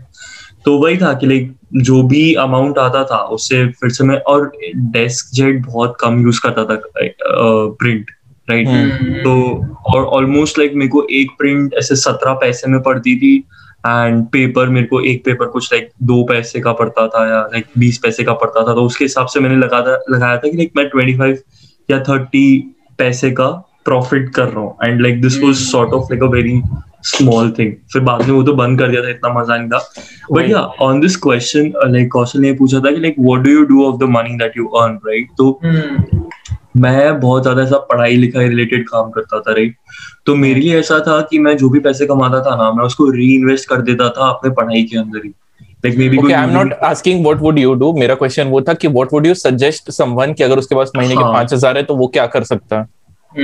तो 0.66 0.78
वही 0.78 0.98
था 0.98 1.14
कि 1.14 1.28
लाइक 1.28 1.54
जो 1.84 2.02
भी 2.04 2.34
अमाउंट 2.36 2.78
आता 2.78 3.04
था 3.04 3.18
उससे 3.36 3.66
फिर 3.72 3.90
से 3.90 4.04
मैं 4.04 4.18
और 4.28 4.52
डेस्क 4.94 5.34
जेट 5.36 5.66
बहुत 5.66 5.96
कम 6.02 6.22
यूज़ 6.22 6.42
करता 6.44 6.66
था 6.66 6.82
प्रिंट 7.80 8.12
राइट 8.50 8.68
हम्म। 8.68 9.14
तो 9.24 9.34
और 9.94 10.06
ऑलमोस्ट 10.18 10.60
लाइक 10.60 10.74
मेरे 10.74 10.90
को 10.90 11.06
एक 11.12 11.32
प्रिंट 11.38 11.74
ऐसे 11.74 11.96
सत्रह 11.96 12.34
पैसे 12.34 12.68
में 12.68 12.82
पड़ती 12.82 13.16
थी 13.18 13.36
एंड 13.88 14.26
पेपर 14.28 14.70
मेरे 14.70 14.88
को 14.88 15.02
एक 15.02 15.24
पेपर 15.26 15.46
कुछ 15.48 15.72
लाइक 15.74 15.90
दो 16.04 16.24
पैसे 16.24 16.60
का 16.62 16.74
पड़ता 16.74 17.08
था 17.08 17.28
या 17.28 17.40
लाइक 17.42 17.66
बीस 17.78 17.98
पैसे 17.98 18.24
का 18.24 18.34
पड़ता 18.34 18.68
था। 18.68 18.74
तो 18.76 18.84
उसके 18.86 19.06
हिसाब 19.06 19.28
से 19.28 19.40
मैंने 19.40 19.56
लगा 19.56 19.82
था 19.82 20.00
लगाया 20.10 20.38
था 20.38 20.50
कि 20.50 20.58
लाइक 20.58 20.72
मैं 20.78 20.88
ट्वेंटी 20.90 21.18
फाइव 21.18 21.38
या 21.90 22.00
थर्टी 22.00 22.46
पैसे 22.98 23.32
का 23.32 23.48
प्रॉफिट 23.86 24.30
कर 24.30 24.48
रहा 24.48 24.60
हूँ। 24.60 24.78
And 24.84 25.02
like 25.02 25.22
this 25.22 25.42
was 25.42 25.58
sort 25.62 25.94
of 25.94 26.14
like 26.14 26.24
a 26.24 26.28
very 26.28 26.62
small 27.04 27.52
thing 27.58 27.74
फिर 27.94 28.02
बाद 28.04 28.22
में 28.22 28.32
वो 28.32 28.44
तो 28.44 28.54
बंद 28.56 28.80
कर 28.80 28.88
दिया 28.92 29.02
था 29.04 29.10
इतना 29.10 29.34
मज़ा 29.34 29.58
नहीं 29.58 29.70
था। 29.70 29.80
बट 30.32 30.50
या 30.50 30.60
on 30.60 31.00
this 31.02 31.16
question 31.24 31.72
like 31.86 32.12
Kaushal 32.12 32.40
ने 32.40 32.54
पूछा 32.54 32.80
था 32.80 32.92
कि 32.92 33.02
like 33.02 33.16
what 33.20 33.42
do 33.42 33.52
you 33.52 33.64
do 33.66 33.86
of 33.86 34.00
the 34.00 34.10
money 34.12 34.38
that 34.38 34.58
you 34.58 34.68
earn 34.68 34.96
right 35.08 35.28
तो 35.38 35.50
हम्म, 35.64 36.22
मैं 36.78 37.20
बहुत 37.20 37.42
ज़्यादा 37.42 37.64
ऐसा 37.64 37.78
पढ़ाई 37.92 38.16
लिखाई 38.16 38.48
रिलेटेड 38.50 38.88
काम 38.90 39.10
करता 39.12 39.40
था 39.40 39.54
राइट 39.54 39.76
तो 40.26 40.36
मेरे 40.36 40.60
लिए 40.60 40.80
ऐसा 40.80 41.00
था 41.08 41.20
कि 41.30 41.40
मैं 41.40 41.58
जो 41.58 41.70
भी 41.70 41.80
पैसे 41.80 42.06
कमाता 42.08 42.42
था 42.42 42.56
ना 42.56 42.72
मैं 42.72 42.86
उसको 42.86 43.10
री 43.12 43.34
इन्वेस्ट 43.36 43.70
कर 43.70 43.82
देता 43.82 44.10
था 44.10 44.30
अपने 44.30 44.52
पढ़ाई 44.52 44.84
के 44.84 44.98
अंदर 44.98 45.26
ही। 45.26 45.34
Like 45.84 45.96
maybe 46.00 46.18
okay 46.22 46.34
i'm 46.38 46.52
not 46.56 46.74
asking 46.88 47.24
what 47.26 47.40
would 47.44 47.60
you 47.60 47.70
do. 47.84 47.88
मेरा 48.00 48.16
क्वेश्चन 48.16 48.48
वो 48.48 48.60
था 48.62 48.74
कि 48.74 48.88
what 48.98 49.14
would 49.14 49.28
you 49.28 49.36
suggest 49.38 49.88
someone 49.96 50.34
कि 50.38 50.44
अगर 50.44 50.60
उसके 50.60 50.76
पास 50.76 50.92
महीने 50.98 51.16
के 51.16 51.24
पाँच 51.24 51.54
हज़ार 51.54 51.78
है 51.78 51.84
तो 51.84 51.96
वो 51.96 52.08
क्या 52.08 52.26
कर 52.36 52.44
सकता 52.44 52.80
है? 52.80 52.86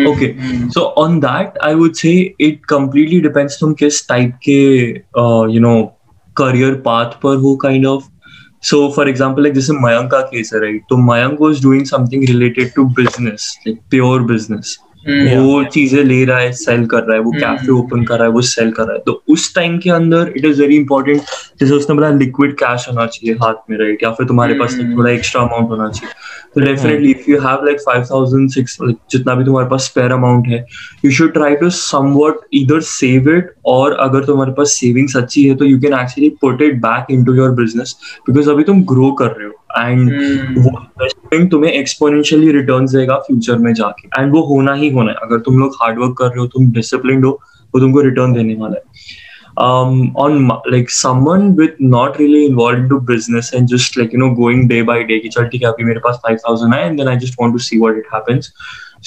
Okay 0.07 0.33
so 0.69 0.81
on 0.97 1.19
that 1.19 1.57
I 1.63 1.73
would 1.73 1.93
say 1.93 2.11
it 2.41 2.65
completely 2.65 3.19
depends 3.21 3.59
तुम 3.59 3.73
किस 3.73 4.07
टाइप 4.09 4.33
के 4.49 4.59
यू 5.53 5.59
नो 5.59 5.81
करियर 6.37 6.73
पाथ 6.85 7.19
पर 7.23 7.35
हो 7.35 7.55
kind 7.55 7.85
of 7.85 8.03
so 8.63 8.87
for 8.95 9.09
example 9.09 9.41
like 9.41 9.53
जैसे 9.53 9.73
मयंक 9.73 10.11
का 10.11 10.21
केस 10.21 10.51
है 10.53 10.59
राइट 10.61 10.83
तो 10.89 10.97
Mayank 10.97 11.41
was 11.41 11.61
doing 11.63 11.85
something 11.85 12.23
related 12.23 12.73
to 12.75 12.85
business 12.95 13.55
like 13.67 13.79
pure 13.89 14.21
business 14.23 14.77
वो 15.07 15.63
चीज़ें 15.63 16.03
ले 16.03 16.23
रहा 16.25 16.37
है 16.39 16.51
सेल 16.53 16.85
कर 16.85 17.03
रहा 17.03 17.15
है 17.15 17.21
वो 17.21 17.31
कैफ़े 17.31 17.67
हम्म। 17.67 17.77
ओपन 17.79 18.03
कर 18.05 18.17
रहा 18.17 18.27
है 18.27 18.33
वो 18.33 18.41
सेल 18.43 18.71
कर 18.71 18.83
रहा 18.83 18.93
है। 18.93 19.01
तो 19.05 19.21
उस 19.29 19.53
टाइम 19.55 19.77
के 19.77 19.89
अंदर 19.89 20.33
इट 20.37 20.45
इज़ 20.45 20.61
वेरी 20.61 20.75
इंपॉर्टेंट 20.75 21.21
जैसे 21.59 21.73
उसने 21.73 21.95
बोला 21.95 22.09
लिक्विड 22.09 22.53
कैश 22.57 22.87
होना 22.89 23.05
चाहिए 23.05 23.35
हाथ 23.43 23.69
में 23.69 23.77
राइट 23.77 24.03
या 24.03 24.11
फिर 24.11 24.27
तुम्हारे 24.27 24.53
पास 24.59 24.73
हम्म। 24.73 24.97
थोड़ा 24.97 25.09
एक्स्ट्रा 25.11 25.41
अमाउंट 25.41 25.69
होना 25.69 25.89
चाहिए। 25.89 26.13
तो 26.55 26.61
definitely 26.61 27.11
if 27.11 27.29
you 27.31 27.39
have 27.39 27.65
like 27.65 27.79
five 27.81 28.03
thousand 28.11 28.49
six 28.51 28.77
जितना 29.11 29.33
भी 29.35 29.45
तुम्हारे 29.45 29.69
पास 29.69 29.85
स्पेयर 29.85 30.11
अमाउंट 30.11 30.47
है 30.47 30.65
you 31.05 31.11
should 31.11 31.33
try 31.33 31.55
to 31.55 31.69
somewhat 31.69 32.39
इधर 32.53 32.79
सेव 32.89 33.29
इट 33.35 33.53
और 33.65 33.93
अगर 33.99 34.25
तुम्हारे 34.25 34.51
पास 34.51 34.73
सेविंग्स 34.79 35.15
अच्छी 35.17 35.47
है 35.47 35.55
तो 35.55 35.65
you 35.65 35.79
can 35.79 35.93
actually 35.99 36.29
put 36.41 36.61
it 36.61 36.81
back 36.81 37.11
into 37.25 37.33
your 37.35 37.51
business 37.61 37.95
because 38.29 38.49
अभी 38.49 38.63
तुम 38.63 38.83
ग्रो 38.93 39.11
कर 39.11 39.27
रहे 39.27 39.47
हो। 39.47 39.53
And 39.77 40.09
hmm. 40.09 40.57
वो 40.57 40.69
इन्वेस्टमेंट 40.69 41.49
तुम्हें 41.51 41.71
एक्सपोनेंशियली 41.71 42.51
रिटर्न 42.51 42.85
देगा 42.85 43.17
फ्यूचर 43.27 43.57
में 43.57 43.73
जाके 43.73 44.21
एंड 44.21 44.33
वो 44.33 44.41
होना 44.47 44.73
ही 44.73 44.89
होना 44.89 45.11
है 45.11 45.17
अगर 45.23 45.39
तुम 45.45 45.59
लोग 45.59 45.75
हार्डवर्क 45.81 46.17
कर 46.17 46.27
रहे 46.27 46.39
हो 46.39 46.47
तुम 46.57 46.71
डिसिप्लिन 46.73 47.23
हो 47.23 47.31
वो 47.73 47.79
तुमको 47.79 48.01
रिटर्न 48.01 48.33
देने 48.33 48.55
वाला 48.55 48.75
है 48.75 49.25
um 49.57 50.15
on 50.15 50.35
like 50.71 50.91
someone 50.95 51.55
with 51.55 51.79
not 51.79 52.19
really 52.19 52.45
involved 52.45 52.79
into 52.79 52.99
business 53.01 53.53
and 53.53 53.67
just 53.67 53.97
like 53.97 54.11
you 54.13 54.19
know 54.19 54.29
going 54.39 54.67
day 54.67 54.81
by 54.89 54.97
day 55.11 55.17
ki 55.23 55.31
chal 55.35 55.47
theek 55.53 55.65
hai 55.67 55.71
abhi 55.71 55.87
mere 55.87 56.03
paas 56.03 56.19
5000 56.25 56.75
hai 56.75 56.81
and 56.89 57.01
then 57.01 57.09
i 57.13 57.15
just 57.23 57.39
want 57.41 57.57
to 57.57 57.63
see 57.67 57.79
what 57.85 57.97
it 58.01 58.11
happens 58.11 58.51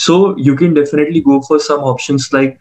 so 0.06 0.16
you 0.48 0.56
can 0.62 0.74
definitely 0.80 1.22
go 1.28 1.38
for 1.50 1.60
some 1.70 1.88
options 1.94 2.28
like 2.38 2.60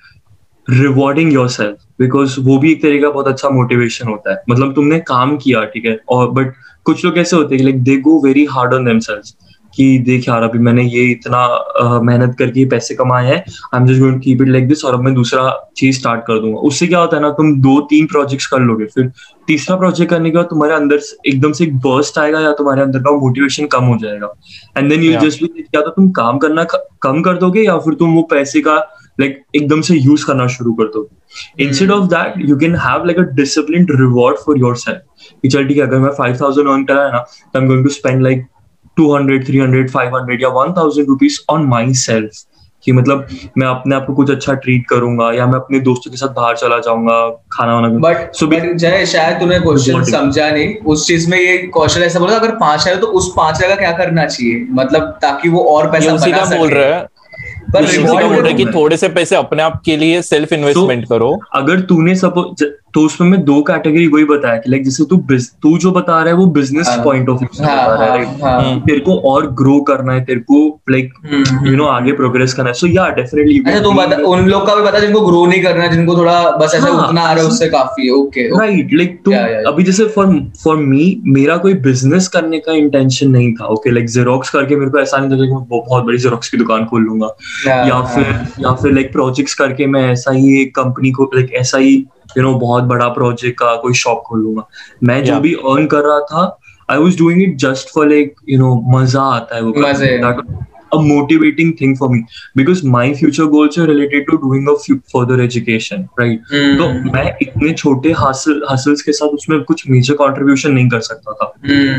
rewarding 0.68 1.32
yourself 1.50 1.78
because 2.00 2.40
वो 2.40 2.58
भी 2.60 2.72
एक 2.72 2.82
तरीका 2.82 3.10
बहुत 3.10 3.28
अच्छा 3.28 3.50
motivation 3.50 4.08
होता 4.08 4.32
है 4.32 4.44
मतलब 4.50 4.74
तुमने 4.76 5.00
काम 5.08 5.36
किया 5.38 5.64
ठीक 5.74 5.86
है 5.86 5.98
और 6.10 6.30
बट 6.32 6.54
कुछ 6.86 7.06
लोग 7.06 7.18
ऐसे 7.18 7.36
होते 7.36 7.56
हैं 7.56 7.64
like 7.64 7.84
they 7.84 7.98
go 7.98 8.20
very 8.24 8.46
hard 8.52 8.74
on 8.74 8.86
themselves 8.86 9.36
कि 9.74 9.98
देख 10.06 10.28
यार 10.28 10.44
अभी 10.44 10.60
मैंने 10.60 10.84
ये 10.84 11.04
इतना 11.12 11.40
uh, 11.82 12.02
मेहनत 12.04 12.36
करके 12.40 12.66
पैसे 12.70 12.96
कमाए 12.96 13.26
हैं 13.26 13.36
I 13.36 13.80
am 13.80 13.88
just 13.88 14.00
going 14.00 14.20
keep 14.22 14.42
it 14.42 14.48
like 14.48 14.68
this 14.68 14.84
और 14.86 14.94
अब 14.94 15.04
मैं 15.04 15.14
दूसरा 15.14 15.52
चीज़ 15.78 16.00
स्टार्ट 16.00 16.22
कर 16.28 16.40
दूँगा। 16.42 16.60
उससे 16.70 16.88
क्या 16.88 17.00
होता 17.00 17.16
है 17.18 17.22
ना 17.22 17.30
तुम 17.32 17.54
दो 17.62 17.80
तीन 17.90 18.06
प्रोजेक्ट्स 18.06 18.48
कर 18.48 18.60
लोगे 18.60 18.86
फिर 18.86 19.12
तीसरा 19.48 19.76
प्रोजेक्ट 19.78 20.10
करने 20.12 20.30
के 20.32 20.38
बाद 20.38 20.46
तुम्हारे 20.46 20.74
अंदर 20.74 21.00
एकदम 21.28 21.52
से 21.52 21.64
एक 21.64 21.78
बर्स्ट 21.78 22.18
आएगा 22.20 22.40
या 22.40 22.52
तुम्हारे 22.54 22.82
अंदर 22.82 23.00
का 23.00 23.12
मोटिवेशन 23.18 23.68
कम 23.68 23.84
हो 23.84 23.98
जाएगा। 24.02 24.34
एंड 24.78 24.90
देन 24.90 25.04
यू 25.04 25.20
जस्ट 25.20 25.44
क्या 25.44 25.82
तो 25.82 25.90
तुम 25.90 26.10
काम 26.12 26.38
करना 26.38 26.64
कम 27.02 27.22
कर 27.22 27.38
दोगे 27.38 27.64
या 27.64 27.78
फिर 27.78 27.94
तुम 27.94 28.16
वो 28.16 28.22
पैसे 28.32 28.62
का 28.62 28.76
लाइक 29.20 29.42
एकदम 29.56 29.82
से 29.82 29.96
यूज़ 29.96 30.26
करना 30.26 30.48
शुरू 30.48 30.74
कर 30.74 30.86
दोगे। 30.94 31.16
Instead 31.60 31.92
of 31.92 32.06
that 32.10 32.34
you 32.50 32.58
can 32.58 32.76
have 32.86 33.06
like 33.06 33.20
a 33.20 33.24
discipline 33.36 33.88
reward 33.92 34.38
for 34.46 34.60
yourself 34.78 35.32
कि 35.42 35.50
चल 35.50 35.68
ठीक 35.68 35.78
है 35.78 35.84
अगर 35.84 36.00
मैं 36.00 36.12
फाइव 36.18 36.38
थाउज़ेंड 36.42 36.70
अर्न 36.70 36.84
करा 36.86 37.06
है 37.06 37.12
ना 37.12 37.20
तो 37.20 37.60
I 37.60 37.64
am 37.64 37.68
going 37.70 37.84
to 37.84 37.90
spend 37.94 38.22
like 38.24 38.46
two 38.98 39.16
hundred 39.16 39.48
three 39.48 39.60
hundred 39.60 39.90
five 39.90 40.16
hundred 40.16 40.44
या 40.44 40.50
one 40.62 40.74
thousand 40.78 41.08
rupees 41.10 41.40
on 41.50 41.66
myself 42.02 42.46
कि 42.84 42.92
मतलब 42.92 43.28
मैं 43.58 43.68
अपने 43.68 43.96
आप 43.96 44.06
को 44.08 44.14
कुछ 44.16 44.30
अच्छा 44.32 44.54
ट्रीट 44.56 44.86
करूँगा 44.90 45.32
या 45.34 45.46
मैं 45.46 45.56
अपने 45.56 45.80
दोस्तों 45.80 46.12
के 46.12 46.18
साथ 46.18 46.34
बाहर 46.36 46.56
चला 46.58 46.78
जाऊँगा 46.80 47.18
खाना 47.52 47.74
वाना 47.74 47.88
बट 48.00 48.36
सो 48.36 48.48
जय 48.52 49.06
शायद 49.06 49.40
तूने 49.40 49.60
क्वेश्चन 49.60 50.04
समझा 50.04 50.50
नहीं। 50.50 50.76
उस 50.86 51.08
चीज़ 51.08 51.30
में 51.32 51.38
ये 51.38 51.58
क्वेश्चन 51.74 52.02
ऐसा 52.02 52.20
बोला 52.20 52.36
अगर 52.36 52.52
पाँच 52.56 52.88
है 52.88 52.96
तो 53.00 53.08
उस 53.08 53.32
पाँच 53.38 53.62
का 53.62 53.76
क्या 53.76 53.92
करना 53.98 54.26
चाहिए? 54.26 54.66
मतलब 54.72 55.18
ताकि 55.22 55.50
वो 55.50 55.64
और 55.72 55.92
पैसा 55.92 56.14
बना 56.16 56.46
सके 56.46 56.58
बोल 56.58 56.70
रहा 56.70 56.96
है। 56.96 57.08
पर 57.74 57.86
रिवॉर्ड 57.86 58.56
कि 58.58 58.66
थोड़े 58.66 58.98
से 58.98 59.10
पैसे 59.10 59.36
अपने 59.36 59.64
आप 59.64 59.82
के 59.86 59.98
लिए 59.98 60.22
सेल्फ 60.22 60.54
इन्वेस्टमेंट 60.54 61.08
करो। 61.10 61.38
अगर 61.56 61.82
तूने 61.82 62.16
सपोज़ 62.16 62.64
तो 62.94 63.02
उसमें 63.06 63.28
मैं 63.30 63.44
दो 63.46 63.62
कैटेगरी 63.62 64.08
वही 64.08 64.24
बताया 64.26 64.58
कि 64.58 64.70
लाइक 64.70 64.84
जैसे 64.84 65.04
तू 65.06 65.18
तू 65.64 65.78
जो 65.78 65.92
बता 65.92 66.14
रहा 66.14 66.28
है 66.28 66.34
वो 66.34 66.46
बिज़नेस 66.54 66.88
पॉइंट 67.04 67.30
ऑफ़ 67.30 67.40
व्यू 67.40 67.50
से 67.54 67.64
बता 67.64 67.96
रहा 67.96 68.14
है 68.14 68.26
हाँ, 68.42 68.62
हाँ। 68.62 68.80
तेरे 68.82 69.00
को 69.00 69.18
और 69.32 69.48
ग्रो 69.54 69.80
करना 69.90 70.14
है 70.14 70.24
तेरे 70.26 70.40
को 70.42 70.60
लाइक 70.92 71.14
यू 71.66 71.76
नो 71.76 71.86
आगे 71.88 72.12
प्रोग्रेस 72.14 72.54
करना 72.54 72.70
है। 72.70 72.74
सो 72.74 72.88
या 72.88 73.08
डेफिनेटली 73.16 73.60
अच्छा 73.60 73.80
तू 73.82 73.92
बता 73.94 74.18
उन 74.28 74.48
लोग 74.50 74.66
का 74.68 74.76
भी 74.76 74.82
बता 74.84 75.00
जिनको 75.00 75.22
ग्रो 75.22 75.46
नहीं 75.46 75.62
करना 75.64 75.84
है 75.84 75.92
जिनको 75.92 76.18
थोड़ा 76.18 76.50
बस 76.52 76.76
ऐसा 76.76 76.88
हाँ, 76.88 77.08
उतना 77.08 77.22
आ 77.22 77.32
रहा 77.34 77.44
है 77.44 77.50
उससे 77.50 77.70
काफ़ी 77.70 78.08
है। 78.08 78.14
ओके 78.14 78.48
राइट 78.58 78.94
लाइक 78.94 79.20
तू 79.26 79.32
अभी 79.72 79.84
जैसे 79.84 80.06
फॉर 80.16 80.36
फॉर 80.64 80.76
मी 80.78 81.22
मेरा 81.28 81.58
कोई 81.58 81.74
बिज़नेस 81.88 82.28
करने 82.28 82.60
का 82.60 82.74
इंटेंशन 82.76 83.32
नहीं 83.32 83.54
था 83.56 83.66
ओके 83.68 83.92
लाइक 83.92 84.10
जेरोक्स 84.10 84.50
करके 84.50 84.76
मेरे 84.76 84.92
को 84.92 85.00
ऐसा 85.00 85.18
नहीं 85.18 85.32
था 85.32 85.46
कि 85.46 85.52
मैं 85.54 85.64
बहुत 85.70 86.04
बड़ी 86.04 86.18
जेरोक्स 86.18 86.50
की 86.50 86.58
दुकान 86.58 86.86
खोल 86.86 87.04
लूँगा। 87.04 87.36
या 87.68 88.02
फिर 88.14 88.64
या 88.66 88.74
फिर 88.74 88.92
लाइक 88.92 89.12
प्रोजेक्ट्स 89.12 89.54
करके 89.54 89.86
मैं 89.88 90.10
ऐसा 90.12 90.32
ही 90.32 90.62
एक 90.62 90.76
कंपनी 90.76 91.12
को 91.12 91.32
लाइक 91.36 91.54
ऐसा 91.56 91.78
ही 91.78 92.06
यू 92.38 92.44
नो 92.44 92.54
बहुत 92.60 92.84
बड़ा 92.84 93.08
प्रोजेक्ट 93.18 93.60
का 93.60 93.76
कोई 93.82 93.94
शॉप 94.04 94.24
खोल 94.28 94.42
लूँगा 94.44 94.68
मैं 95.04 95.24
जो 95.26 95.40
भी 95.40 95.54
अर्न 95.74 95.86
कर 95.88 96.04
रहा 96.06 96.20
था 96.32 96.58
I 96.92 96.98
was 96.98 97.18
doing 97.18 97.42
it 97.44 97.58
just 97.68 97.94
for 97.96 98.10
like 98.10 98.36
you 98.50 98.60
know 98.60 98.76
मज़ा 98.98 99.22
आता 99.36 99.56
है 99.56 99.62
वो 99.62 99.74
a 100.92 101.00
motivating 101.00 101.72
thing 101.80 101.92
for 101.98 102.08
me 102.12 102.20
because 102.60 102.80
my 102.94 103.02
future 103.18 103.46
goals 103.50 103.76
are 103.82 103.84
related 103.90 104.24
to 104.30 104.38
doing 104.46 104.70
a 104.72 104.74
further 105.12 105.36
education 105.44 106.06
right? 106.20 106.40
mm. 106.54 106.78
तो 106.78 106.88
मैं 107.12 107.26
इतने 107.42 107.74
छोटे 107.74 108.12
हासिल 108.22 108.64
हासिल्स 108.70 109.02
के 109.02 109.12
साथ 109.12 109.36
उसमें 109.36 109.62
कुछ 109.64 109.84
मेजर 109.90 110.14
कंट्रीब्यूशन 110.14 110.72
नहीं 110.72 110.90
कर 110.90 111.00
सकता 111.00 111.34
था। 111.34 111.54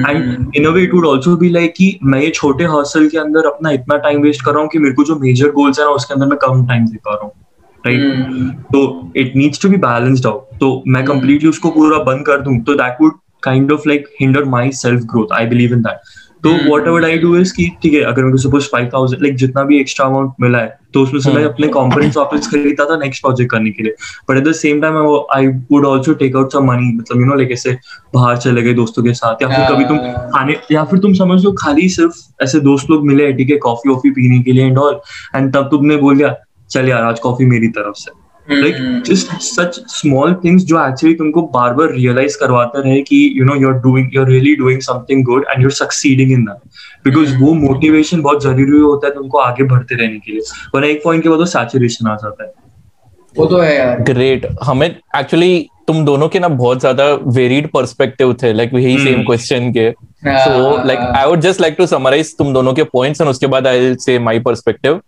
And 0.09 0.57
in 0.57 0.67
a 0.67 0.71
way 0.71 0.83
it 0.83 0.95
would 0.95 1.07
also 1.09 1.37
be 1.37 1.51
like 1.51 1.75
कि 1.77 1.99
मैं 2.05 2.21
ये 2.23 2.31
छोटे 2.31 2.65
हासिल 2.65 3.09
के 3.09 3.19
अंदर 3.19 3.47
अपना 3.47 3.71
इतना 3.71 3.97
टाइम 4.09 4.23
वेस्ट 4.23 4.45
कर 4.45 4.53
रहा 4.53 4.61
हूँ 4.61 4.69
कि 4.71 4.79
मेरे 4.79 4.95
को 4.95 5.05
जो 5.05 5.17
मेजर 5.19 5.51
गोल्स 5.61 5.79
है 5.79 5.85
ना 5.85 5.91
उसके 5.91 6.15
अंदर 6.15 6.27
मैं 6.27 6.39
कम 6.39 6.67
टाइम 6.67 6.87
दे 6.87 6.97
पा 6.97 7.15
रहा 7.15 7.25
हूँ। 7.25 7.33
राइट 7.87 8.55
तो 8.73 9.13
it 9.17 9.37
needs 9.37 9.63
to 9.63 9.69
be 9.69 9.77
balanced 9.77 10.27
out 10.27 10.59
तो 10.61 10.83
मैं 10.87 11.05
कंप्लीटली 11.05 11.39
hmm. 11.39 11.51
उसको 11.51 11.71
पूरा 11.71 11.99
बंद 12.05 12.27
कर 12.27 12.41
दूँ 12.41 12.59
तो 12.61 12.75
that 12.75 12.97
would 13.01 13.13
kind 13.43 13.73
of 13.73 13.89
like 13.89 14.09
hinder 14.21 14.45
my 14.45 14.71
self 14.71 15.05
growth 15.05 15.33
I 15.33 15.47
believe 15.47 15.73
in 15.73 15.83
that 15.83 16.19
तो 16.45 16.51
what 16.69 16.87
ever 16.87 17.05
I 17.05 17.19
do 17.19 17.37
is 17.37 17.53
की 17.55 17.67
ठीक 17.83 17.95
है 17.95 18.01
अगर 18.01 18.23
मेरे 18.23 18.33
को 18.33 18.39
सपोज़ 18.39 18.67
फाइव 18.67 18.91
थाउज़ेंड 18.95 19.23
लाइक 19.23 19.35
जितना 19.37 19.63
भी 19.63 19.81
एक्स्ट्रा 19.81 20.07
अमाउंट 20.07 20.33
मिला 20.41 20.59
है 20.59 20.79
तो 20.95 21.03
उसमें 21.03 21.21
से 21.21 21.33
मैं 21.33 21.43
hmm. 21.43 21.53
अपने 21.53 21.69
कॉम्पोनेंट्स 21.69 22.17
वापस 22.17 22.49
खरीदता 22.51 22.85
था 22.85 22.97
नेक्स्ट 22.97 23.23
प्रोजेक्ट 23.23 23.51
करने 23.51 23.71
के 23.71 23.83
लिए. 23.83 23.95
But 24.31 24.37
at 24.37 24.45
the 24.45 24.53
same 24.53 24.81
time 24.81 24.97
I 25.37 25.47
would 25.73 25.87
also 25.87 26.15
take 26.15 26.37
out 26.37 26.53
some 26.53 26.65
money 26.65 26.93
मतलब 26.97 27.21
यू 27.21 27.27
नो 27.27 27.35
लाइक 27.35 27.51
ऐसे 27.53 27.77
बाहर 28.15 28.37
चले 28.37 28.63
गए 28.63 28.75
दोस्तों 28.75 29.03
के 29.03 29.15
साथ 29.15 29.43
या 29.43 29.49
फिर 29.49 29.75
कभी 29.75 29.85
तुम 29.85 29.99
खाने 30.31 30.57
या 30.73 30.85
फिर 30.85 30.99
तुम 30.99 31.15
समझ 31.15 31.45
लो 31.45 31.53
खाली 31.59 31.89
सिर्फ़ 31.89 32.43
ऐसे 32.43 32.61
दोस्त 32.61 32.91
लोग 32.91 33.07
मिले 33.07 33.33
ठीक 33.33 33.51
है 33.51 33.57
कॉफ़ी 33.59 33.91
वॉफी 33.91 34.11
पीने 34.11 34.39
के 34.43 34.53
लिए 34.53 34.67
एंड 34.67 34.79
ऑल 34.79 35.01
एंड 35.37 35.53
तब 35.55 35.69
तुमने 35.71 35.97
बोल 35.97 36.17
दिया 36.17 36.37
चल 36.71 36.89
यार 36.89 37.03
आज 37.03 37.19
कॉफ़ी 37.21 37.47
मेरी 37.47 37.69
तरफ़ 37.69 37.97
से। 37.99 38.19
Like 38.49 38.77
just 39.07 39.33
such 39.43 39.79
small 39.89 40.35
things 40.45 40.63
जो 40.65 40.79
एक्चुअली 40.87 41.15
तुमको 41.15 41.43
बार 41.55 41.75
बार 41.75 41.91
रियलाइज़ 41.93 42.37
करवाते 42.39 42.83
रहे 42.83 43.01
कि 43.03 43.19
you 43.37 43.45
know 43.45 43.55
you 43.57 43.69
are 43.69 43.75
doing 43.81 44.15
you 44.15 44.23
are 44.23 44.29
really 44.29 44.55
doing 44.57 44.81
something 44.83 45.25
good 45.25 45.45
and 45.51 45.63
you 45.63 45.69
are 45.69 45.73
succeeding 45.75 46.33
in 46.33 46.45
that 46.45 47.05
because 47.05 47.37
वो 47.41 47.53
मोटिवेशन 47.57 48.23
बहुत 48.23 48.43
ज़रूरी 48.43 48.81
होता 48.81 49.07
है 49.07 49.15
तुमको 49.15 49.39
आगे 49.39 49.65
बढ़ते 49.65 49.95
रहने 49.95 50.19
के 50.19 50.33
लिए। 50.33 50.41
वरना 50.75 50.89
एक 50.89 51.03
पॉइंट 51.05 51.23
के 51.23 51.29
बाद 51.29 51.39
वो 51.39 51.47
सैचुरेशन 51.47 52.09
आ 52.09 52.15
जाता 52.17 52.45
है। 52.45 52.53
वो 53.35 53.47
तो 53.47 53.59
है 53.59 53.77
यार। 53.77 54.01
ग्रेट 54.03 54.47
हमें 54.65 54.87
एक्चुअली 54.89 55.69
तुम 55.87 56.05
दोनों 56.05 56.29
के 56.29 56.39
ना 56.39 56.49
बहुत 56.49 56.81
ज़्यादा 56.81 57.05
वेरिड 57.29 57.71
पर्सपेक्टिव 57.71 58.33
थे 58.43 58.53
लाइक 58.53 58.75
यही 58.75 58.99
सेम 58.99 59.23
क्वेश्चन 59.25 59.71
के। 59.73 59.91
So 60.25 60.85
like 60.87 60.99
I 60.99 61.27
would 61.27 61.41
just 61.41 61.61
like 61.61 61.75
to 61.79 61.87
summarise 61.87 62.37
तुम 62.39 62.53
दोनों 62.55 62.73
के 62.75 62.85
पॉइंट्स 62.93 63.21
एंड 63.21 63.31
उसके 63.31 63.47
बाद 63.47 63.67
I 63.67 63.81
will 63.81 63.97
say 64.01 64.19
my 64.19 64.39
perspective 64.41 65.01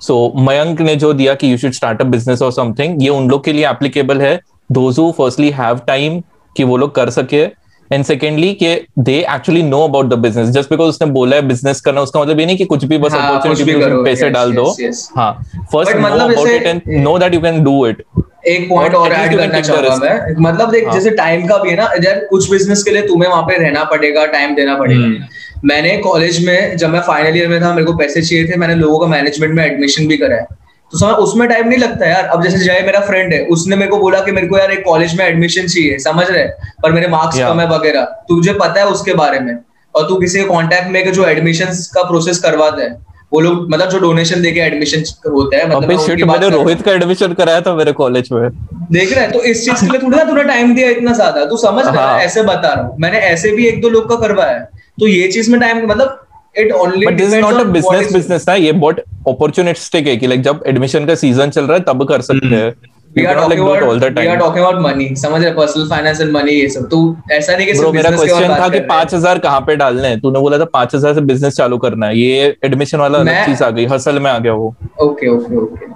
so 0.00 0.32
Mayank 0.38 0.80
ने 0.80 0.96
जो 0.96 1.12
दिया 1.12 1.34
कि 1.34 1.52
you 1.52 1.58
should 1.58 1.72
start 1.72 2.00
a 2.00 2.04
business 2.06 2.42
और 2.42 2.52
समथिंग 2.52 3.02
ये 3.02 3.08
उन 3.10 3.28
लोग 3.30 3.44
के 3.44 3.52
लिए 3.52 3.68
एप्लीकेबल 3.68 4.20
है। 4.20 4.38
Those 4.70 4.98
who 4.98 5.10
firstly 5.18 5.50
have 5.52 5.80
time 5.86 6.20
कि 6.56 6.64
वो 6.64 6.76
लोग 6.76 6.94
कर 6.94 7.10
सके। 7.10 7.46
एंड 7.90 8.04
सेकेंडली 8.04 8.52
कि 8.54 8.74
they 8.98 9.14
actually 9.34 9.62
know 9.62 9.78
about 9.84 10.06
the 10.06 10.14
business 10.20 10.48
just 10.54 10.70
because 10.70 10.88
उसने 10.88 11.06
बोला 11.10 11.36
है 11.36 11.42
बिज़नेस 11.48 11.80
करना 11.80 12.00
उसका 12.00 12.20
मतलब 12.20 12.40
ये 12.40 12.46
नहीं 12.46 12.56
कि 12.56 12.64
कुछ 12.64 12.84
भी 12.84 12.98
बस 12.98 13.14
अपॉर्चुनिटी 13.14 13.80
हाँ, 13.80 14.02
पैसे 14.04 14.24
yes, 14.24 14.32
डाल 14.34 14.48
yes, 14.48 14.56
दो। 14.56 14.74
yes. 14.80 14.98
हाँ 15.16 15.32
first 15.72 15.96
know 15.96 16.08
about 16.24 16.48
it 16.48 16.62
and 16.62 16.82
know 17.04 17.18
that 17.18 17.34
you 17.34 17.40
can 17.40 17.62
do 17.64 17.86
it 17.86 18.02
एक 18.46 18.68
पॉइंट 18.68 18.94
और 18.94 19.12
ऐड 19.12 19.36
करना 19.36 19.60
चाहूँगा 19.60 19.96
मैं। 19.96 20.34
मतलब 20.40 20.70
देख 20.70 20.84
हाँ. 20.86 20.94
जैसे 20.94 21.10
टाइम 21.16 21.46
का 21.48 21.56
भी 21.58 21.70
है 21.70 21.76
ना 21.76 21.88
जब 21.96 22.26
कुछ 22.30 22.50
बिज़नेस 22.50 22.82
के 22.82 22.90
लिए 22.90 23.06
तुम्हें 23.06 23.30
वहाँ 23.30 23.42
पे 23.42 23.58
रहना 23.58 23.84
पड़ेगा 23.90 24.26
टाइम 24.26 24.54
देना 24.54 24.76
पड़ेगा। 24.78 25.06
hmm. 25.06 25.37
मैंने 25.64 25.96
कॉलेज 25.98 26.44
में 26.46 26.76
जब 26.76 26.90
मैं 26.90 27.00
फाइनल 27.00 27.36
ईयर 27.36 27.48
में 27.48 27.60
था 27.62 27.72
मेरे 27.74 27.86
को 27.86 27.92
पैसे 27.96 28.22
चाहिए 28.22 28.48
थे 28.48 28.56
मैंने 28.56 28.74
लोगों 28.74 28.98
का 28.98 29.06
मैनेजमेंट 29.06 29.54
में 29.54 29.64
एडमिशन 29.64 30.06
भी 30.08 30.16
करा 30.16 30.36
है। 30.36 30.46
तो 30.92 30.98
समझ 30.98 31.14
उसमें 31.22 31.48
टाइम 31.48 31.68
नहीं 31.68 31.78
लगता 31.78 32.06
यार। 32.06 32.24
अब 32.24 32.42
जैसे 32.42 32.58
जय 32.58 32.82
मेरा 32.86 33.00
फ्रेंड 33.00 33.32
है 33.32 33.40
उसने 33.46 33.76
मेरे 33.76 33.90
को 33.90 33.96
बोला 33.98 34.20
कि 34.20 34.32
मेरे 34.32 34.46
को 34.46 34.58
यार 34.58 34.70
एक 34.70 34.84
कॉलेज 34.84 35.18
में 35.18 35.24
एडमिशन 35.26 35.66
चाहिए 35.66 35.98
समझ 35.98 36.26
रहे? 36.30 36.44
पर 36.82 36.92
मेरे 36.92 37.08
मार्क्स 37.08 37.38
कम 37.38 37.60
है 37.60 37.68
वगैरह। 37.68 38.04
तुझे 38.28 38.52
पता 38.54 38.80
है 38.80 38.86
उसके 38.86 39.14
बारे 39.14 39.40
में। 39.40 39.56
और 39.94 40.08
तू 40.08 40.16
किसी 40.16 40.38
के 40.38 40.44
कॉन्टेक्ट 40.46 40.90
में 40.90 41.12
जो 41.12 41.26
एडमिशन 41.26 41.66
का 41.94 42.02
प्रोसेस 42.02 42.38
करवाता 42.38 42.82
है 42.82 42.96
वो 43.32 43.40
लोग 43.40 43.70
मतलब 43.70 43.88
जो 43.90 43.98
डोनेशन 43.98 44.42
देके 44.42 44.60
एडमिशन 44.60 45.02
होता 45.26 45.56
है 45.56 45.68
मतलब 45.68 46.00
शिट 46.00 46.22
मैंने। 46.24 46.48
रोहित 46.48 46.82
का 46.82 46.92
एडमिशन 46.92 47.32
कराया 47.32 47.60
था 47.60 47.74
मेरे 47.74 47.92
कॉलेज 47.92 48.28
में। 48.32 48.48
देख 48.92 49.12
रहा 49.12 49.24
है 49.24 49.30
तो 49.30 49.42
इस 49.42 49.64
चीज़ 49.64 49.80
के 49.80 49.86
लिए 49.86 50.00
थोड़ा 50.02 50.16
ना 50.18 50.24
तूने 50.24 50.44
टाइम 50.44 50.74
दिया 50.74 50.90
इतना 50.90 51.12
ज़्यादा। 51.12 51.44
तू 51.44 51.56
समझ 51.56 51.84
रहा 51.86 52.02
हाँ। 52.02 52.18
है। 52.18 52.24
ऐसे 52.24 52.42
बता 52.42 52.72
रहा 52.72 52.84
हूँ। 52.84 52.96
मैंने 53.00 53.18
ऐसे 53.26 53.50
भी 53.52 53.66
एक 53.66 53.80
दो 53.80 53.88
लोग 53.88 54.08
का 54.08 54.16
करवाया 54.16 54.52
है। 54.52 54.77
तो 55.00 55.06
ये 55.06 55.28
चीज़ 55.32 55.50
में 55.52 55.60
टाइम 55.60 55.86
मतलब 55.86 56.24
it 56.58 56.72
only 56.72 57.06
but 57.06 57.16
this 57.16 57.32
is 57.34 57.40
not 57.40 57.54
a 57.54 57.64
business 57.72 58.12
business 58.12 58.48
ना 58.48 58.54
ये 58.56 58.72
बहुत 58.74 59.00
अपॉर्चुनिस्टिक 59.28 60.06
है 60.06 60.16
कि 60.16 60.26
लाइक 60.26 60.42
जब 60.42 60.62
एडमिशन 60.66 61.06
का 61.06 61.14
सीज़न 61.14 61.50
चल 61.50 61.66
रहा 61.66 61.76
है 61.76 61.84
तब 61.84 62.08
कर 62.08 62.20
सकते 62.22 62.54
हैं। 62.54 62.72
We 63.10 63.22
are 63.26 63.34
talking 63.36 63.60
do 63.60 63.66
all 63.66 64.00
the 64.00 64.06
about 64.06 64.18
we 64.22 64.28
are 64.28 64.38
talking 64.40 64.62
about 64.62 64.80
money. 64.82 65.04
समझ 65.16 65.42
रहे 65.42 65.52
पर्सनल 65.54 65.88
फाइनेंस 65.90 66.20
एंड 66.20 66.32
मनी 66.32 66.52
ये 66.52 66.68
सब। 66.68 66.88
तू 66.90 66.98
ऐसा 67.32 67.56
नहीं 67.56 67.66
कि 67.66 67.74
सिर्फ़ 67.74 67.94
मेरा 67.94 68.10
क्वेश्चन 68.10 68.54
था 68.58 68.68
कि 68.68 68.80
पाँच 68.90 69.14
हज़ार 69.14 69.38
कहाँ 69.38 69.60
पे 69.60 69.76
डालने 69.76 70.08
हैं? 70.08 70.20
तूने 70.20 70.40
बोला 70.40 70.58
था 70.58 70.64
पाँच 70.74 70.94
हज़ार 70.94 71.14
से 71.14 71.20
बिज़नेस 71.30 71.56
चालू 71.56 71.78
करना 71.78 72.06
है। 72.06 72.18
ये 72.18 72.56
एडमिशन 72.64 72.98
वाला 72.98 73.18
अलग 73.18 73.44
चीज़ 73.46 73.64
आ 73.64 73.70
गई 73.70 73.86
हसल 73.86 74.18
में 74.18 74.30
आ 74.30 74.38
गया 74.38 74.52
वो। 74.52 74.74
ओके 75.02 75.28
ओके 75.28 75.56
ओके 75.56 75.86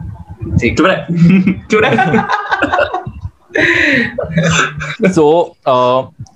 ठीक। 0.59 0.77
चुप 0.79 0.87
रहे। 0.87 1.53
चुप 1.71 1.81
रहे। 1.85 2.99
सो 5.15 5.57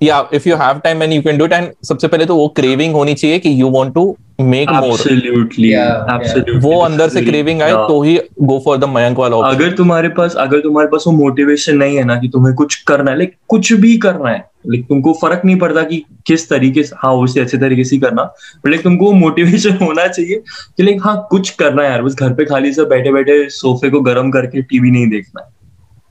या 0.03 0.25
if 0.35 0.49
you 0.49 0.57
have 0.57 0.79
time 0.85 1.03
and 1.03 1.13
you 1.13 1.23
can 1.23 1.39
do 1.39 1.45
it 1.45 1.53
and 1.53 1.73
सबसे 1.85 2.09
पहले 2.09 2.25
तो 2.25 2.37
वो 2.37 2.49
क्रेविंग 2.49 2.95
होनी 2.95 3.15
चाहिए 3.15 3.39
कि 3.39 3.61
you 3.61 3.71
want 3.71 3.95
to 3.95 4.17
make 4.41 4.71
more 4.71 4.85
absolutely 4.85 5.69
Yeah, 5.69 5.85
yeah. 5.85 6.15
Absolutely 6.15 6.59
वो 6.61 6.81
अंदर 6.81 7.09
से 7.09 7.23
क्रेविंग 7.23 7.63
आए 7.63 7.73
तो 7.73 8.03
ही 8.03 8.19
गो 8.43 8.59
फॉर 8.65 8.79
द 8.79 8.85
मयंक 8.85 9.19
वाला 9.19 9.37
ऑप्शन 9.37 9.57
अगर 9.57 9.71
तुम्हारे 9.77 10.09
पास 10.09 10.35
अगर 10.39 10.61
तुम्हारे 10.61 10.89
पास 10.89 11.05
वो 11.07 11.13
मोटिवेशन 11.13 11.77
नहीं 11.77 11.97
है 11.97 12.05
ना 12.05 12.17
कि 12.17 12.29
तुम्हें 12.29 12.55
कुछ 12.55 12.75
करना 12.83 13.11
है 13.11 13.17
लाइक 13.17 13.35
कुछ 13.49 13.73
भी 13.73 13.97
करना 13.99 14.31
है 14.31 14.39
लाइक 14.67 14.85
तुमको 14.89 15.13
फ़र्क 15.13 15.43
नहीं 15.45 15.57
पड़ता 15.59 15.83
कि 15.83 16.03
किस 16.27 16.49
तरीके 16.51 16.83
से 16.83 16.97
हाँ 16.99 17.13
उसे 17.15 17.41
अच्छे 17.41 17.59
तरीके 17.59 17.85
से 17.85 17.99
करना 17.99 18.23
बट 18.23 18.69
लाइक 18.69 18.83
तुमको 18.83 19.13
मोटिवेशन 19.13 19.77
होना 19.83 20.07
चाहिए 20.07 20.43
कि 20.77 20.83
लाइक 20.83 21.01
हाँ 21.05 21.27
कुछ 21.31 21.51
करना 21.51 21.83
है 21.83 21.91
यार 21.91 22.03
बस 22.03 22.15
घर 22.15 22.33
पे 22.35 22.45
खाली 22.45 22.73
से 22.73 22.85
बैठे 22.85 23.13
बैठे 23.13 23.49
सोफे 23.51 23.91
को 23.91 24.01
गर्म 24.01 24.31
करके 24.31 24.63
टीवी 24.63 24.91
नहीं 24.91 25.07
देखना 25.07 25.43
है। 25.43 25.56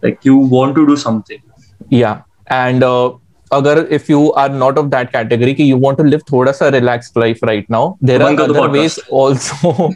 Like 0.04 0.18
you 0.26 0.48
want 0.52 0.76
to 0.76 0.86
do 0.86 0.96
something 0.96 1.94
या 1.94 2.22
एंड 2.52 2.84
अगर 3.52 3.78
if 3.92 4.12
you 4.12 4.28
are 4.38 4.52
not 4.52 4.78
of 4.78 4.86
that 4.86 5.10
category 5.10 5.54
कि 5.54 5.70
यू 5.72 5.78
वांट 5.80 5.98
टू 5.98 6.04
लिव 6.04 6.20
थोड़ा 6.32 6.52
सा 6.52 6.68
relaxed 6.70 7.20
life 7.20 7.44
right 7.46 7.66
now 7.72 7.94
there 8.04 8.22
are 8.22 8.40
other 8.42 8.68
ways 8.70 9.00
also 9.14 9.88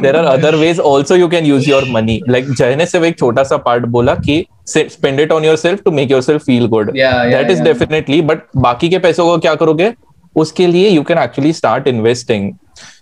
there 0.00 0.16
are 0.16 0.24
other 0.24 0.56
ways 0.56 0.80
also 0.86 1.16
you 1.16 1.28
can 1.28 1.46
use 1.46 1.68
your 1.70 1.88
money 1.92 2.20
like 2.28 2.50
Jay 2.52 2.76
ने 2.76 2.86
सिर्फ़ 2.86 3.06
एक 3.06 3.18
छोटा 3.18 3.42
सा 3.42 3.56
part 3.66 3.86
बोला 3.88 4.14
कि 4.14 4.44
spend 4.68 5.20
it 5.20 5.32
on 5.32 5.44
yourself 5.44 5.82
to 5.84 5.90
make 5.90 6.10
yourself 6.10 6.44
feel 6.44 6.66
good 6.66 6.90
Yeah, 6.90 7.12
yeah, 7.12 7.30
that 7.30 7.50
is 7.50 7.58
yeah. 7.58 7.68
Definitely 7.68 8.20
but 8.22 8.42
बाकी 8.56 8.88
के 8.88 8.98
पैसों 8.98 9.26
को 9.26 9.38
क्या 9.38 9.54
करोगे? 9.54 9.92
उसके 10.36 10.66
लिए 10.66 10.88
you 10.88 11.02
can 11.02 11.18
actually 11.18 11.52
start 11.52 11.88
investing 11.88 12.52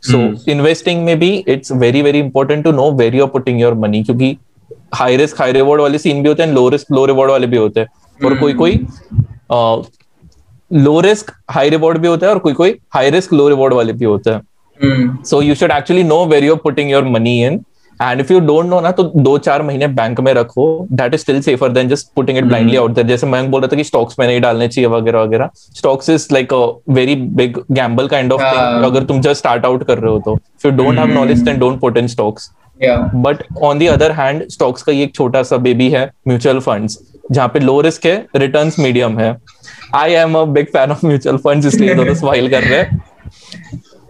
so 0.02 0.50
investing 0.50 1.04
में 1.04 1.18
भी 1.18 1.32
it's 1.48 1.72
very 1.72 2.02
very 2.02 2.18
important 2.18 2.64
to 2.64 2.72
know 2.72 2.90
where 2.92 3.14
you 3.14 3.24
are 3.24 3.30
putting 3.30 3.60
your 3.60 3.74
money 3.74 4.02
क्योंकि 4.04 4.36
हाई 4.94 5.16
रिस्क 5.16 5.40
हाई 5.40 5.52
रिवॉर्ड 5.52 5.80
वाले 5.80 5.98
सीन 5.98 6.22
भी 6.22 6.28
होते 6.28 6.42
हैं 6.42 6.52
लो 6.52 6.68
रिस्क 6.68 6.92
लो 6.92 7.04
रिवॉर्ड 7.06 7.30
वाले 7.30 7.46
भी 7.46 7.56
होते 7.56 7.80
हैं। 7.80 7.88
और 8.20 8.38
कोई 8.38 8.52
कोई 8.54 8.80
लो 10.70 11.00
रिस्क 11.00 11.32
हाई 11.50 11.68
रिवॉर्ड 11.70 11.98
भी 11.98 12.08
होता 12.08 12.26
है 12.26 12.32
और 12.32 12.38
कोई 12.38 12.52
कोई 12.52 12.76
हाई 12.94 13.10
रिस्क 13.10 13.32
लो 13.32 13.48
रिवॉर्ड 13.48 13.74
वाले 13.74 13.92
भी 13.92 14.04
होते 14.04 14.30
हैं। 14.30 15.22
So 15.24 15.42
you 15.42 15.54
should 15.54 15.70
actually 15.72 16.04
know 16.04 16.24
where 16.26 16.44
you 16.44 16.56
putting 16.58 16.90
your 16.90 17.04
money 17.06 17.42
in 17.44 17.60
and 18.00 18.20
if 18.20 18.32
you 18.32 18.38
don't 18.40 18.66
know 18.66 18.80
ना 18.80 18.90
तो 18.90 19.02
दो 19.16 19.36
चार 19.38 19.62
महीने 19.62 19.86
बैंक 19.88 20.20
में 20.20 20.32
रखो। 20.34 20.86
That 20.92 21.14
is 21.14 21.20
still 21.20 21.40
safer 21.42 21.72
than 21.72 21.88
just 21.88 22.08
putting 22.16 22.38
it 22.38 22.44
blindly 22.44 22.76
out 22.76 22.90
there 22.90 23.06
जैसे 23.06 23.26
मैं 23.26 23.50
बोल 23.50 23.60
रहा 23.60 23.68
था 23.72 23.76
कि 23.76 23.84
स्टॉक्स 23.84 24.18
में 24.18 24.26
नहीं 24.26 24.40
डालने 24.40 24.68
चाहिए 24.68 24.90
वगैरह 24.90 25.22
वगैरह। 25.22 25.50
Stocks 25.54 26.10
is 26.10 26.26
like 26.32 26.54
a 26.54 26.64
very 26.92 27.16
big 27.16 27.58
gamble 27.70 28.08
kind 28.08 28.32
of 28.32 28.42
thing. 28.42 28.84
अगर 28.84 29.04
तुम 29.04 29.20
जस्ट 29.20 29.38
स्टार्ट 29.38 29.64
आउट 29.64 29.84
कर 29.86 29.98
रहे 29.98 30.12
हो 30.12 30.18
तो। 30.18 30.34
If 30.34 30.66
you 30.66 30.72
don't 30.74 30.98
have 30.98 31.12
knowledge 31.14 31.42
then 31.42 31.58
don't 31.58 31.80
put 31.80 31.96
in 31.96 32.06
stocks 32.08 32.50
but 33.14 33.36
on 33.62 33.78
the 33.78 33.86
other 33.86 34.12
hand 34.12 34.48
stocks 34.48 34.82
का 34.82 34.92
ये 34.92 35.04
एक 35.04 35.14
छोटा 35.14 35.42
सा 35.42 35.56
बेबी 35.56 35.90
है 35.90 36.12
म्यूचुअल 36.28 36.60
फंड्स 36.60 36.98
जहाँ 37.32 37.48
पे 37.48 37.60
लो 37.60 37.80
रिस्क 37.80 38.06
है 38.06 38.26
रिटर्न्स 38.36 38.78
मीडियम 38.78 39.18
है। 39.18 39.36
I 39.94 40.12
am 40.12 40.34
a 40.34 40.44
big 40.44 40.66
fan 40.66 40.90
of 40.90 41.06
mutual 41.06 41.36
funds 41.36 41.66
इसलिए 41.66 41.94
दोनों 41.94 42.14
स्माइल 42.14 42.50
कर 42.50 42.62
रहे 42.62 42.78
हैं। 42.78 43.02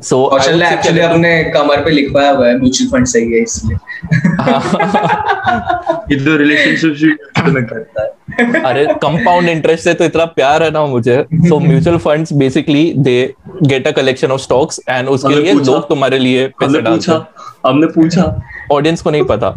सो 0.02 0.28
कौशल 0.28 0.58
ने 0.58 0.72
एक्चुअली 0.72 1.00
अपने 1.00 1.44
कमर 1.44 1.84
पे 1.84 1.90
लिखवाया 1.90 2.30
हुआ 2.30 2.48
है 2.48 2.58
म्यूचुअल 2.58 2.90
फंड 2.90 3.06
सही 3.06 3.32
है 3.32 3.42
इसलिए। 3.42 3.76
ये 6.10 6.24
तो 6.24 6.36
रिलेशनशिप 6.36 7.18
में 7.48 7.64
करता 7.66 8.02
है। 8.02 8.08
अरे 8.64 8.86
कंपाउंड 9.02 9.48
इंटरेस्ट 9.48 9.84
से 9.84 9.94
तो 9.94 10.04
इतना 10.04 10.24
प्यार 10.24 10.62
है 10.62 10.70
ना 10.70 10.86
मुझे। 10.86 11.24
So 11.48 11.58
mutual 11.58 11.98
funds 11.98 12.32
basically 12.32 12.92
they 12.96 13.34
get 13.62 13.88
a 13.88 13.90
collection 13.90 14.30
of 14.30 14.40
stocks 14.40 14.80
and 14.88 15.08
उसके 15.08 15.34
लिए 15.34 15.52
लोग 15.52 15.88
तुम्हारे 15.88 16.18
लिए 16.18 16.46
पैसे 16.60 16.80
डालते 16.80 17.12
हैं। 17.12 17.20
हमने 17.64 17.86
पूछा। 17.88 18.24
ऑडियंस 18.72 19.02
को 19.02 19.10
नहीं 19.10 19.22
पता। 19.24 19.48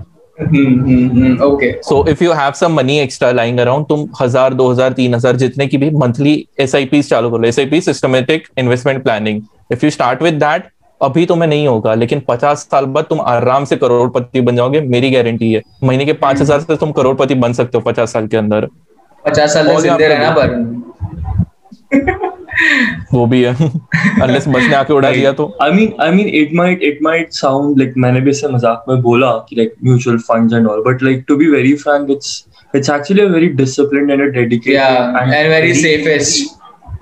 Okay 1.45 1.71
so 1.81 2.05
if 2.09 2.23
you 2.23 2.31
have 2.33 2.51
some 2.51 2.73
money 2.73 2.97
extra 2.99 3.31
lying 3.31 3.59
around 3.59 3.85
तुम 3.87 4.07
हज़ार 4.21 4.53
दो 4.53 4.69
हज़ार 4.71 4.93
तीन 4.93 5.15
हज़ार 5.15 5.35
जितने 5.37 5.67
की 5.67 5.77
भी 5.77 5.89
मंथली 5.97 6.33
एस 6.59 6.75
आई 6.75 6.85
पी 6.85 7.01
चालू 7.03 7.29
करो 7.29 7.43
S 7.47 7.59
I 7.59 7.65
P 7.65 7.81
systematic 7.81 8.47
investment 8.57 9.03
planning 9.03 9.41
if 9.71 9.85
you 9.85 9.91
start 9.91 10.21
with 10.23 10.33
that 10.35 10.63
अभी 11.01 11.25
तुम्हें 11.25 11.47
नहीं 11.49 11.67
होगा 11.67 11.93
लेकिन 11.95 12.21
पचास 12.27 12.67
साल 12.71 12.85
बाद 12.87 13.05
तुम 13.05 13.21
आराम 13.21 13.65
से 13.65 13.75
करोड़पति 13.77 14.41
बन 14.41 14.55
जाओगे 14.55 14.81
मेरी 14.81 15.09
गारंटी 15.11 15.51
है। 15.53 15.61
महीने 15.83 16.05
के 16.05 16.13
पाँच 16.15 16.41
हज़ार 16.41 16.59
से 16.59 16.75
तुम 16.77 16.91
करोड़पति 16.91 17.35
बन 17.37 17.53
सकते 17.53 17.77
हो 17.77 17.83
पचास 17.83 18.13
साल 18.13 18.27
के 18.27 18.37
अंदर। 18.37 18.67
पचास 19.25 19.53
साल 19.53 19.67
रहना 19.67 20.29
पर 20.31 20.47
वो 23.13 23.25
भी 23.27 23.41
है। 23.43 23.53
अनलेस 24.21 24.47
मच 24.47 24.73
आके 24.73 24.93
उड़ा 24.93 25.11
दिया 25.11 25.31
तो। 25.31 25.45
I 25.61 25.71
mean 25.71 25.93
I 26.01 26.11
mean 26.11 26.27
it 26.27 26.53
might 26.55 26.83
it 26.83 26.99
might 27.03 27.31
sound 27.33 27.79
like 27.79 27.93
मैंने 27.97 28.21
भी 28.21 28.31
इसे 28.31 28.47
मज़ाक 28.47 28.85
में 28.89 29.01
बोला 29.01 29.31
कि 29.49 29.55
like 29.55 29.73
mutual 29.83 30.17
funds 30.29 30.53
and 30.53 30.67
all 30.67 30.83
but 30.87 31.03
like 31.03 31.23
to 31.27 31.35
be 31.37 31.47
very 31.51 31.73
frank 31.75 32.11
it's 32.11 32.43
it's 32.75 32.89
actually 32.89 33.21
a 33.21 33.27
very 33.29 33.47
disciplined 33.61 34.11
and 34.11 34.21
a 34.21 34.25
dedicated 34.33 35.33
and 35.33 35.49
very 35.51 35.73
safest 35.73 36.61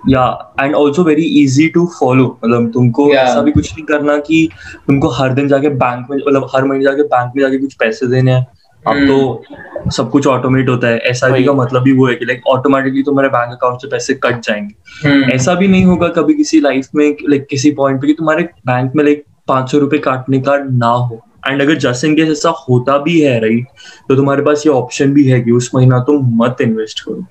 या 0.09 0.23
and 0.61 0.75
also 0.75 1.03
very 1.03 1.23
easy 1.41 1.67
to 1.73 1.85
follow 1.99 2.25
मतलब 2.43 2.71
तुमको 2.73 3.11
ऐसा 3.13 3.41
भी 3.41 3.51
कुछ 3.51 3.71
नहीं 3.73 3.85
करना 3.85 4.17
कि 4.19 4.47
तुमको 4.87 5.09
हर 5.19 5.33
दिन 5.33 5.47
जाके 5.47 5.69
बैंक 5.83 6.07
में 6.09 6.17
मतलब 6.17 6.49
हर 6.55 6.63
महीने 6.63 6.83
जाके 6.83 7.03
बैंक 7.03 7.33
में 7.35 7.43
जाके 7.43 7.57
कुछ 7.57 7.73
पैसे 7.73 8.07
देने 8.07 8.31
हैं। 8.31 8.47
अब 8.88 8.93
हम्म। 8.93 9.07
तो 9.07 9.43
सब 9.91 10.09
कुछ 10.09 10.27
ऑटोमेट 10.27 10.69
होता 10.69 10.88
है। 10.88 10.97
एस। 10.97 11.21
का 11.23 11.53
मतलब 11.53 11.82
भी 11.82 11.91
वो 11.91 12.07
है 12.07 12.15
कि 12.15 12.25
लाइक 12.25 12.47
ऑटोमेटिकली 12.47 13.03
तुम्हारे 13.03 13.29
बैंक 13.29 13.51
अकाउंट 13.51 13.82
से 13.82 13.88
पैसे 13.88 14.13
कट 14.13 14.41
जाएँगे। 14.41 15.09
हम्म, 15.09 15.23
ऐसा 15.23 15.53
भी 15.53 15.67
नहीं 15.67 15.86
होगा 15.86 16.07
कभी 16.07 16.34
किसी 16.34 16.61
लाइफ 16.61 16.88
में 16.95 17.15
लाइक 17.29 17.47
किसी 17.49 17.71
पॉइंट 17.71 18.01
पे 18.01 18.07
कि 18.07 18.13
तुम्हारे 18.13 18.43
बैंक 18.43 18.91
में 18.95 19.03
लाइक 19.03 19.23
पाँच 19.47 19.71
सौ 19.71 19.79
रुपए 19.79 19.97
काटने 19.97 20.39
का 20.39 20.57
ना 20.57 20.88
हो। 20.88 21.21
एंड 21.47 21.61
अगर 21.61 21.75
जस्ट 21.75 22.05
इन 22.05 22.15
केस 22.15 22.29
ऐसा 22.29 22.49
होता 22.49 22.97
भी 22.97 23.21
है 23.21 23.39
राइट 23.39 23.65
तो 24.09 24.15
तुम्हारे 24.15 24.41
पास 24.41 24.63
ये 24.67 24.73
ऑप्शन 24.73 25.13
भी 25.13 25.23
है 25.23 25.41
कि 25.41 25.51
उस 25.51 25.71
महीना 25.75 25.99
तुम 25.99 26.45
मत 26.45 26.57
इन्वेस्ट 26.61 26.99
करो। 26.99 27.25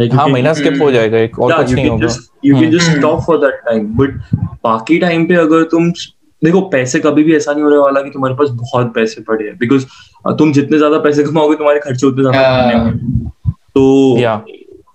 Like, 0.00 0.14
हाँ 0.14 0.28
महीना 0.28 0.52
स्किप 0.52 0.78
हो 0.82 0.90
जाएगा 0.90 1.18
एक 1.18 1.38
और 1.38 1.56
कुछ 1.56 1.72
नहीं 1.72 1.88
होगा। 1.88 2.06
just- 2.06 2.52
you 2.52 2.62
can 2.62 2.70
just 2.70 2.82
hmm. 2.82 3.00
stop 3.00 3.16
for 3.16 3.36
that 3.36 4.12
बाकी 4.64 4.98
टाइम 4.98 5.26
पे 5.26 5.34
अगर 5.34 5.62
तुम 5.62 5.90
देखो 6.44 6.60
पैसे 6.60 7.00
कभी 7.00 7.22
भी 7.22 7.36
ऐसा 7.36 7.52
नहीं 7.52 7.62
होने 7.62 7.76
वाला 7.76 8.00
कि 8.00 8.10
तुम्हारे 8.10 8.34
पास 8.34 8.48
बहुत 8.50 8.94
पैसे 8.94 9.22
पड़े 9.22 9.46
हैं। 9.46 9.58
बिकॉज़ 9.58 9.86
तुम 10.26 10.52
जितने 10.52 10.78
ज़्यादा 10.78 10.98
पैसे 10.98 11.24
कमाओगे 11.24 11.56
तुम्हारे 11.56 11.80
खर्चे 11.80 12.06
उतने 12.06 12.22
ज़्यादा 12.22 12.52
Yeah. 14.20 14.38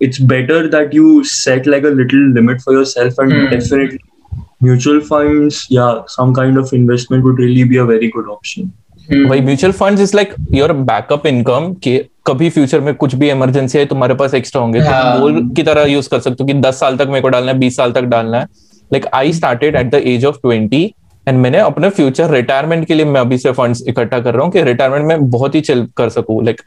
तो 0.02 0.26
better 0.26 0.68
that 0.68 0.94
you 0.94 1.08
set 1.24 1.66
like 1.66 1.84
a 1.84 1.90
little 1.90 2.28
limit 2.34 2.62
for 2.62 2.72
yourself 2.72 3.18
and 3.18 3.32
Hmm. 3.32 3.50
definitely 3.50 3.98
mutual 4.60 5.00
funds 5.00 5.58
yeah 5.70 5.98
some 6.06 6.32
kind 6.34 6.58
of 6.58 6.72
investment 6.72 7.24
would 7.24 7.38
really 7.38 7.64
be 7.64 7.76
a 7.76 7.84
very 7.84 8.10
good 8.10 8.30
hmm, 9.08 9.28
भाई 9.28 9.40
mutual 9.40 9.72
funds 9.72 10.00
is 10.02 10.14
like 10.16 10.34
your 10.54 10.72
backup 10.72 11.26
income 11.26 11.72
कि 11.74 11.96
कभी 12.26 12.50
future 12.50 12.80
में 12.80 12.94
कुछ 12.94 13.14
भी 13.14 13.30
emergency 13.30 13.78
है 13.78 13.84
तुम्हारे 13.86 14.14
पास 14.14 14.34
extra 14.34 14.62
होंगे 14.62 14.80
तो 14.80 14.90
हाँ। 14.90 15.20
गोल 15.20 15.48
की 15.56 15.62
तरह 15.62 15.84
यूज़ 15.84 16.08
कर 16.08 16.20
सकते 16.20 16.42
हो 16.42 16.46
कि 16.46 16.54
दस 16.60 16.80
साल 16.80 16.96
तक 16.96 17.08
मेरे 17.08 17.20
को 17.20 17.28
डालना 17.28 17.52
है 17.52 17.58
बीस 17.58 17.76
साल 17.76 17.92
तक 17.92 18.02
डालना 18.12 18.38
है 18.38 18.44
like 18.90 19.06
I 19.14 19.32
started 19.32 19.76
at 19.76 19.90
the 19.90 19.94
age 19.94 20.24
of 20.24 20.36
twenty 20.42 20.82
and 21.26 21.38
मैंने 21.38 21.58
अपने 21.58 21.88
फ्यूचर 21.90 22.30
रिटायरमेंट 22.30 22.86
के 22.86 22.94
लिए 22.94 23.04
मैं 23.04 23.20
अभी 23.20 23.38
से 23.38 23.50
फंड्स 23.52 23.82
इकट्ठा 23.88 24.18
कर 24.20 24.34
रहा 24.34 24.44
हूँ 24.44 24.52
कि 24.52 24.62
रिटायरमेंट 24.62 25.04
में 25.06 25.28
बहुत 25.30 25.54
ही 25.54 25.60
चिल 25.60 25.86
कर 25.96 26.08
सकूँ। 26.08 26.42
लाइक। 26.44 26.60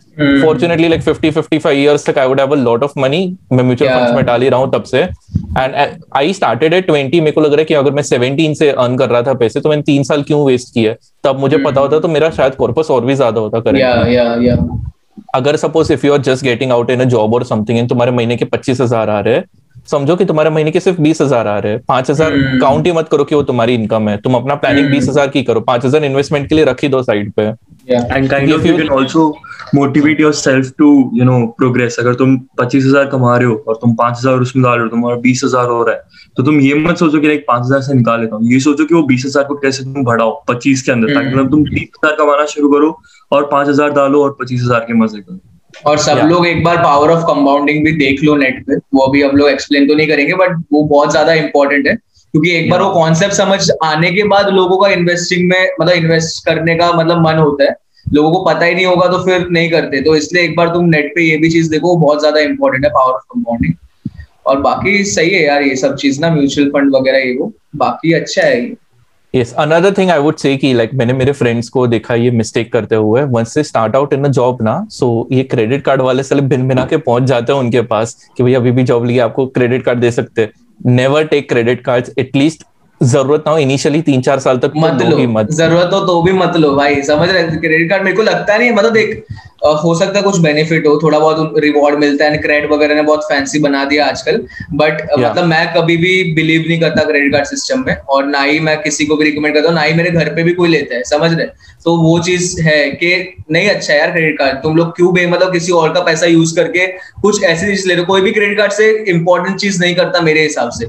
फॉर्चुनेटली 0.43 0.87
लाइक 0.87 1.03
50 1.03 1.31
55 1.31 1.67
इयर्स 1.67 2.05
तक 2.05 2.17
I 2.19 2.27
would 2.27 2.39
have 2.39 2.51
a 2.51 2.57
lot 2.57 2.83
of 2.83 2.93
money 2.99 3.21
मैं 3.51 3.63
म्यूचुअल 3.63 3.91
फंड्स 3.91 4.15
में 4.15 4.25
डाल 4.25 4.41
ही 4.41 4.49
रहा 4.49 4.59
हूँ 4.59 4.71
तब 4.73 4.83
से। 4.83 5.01
एंड 5.01 5.75
आई 6.15 6.33
स्टार्टेड 6.33 6.73
एट 6.73 6.91
20 6.91 7.19
मेरे 7.19 7.31
को 7.31 7.41
लग 7.41 7.49
रहा 7.49 7.59
है 7.59 7.65
कि 7.65 7.73
अगर 7.73 7.91
मैं 7.91 8.03
17 8.03 8.53
से 8.55 8.69
अर्न 8.69 8.97
कर 8.97 9.09
रहा 9.09 9.21
था 9.21 9.33
पैसे 9.33 9.59
तो 9.59 9.69
मैंने 9.69 9.81
तीन 9.81 10.03
साल 10.03 10.23
क्यों 10.23 10.45
वेस्ट 10.45 10.73
किए? 10.73 10.95
तब 11.23 11.39
मुझे 11.39 11.57
पता 11.57 11.81
होता 11.81 11.99
तो 11.99 12.07
मेरा 12.07 12.29
शायद 12.31 12.55
कॉर्पस 12.55 12.91
और 12.91 13.05
भी 13.05 13.15
ज़्यादा 13.15 13.41
होता 13.41 13.59
करें 13.59 13.79
yeah 13.81 13.99
yeah 14.11 14.31
yeah. 14.47 14.63
अगर 15.35 15.55
suppose 15.55 15.91
if 15.93 16.05
you 16.05 16.13
are 16.13 16.21
just 16.21 16.43
getting 16.43 16.71
out 16.71 16.89
in 16.89 16.99
a 16.99 17.05
job 17.07 17.33
और 17.33 17.43
समथिंग 17.45 17.79
इन 17.79 17.87
तुम्हारे 17.87 18.11
महीने 18.11 18.35
के 18.37 18.45
पच्चीस 18.45 18.81
हज़ार 18.81 19.09
आ 19.09 19.19
रहे 19.19 19.35
हैं 19.35 19.43
समझो 19.87 20.15
कि 20.15 20.25
तुम्हारे 20.25 20.49
महीने 20.49 20.71
के 20.71 20.79
सिर्फ़ 20.79 21.01
बीस 21.01 21.21
हज़ार 21.21 21.47
आ 21.47 21.57
रहे 21.57 21.71
हैं। 21.71 21.81
पाँच 21.87 22.09
हज़ार 22.11 22.33
हम्म। 22.33 22.59
काउंट 22.59 22.85
ही 22.87 22.91
मत 22.91 23.07
करो 23.09 23.23
कि 23.23 23.35
वो 23.35 23.41
तुम्हारी 23.43 23.73
इनकम 23.75 24.09
है। 24.09 24.17
तुम 24.17 24.35
अपना 24.35 24.55
प्लानिंग 24.55 24.85
हम्म। 24.85 24.95
बीस 24.95 25.09
हज़ार 25.09 25.27
की 25.29 25.43
करो। 25.43 25.61
पाँच 25.61 25.85
हज़ार 25.85 26.03
इन्वेस्टमेंट 26.05 26.47
के 26.49 26.55
लिए 26.55 26.65
रखी 26.65 26.87
दो 26.89 27.03
साइड 27.03 27.31
पे। 27.31 27.51
And 27.85 28.29
kind 28.31 28.51
of 28.53 28.65
you 28.65 28.73
can 28.75 28.89
also 28.91 29.31
motivate 29.75 30.19
yourself 30.33 30.71
to 30.77 30.87
you 31.13 31.25
know 31.25 31.39
progress 31.57 31.95
अगर 31.99 32.13
तुम 32.15 32.37
पच्चीस 32.59 32.83
हज़ार 32.85 33.05
कमा 33.09 33.35
रहे 33.37 33.47
हो 33.47 33.55
और 33.67 33.75
तुम 33.75 33.93
पाँच 33.95 34.17
हज़ार 34.17 34.39
उसमें 34.41 34.63
डाल 34.63 34.73
रहे 34.73 34.83
हो 34.83 34.89
तुम्हारा 34.89 35.17
बीस 35.21 35.41
हज़ार 35.43 35.67
हो 35.67 35.83
रहा 35.83 35.95
है 35.95 36.01
तो 36.37 36.43
तुम 36.43 36.59
ये 36.61 36.73
मत 36.79 36.97
सोचो 36.97 37.19
कि 37.19 37.27
लाइक 37.27 37.45
पाँच 37.47 37.65
हज़ार 37.65 37.81
से 37.81 37.93
निकाल 37.93 38.21
लेता 38.21 38.35
हूँ। 38.35 38.51
ये 38.51 38.59
सोचो 38.59 38.85
कि 38.85 38.95
वो 38.95 39.01
बीस 39.03 39.25
हज़ार 39.25 39.43
को 39.43 39.55
कैसे 39.55 39.83
तुम 39.83 40.03
बढ़ाओ 40.05 40.31
पच्चीस 40.47 40.81
के 40.81 40.91
अंदर 40.91 41.13
ताकि 41.13 41.27
मतलब 41.27 41.49
तुम 41.51 41.63
बीस 41.63 41.89
हज़ार 41.97 42.15
कमाना 42.17 42.45
शुरू 42.53 42.69
करो 42.73 42.97
और 43.31 43.49
पाँच 43.51 43.67
हज़ार 43.67 43.91
डालो 43.93 44.23
और 44.23 44.37
पच्चीस 44.41 44.61
हज़ार 44.63 44.79
के 44.79 44.93
मज़े 44.93 45.21
करो। 45.21 45.39
और 45.85 45.97
सब 45.97 46.17
yeah. 46.17 46.29
लोग 46.29 46.47
एक 46.47 46.63
बार 46.63 46.77
पावर 46.77 47.11
ऑफ़ 47.11 47.21
कंपाउंडिंग 47.27 47.83
भी 47.85 47.91
देख 47.97 48.23
लो 48.23 48.35
नेट 48.37 48.63
पे। 48.65 48.75
वो 48.75 49.01
अभी 49.01 49.21
हम 49.21 49.35
लोग 49.37 49.49
एक्सप्लेन 49.49 49.87
तो 49.87 49.95
नहीं 49.95 50.07
करेंगे 50.07 50.33
बट 50.35 50.63
वो 50.73 50.83
बहुत 50.85 51.11
ज़्यादा 51.11 51.33
इंपॉर्टेंट 51.35 51.87
है। 51.87 51.95
क्योंकि 51.95 52.51
एक 52.51 52.69
बार 52.69 52.81
वो 52.81 52.89
कॉन्सेप्ट 52.91 53.33
समझ 53.33 53.59
आने 53.83 54.11
के 54.11 54.23
बाद 54.27 54.49
लोगों 54.49 54.77
का 54.77 54.89
इन्वेस्टिंग 54.91 55.49
में 55.49 55.69
मतलब 55.81 55.93
इन्वेस्ट 55.93 56.45
करने 56.45 56.75
का 56.75 56.91
मतलब 56.93 57.25
मन 57.25 57.37
होता 57.37 57.63
है। 57.63 57.75
लोगों 58.13 58.31
को 58.31 58.43
पता 58.45 58.65
ही 58.65 58.75
नहीं 58.75 58.85
होगा 58.85 59.07
तो 59.07 59.23
फिर 59.25 59.47
नहीं 59.49 59.69
करते। 59.71 60.01
तो 60.01 60.15
इसलिए 60.15 60.43
एक 60.43 60.55
बार 60.55 60.69
तुम 60.69 60.85
नेट 60.85 61.11
पे 61.15 61.23
ये 61.23 61.37
भी 61.37 61.49
चीज़ 61.49 61.69
देखो 61.71 61.95
बहुत 61.97 62.19
ज़्यादा 62.19 62.39
इंपॉर्टेंट 62.41 62.85
है 62.85 62.91
पावर 62.91 63.13
ऑफ़ 63.13 63.23
कंपाउंडिंग 63.33 63.73
और 64.45 64.59
बाकी 64.61 65.03
सही 65.05 65.29
है 65.29 65.43
यार 65.43 65.61
ये 65.61 65.75
सब 65.75 65.95
चीज़ 65.95 66.19
ना 66.21 66.29
म्यूचुअल 66.29 66.69
फंड 66.69 66.95
वगैरह 66.95 67.17
ये 67.17 67.35
वो। 67.37 67.51
बाकी 67.75 68.13
अच्छा 68.13 68.41
है 68.41 68.59
ये। 68.61 68.75
Yes 69.33 69.51
another 69.53 69.93
thing 69.97 70.09
I 70.11 70.19
would 70.19 70.35
say 70.35 70.55
कि 70.57 70.73
लाइक 70.73 70.93
मैंने 70.93 71.13
मेरे 71.13 71.31
फ्रेंड्स 71.31 71.69
को 71.69 71.85
देखा 71.87 72.15
ये 72.15 72.31
मिस्टेक 72.31 72.71
करते 72.73 72.95
हुए, 72.95 73.21
once 73.27 73.53
they 73.57 73.63
start 73.69 73.95
out 73.95 74.11
in 74.17 74.27
a 74.27 74.29
job 74.29 74.61
ना 74.61 74.75
सो 74.89 75.07
ये 75.31 75.43
क्रेडिट 75.43 75.83
कार्ड 75.83 76.01
वाले 76.01 76.23
साले 76.23 76.41
बिन 76.41 76.67
बिना 76.67 76.85
के 76.85 76.97
पहुँच 76.97 77.23
जाते 77.23 77.53
हैं 77.53 77.59
उनके 77.59 77.81
पास 77.81 78.13
कि 78.37 78.43
भाई 78.43 78.53
अभी 78.53 78.71
भी 78.71 78.83
जॉब 78.83 79.05
लिए 79.05 79.19
आपको 79.19 79.45
क्रेडिट 79.47 79.83
कार्ड 79.83 79.99
दे 79.99 80.11
सकते 80.11 80.41
हैं। 80.41 80.51
Never 80.85 81.25
take 81.27 81.49
credit 81.49 81.83
cards 81.85 82.11
at least 82.17 82.63
ज़रूरत 83.03 83.43
ना 83.47 83.51
हो 83.51 83.57
इनिशियली 83.59 84.01
तीन 84.01 84.21
चार 84.21 84.39
साल 84.39 84.57
तक 84.57 84.73
मत 84.77 85.01
लो। 85.03 85.17
मत। 85.29 85.51
ज़रूरत 85.53 85.89
हो 85.93 85.99
तो 86.07 86.21
भी 86.23 86.31
मत 86.33 86.57
लो 86.57 86.75
भाई 86.75 87.01
समझ 87.03 87.29
रहे 87.29 87.43
क्रेडिट 87.57 87.89
कार्ड 87.89 88.03
मेरे 88.03 88.15
को 88.17 88.23
लगता 88.23 88.57
नहीं 88.57 88.71
मतलब 88.71 88.97
एक 88.97 89.25
हो 89.83 89.93
सकता 89.95 90.17
है 90.17 90.23
कुछ 90.23 90.37
बेनिफिट 90.39 90.87
हो 90.87 90.97
थोड़ा 91.03 91.19
बहुत 91.19 91.53
रिवॉर्ड 91.63 91.99
मिलता 91.99 92.25
है 92.25 92.37
क्रेडिट 92.37 92.71
वगैरह 92.71 92.95
ने 92.95 93.01
बहुत 93.01 93.23
फैंसी 93.23 93.59
बना 93.59 93.83
दिया 93.85 94.05
आजकल 94.05 94.39
बट 94.73 95.01
मतलब 95.19 95.45
मैं 95.45 95.65
कभी 95.73 95.95
भी 95.97 96.11
बिलीव 96.33 96.65
नहीं 96.67 96.79
करता 96.79 97.03
क्रेडिट 97.03 97.31
कार्ड 97.33 97.45
सिस्टम 97.47 97.83
में 97.87 97.95
और 97.95 98.25
ना 98.27 98.41
ही 98.41 98.59
मैं 98.59 98.81
किसी 98.81 99.05
को 99.05 99.15
भी 99.15 99.25
रिकमेंड 99.25 99.53
करता 99.55 99.67
हूँ 99.67 99.75
ना 99.75 99.81
ही 99.81 99.93
मेरे 99.93 100.09
घर 100.11 100.33
पे 100.35 100.43
भी 100.43 100.53
कोई 100.53 100.69
लेता 100.69 100.95
है 100.95 101.03
समझ 101.09 101.31
रहे 101.33 101.45
तो 101.85 101.95
वो 101.97 102.17
चीज़ 102.19 102.61
है 102.61 102.79
कि 102.93 103.13
नहीं 103.51 103.69
अच्छा 103.69 103.93
यार 103.93 104.11
क्रेडिट 104.11 104.37
कार्ड 104.39 104.57
तुम 104.63 104.75
लोग 104.77 104.95
क्यों 104.95 105.13
बे 105.13 105.25
मतलब 105.27 105.51
किसी 105.53 105.71
और 105.73 105.93
का 105.93 106.01
पैसा 106.01 106.25
यूज़ 106.25 106.55
करके 106.55 106.87
कुछ 107.21 107.43
ऐसी 107.43 107.65
चीज़ 107.65 107.87
ले 107.87 107.93
रहे 107.93 108.01
हो 108.01 108.07
कोई 108.07 108.21
भी 108.21 108.31
क्रेडिट 108.31 108.57
कार्ड 108.57 108.71
से 108.71 108.91
इंपॉर्टेंट 109.09 109.57
चीज़ 109.59 109.81
नहीं 109.81 109.95
करता 109.95 110.21
मेरे 110.21 110.43
हिसाब 110.43 110.69
से। 110.79 110.85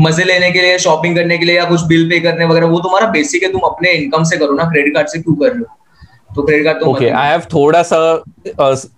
मज़े 0.00 0.24
लेने 0.24 0.50
के 0.50 0.60
लिए 0.60 0.78
शॉपिंग 0.78 1.16
करने 1.16 1.38
के 1.38 1.44
लिए 1.44 1.56
या 1.56 1.64
कुछ 1.64 1.82
बिल 1.86 2.08
पे 2.10 2.18
करने 2.20 2.44
वगैरह 2.44 2.66
वो 2.66 2.78
तुम्हारा 2.80 3.06
बेसिक 3.10 3.42
है 3.42 3.52
तुम 3.52 3.60
अपने 3.64 3.92
इनकम 3.92 4.24
से 4.24 4.36
करो 4.36 4.54
ना 4.54 4.64
क्रेडिट 4.70 4.94
कार्ड 4.94 5.08
से 5.08 5.18
क्यों 5.18 5.34
कर 5.36 5.48
रहे 5.48 5.58
हो? 5.58 5.76
तो 6.36 6.42
क्रेडिट 6.42 6.64
कार्ड 6.64 6.80
तो 6.80 6.86
ओके 6.86 7.08
आई 7.08 7.30
हैव 7.30 7.42
थोड़ा 7.52 7.82
सा 7.82 7.98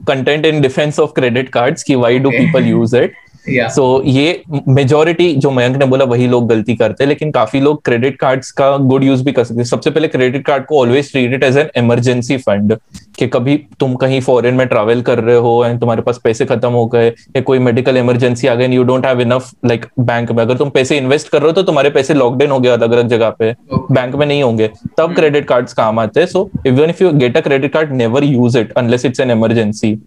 content 0.09 0.47
in 0.47 0.61
defence 0.61 0.99
of 1.01 1.11
credit 1.15 1.49
cards 1.49 1.83
कि 1.83 1.95
why 1.95 2.19
do 2.19 2.31
people 2.31 2.67
use 2.67 2.97
it 2.97 3.15
so 3.49 3.83
so, 3.99 4.07
ये 4.07 4.43
मेजोरिटी 4.69 5.33
जो 5.35 5.51
मयंक 5.51 5.77
ने 5.77 5.85
बोला 5.87 6.05
वही 6.05 6.27
लोग 6.29 6.49
गलती 6.49 6.75
करते 6.77 7.05
हैं 7.05 7.09
लेकिन 7.09 7.31
काफ़ी 7.31 7.61
लोग 7.61 7.83
क्रेडिट 7.85 8.17
कार्ड्स 8.19 8.51
का 8.51 8.77
गुड 8.79 9.05
यूज़ 9.05 9.25
भी 9.25 9.33
कर 9.33 9.45
सकते 9.45 9.61
हैं। 9.61 9.65
सबसे 9.65 9.91
पहले 9.91 10.09
क्रेडिट 10.09 10.45
कार्ड 10.47 10.65
को 10.67 10.81
always 10.81 11.11
treat 11.13 11.35
it 11.35 11.45
as 11.45 11.57
an 11.57 11.69
emergency 11.77 12.37
fund 12.39 12.77
कि 13.19 13.27
कभी 13.27 13.57
तुम 13.81 13.95
कहीं 13.97 14.21
फॉरेन 14.21 14.55
में 14.55 14.67
ट्रैवल 14.69 15.01
कर 15.03 15.19
रहे 15.19 15.37
हो 15.37 15.65
एंड 15.65 15.81
तुम्हारे 15.81 16.03
पास 16.03 16.21
पैसे 16.25 16.45
खत्म 16.45 16.71
हो 16.71 16.85
गए 16.87 17.09
या 17.09 17.41
कोई 17.43 17.59
मेडिकल 17.59 17.97
इमरजेंसी 17.97 18.47
आ 18.47 18.55
गई 18.55 18.75
you 18.75 18.83
don't 18.85 19.07
have 19.07 19.21
enough 19.21 19.51
like 19.67 19.87
bank 20.01 20.33
में। 20.33 20.43
अगर 20.43 20.57
तुम 20.57 20.71
पैसे 20.71 20.97
इन्वेस्ट 20.99 21.29
कर 21.29 21.39
रहे 21.39 21.49
हो 21.49 21.53
तो 21.53 21.63
तुम्हारे 21.63 21.91
पैसे 21.91 22.15
लॉकड 22.15 22.43
इन 22.43 22.51
हो 22.51 22.61
गए 22.61 22.69
अलग 22.69 22.93
अलग 22.93 23.09
जगह 23.09 23.31
पे 23.39 23.55
बैंक 23.73 24.15
में 24.15 24.27
नहीं 24.27 24.43
होंगे। 24.43 24.71
तब 24.99 25.15
क्रेडिट 25.15 25.43
hmm. 25.43 25.49
कार्ड्स 25.49 25.73
काम 25.73 25.99
आते 25.99 26.21
हैं। 26.21 26.27
So 26.27 26.51
even 26.67 26.91
if 26.91 27.03
you 27.05 27.11
get 27.15 27.37
a 27.37 27.41
credit 27.41 27.73
card 27.73 27.93
never 27.93 28.25
use 28.25 28.59
it 28.59 28.73
unless 28.73 29.05
it's 29.05 29.21
an 29.21 29.31
emergency 29.31 29.99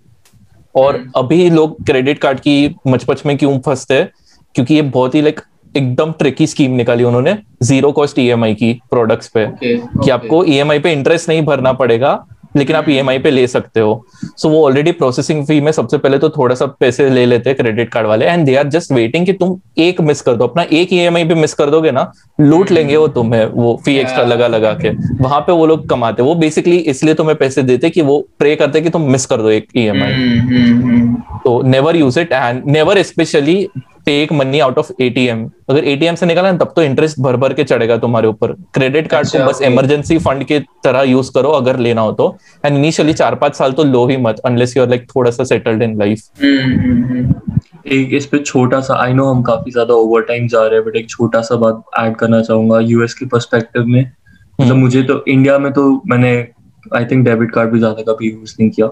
और 0.76 0.96
हम्म। 0.96 1.12
अभी 1.16 1.50
लोग 1.50 1.84
क्रेडिट 1.86 2.20
कार्ड 2.20 2.40
की 2.40 2.76
मचपच 2.88 3.26
में 3.26 3.38
क्यों 3.38 3.58
फंसते 3.60 3.94
हैं 3.94 4.10
क्योंकि 4.56 4.74
ये 4.74 4.82
बहुत 4.82 5.16
ही 5.16 5.22
लाइक 5.22 5.42
एकदम 5.76 6.12
ट्रिकी 6.12 6.48
स्कीम 6.48 6.72
निकाली 6.72 7.04
उन्होंने 7.04 7.38
ज़ीरो 7.64 7.92
कॉस्ट 7.92 8.20
ईएमआई 8.20 8.54
की 8.54 8.74
प्रोडक्ट्स 8.90 9.28
पे 9.28 9.46
okay, 9.46 9.76
okay. 9.76 10.04
कि 10.04 10.10
आपको 10.10 10.44
ईएमआई 10.46 10.80
पे 10.80 10.92
इंटरेस्ट 10.94 11.30
नहीं 11.30 11.42
भरना 11.42 11.74
पड़ेगा 11.74 12.14
लेकिन 12.56 12.76
आप 12.76 12.90
ईएमआई 12.90 13.20
पे 13.20 13.32
ले 13.32 13.46
सकते 13.48 13.80
हो। 13.80 14.06
सो 14.16 14.48
so, 14.48 14.54
वो 14.54 14.64
ऑलरेडी 14.66 14.92
प्रोसेसिंग 14.92 15.46
फ़ी 15.46 15.60
में 15.62 15.72
सबसे 15.72 15.98
पहले 15.98 16.18
तो 16.18 16.30
थोड़ा 16.30 16.56
सा 16.56 16.66
पैसे 16.80 17.10
ले 17.10 17.26
लेते 17.26 17.50
हैं 17.50 17.58
क्रेडिट 17.58 17.90
कार्ड 17.90 18.08
वाले। 18.08 18.26
And 18.26 18.46
they 18.46 18.56
are 18.56 18.68
just 18.68 18.92
waiting 18.92 19.26
कि 19.26 19.34
तुम 19.34 19.60
एक 19.78 20.02
मिस 20.02 20.22
कर 20.22 20.36
दो। 20.36 20.48
अपना 20.48 20.66
एक 20.74 20.94
ईएमआई 20.94 21.26
पे 21.26 21.36
मिस 21.36 21.54
कर 21.54 21.70
दोगे 21.70 21.92
ना 21.92 22.12
लूट 22.42 22.66
हम्म। 22.66 22.76
लेंगे 22.76 22.98
वो 22.98 23.08
तुम्हें 23.10 23.46
वो 23.46 23.80
फ़ी 23.86 23.96
एक्स्ट्रा 23.98 24.24
लगा 24.24 24.48
लगा 24.48 24.74
के। 24.82 24.90
वहाँ 25.24 25.40
पे 25.42 25.52
वो 25.52 25.66
लोग 25.66 25.88
कमाते 25.90 26.24
वो 26.24 26.36
बेसिकली 26.36 26.78
इसलिए 26.94 27.14
तुम्हें 27.14 27.38
पैसे 27.38 27.64
देते 27.64 27.90
कि 27.90 28.02
वो 28.02 28.20
प्रे 28.40 28.56
करते 28.56 28.82
कि 28.82 28.90
तुम 28.90 29.10
मिस 29.12 29.26
कर 29.26 29.42
दो 29.42 29.50
एक 29.50 29.68
ई 29.78 29.88
हम्म, 29.88 31.16
तो 31.44 31.62
never 31.64 31.96
use 31.96 32.20
it 32.20 32.32
and 32.34 32.64
never 32.68 33.02
specially 33.04 33.56
take 34.06 34.32
money 34.34 34.60
out 34.60 34.78
of 34.78 34.92
ATM 35.02 35.44
अगर 35.70 35.84
एटीएम 35.86 36.16
से 36.16 36.26
निकाला 36.26 36.52
तब 36.58 36.74
तो 36.76 36.84
इंटरेस्ट 36.84 37.20
भर 37.22 37.36
भर 37.38 37.54
के 37.54 37.64
चढ़ेगा 37.64 37.98
तुम्हारे 37.98 38.28
ऊपर। 38.28 38.52
क्रेडिट 38.74 39.08
कार्ड 39.08 39.28
को 39.28 39.46
बस 39.46 39.62
इमरजेंसी 39.64 40.18
फंड 40.20 40.44
की 40.44 40.60
तरह 40.84 41.02
यूज़ 41.04 41.32
करो 41.34 41.50
अगर 41.52 41.80
लेना 41.80 42.02
हो 42.02 42.12
तो। 42.14 42.36
एंड 42.66 42.78
इनिशियली 42.78 43.14
चार 43.14 43.36
पाँच 43.36 43.56
साल 43.56 43.72
तो 43.72 43.84
लो 43.84 44.06
ही 44.08 44.18
मत 44.20 44.40
अनलेस 44.46 44.76
यू 44.78 44.84
आर 44.84 44.90
लाइक 44.90 45.06
थोड़ा 45.16 45.32
सा 45.32 45.44
सेटल्ड 45.46 45.84
इन 45.84 45.98
लाइफ 46.00 46.20
एक 47.88 48.14
इस 48.14 48.26
पे 48.26 48.40
छोटा 48.40 48.80
सा 48.82 48.96
आई 49.04 49.14
नो 49.14 49.26
हम 49.26 49.42
काफ़ी 49.44 49.72
ज़्यादा 49.72 49.94
ओवर 49.96 50.22
टाइम 50.24 50.48
जा 50.48 50.66
रहे 50.66 50.80
हैं 50.80 50.86
बट 50.86 50.96
एक 50.96 51.10
छोटा 51.10 51.42
सा 51.42 51.56
बात 51.58 51.84
ऐड 52.00 52.16
करना 52.16 52.42
चाहूँगा 52.42 52.80
यूएस 52.80 53.14
के 53.14 53.26
पर्सपेक्टिव 53.28 53.86
में। 53.86 54.02
मतलब 54.02 54.72
हम्म। 54.72 54.80
मुझे 54.80 55.04
तो 55.04 55.24
इंडिया 55.28 55.58
में 55.60 55.72
तो 55.74 56.02
मैंने 56.08 56.32
आई 56.96 57.06
थिंक 57.06 57.24
डेबिट 57.26 57.52
कार्ड 57.52 57.72
भी 57.72 57.80
ज़्यादा 57.80 58.04
कभी 58.04 58.32
यूज़ 58.32 58.56
नहीं 58.60 58.70
किया। 58.70 58.88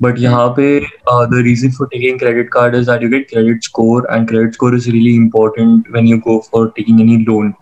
बट 0.00 0.18
यहाँ 0.18 0.48
पे 0.56 0.78
the 0.80 1.42
reason 1.44 1.70
for 1.70 1.86
taking 1.92 2.18
credit 2.18 2.48
card 2.52 2.74
is 2.74 2.90
that 2.90 3.02
you 3.02 3.08
get 3.08 3.26
credit 3.30 3.64
score 3.64 4.06
and 4.12 4.28
credit 4.28 4.52
score 4.52 4.76
is 4.76 4.90
really 4.90 5.14
important 5.16 5.90
when 5.94 6.06
you 6.06 6.18
go 6.28 6.38
for 6.52 6.68
taking 6.76 7.00
any 7.00 7.16
loan 7.24 7.52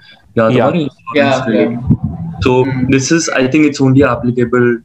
so 2.45 2.63
this 2.91 3.13
is 3.13 3.31
I 3.31 3.49
think 3.49 3.67
it's 3.67 3.83
only 3.83 4.03
applicable 4.11 4.77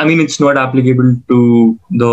I 0.00 0.06
mean 0.06 0.20
it's 0.20 0.40
not 0.40 0.58
applicable 0.58 1.14
to 1.28 1.38
the 1.92 2.10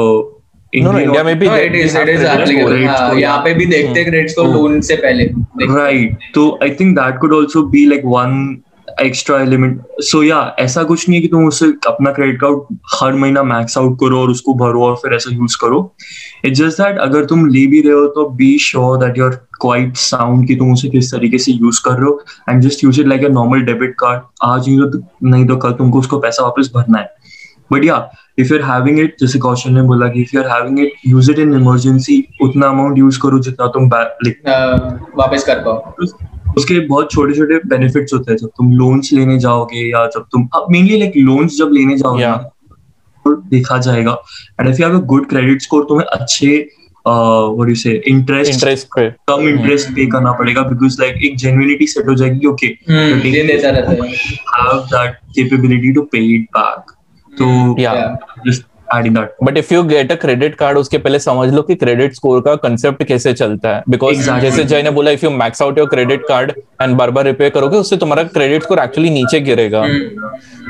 India 0.73 1.23
में 1.23 1.37
भी 1.39 1.47
it 1.47 1.75
is 1.75 1.97
it 1.97 2.09
is 2.09 2.25
actually 2.25 3.21
यहाँ 3.21 3.39
पे 3.43 3.53
भी 3.53 3.65
देखते 3.65 3.99
हैं 3.99 4.09
credit 4.09 4.29
score 4.29 4.47
loan 4.47 4.79
से 4.81 4.95
पहले। 4.95 5.23
Right 5.75 6.17
तो 6.35 6.49
I 6.63 6.69
think 6.79 6.95
that 6.99 7.17
could 7.21 7.33
also 7.35 7.63
be 7.69 7.85
like 7.85 8.01
one 8.05 8.61
extra 9.01 9.39
element 9.41 9.81
so 10.01 10.21
या 10.23 10.39
ऐसा 10.59 10.83
कुछ 10.83 11.07
नहीं 11.09 11.17
है 11.17 11.21
कि 11.21 11.27
तुम 11.27 11.45
उसे 11.47 11.65
अपना 11.87 12.11
क्रेडिट 12.11 12.39
कार्ड 12.41 12.77
हर 12.93 13.13
महीना 13.13 13.43
मैक्स 13.43 13.77
आउट 13.77 13.97
करो 13.99 14.19
और 14.21 14.29
उसको 14.29 14.53
भरो 14.55 14.83
और 14.85 14.95
फिर 14.95 15.13
ऐसा 15.13 15.35
यूज़ 15.35 15.57
करो। 15.61 15.79
इट्स 16.45 16.59
जस्ट 16.59 16.81
दैट 16.81 16.97
अगर 16.99 17.25
तुम 17.25 17.45
ले 17.47 17.65
भी 17.67 17.81
रहे 17.81 17.93
हो 17.93 18.05
तो 18.15 18.27
be 18.31 18.57
sure 18.59 18.97
that 19.05 19.17
you're 19.17 19.35
quite 19.61 19.95
sound 19.97 20.47
कि 20.47 20.55
तुम 20.55 20.73
उसे 20.73 20.89
किस 20.89 21.11
तरीके 21.11 21.37
से 21.37 21.51
यूज़ 21.51 21.81
कर 21.85 21.91
रहे 21.91 22.05
हो। 22.05 22.23
And 22.49 22.61
just 22.63 22.83
use 22.83 23.01
it 23.01 23.07
like 23.07 23.23
a 23.23 23.29
normal 23.29 23.61
debit 23.63 23.95
card 23.99 24.21
आज 24.43 24.67
ही 24.67 24.77
तो 24.81 25.01
नहीं 25.23 25.45
तो 25.47 25.57
कल 25.57 25.71
तुमको 25.73 25.99
उसको 25.99 26.19
पैसा 26.19 26.43
वापस 26.43 26.71
भरना 26.75 26.99
है। 26.99 27.09
बट 27.71 27.83
या 27.85 27.95
if 28.39 28.53
you 28.53 28.59
are 28.59 28.63
having 28.65 28.99
it 28.99 29.15
जैसे 29.19 29.39
कौशल 29.39 29.71
ने 29.71 29.81
बोला 29.81 30.07
कि 30.07 30.21
if 30.21 30.35
you 30.35 30.41
are 30.43 30.49
having 30.49 30.79
it 30.79 30.93
use 31.07 31.31
it 31.31 31.39
in 31.39 31.53
emergency 31.53 32.23
उतना 32.41 32.67
अमाउंट 32.67 32.97
यूज़ 32.97 33.19
करो 33.21 33.39
जितना 33.39 33.67
तुम 33.67 33.89
लाइक 33.93 34.41
वापस 35.17 35.43
कर 35.43 35.63
पाओ। 35.65 35.93
उसके 36.57 36.79
बहुत 36.87 37.11
छोटे 37.11 37.33
छोटे 37.33 37.57
बेनिफिट्स 37.69 38.13
होते 38.13 38.31
हैं। 38.31 38.37
जब 38.37 38.49
तुम 38.57 38.71
लोन्स 38.77 39.11
लेने 39.13 39.37
जाओगे 39.39 39.89
या 39.89 40.05
जब 40.15 40.25
तुम 40.31 40.47
मेनली 40.71 40.97
लाइक 40.99 41.13
लोन्स 41.17 41.57
जब 41.57 41.71
लेने 41.73 41.97
जाओगे 41.97 42.23
yeah. 42.23 42.37
तो 43.25 43.35
देखा 43.49 43.77
जाएगा। 43.79 44.17
And 44.59 44.69
if 44.69 44.81
you 44.81 44.87
have 44.87 44.97
a 44.97 45.01
good 45.07 45.27
credit 45.29 45.61
score 45.61 45.83
तुम्हें 45.89 46.05
अच्छे 46.07 46.47
what 47.07 47.69
you 47.69 47.75
say 47.75 47.91
interest 48.07 48.51
interest 48.53 48.87
pay. 48.95 49.09
Come 49.27 49.47
interest 49.49 49.89
pay 49.95 50.05
करना 50.07 50.31
पड़ेगा 50.39 50.61
बिकॉज़ 50.63 51.01
लाइक 51.01 51.23
एक 51.25 51.37
जेन्युइनिटी 51.37 51.87
सेट 51.87 52.07
हो 52.07 52.15
जाएगी 52.15 52.47
okay 52.47 52.67
have 52.89 54.79
that 54.93 55.15
capability 55.35 55.91
to 55.93 56.01
pay 56.11 56.19
it 56.35 56.47
back 56.57 56.91
तो 57.33 57.45
just 58.47 58.65
adding 58.93 59.13
that 59.13 59.35
but 59.47 59.57
if 59.57 59.71
you 59.71 59.81
get 59.89 60.11
a 60.13 60.17
credit 60.21 60.55
card 60.61 60.77
उसके 60.77 60.97
पहले 60.97 61.19
समझ 61.19 61.47
लो 61.53 61.61
कि 61.61 61.75
क्रेडिट 61.83 62.13
स्कोर 62.15 62.41
का 62.45 62.55
कंसेप्ट 62.63 63.03
कैसे 63.03 63.33
चलता 63.33 63.75
है। 63.75 63.83
Because 63.89 64.17
exactly. 64.17 64.41
जैसे 64.41 64.63
जय 64.63 64.83
ने 64.83 64.91
बोला 64.91 65.11
if 65.11 65.25
you 65.25 65.31
max 65.31 65.61
out 65.61 65.77
your 65.77 65.87
credit 65.89 66.25
card 66.27 66.51
and 66.81 66.95
बार 66.97 67.11
बार 67.11 67.25
रिपेयर 67.25 67.51
करोगे 67.51 67.77
उससे 67.77 67.97
तुम्हारा 67.97 68.23
क्रेडिट 68.35 68.63
स्कोर 68.63 68.79
एक्चुअली 68.79 69.09
नीचे 69.09 69.39
गिरेगा। 69.41 69.85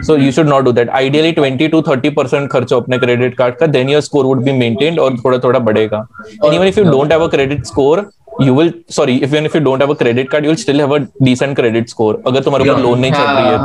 So 0.05 0.15
you 0.17 0.31
should 0.31 0.47
not 0.47 0.63
do 0.63 0.71
that 0.71 0.89
ideally 0.89 1.31
twenty 1.31 1.67
to 1.67 1.81
thirty 1.81 2.09
percent 2.09 2.49
खर्चो 2.51 2.79
अपने 2.81 2.97
क्रेडिट 2.99 3.37
कार्ड 3.37 3.55
का 3.55 3.65
then 3.67 3.89
your 3.89 4.01
score 4.01 4.25
would 4.25 4.43
be 4.43 4.51
maintained 4.59 4.99
और 4.99 5.17
थोड़ा 5.17 5.37
थोड़ा 5.43 5.59
बढ़ेगा 5.59 6.05
and 6.43 6.53
even 6.53 6.65
if 6.67 6.79
you 6.79 6.85
don't 6.85 7.11
have 7.11 7.23
a 7.23 7.27
credit 7.31 7.65
score 7.65 8.09
you 8.39 8.53
will 8.57 8.69
sorry 8.95 9.15
if 9.25 9.33
even 9.33 9.45
if 9.47 9.55
you 9.55 9.61
don't 9.63 9.81
have 9.83 9.91
a 9.93 9.95
credit 9.95 10.29
card 10.29 10.45
you 10.45 10.51
will 10.51 10.59
still 10.59 10.79
have 10.83 10.93
a 10.97 10.99
decent 11.27 11.57
credit 11.57 11.89
score. 11.93 12.13
अगर 12.27 12.43
तुम्हारे 12.43 12.69
ऊपर 12.69 12.81
loan 12.81 12.99
नहीं 12.99 13.11
चल 13.11 13.27
रही 13.37 13.45
है 13.45 13.57
तो। 13.57 13.63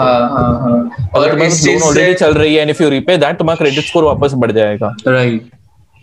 अगर 1.18 1.30
तुम्हारे 1.30 1.50
लोन 1.66 1.82
ऑलरेडी 1.88 2.14
चल 2.14 2.34
रही 2.34 2.54
है 2.54 2.62
and 2.62 2.70
if 2.70 2.82
you 2.82 2.88
repay 2.90 3.16
that 3.16 3.38
तुम्हारा 3.38 3.64
क्रेडिट 3.64 3.84
स्कोर 3.84 4.04
वापस 4.04 4.32
बढ़ 4.44 4.52
जाएगा। 4.52 4.94
राइट 5.08 5.50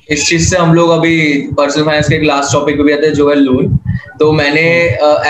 इस 0.09 0.27
चीज़ 0.29 0.49
से 0.49 0.57
हम 0.57 0.73
लोग 0.75 0.89
अभी 0.89 1.15
पर्सनल 1.57 1.83
फाइनेंस 1.85 2.09
के 2.09 2.19
लास्ट 2.25 2.53
टॉपिक 2.53 2.77
पे 2.77 2.83
भी 2.83 2.93
आते 2.93 3.07
हैं 3.07 3.13
जो 3.13 3.29
है 3.29 3.35
लोन 3.35 3.77
तो 4.19 4.31
मैंने 4.31 4.61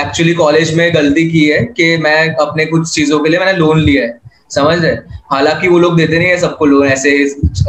एक्चुअली 0.02 0.34
कॉलेज 0.36 0.74
में 0.78 0.94
गलती 0.94 1.30
की 1.32 1.46
है 1.46 1.64
कि 1.78 1.96
मैं 2.04 2.36
अपने 2.36 2.66
कुछ 2.66 2.94
चीज़ों 2.94 3.20
के 3.20 3.30
लिए 3.30 3.40
मैंने 3.40 3.54
लोन 3.58 3.80
लिया 3.80 4.04
है। 4.04 4.22
समझ 4.56 4.78
रहे 4.84 4.92
हालाँकि 5.32 5.68
वो 5.68 5.80
लोग 5.80 5.96
देते 5.98 6.18
नहीं 6.18 6.28
है 6.28 6.38
सबको 6.40 6.66
लोन 6.66 6.88
ऐसे 6.88 7.12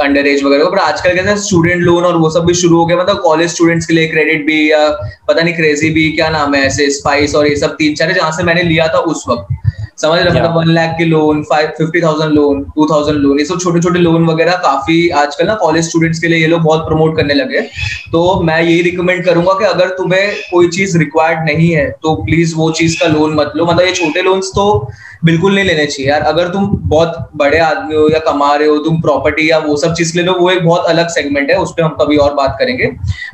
अंडर 0.03 0.27
एज 0.27 0.43
वगैरह 0.45 0.71
पर 0.71 0.79
आजकल 0.79 1.19
हैं 1.29 1.37
स्टूडेंट 1.41 1.83
लोन 1.83 2.05
और 2.05 2.17
वो 2.17 2.31
सब 2.31 2.45
भी 2.47 2.55
शुरू 2.55 2.77
हो 2.77 2.87
गया 2.87 2.97
मतलब 2.97 3.21
कॉलेज 3.23 3.51
स्टूडेंट्स 3.51 3.87
के 3.87 3.95
लिए 3.95 4.09
क्रेडिट 4.09 4.47
भी 4.47 4.71
या 4.71 4.89
पता 5.29 5.43
नहीं 5.43 5.55
क्रेजी 5.55 5.91
भी 5.91 6.11
क्या 6.13 6.29
नाम 6.31 6.55
है 6.55 6.65
ऐसे 6.67 6.91
स्पाइस 6.93 7.35
और 7.35 7.47
ये 7.47 7.57
सब 7.57 7.77
तीन 7.77 7.95
चार 7.95 8.13
जहाँ 8.13 8.33
से 8.33 8.43
मैंने 8.43 8.63
लिया 8.63 8.89
था 8.89 8.99
उस 9.13 9.25
वक्त। 9.29 9.55
समझ 9.99 10.19
रहे 10.19 10.31
मतलब 10.31 10.57
वन 10.57 10.71
लाख 10.75 10.95
के 10.99 11.05
loan 11.05 11.43
five 11.51 11.67
fifty 11.77 12.01
thousand 12.03 12.33
loan 12.33 12.63
two 12.77 12.87
thousand 12.91 13.19
loan 13.19 13.39
ये 13.39 13.45
सब 13.45 13.59
छोटे 13.61 13.81
छोटे 13.81 13.99
लोन 13.99 14.25
वगैरह 14.27 14.57
काफ़ी 14.63 15.09
आजकल 15.21 15.47
ना 15.47 15.55
कॉलेज 15.55 15.89
स्टूडेंट्स 15.89 16.21
के 16.21 16.29
लिए 16.29 16.39
ये 16.39 16.47
लोग 16.47 16.61
बहुत 16.63 16.81
प्रमोट 16.89 17.17
करने 17.17 17.35
लगे 17.35 17.61
तो 18.13 18.41
मैं 18.43 18.61
यही 18.63 18.81
रिकमेंड 18.83 19.25
करूँगा 19.25 19.53
कि 19.59 19.65
अगर 19.65 19.89
तुम्हें 19.99 20.35
कोई 20.51 20.69
चीज़ 20.69 20.99
रिक्वायर्ड 20.99 21.45
नहीं 21.47 21.71
है 21.71 21.89
तो 22.03 22.15
प्लीज़ 22.25 22.55
वो 22.57 22.71
चीज़ 22.79 22.99
का 23.01 23.07
लोन 23.09 23.35
मत 23.35 23.53
लो। 23.57 23.67
मतलब 23.67 23.87
ये 23.87 23.93
छोटे 23.93 24.23
लोन्स 24.23 24.51
तो 24.55 24.67
बिल्कुल 25.25 25.55
नहीं 25.55 25.65
लेने 25.65 25.85
चाहिए 25.87 26.09
यार। 26.11 26.23
अगर 26.23 26.49
तुम 26.49 26.67
बहुत 26.89 27.29
बड़े 27.37 27.59
आदमी 27.61 27.95
हो 27.95 28.09
या 28.09 28.19
कमा 28.23 28.55
रहे 28.55 28.69
हो 28.69 28.77
तुम 28.85 29.01
प्रॉपर्टी 29.01 29.51
या 29.51 29.59
वो 29.59 29.77
सब 29.77 29.95
चीज़ 29.95 30.17
ले 30.17 30.23
लो 30.23 30.33
वो 30.35 30.51
एक 30.51 30.65
बहुत 30.65 30.87
अलग 30.87 31.09
सेगमेंट 31.11 31.51
है 31.51 31.57
उस 31.59 31.73
पर 31.73 31.83
हम 31.83 31.97
कभी 32.01 32.17
और 32.17 32.35
बात 32.35 32.57
करेंगे। 32.59 32.91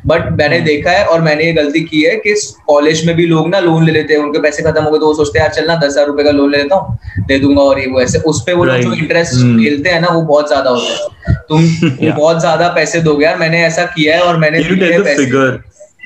बट 0.06 0.30
मैंने 0.32 0.56
हम्म। 0.56 0.66
देखा 0.66 0.90
है 0.90 1.04
और 1.04 1.20
मैंने 1.20 1.44
ये 1.44 1.52
गलती 1.52 1.80
की 1.82 2.02
है 2.02 2.14
कि 2.16 2.34
कॉलेज 2.66 3.04
में 3.06 3.14
भी 3.16 3.26
लोग 3.26 3.48
ना 3.48 3.60
लोन 3.60 3.84
ले 3.84 3.92
लेते 3.92 4.14
हैं 4.14 4.20
उनके 4.20 4.42
पैसे 4.42 4.62
खत्म 4.62 4.82
हो 4.84 4.90
गए 4.90 4.98
तो 4.98 5.06
वो 5.06 5.14
सोचते 5.14 5.38
हैं 5.38 5.46
यार 5.46 5.54
चलना 5.54 5.76
दस 5.76 5.84
हज़ार 5.86 6.06
रुपए 6.06 6.24
का 6.24 6.30
लोन 6.30 6.50
ले 6.52 6.58
लेता 6.58 6.76
हूँ 6.76 6.98
दे 7.26 7.38
दूँगा 7.38 7.62
और 7.62 7.80
ये 7.80 7.86
वो 7.86 8.00
ऐसे। 8.00 8.18
उस 8.26 8.42
पर 8.42 8.54
वो 8.54 8.66
जो 8.66 8.92
इंटरेस्ट 8.94 9.34
हम्म। 9.34 9.86
हैं 9.86 10.00
ना 10.00 10.08
वो 10.08 10.22
बहुत 10.24 10.48
ज़्यादा 10.48 10.70
होता 10.70 10.92
है। 11.28 11.34
तुम 11.48 11.68
बहुत 12.16 12.40
ज़्यादा 12.40 12.68
पैसे 12.74 13.00
दोगे 13.02 13.24
यार। 13.24 13.38
मैंने 13.38 13.64
ऐसा 13.64 13.84
किया 13.88 14.16
है 14.16 14.22
और 14.22 14.36
मैंने 14.36 14.62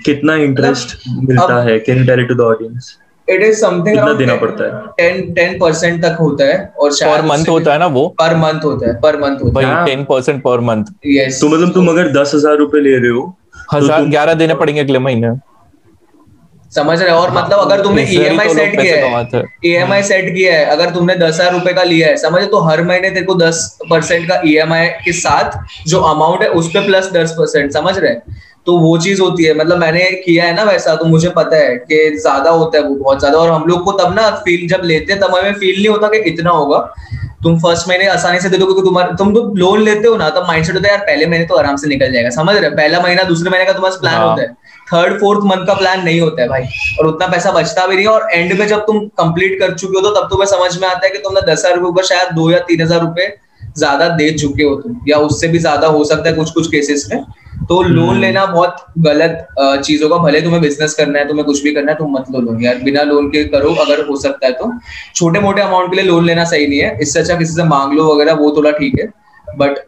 कितना 0.04 0.34
इंटरेस्ट 0.36 0.96
मिलता 1.08 1.62
है? 1.62 1.78
Can 1.80 1.98
you 1.98 2.04
tell 2.06 2.20
it 2.20 2.28
to 2.28 2.34
the 2.34 2.40
audience 2.42 2.96
it 3.28 3.42
is 3.42 3.60
something 3.60 3.96
around 3.96 4.18
देना 4.18 4.34
पड़ता 4.36 4.64
है? 4.64 4.80
टेन 4.98 5.32
टेन 5.34 5.58
परसेंट 5.58 6.02
तक 6.02 6.16
होता 6.20 6.44
है 6.44 6.58
और 6.78 6.90
पर 7.02 7.22
मंथ 7.26 7.48
होता 7.48 7.72
है 7.72 7.78
ना 7.78 7.86
वो? 7.94 8.06
पर 8.20 8.36
मंथ 8.38 8.64
होता 8.64 8.88
है 8.88 9.00
पर 9.00 9.20
मंथ 9.20 9.42
होता 9.42 9.66
है। 9.68 9.84
Ten 9.86 10.04
percent 10.04 10.42
per 10.42 10.60
month 10.68 10.92
yes 11.06 11.40
तो 11.40 11.48
मतलब 11.48 11.72
तुम 11.74 11.88
अगर 11.88 12.12
दस 12.12 12.32
हज़ार 12.34 12.56
रुपए 12.58 12.80
ले 12.80 12.96
रहे 12.98 13.10
हो 13.10 13.26
तो 13.54 13.76
हज़ार 13.76 14.04
ग्यारह 14.06 14.34
देने 14.34 14.54
पड़ेंगे 14.54 14.80
अगले 14.80 14.98
महीने। 15.00 15.34
समझ 16.72 17.00
रहे 17.00 17.12
और 17.12 17.30
मतलब 17.30 17.58
अगर 17.58 17.82
तुमने 17.82 18.02
ई 18.04 18.16
एम 18.18 18.40
आई 18.40 18.54
सेट 18.54 18.80
किया 18.80 18.96
है 18.96 19.42
ई 19.66 19.72
एम 19.72 19.92
आई 19.92 20.02
सेट 20.02 20.32
किया 20.34 20.54
है 20.54 20.64
अगर 20.66 20.90
तुमने 20.94 21.14
दस 21.16 21.34
हज़ार 21.34 21.52
रुपए 21.52 21.72
का 21.72 21.82
लिया 21.82 22.08
है 22.08 22.16
समझ 22.18 22.42
तो 22.50 22.60
हर 22.60 22.82
महीने 22.84 23.10
तेरे 23.10 23.26
को 23.26 23.34
दस 23.42 23.60
परसेंट 23.90 24.26
का 24.28 24.40
ई 24.46 24.56
एम 24.62 24.72
आई 24.72 24.88
के 25.04 25.12
साथ 25.14 25.58
जो 25.88 26.00
अमाउंट 26.08 26.42
है 26.42 26.48
उस 26.52 26.70
पर 26.70 26.86
प्लस 26.86 27.10
दस 27.12 27.34
परसेंट 27.38 27.72
समझ 27.72 27.96
रहे 27.98 28.42
तो 28.66 28.76
वो 28.78 28.96
चीज़ 28.98 29.20
होती 29.22 29.44
है। 29.44 29.54
मतलब 29.54 29.78
मैंने 29.78 30.04
किया 30.20 30.44
है 30.44 30.54
ना 30.54 30.62
वैसा 30.64 30.94
तो 30.96 31.04
मुझे 31.06 31.28
पता 31.30 31.56
है 31.56 31.74
कि 31.80 32.16
ज़्यादा 32.16 32.50
होता 32.52 32.78
है 32.78 32.84
वो 32.84 32.94
बहुत 32.94 33.18
ज़्यादा। 33.20 33.38
और 33.38 33.50
हम 33.50 33.64
लोग 33.68 33.84
को 33.84 33.92
तब 33.94 34.14
ना 34.14 34.28
फील 34.40 34.66
जब 34.68 34.84
लेते 34.84 35.12
हैं 35.12 35.20
तब 35.22 35.34
हमें 35.36 35.54
फील 35.54 35.76
नहीं 35.76 35.88
होता 35.88 36.08
कि 36.08 36.18
इतना 36.30 36.50
होगा। 36.52 36.78
तुम 37.42 37.58
फ़र्स्ट 37.60 37.88
महीने 37.88 38.06
आसानी 38.08 38.40
से 38.40 38.48
दे 38.48 38.56
दो 38.56 38.66
क्योंकि 38.66 38.82
तुम्हारे 38.82 39.16
तुम 39.16 39.34
तो 39.34 39.42
लोन 39.56 39.80
लेते 39.82 40.08
हो 40.08 40.16
ना 40.16 40.28
तब 40.30 40.46
माइंड 40.48 40.64
सेट 40.66 40.74
होता 40.76 40.88
है 40.88 40.94
यार 40.94 41.04
पहले 41.06 41.26
महीने 41.26 41.44
तो 41.44 41.56
आराम 41.56 41.76
से 41.76 41.88
निकल 41.88 42.12
जाएगा। 42.12 42.30
समझ 42.32 42.56
रहे 42.56 42.70
पहला 42.72 43.00
महीना 43.00 43.22
दूसरे 43.24 43.50
महीने 43.50 43.64
का 43.64 43.72
तुम्हारा 43.72 43.96
प्लान 43.98 44.14
हाँ। 44.14 44.28
होता 44.28 44.42
है। 44.42 44.48
थर्ड 44.86 45.20
फोर्थ 45.20 45.44
मंथ 45.46 45.66
का 45.66 45.74
प्लान 45.74 46.02
नहीं 46.04 46.20
होता 46.20 46.42
है 46.42 46.48
भाई। 46.48 46.62
और 47.00 47.06
उतना 47.06 47.26
पैसा 47.28 47.52
बचता 47.52 47.86
भी 47.86 47.94
नहीं 47.96 48.06
है। 48.06 48.12
और 48.12 48.28
एंड 48.32 48.58
में 48.58 48.66
जब 48.66 48.80
तुम 48.86 48.98
कंप्लीट 49.18 49.58
कर 49.60 49.74
चुके 49.74 49.98
हो 49.98 50.02
तो 50.02 50.20
तब 50.20 50.28
तुम्हें 50.30 50.46
समझ 50.48 50.76
में 50.80 50.88
आता 50.88 51.06
है 51.06 51.12
कि 51.12 51.18
तुमने 51.18 51.40
दस 51.42 51.64
हज़ार 51.66 51.78
रुपए 51.80 52.02
शायद 52.06 52.34
दो 52.34 52.50
या 52.50 52.58
तीन 52.68 52.82
हज़ार 52.82 53.00
रुपए 53.00 53.28
ज़्यादा 53.78 54.08
दे 54.16 54.30
चुके 54.34 54.62
हो 54.62 54.74
तुम 54.76 55.00
या 55.08 55.18
उससे 55.20 55.48
भी 55.48 55.58
ज़्यादा 55.60 55.86
हो 55.88 56.04
सकता 56.04 56.28
है 56.28 56.34
कुछ 56.36 56.50
कुछ 56.50 56.70
केसेस 56.70 57.08
में। 57.12 57.24
तो 57.68 57.80
लोन 57.82 58.08
हम्म। 58.08 58.20
लेना 58.20 58.44
बहुत 58.46 58.84
गलत 58.98 59.46
चीज़ 59.84 60.02
होगा 60.04 60.16
भले 60.18 60.40
तुम्हें 60.40 60.60
बिज़नेस 60.62 60.94
करना 60.94 61.18
है 61.18 61.28
तुम्हें 61.28 61.44
कुछ 61.46 61.62
भी 61.62 61.72
करना 61.74 61.92
है 61.92 61.98
तुम 61.98 62.12
मत 62.12 62.24
लो 62.32 62.40
लोन 62.40 62.62
यार 62.62 62.78
बिना 62.84 63.02
लोन 63.02 63.28
के 63.30 63.44
करो 63.48 63.74
अगर 63.84 64.04
हो 64.06 64.16
सकता 64.16 64.46
है 64.46 64.52
तो। 64.52 64.70
छोटे 65.14 65.40
मोटे 65.40 65.62
अमाउंट 65.62 65.90
के 65.90 65.96
लिए 65.96 66.04
लोन 66.06 66.26
लेना 66.26 66.44
सही 66.44 66.66
नहीं 66.66 66.78
है। 66.78 66.98
इससे 67.02 67.20
अच्छा 67.20 67.34
किसी 67.34 67.54
से 67.54 67.64
मांग 67.64 67.92
लो 67.92 68.12
वगैरह 68.14 68.32
वो 68.34 68.54
थोड़ा 68.56 68.70
ठीक 68.70 68.98
है। 69.00 69.06
बट 69.58 69.78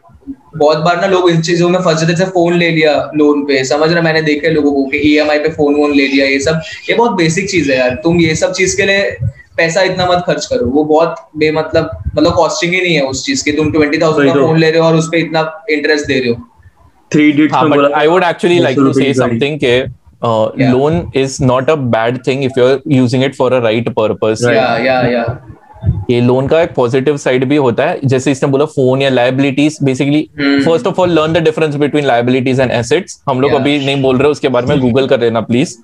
बहुत 0.57 0.77
बार 0.77 0.99
ना 1.01 1.07
लोग 1.07 1.29
इन 1.29 1.41
चीज़ों 1.41 1.69
में 1.69 1.79
फंस 1.79 2.03
जाते 2.03 2.25
फ़ोन 2.25 2.53
ले 2.57 2.69
लिया 2.71 2.93
लोन 3.15 3.43
पे। 3.45 3.63
समझ 3.65 3.91
रहे 3.91 4.01
मैंने 4.01 4.21
देखे 4.21 4.49
लोगों 4.49 4.71
को 4.73 4.85
कि 4.91 4.97
ईएमआई 5.09 5.39
पे 5.39 5.49
फ़ोन 5.51 5.75
वोन 5.75 5.93
ले 5.93 6.07
लिया 6.07 6.25
ये 6.25 6.39
सब। 6.39 6.61
ये 6.89 6.95
बहुत 6.95 7.11
बेसिक 7.17 7.49
चीज़ 7.49 7.71
है 7.71 7.77
यार। 7.77 7.95
तुम 8.03 8.19
ये 8.21 8.35
सब 8.35 8.53
चीज़ 8.53 8.75
के 8.77 8.85
लिए 8.85 9.09
पैसा 9.57 9.81
इतना 9.81 10.05
मत 10.05 10.23
खर्च 10.27 10.45
करो। 10.45 10.65
वो 10.71 10.83
बहुत 10.85 11.15
बेमतलब 11.37 11.89
मतलब 12.15 12.33
कॉस्टिंग 12.35 12.73
ही 12.73 12.81
नहीं 12.81 12.95
है 12.95 13.01
उस 13.05 13.25
चीज़ 13.25 13.43
की। 13.45 13.51
तुम 13.51 13.71
ट्वेंटी 13.71 13.97
थाउज़ेंड 13.97 14.33
का 14.33 14.41
फ़ोन 14.41 14.57
ले 14.59 14.69
रहे 14.71 14.79
हो 14.79 14.87
और 14.87 14.95
उस 14.95 15.07
पर 15.07 15.17
इतना 15.17 15.41
इंटरेस्ट 15.69 16.07
दे 16.07 16.19
रहे 16.19 16.29
हो। 16.29 16.35
हाँ, 17.51 17.69
but 17.69 17.93
I 17.93 18.07
would 18.07 18.23
actually 18.23 18.59
like 18.59 18.75
to 18.77 18.93
say 18.93 19.13
something 19.13 19.59
के 19.59 19.75
uh, 20.21 20.51
yeah. 20.55 20.73
loan 20.73 21.11
is 21.13 21.39
not 21.41 21.69
a 21.69 21.77
bad 21.77 22.23
thing 22.23 22.43
if 22.43 22.57
you're 22.57 22.81
using 22.85 23.21
it 23.21 23.35
for 23.35 23.53
a 23.53 23.61
right 23.61 23.95
purpose. 23.95 24.43
Right. 24.43 24.55
Yeah, 24.55 24.77
yeah, 24.79 25.09
yeah. 25.09 25.37
ये 26.09 26.19
लोन 26.21 26.47
का 26.47 26.61
एक 26.61 26.73
पॉजिटिव 26.75 27.17
साइड 27.17 27.43
भी 27.49 27.55
होता 27.55 27.85
है 27.85 27.99
जैसे 28.03 28.31
इसने 28.31 28.49
बोला 28.49 28.65
फ़ोन 28.65 29.01
या 29.01 29.09
liabilities 29.09 29.77
basically 29.83 30.21
first 30.39 30.87
of 30.87 31.01
all 31.01 31.09
learn 31.09 31.33
the 31.33 31.43
difference 31.43 31.75
between 31.75 32.05
liabilities 32.05 32.59
and 32.59 32.71
assets 32.71 33.21
हम 33.29 33.41
लोग 33.41 33.51
yeah. 33.51 33.61
अभी 33.61 33.77
नहीं 33.85 34.01
बोल 34.01 34.17
रहे 34.17 34.31
उसके 34.31 34.49
बारे 34.49 34.67
में 34.67 34.79
गूगल 34.79 35.07
कर 35.07 35.19
लेना 35.21 35.41
प्लीज़ 35.41 35.75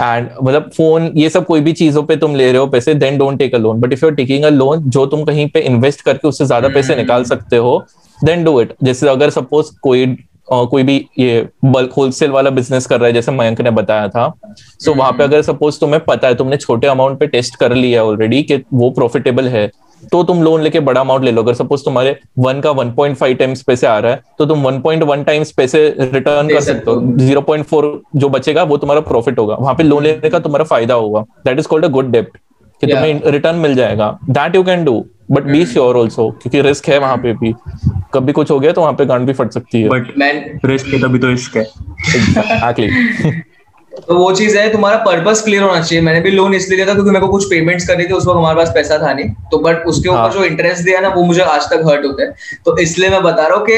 एंड 0.00 0.28
मतलब 0.42 0.70
फ़ोन 0.76 1.10
ये 1.16 1.28
सब 1.30 1.46
कोई 1.46 1.60
भी 1.60 1.72
चीज़ों 1.72 2.02
पे 2.02 2.16
तुम 2.16 2.34
ले 2.36 2.50
रहे 2.50 2.60
हो 2.60 2.66
पैसे 2.66 2.94
then 2.94 3.18
don't 3.18 3.38
take 3.38 3.54
a 3.54 3.58
loan 3.58 3.80
but 3.80 3.92
if 3.92 4.04
you 4.04 4.10
are 4.10 4.14
taking 4.16 4.44
a 4.44 4.50
loan 4.50 4.82
जो 4.88 5.06
तुम 5.06 5.24
कहीं 5.24 5.48
पे 5.50 5.60
इन्वेस्ट 5.60 6.00
करके 6.00 6.28
उससे 6.28 6.46
ज़्यादा 6.46 6.68
पैसे 6.68 6.92
hmm. 6.92 7.02
निकाल 7.02 7.24
सकते 7.24 7.56
हो 7.56 7.84
देन 8.24 8.44
डू 8.44 8.60
इट 8.60 8.74
जैसे 8.82 9.08
अगर 9.08 9.30
सपोज़ 9.30 9.70
कोई 9.82 10.16
Uh, 10.52 10.66
कोई 10.68 10.82
भी 10.82 10.94
ये 11.18 11.48
बल्क 11.64 11.92
होलसेल 11.92 12.30
वाला 12.30 12.50
बिज़नेस 12.50 12.86
कर 12.86 12.98
रहा 12.98 13.06
है 13.06 13.12
जैसे 13.12 13.32
मयंक 13.32 13.60
ने 13.60 13.70
बताया 13.70 14.08
था 14.08 14.26
सो 14.56 14.90
so, 14.90 14.96
वहाँ 14.98 15.12
पे 15.12 15.22
हम्म। 15.22 15.32
अगर 15.32 15.42
सपोज़ 15.42 15.78
तुम्हें 15.80 16.00
पता 16.04 16.28
है 16.28 16.34
तुमने 16.34 16.56
छोटे 16.56 16.86
अमाउंट 16.86 17.18
पे 17.18 17.26
टेस्ट 17.26 17.56
कर 17.56 17.74
लिया 17.74 18.00
है 18.00 18.06
ऑलरेडी 18.06 18.42
कि 18.42 18.56
वो 18.74 18.90
प्रॉफिटेबल 18.90 19.48
है 19.48 19.66
तो 20.12 20.22
तुम 20.24 20.42
लोन 20.42 20.62
लेके 20.62 20.80
बड़ा 20.80 21.00
अमाउंट 21.00 21.24
ले 21.24 21.30
लो। 21.30 21.42
अगर 21.42 21.54
सपोज़ 21.54 21.84
तुम्हारे 21.84 22.16
वन 22.38 22.60
का 22.60 22.70
1.5 22.70 23.38
टाइम्स 23.38 23.62
पैसे 23.62 23.86
आ 23.86 23.98
रहा 23.98 24.12
है 24.12 24.20
तो 24.38 24.46
तुम 24.46 24.66
1.1 24.66 25.24
टाइम्स 25.24 25.52
पैसे 25.52 25.88
रिटर्न 26.00 26.48
कर 26.48 26.60
सकते 26.60 26.90
हो। 26.90 27.00
0.4 27.28 28.00
जो 28.16 28.28
बचेगा 28.28 28.62
वो 28.62 28.76
तुम्हारा 28.76 29.00
प्रॉफिट 29.00 29.38
होगा। 29.38 29.54
वहाँ 29.54 29.74
पे 29.74 29.82
लोन 29.82 30.02
लेने 30.02 30.30
का 30.30 30.38
तुम्हारा 30.38 30.64
फ़ायदा 30.64 30.94
होगा। 30.94 31.24
That 31.44 31.58
is 31.58 31.68
called 31.68 31.84
a 31.84 31.88
good 31.88 32.10
डेप्ट 32.10 32.36
कि 32.82 32.86
तुम्हें 32.86 33.20
रिटर्न 33.26 33.56
मिल 33.56 33.74
जाएगा। 33.74 34.18
That 34.30 34.54
you 34.56 34.62
can 34.62 34.84
do 34.84 35.04
but 35.32 35.42
be 35.42 35.66
sure 35.66 35.96
also 35.96 36.30
क्योंकि 36.30 36.60
रिस्क 36.60 36.88
है 36.88 36.98
वहाँ 36.98 37.16
पे 37.16 37.32
भी। 37.32 37.54
कभी 38.14 38.32
कुछ 38.32 38.50
हो 38.50 38.60
गया 38.60 38.72
तो 38.72 38.80
वहाँ 38.80 38.92
पे 38.92 39.06
गांड 39.06 39.26
भी 39.26 39.32
फट 39.32 39.50
सकती 39.50 39.82
है। 39.82 39.88
बट 39.88 40.60
रिस्क 40.64 40.86
है 40.86 41.00
तभी 41.00 41.18
तो 41.18 41.26
रिस्क 41.26 41.56
है। 41.56 41.62
एग्जैक्टली 41.62 43.42
तो 43.98 44.14
वो 44.16 44.30
चीज़ 44.34 44.56
है 44.58 44.70
तुम्हारा 44.72 44.96
पर्पस 44.98 45.42
क्लियर 45.44 45.62
होना 45.62 45.80
चाहिए। 45.80 46.02
मैंने 46.04 46.20
भी 46.20 46.30
लोन 46.30 46.54
इसलिए 46.54 46.76
लिया 46.76 46.86
था 46.88 46.92
क्योंकि 46.94 47.10
मेरे 47.10 47.20
को 47.20 47.30
कुछ 47.32 47.44
पेमेंट्स 47.46 47.86
करनी 47.86 48.04
थी 48.04 48.12
उस 48.12 48.26
वक्त 48.26 48.36
हमारे 48.36 48.56
पास 48.56 48.70
पैसा 48.74 48.98
था 48.98 49.12
नहीं। 49.12 49.28
तो 49.50 49.58
बट 49.58 49.86
उसके 49.86 50.08
ऊपर 50.08 50.18
हाँ. 50.18 50.30
जो 50.30 50.44
इंटरेस्ट 50.44 50.84
दिया 50.84 51.00
ना 51.00 51.08
वो 51.08 51.24
मुझे 51.24 51.40
आज 51.42 51.66
तक 51.70 51.82
हर्ट 51.88 52.04
होता 52.06 52.22
है। 52.22 52.34
तो 52.64 52.76
इसलिए 52.78 53.10
मैं 53.10 53.22
बता 53.22 53.46
रहा 53.46 53.56
हूँ 53.56 53.66
कि 53.66 53.74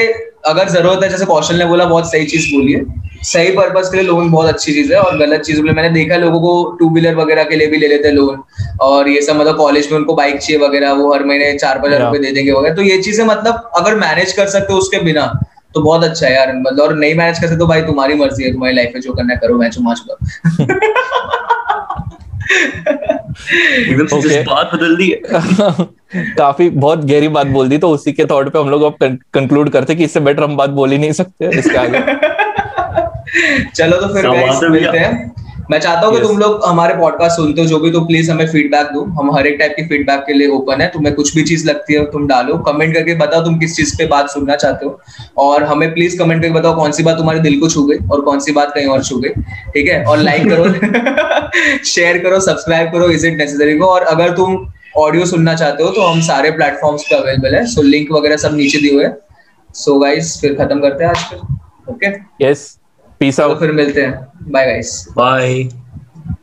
अगर 0.47 0.69
ज़रूरत 0.69 1.03
है 1.03 1.09
जैसे 1.09 1.25
कौशल 1.25 1.55
ने 1.55 1.65
बोला 1.65 1.85
बहुत 1.85 2.11
सही 2.11 2.25
चीज़ 2.25 2.53
बोली 2.53 2.73
है। 2.73 3.03
सही 3.23 3.51
पर्पज 3.51 3.89
के 3.89 3.97
लिए 3.97 4.05
लोन 4.05 4.29
बहुत 4.31 4.47
अच्छी 4.47 4.73
चीज़ 4.73 4.93
है 4.93 4.99
और 4.99 5.17
गलत 5.17 5.41
चीज़ 5.41 5.61
मैंने 5.61 5.89
देखा 5.89 6.17
लोगों 6.17 6.39
को 6.41 6.77
टू 6.79 6.89
व्हीलर 6.89 7.15
वगैरह 7.15 7.43
के 7.43 7.55
लिए 7.55 7.67
भी 7.67 7.77
ले 7.77 7.87
लेते 7.87 8.07
हैं 8.07 8.15
लोन 8.15 8.43
और 8.81 9.07
ये 9.09 9.21
सब 9.21 9.35
मतलब 9.35 9.57
कॉलेज 9.57 9.91
में 9.91 9.97
उनको 9.97 10.13
बाइक 10.15 10.37
चाहिए 10.37 10.61
वगैरह 10.61 10.91
वो 10.93 11.13
हर 11.13 11.23
महीने 11.25 11.53
चार 11.55 11.79
पाँच 11.79 11.93
हज़ार 11.93 12.05
रुपए 12.05 12.19
दे 12.19 12.31
देंगे 12.31 12.51
वगैरह। 12.51 12.75
तो 12.75 12.81
ये 12.81 12.97
चीज़ें 13.01 13.25
मतलब 13.25 13.71
अगर 13.77 13.95
मैनेज 13.97 14.33
कर 14.33 14.47
सकते 14.47 14.73
हो 14.73 14.79
उसके 14.79 14.99
बिना 15.03 15.25
तो 15.75 15.81
बहुत 15.81 16.03
अच्छा 16.03 16.27
है 16.27 16.33
यार 16.33 16.53
मतलब 16.55 16.79
और 16.79 16.95
नहीं 16.95 17.15
मैनेज 17.15 17.39
कर 17.39 17.47
सकते 17.47 17.59
तो 17.59 17.67
भाई 17.67 17.81
तुम्हारी 17.81 18.13
मर्ज़ी 18.13 18.43
है 18.43 18.51
तुम्हारी 18.53 18.75
लाइफ 18.75 18.91
में 18.93 19.01
जो 19.01 19.13
करना 19.13 19.33
है 19.33 19.39
करो 19.39 19.57
मैं 19.57 19.69
चुमा 19.69 19.93
चुका 19.93 20.15
बात 24.43 24.71
बदल 24.73 24.95
दी 24.95 25.09
काफ़ी 26.37 26.69
बहुत 26.69 27.05
गहरी 27.05 27.27
बात 27.27 27.47
बोल 27.47 27.69
दी 27.69 27.77
तो 27.77 27.89
उसी 27.89 28.11
के 28.11 28.25
थॉट 28.25 28.49
पे 28.49 28.59
हम 28.59 28.69
लोग 28.69 28.81
अब 28.81 29.17
कंक्लूड 29.33 29.69
करते 29.69 29.95
कि 29.95 30.03
इससे 30.03 30.19
बेटर 30.19 30.43
हम 30.43 30.57
बात 30.57 30.69
बोल 30.69 30.91
ही 30.91 30.97
नहीं 30.97 31.11
सकते 31.11 31.59
इसके 31.59 31.77
आगे। 31.77 31.99
चलो 33.75 33.97
तो 33.97 34.13
फिर 34.13 34.69
मिलते 34.69 34.97
हैं। 34.97 35.44
मैं 35.71 35.79
चाहता 35.79 36.07
हूँ 36.07 36.15
कि 36.15 36.21
तुम 36.21 36.37
लोग 36.37 36.65
हमारे 36.65 36.93
पॉडकास्ट 36.95 37.35
सुनते 37.35 37.61
हो 37.61 37.67
जो 37.67 37.79
भी 37.79 37.91
तो 37.91 37.99
प्लीज़ 38.05 38.29
हमें 38.31 38.45
फीडबैक 38.47 38.87
दो। 38.87 39.03
हम 39.19 39.31
हर 39.35 39.47
एक 39.47 39.55
टाइप 39.59 39.73
की 39.75 39.85
फीडबैक 39.85 40.19
के 40.27 40.33
लिए 40.33 40.47
ओपन 40.47 40.81
है। 40.81 40.87
तुम्हें 40.87 41.13
कुछ 41.15 41.33
भी 41.35 41.43
चीज़ 41.43 41.65
लगती 41.67 41.93
है 41.93 42.03
तुम 42.11 42.27
डालो। 42.27 42.57
कमेंट 42.57 42.93
करके 42.93 43.15
बताओ 43.15 43.43
तुम 43.45 43.57
किस 43.59 43.75
चीज़ 43.75 43.95
पे 43.97 44.05
बात 44.07 44.29
सुनना 44.29 44.55
चाहते 44.55 44.85
हो। 44.85 44.99
और 45.37 45.63
हमें 45.63 45.93
प्लीज़ 45.93 46.17
कमेंट 46.19 46.41
करके 46.41 46.53
बताओ 46.53 46.75
कौन 46.75 46.91
सी 46.91 47.03
बात 47.03 47.17
तुम्हारे 47.17 47.39
दिल 47.39 47.59
को 47.59 47.69
छू 47.69 47.83
गई 47.83 47.97
और 48.11 48.21
कौन 48.21 48.39
सी 48.39 48.51
बात 48.51 48.73
कहीं 48.75 48.87
और 48.87 49.03
छू 49.03 49.19
गई। 49.19 49.29
ठीक 49.69 49.87
है? 49.87 50.03
और 50.05 50.17
लाइक 50.17 50.47
करो 50.49 51.83
शेयर 51.85 52.17
करो 52.17 52.39
सब्सक्राइब 52.41 52.91
करो 52.91 53.09
इज़ 53.09 53.27
इट 53.27 53.37
नेसेसरी 53.37 53.77
को। 53.77 53.85
और 53.85 54.03
अगर 54.05 54.35
तुम 54.35 54.65
ऑडियो 54.97 55.25
सुनना 55.25 55.53
चाहते 55.55 55.83
हो 55.83 55.89
तो 55.89 56.01
हम 56.01 56.21
सारे 56.21 56.51
प्लेटफॉर्म्स 56.51 57.03
पे 57.09 57.15
अवेलेबल 57.15 57.55
है। 57.55 57.65
सो 57.65 57.81
लिंक 57.81 58.11
वगैरह 58.11 58.37
सब 58.37 58.55
नीचे 58.55 58.77
दिए 58.77 58.93
हुए 58.93 59.09
सो 59.75 59.99
गाइस 59.99 60.39
फिर 60.41 60.53
खत्म 60.55 60.79
करते 60.81 61.03
हैं 61.03 61.11
आज 61.11 61.29
फिर। 61.29 61.39
ओके 61.89 62.07
यस 62.45 62.67
पीस 63.19 63.39
आउट 63.39 63.59
फिर 63.59 63.71
मिलते 63.71 64.01
हैं. 64.01 64.51
Bye 64.51 64.65
guys 64.65 65.05
bye 65.17 65.63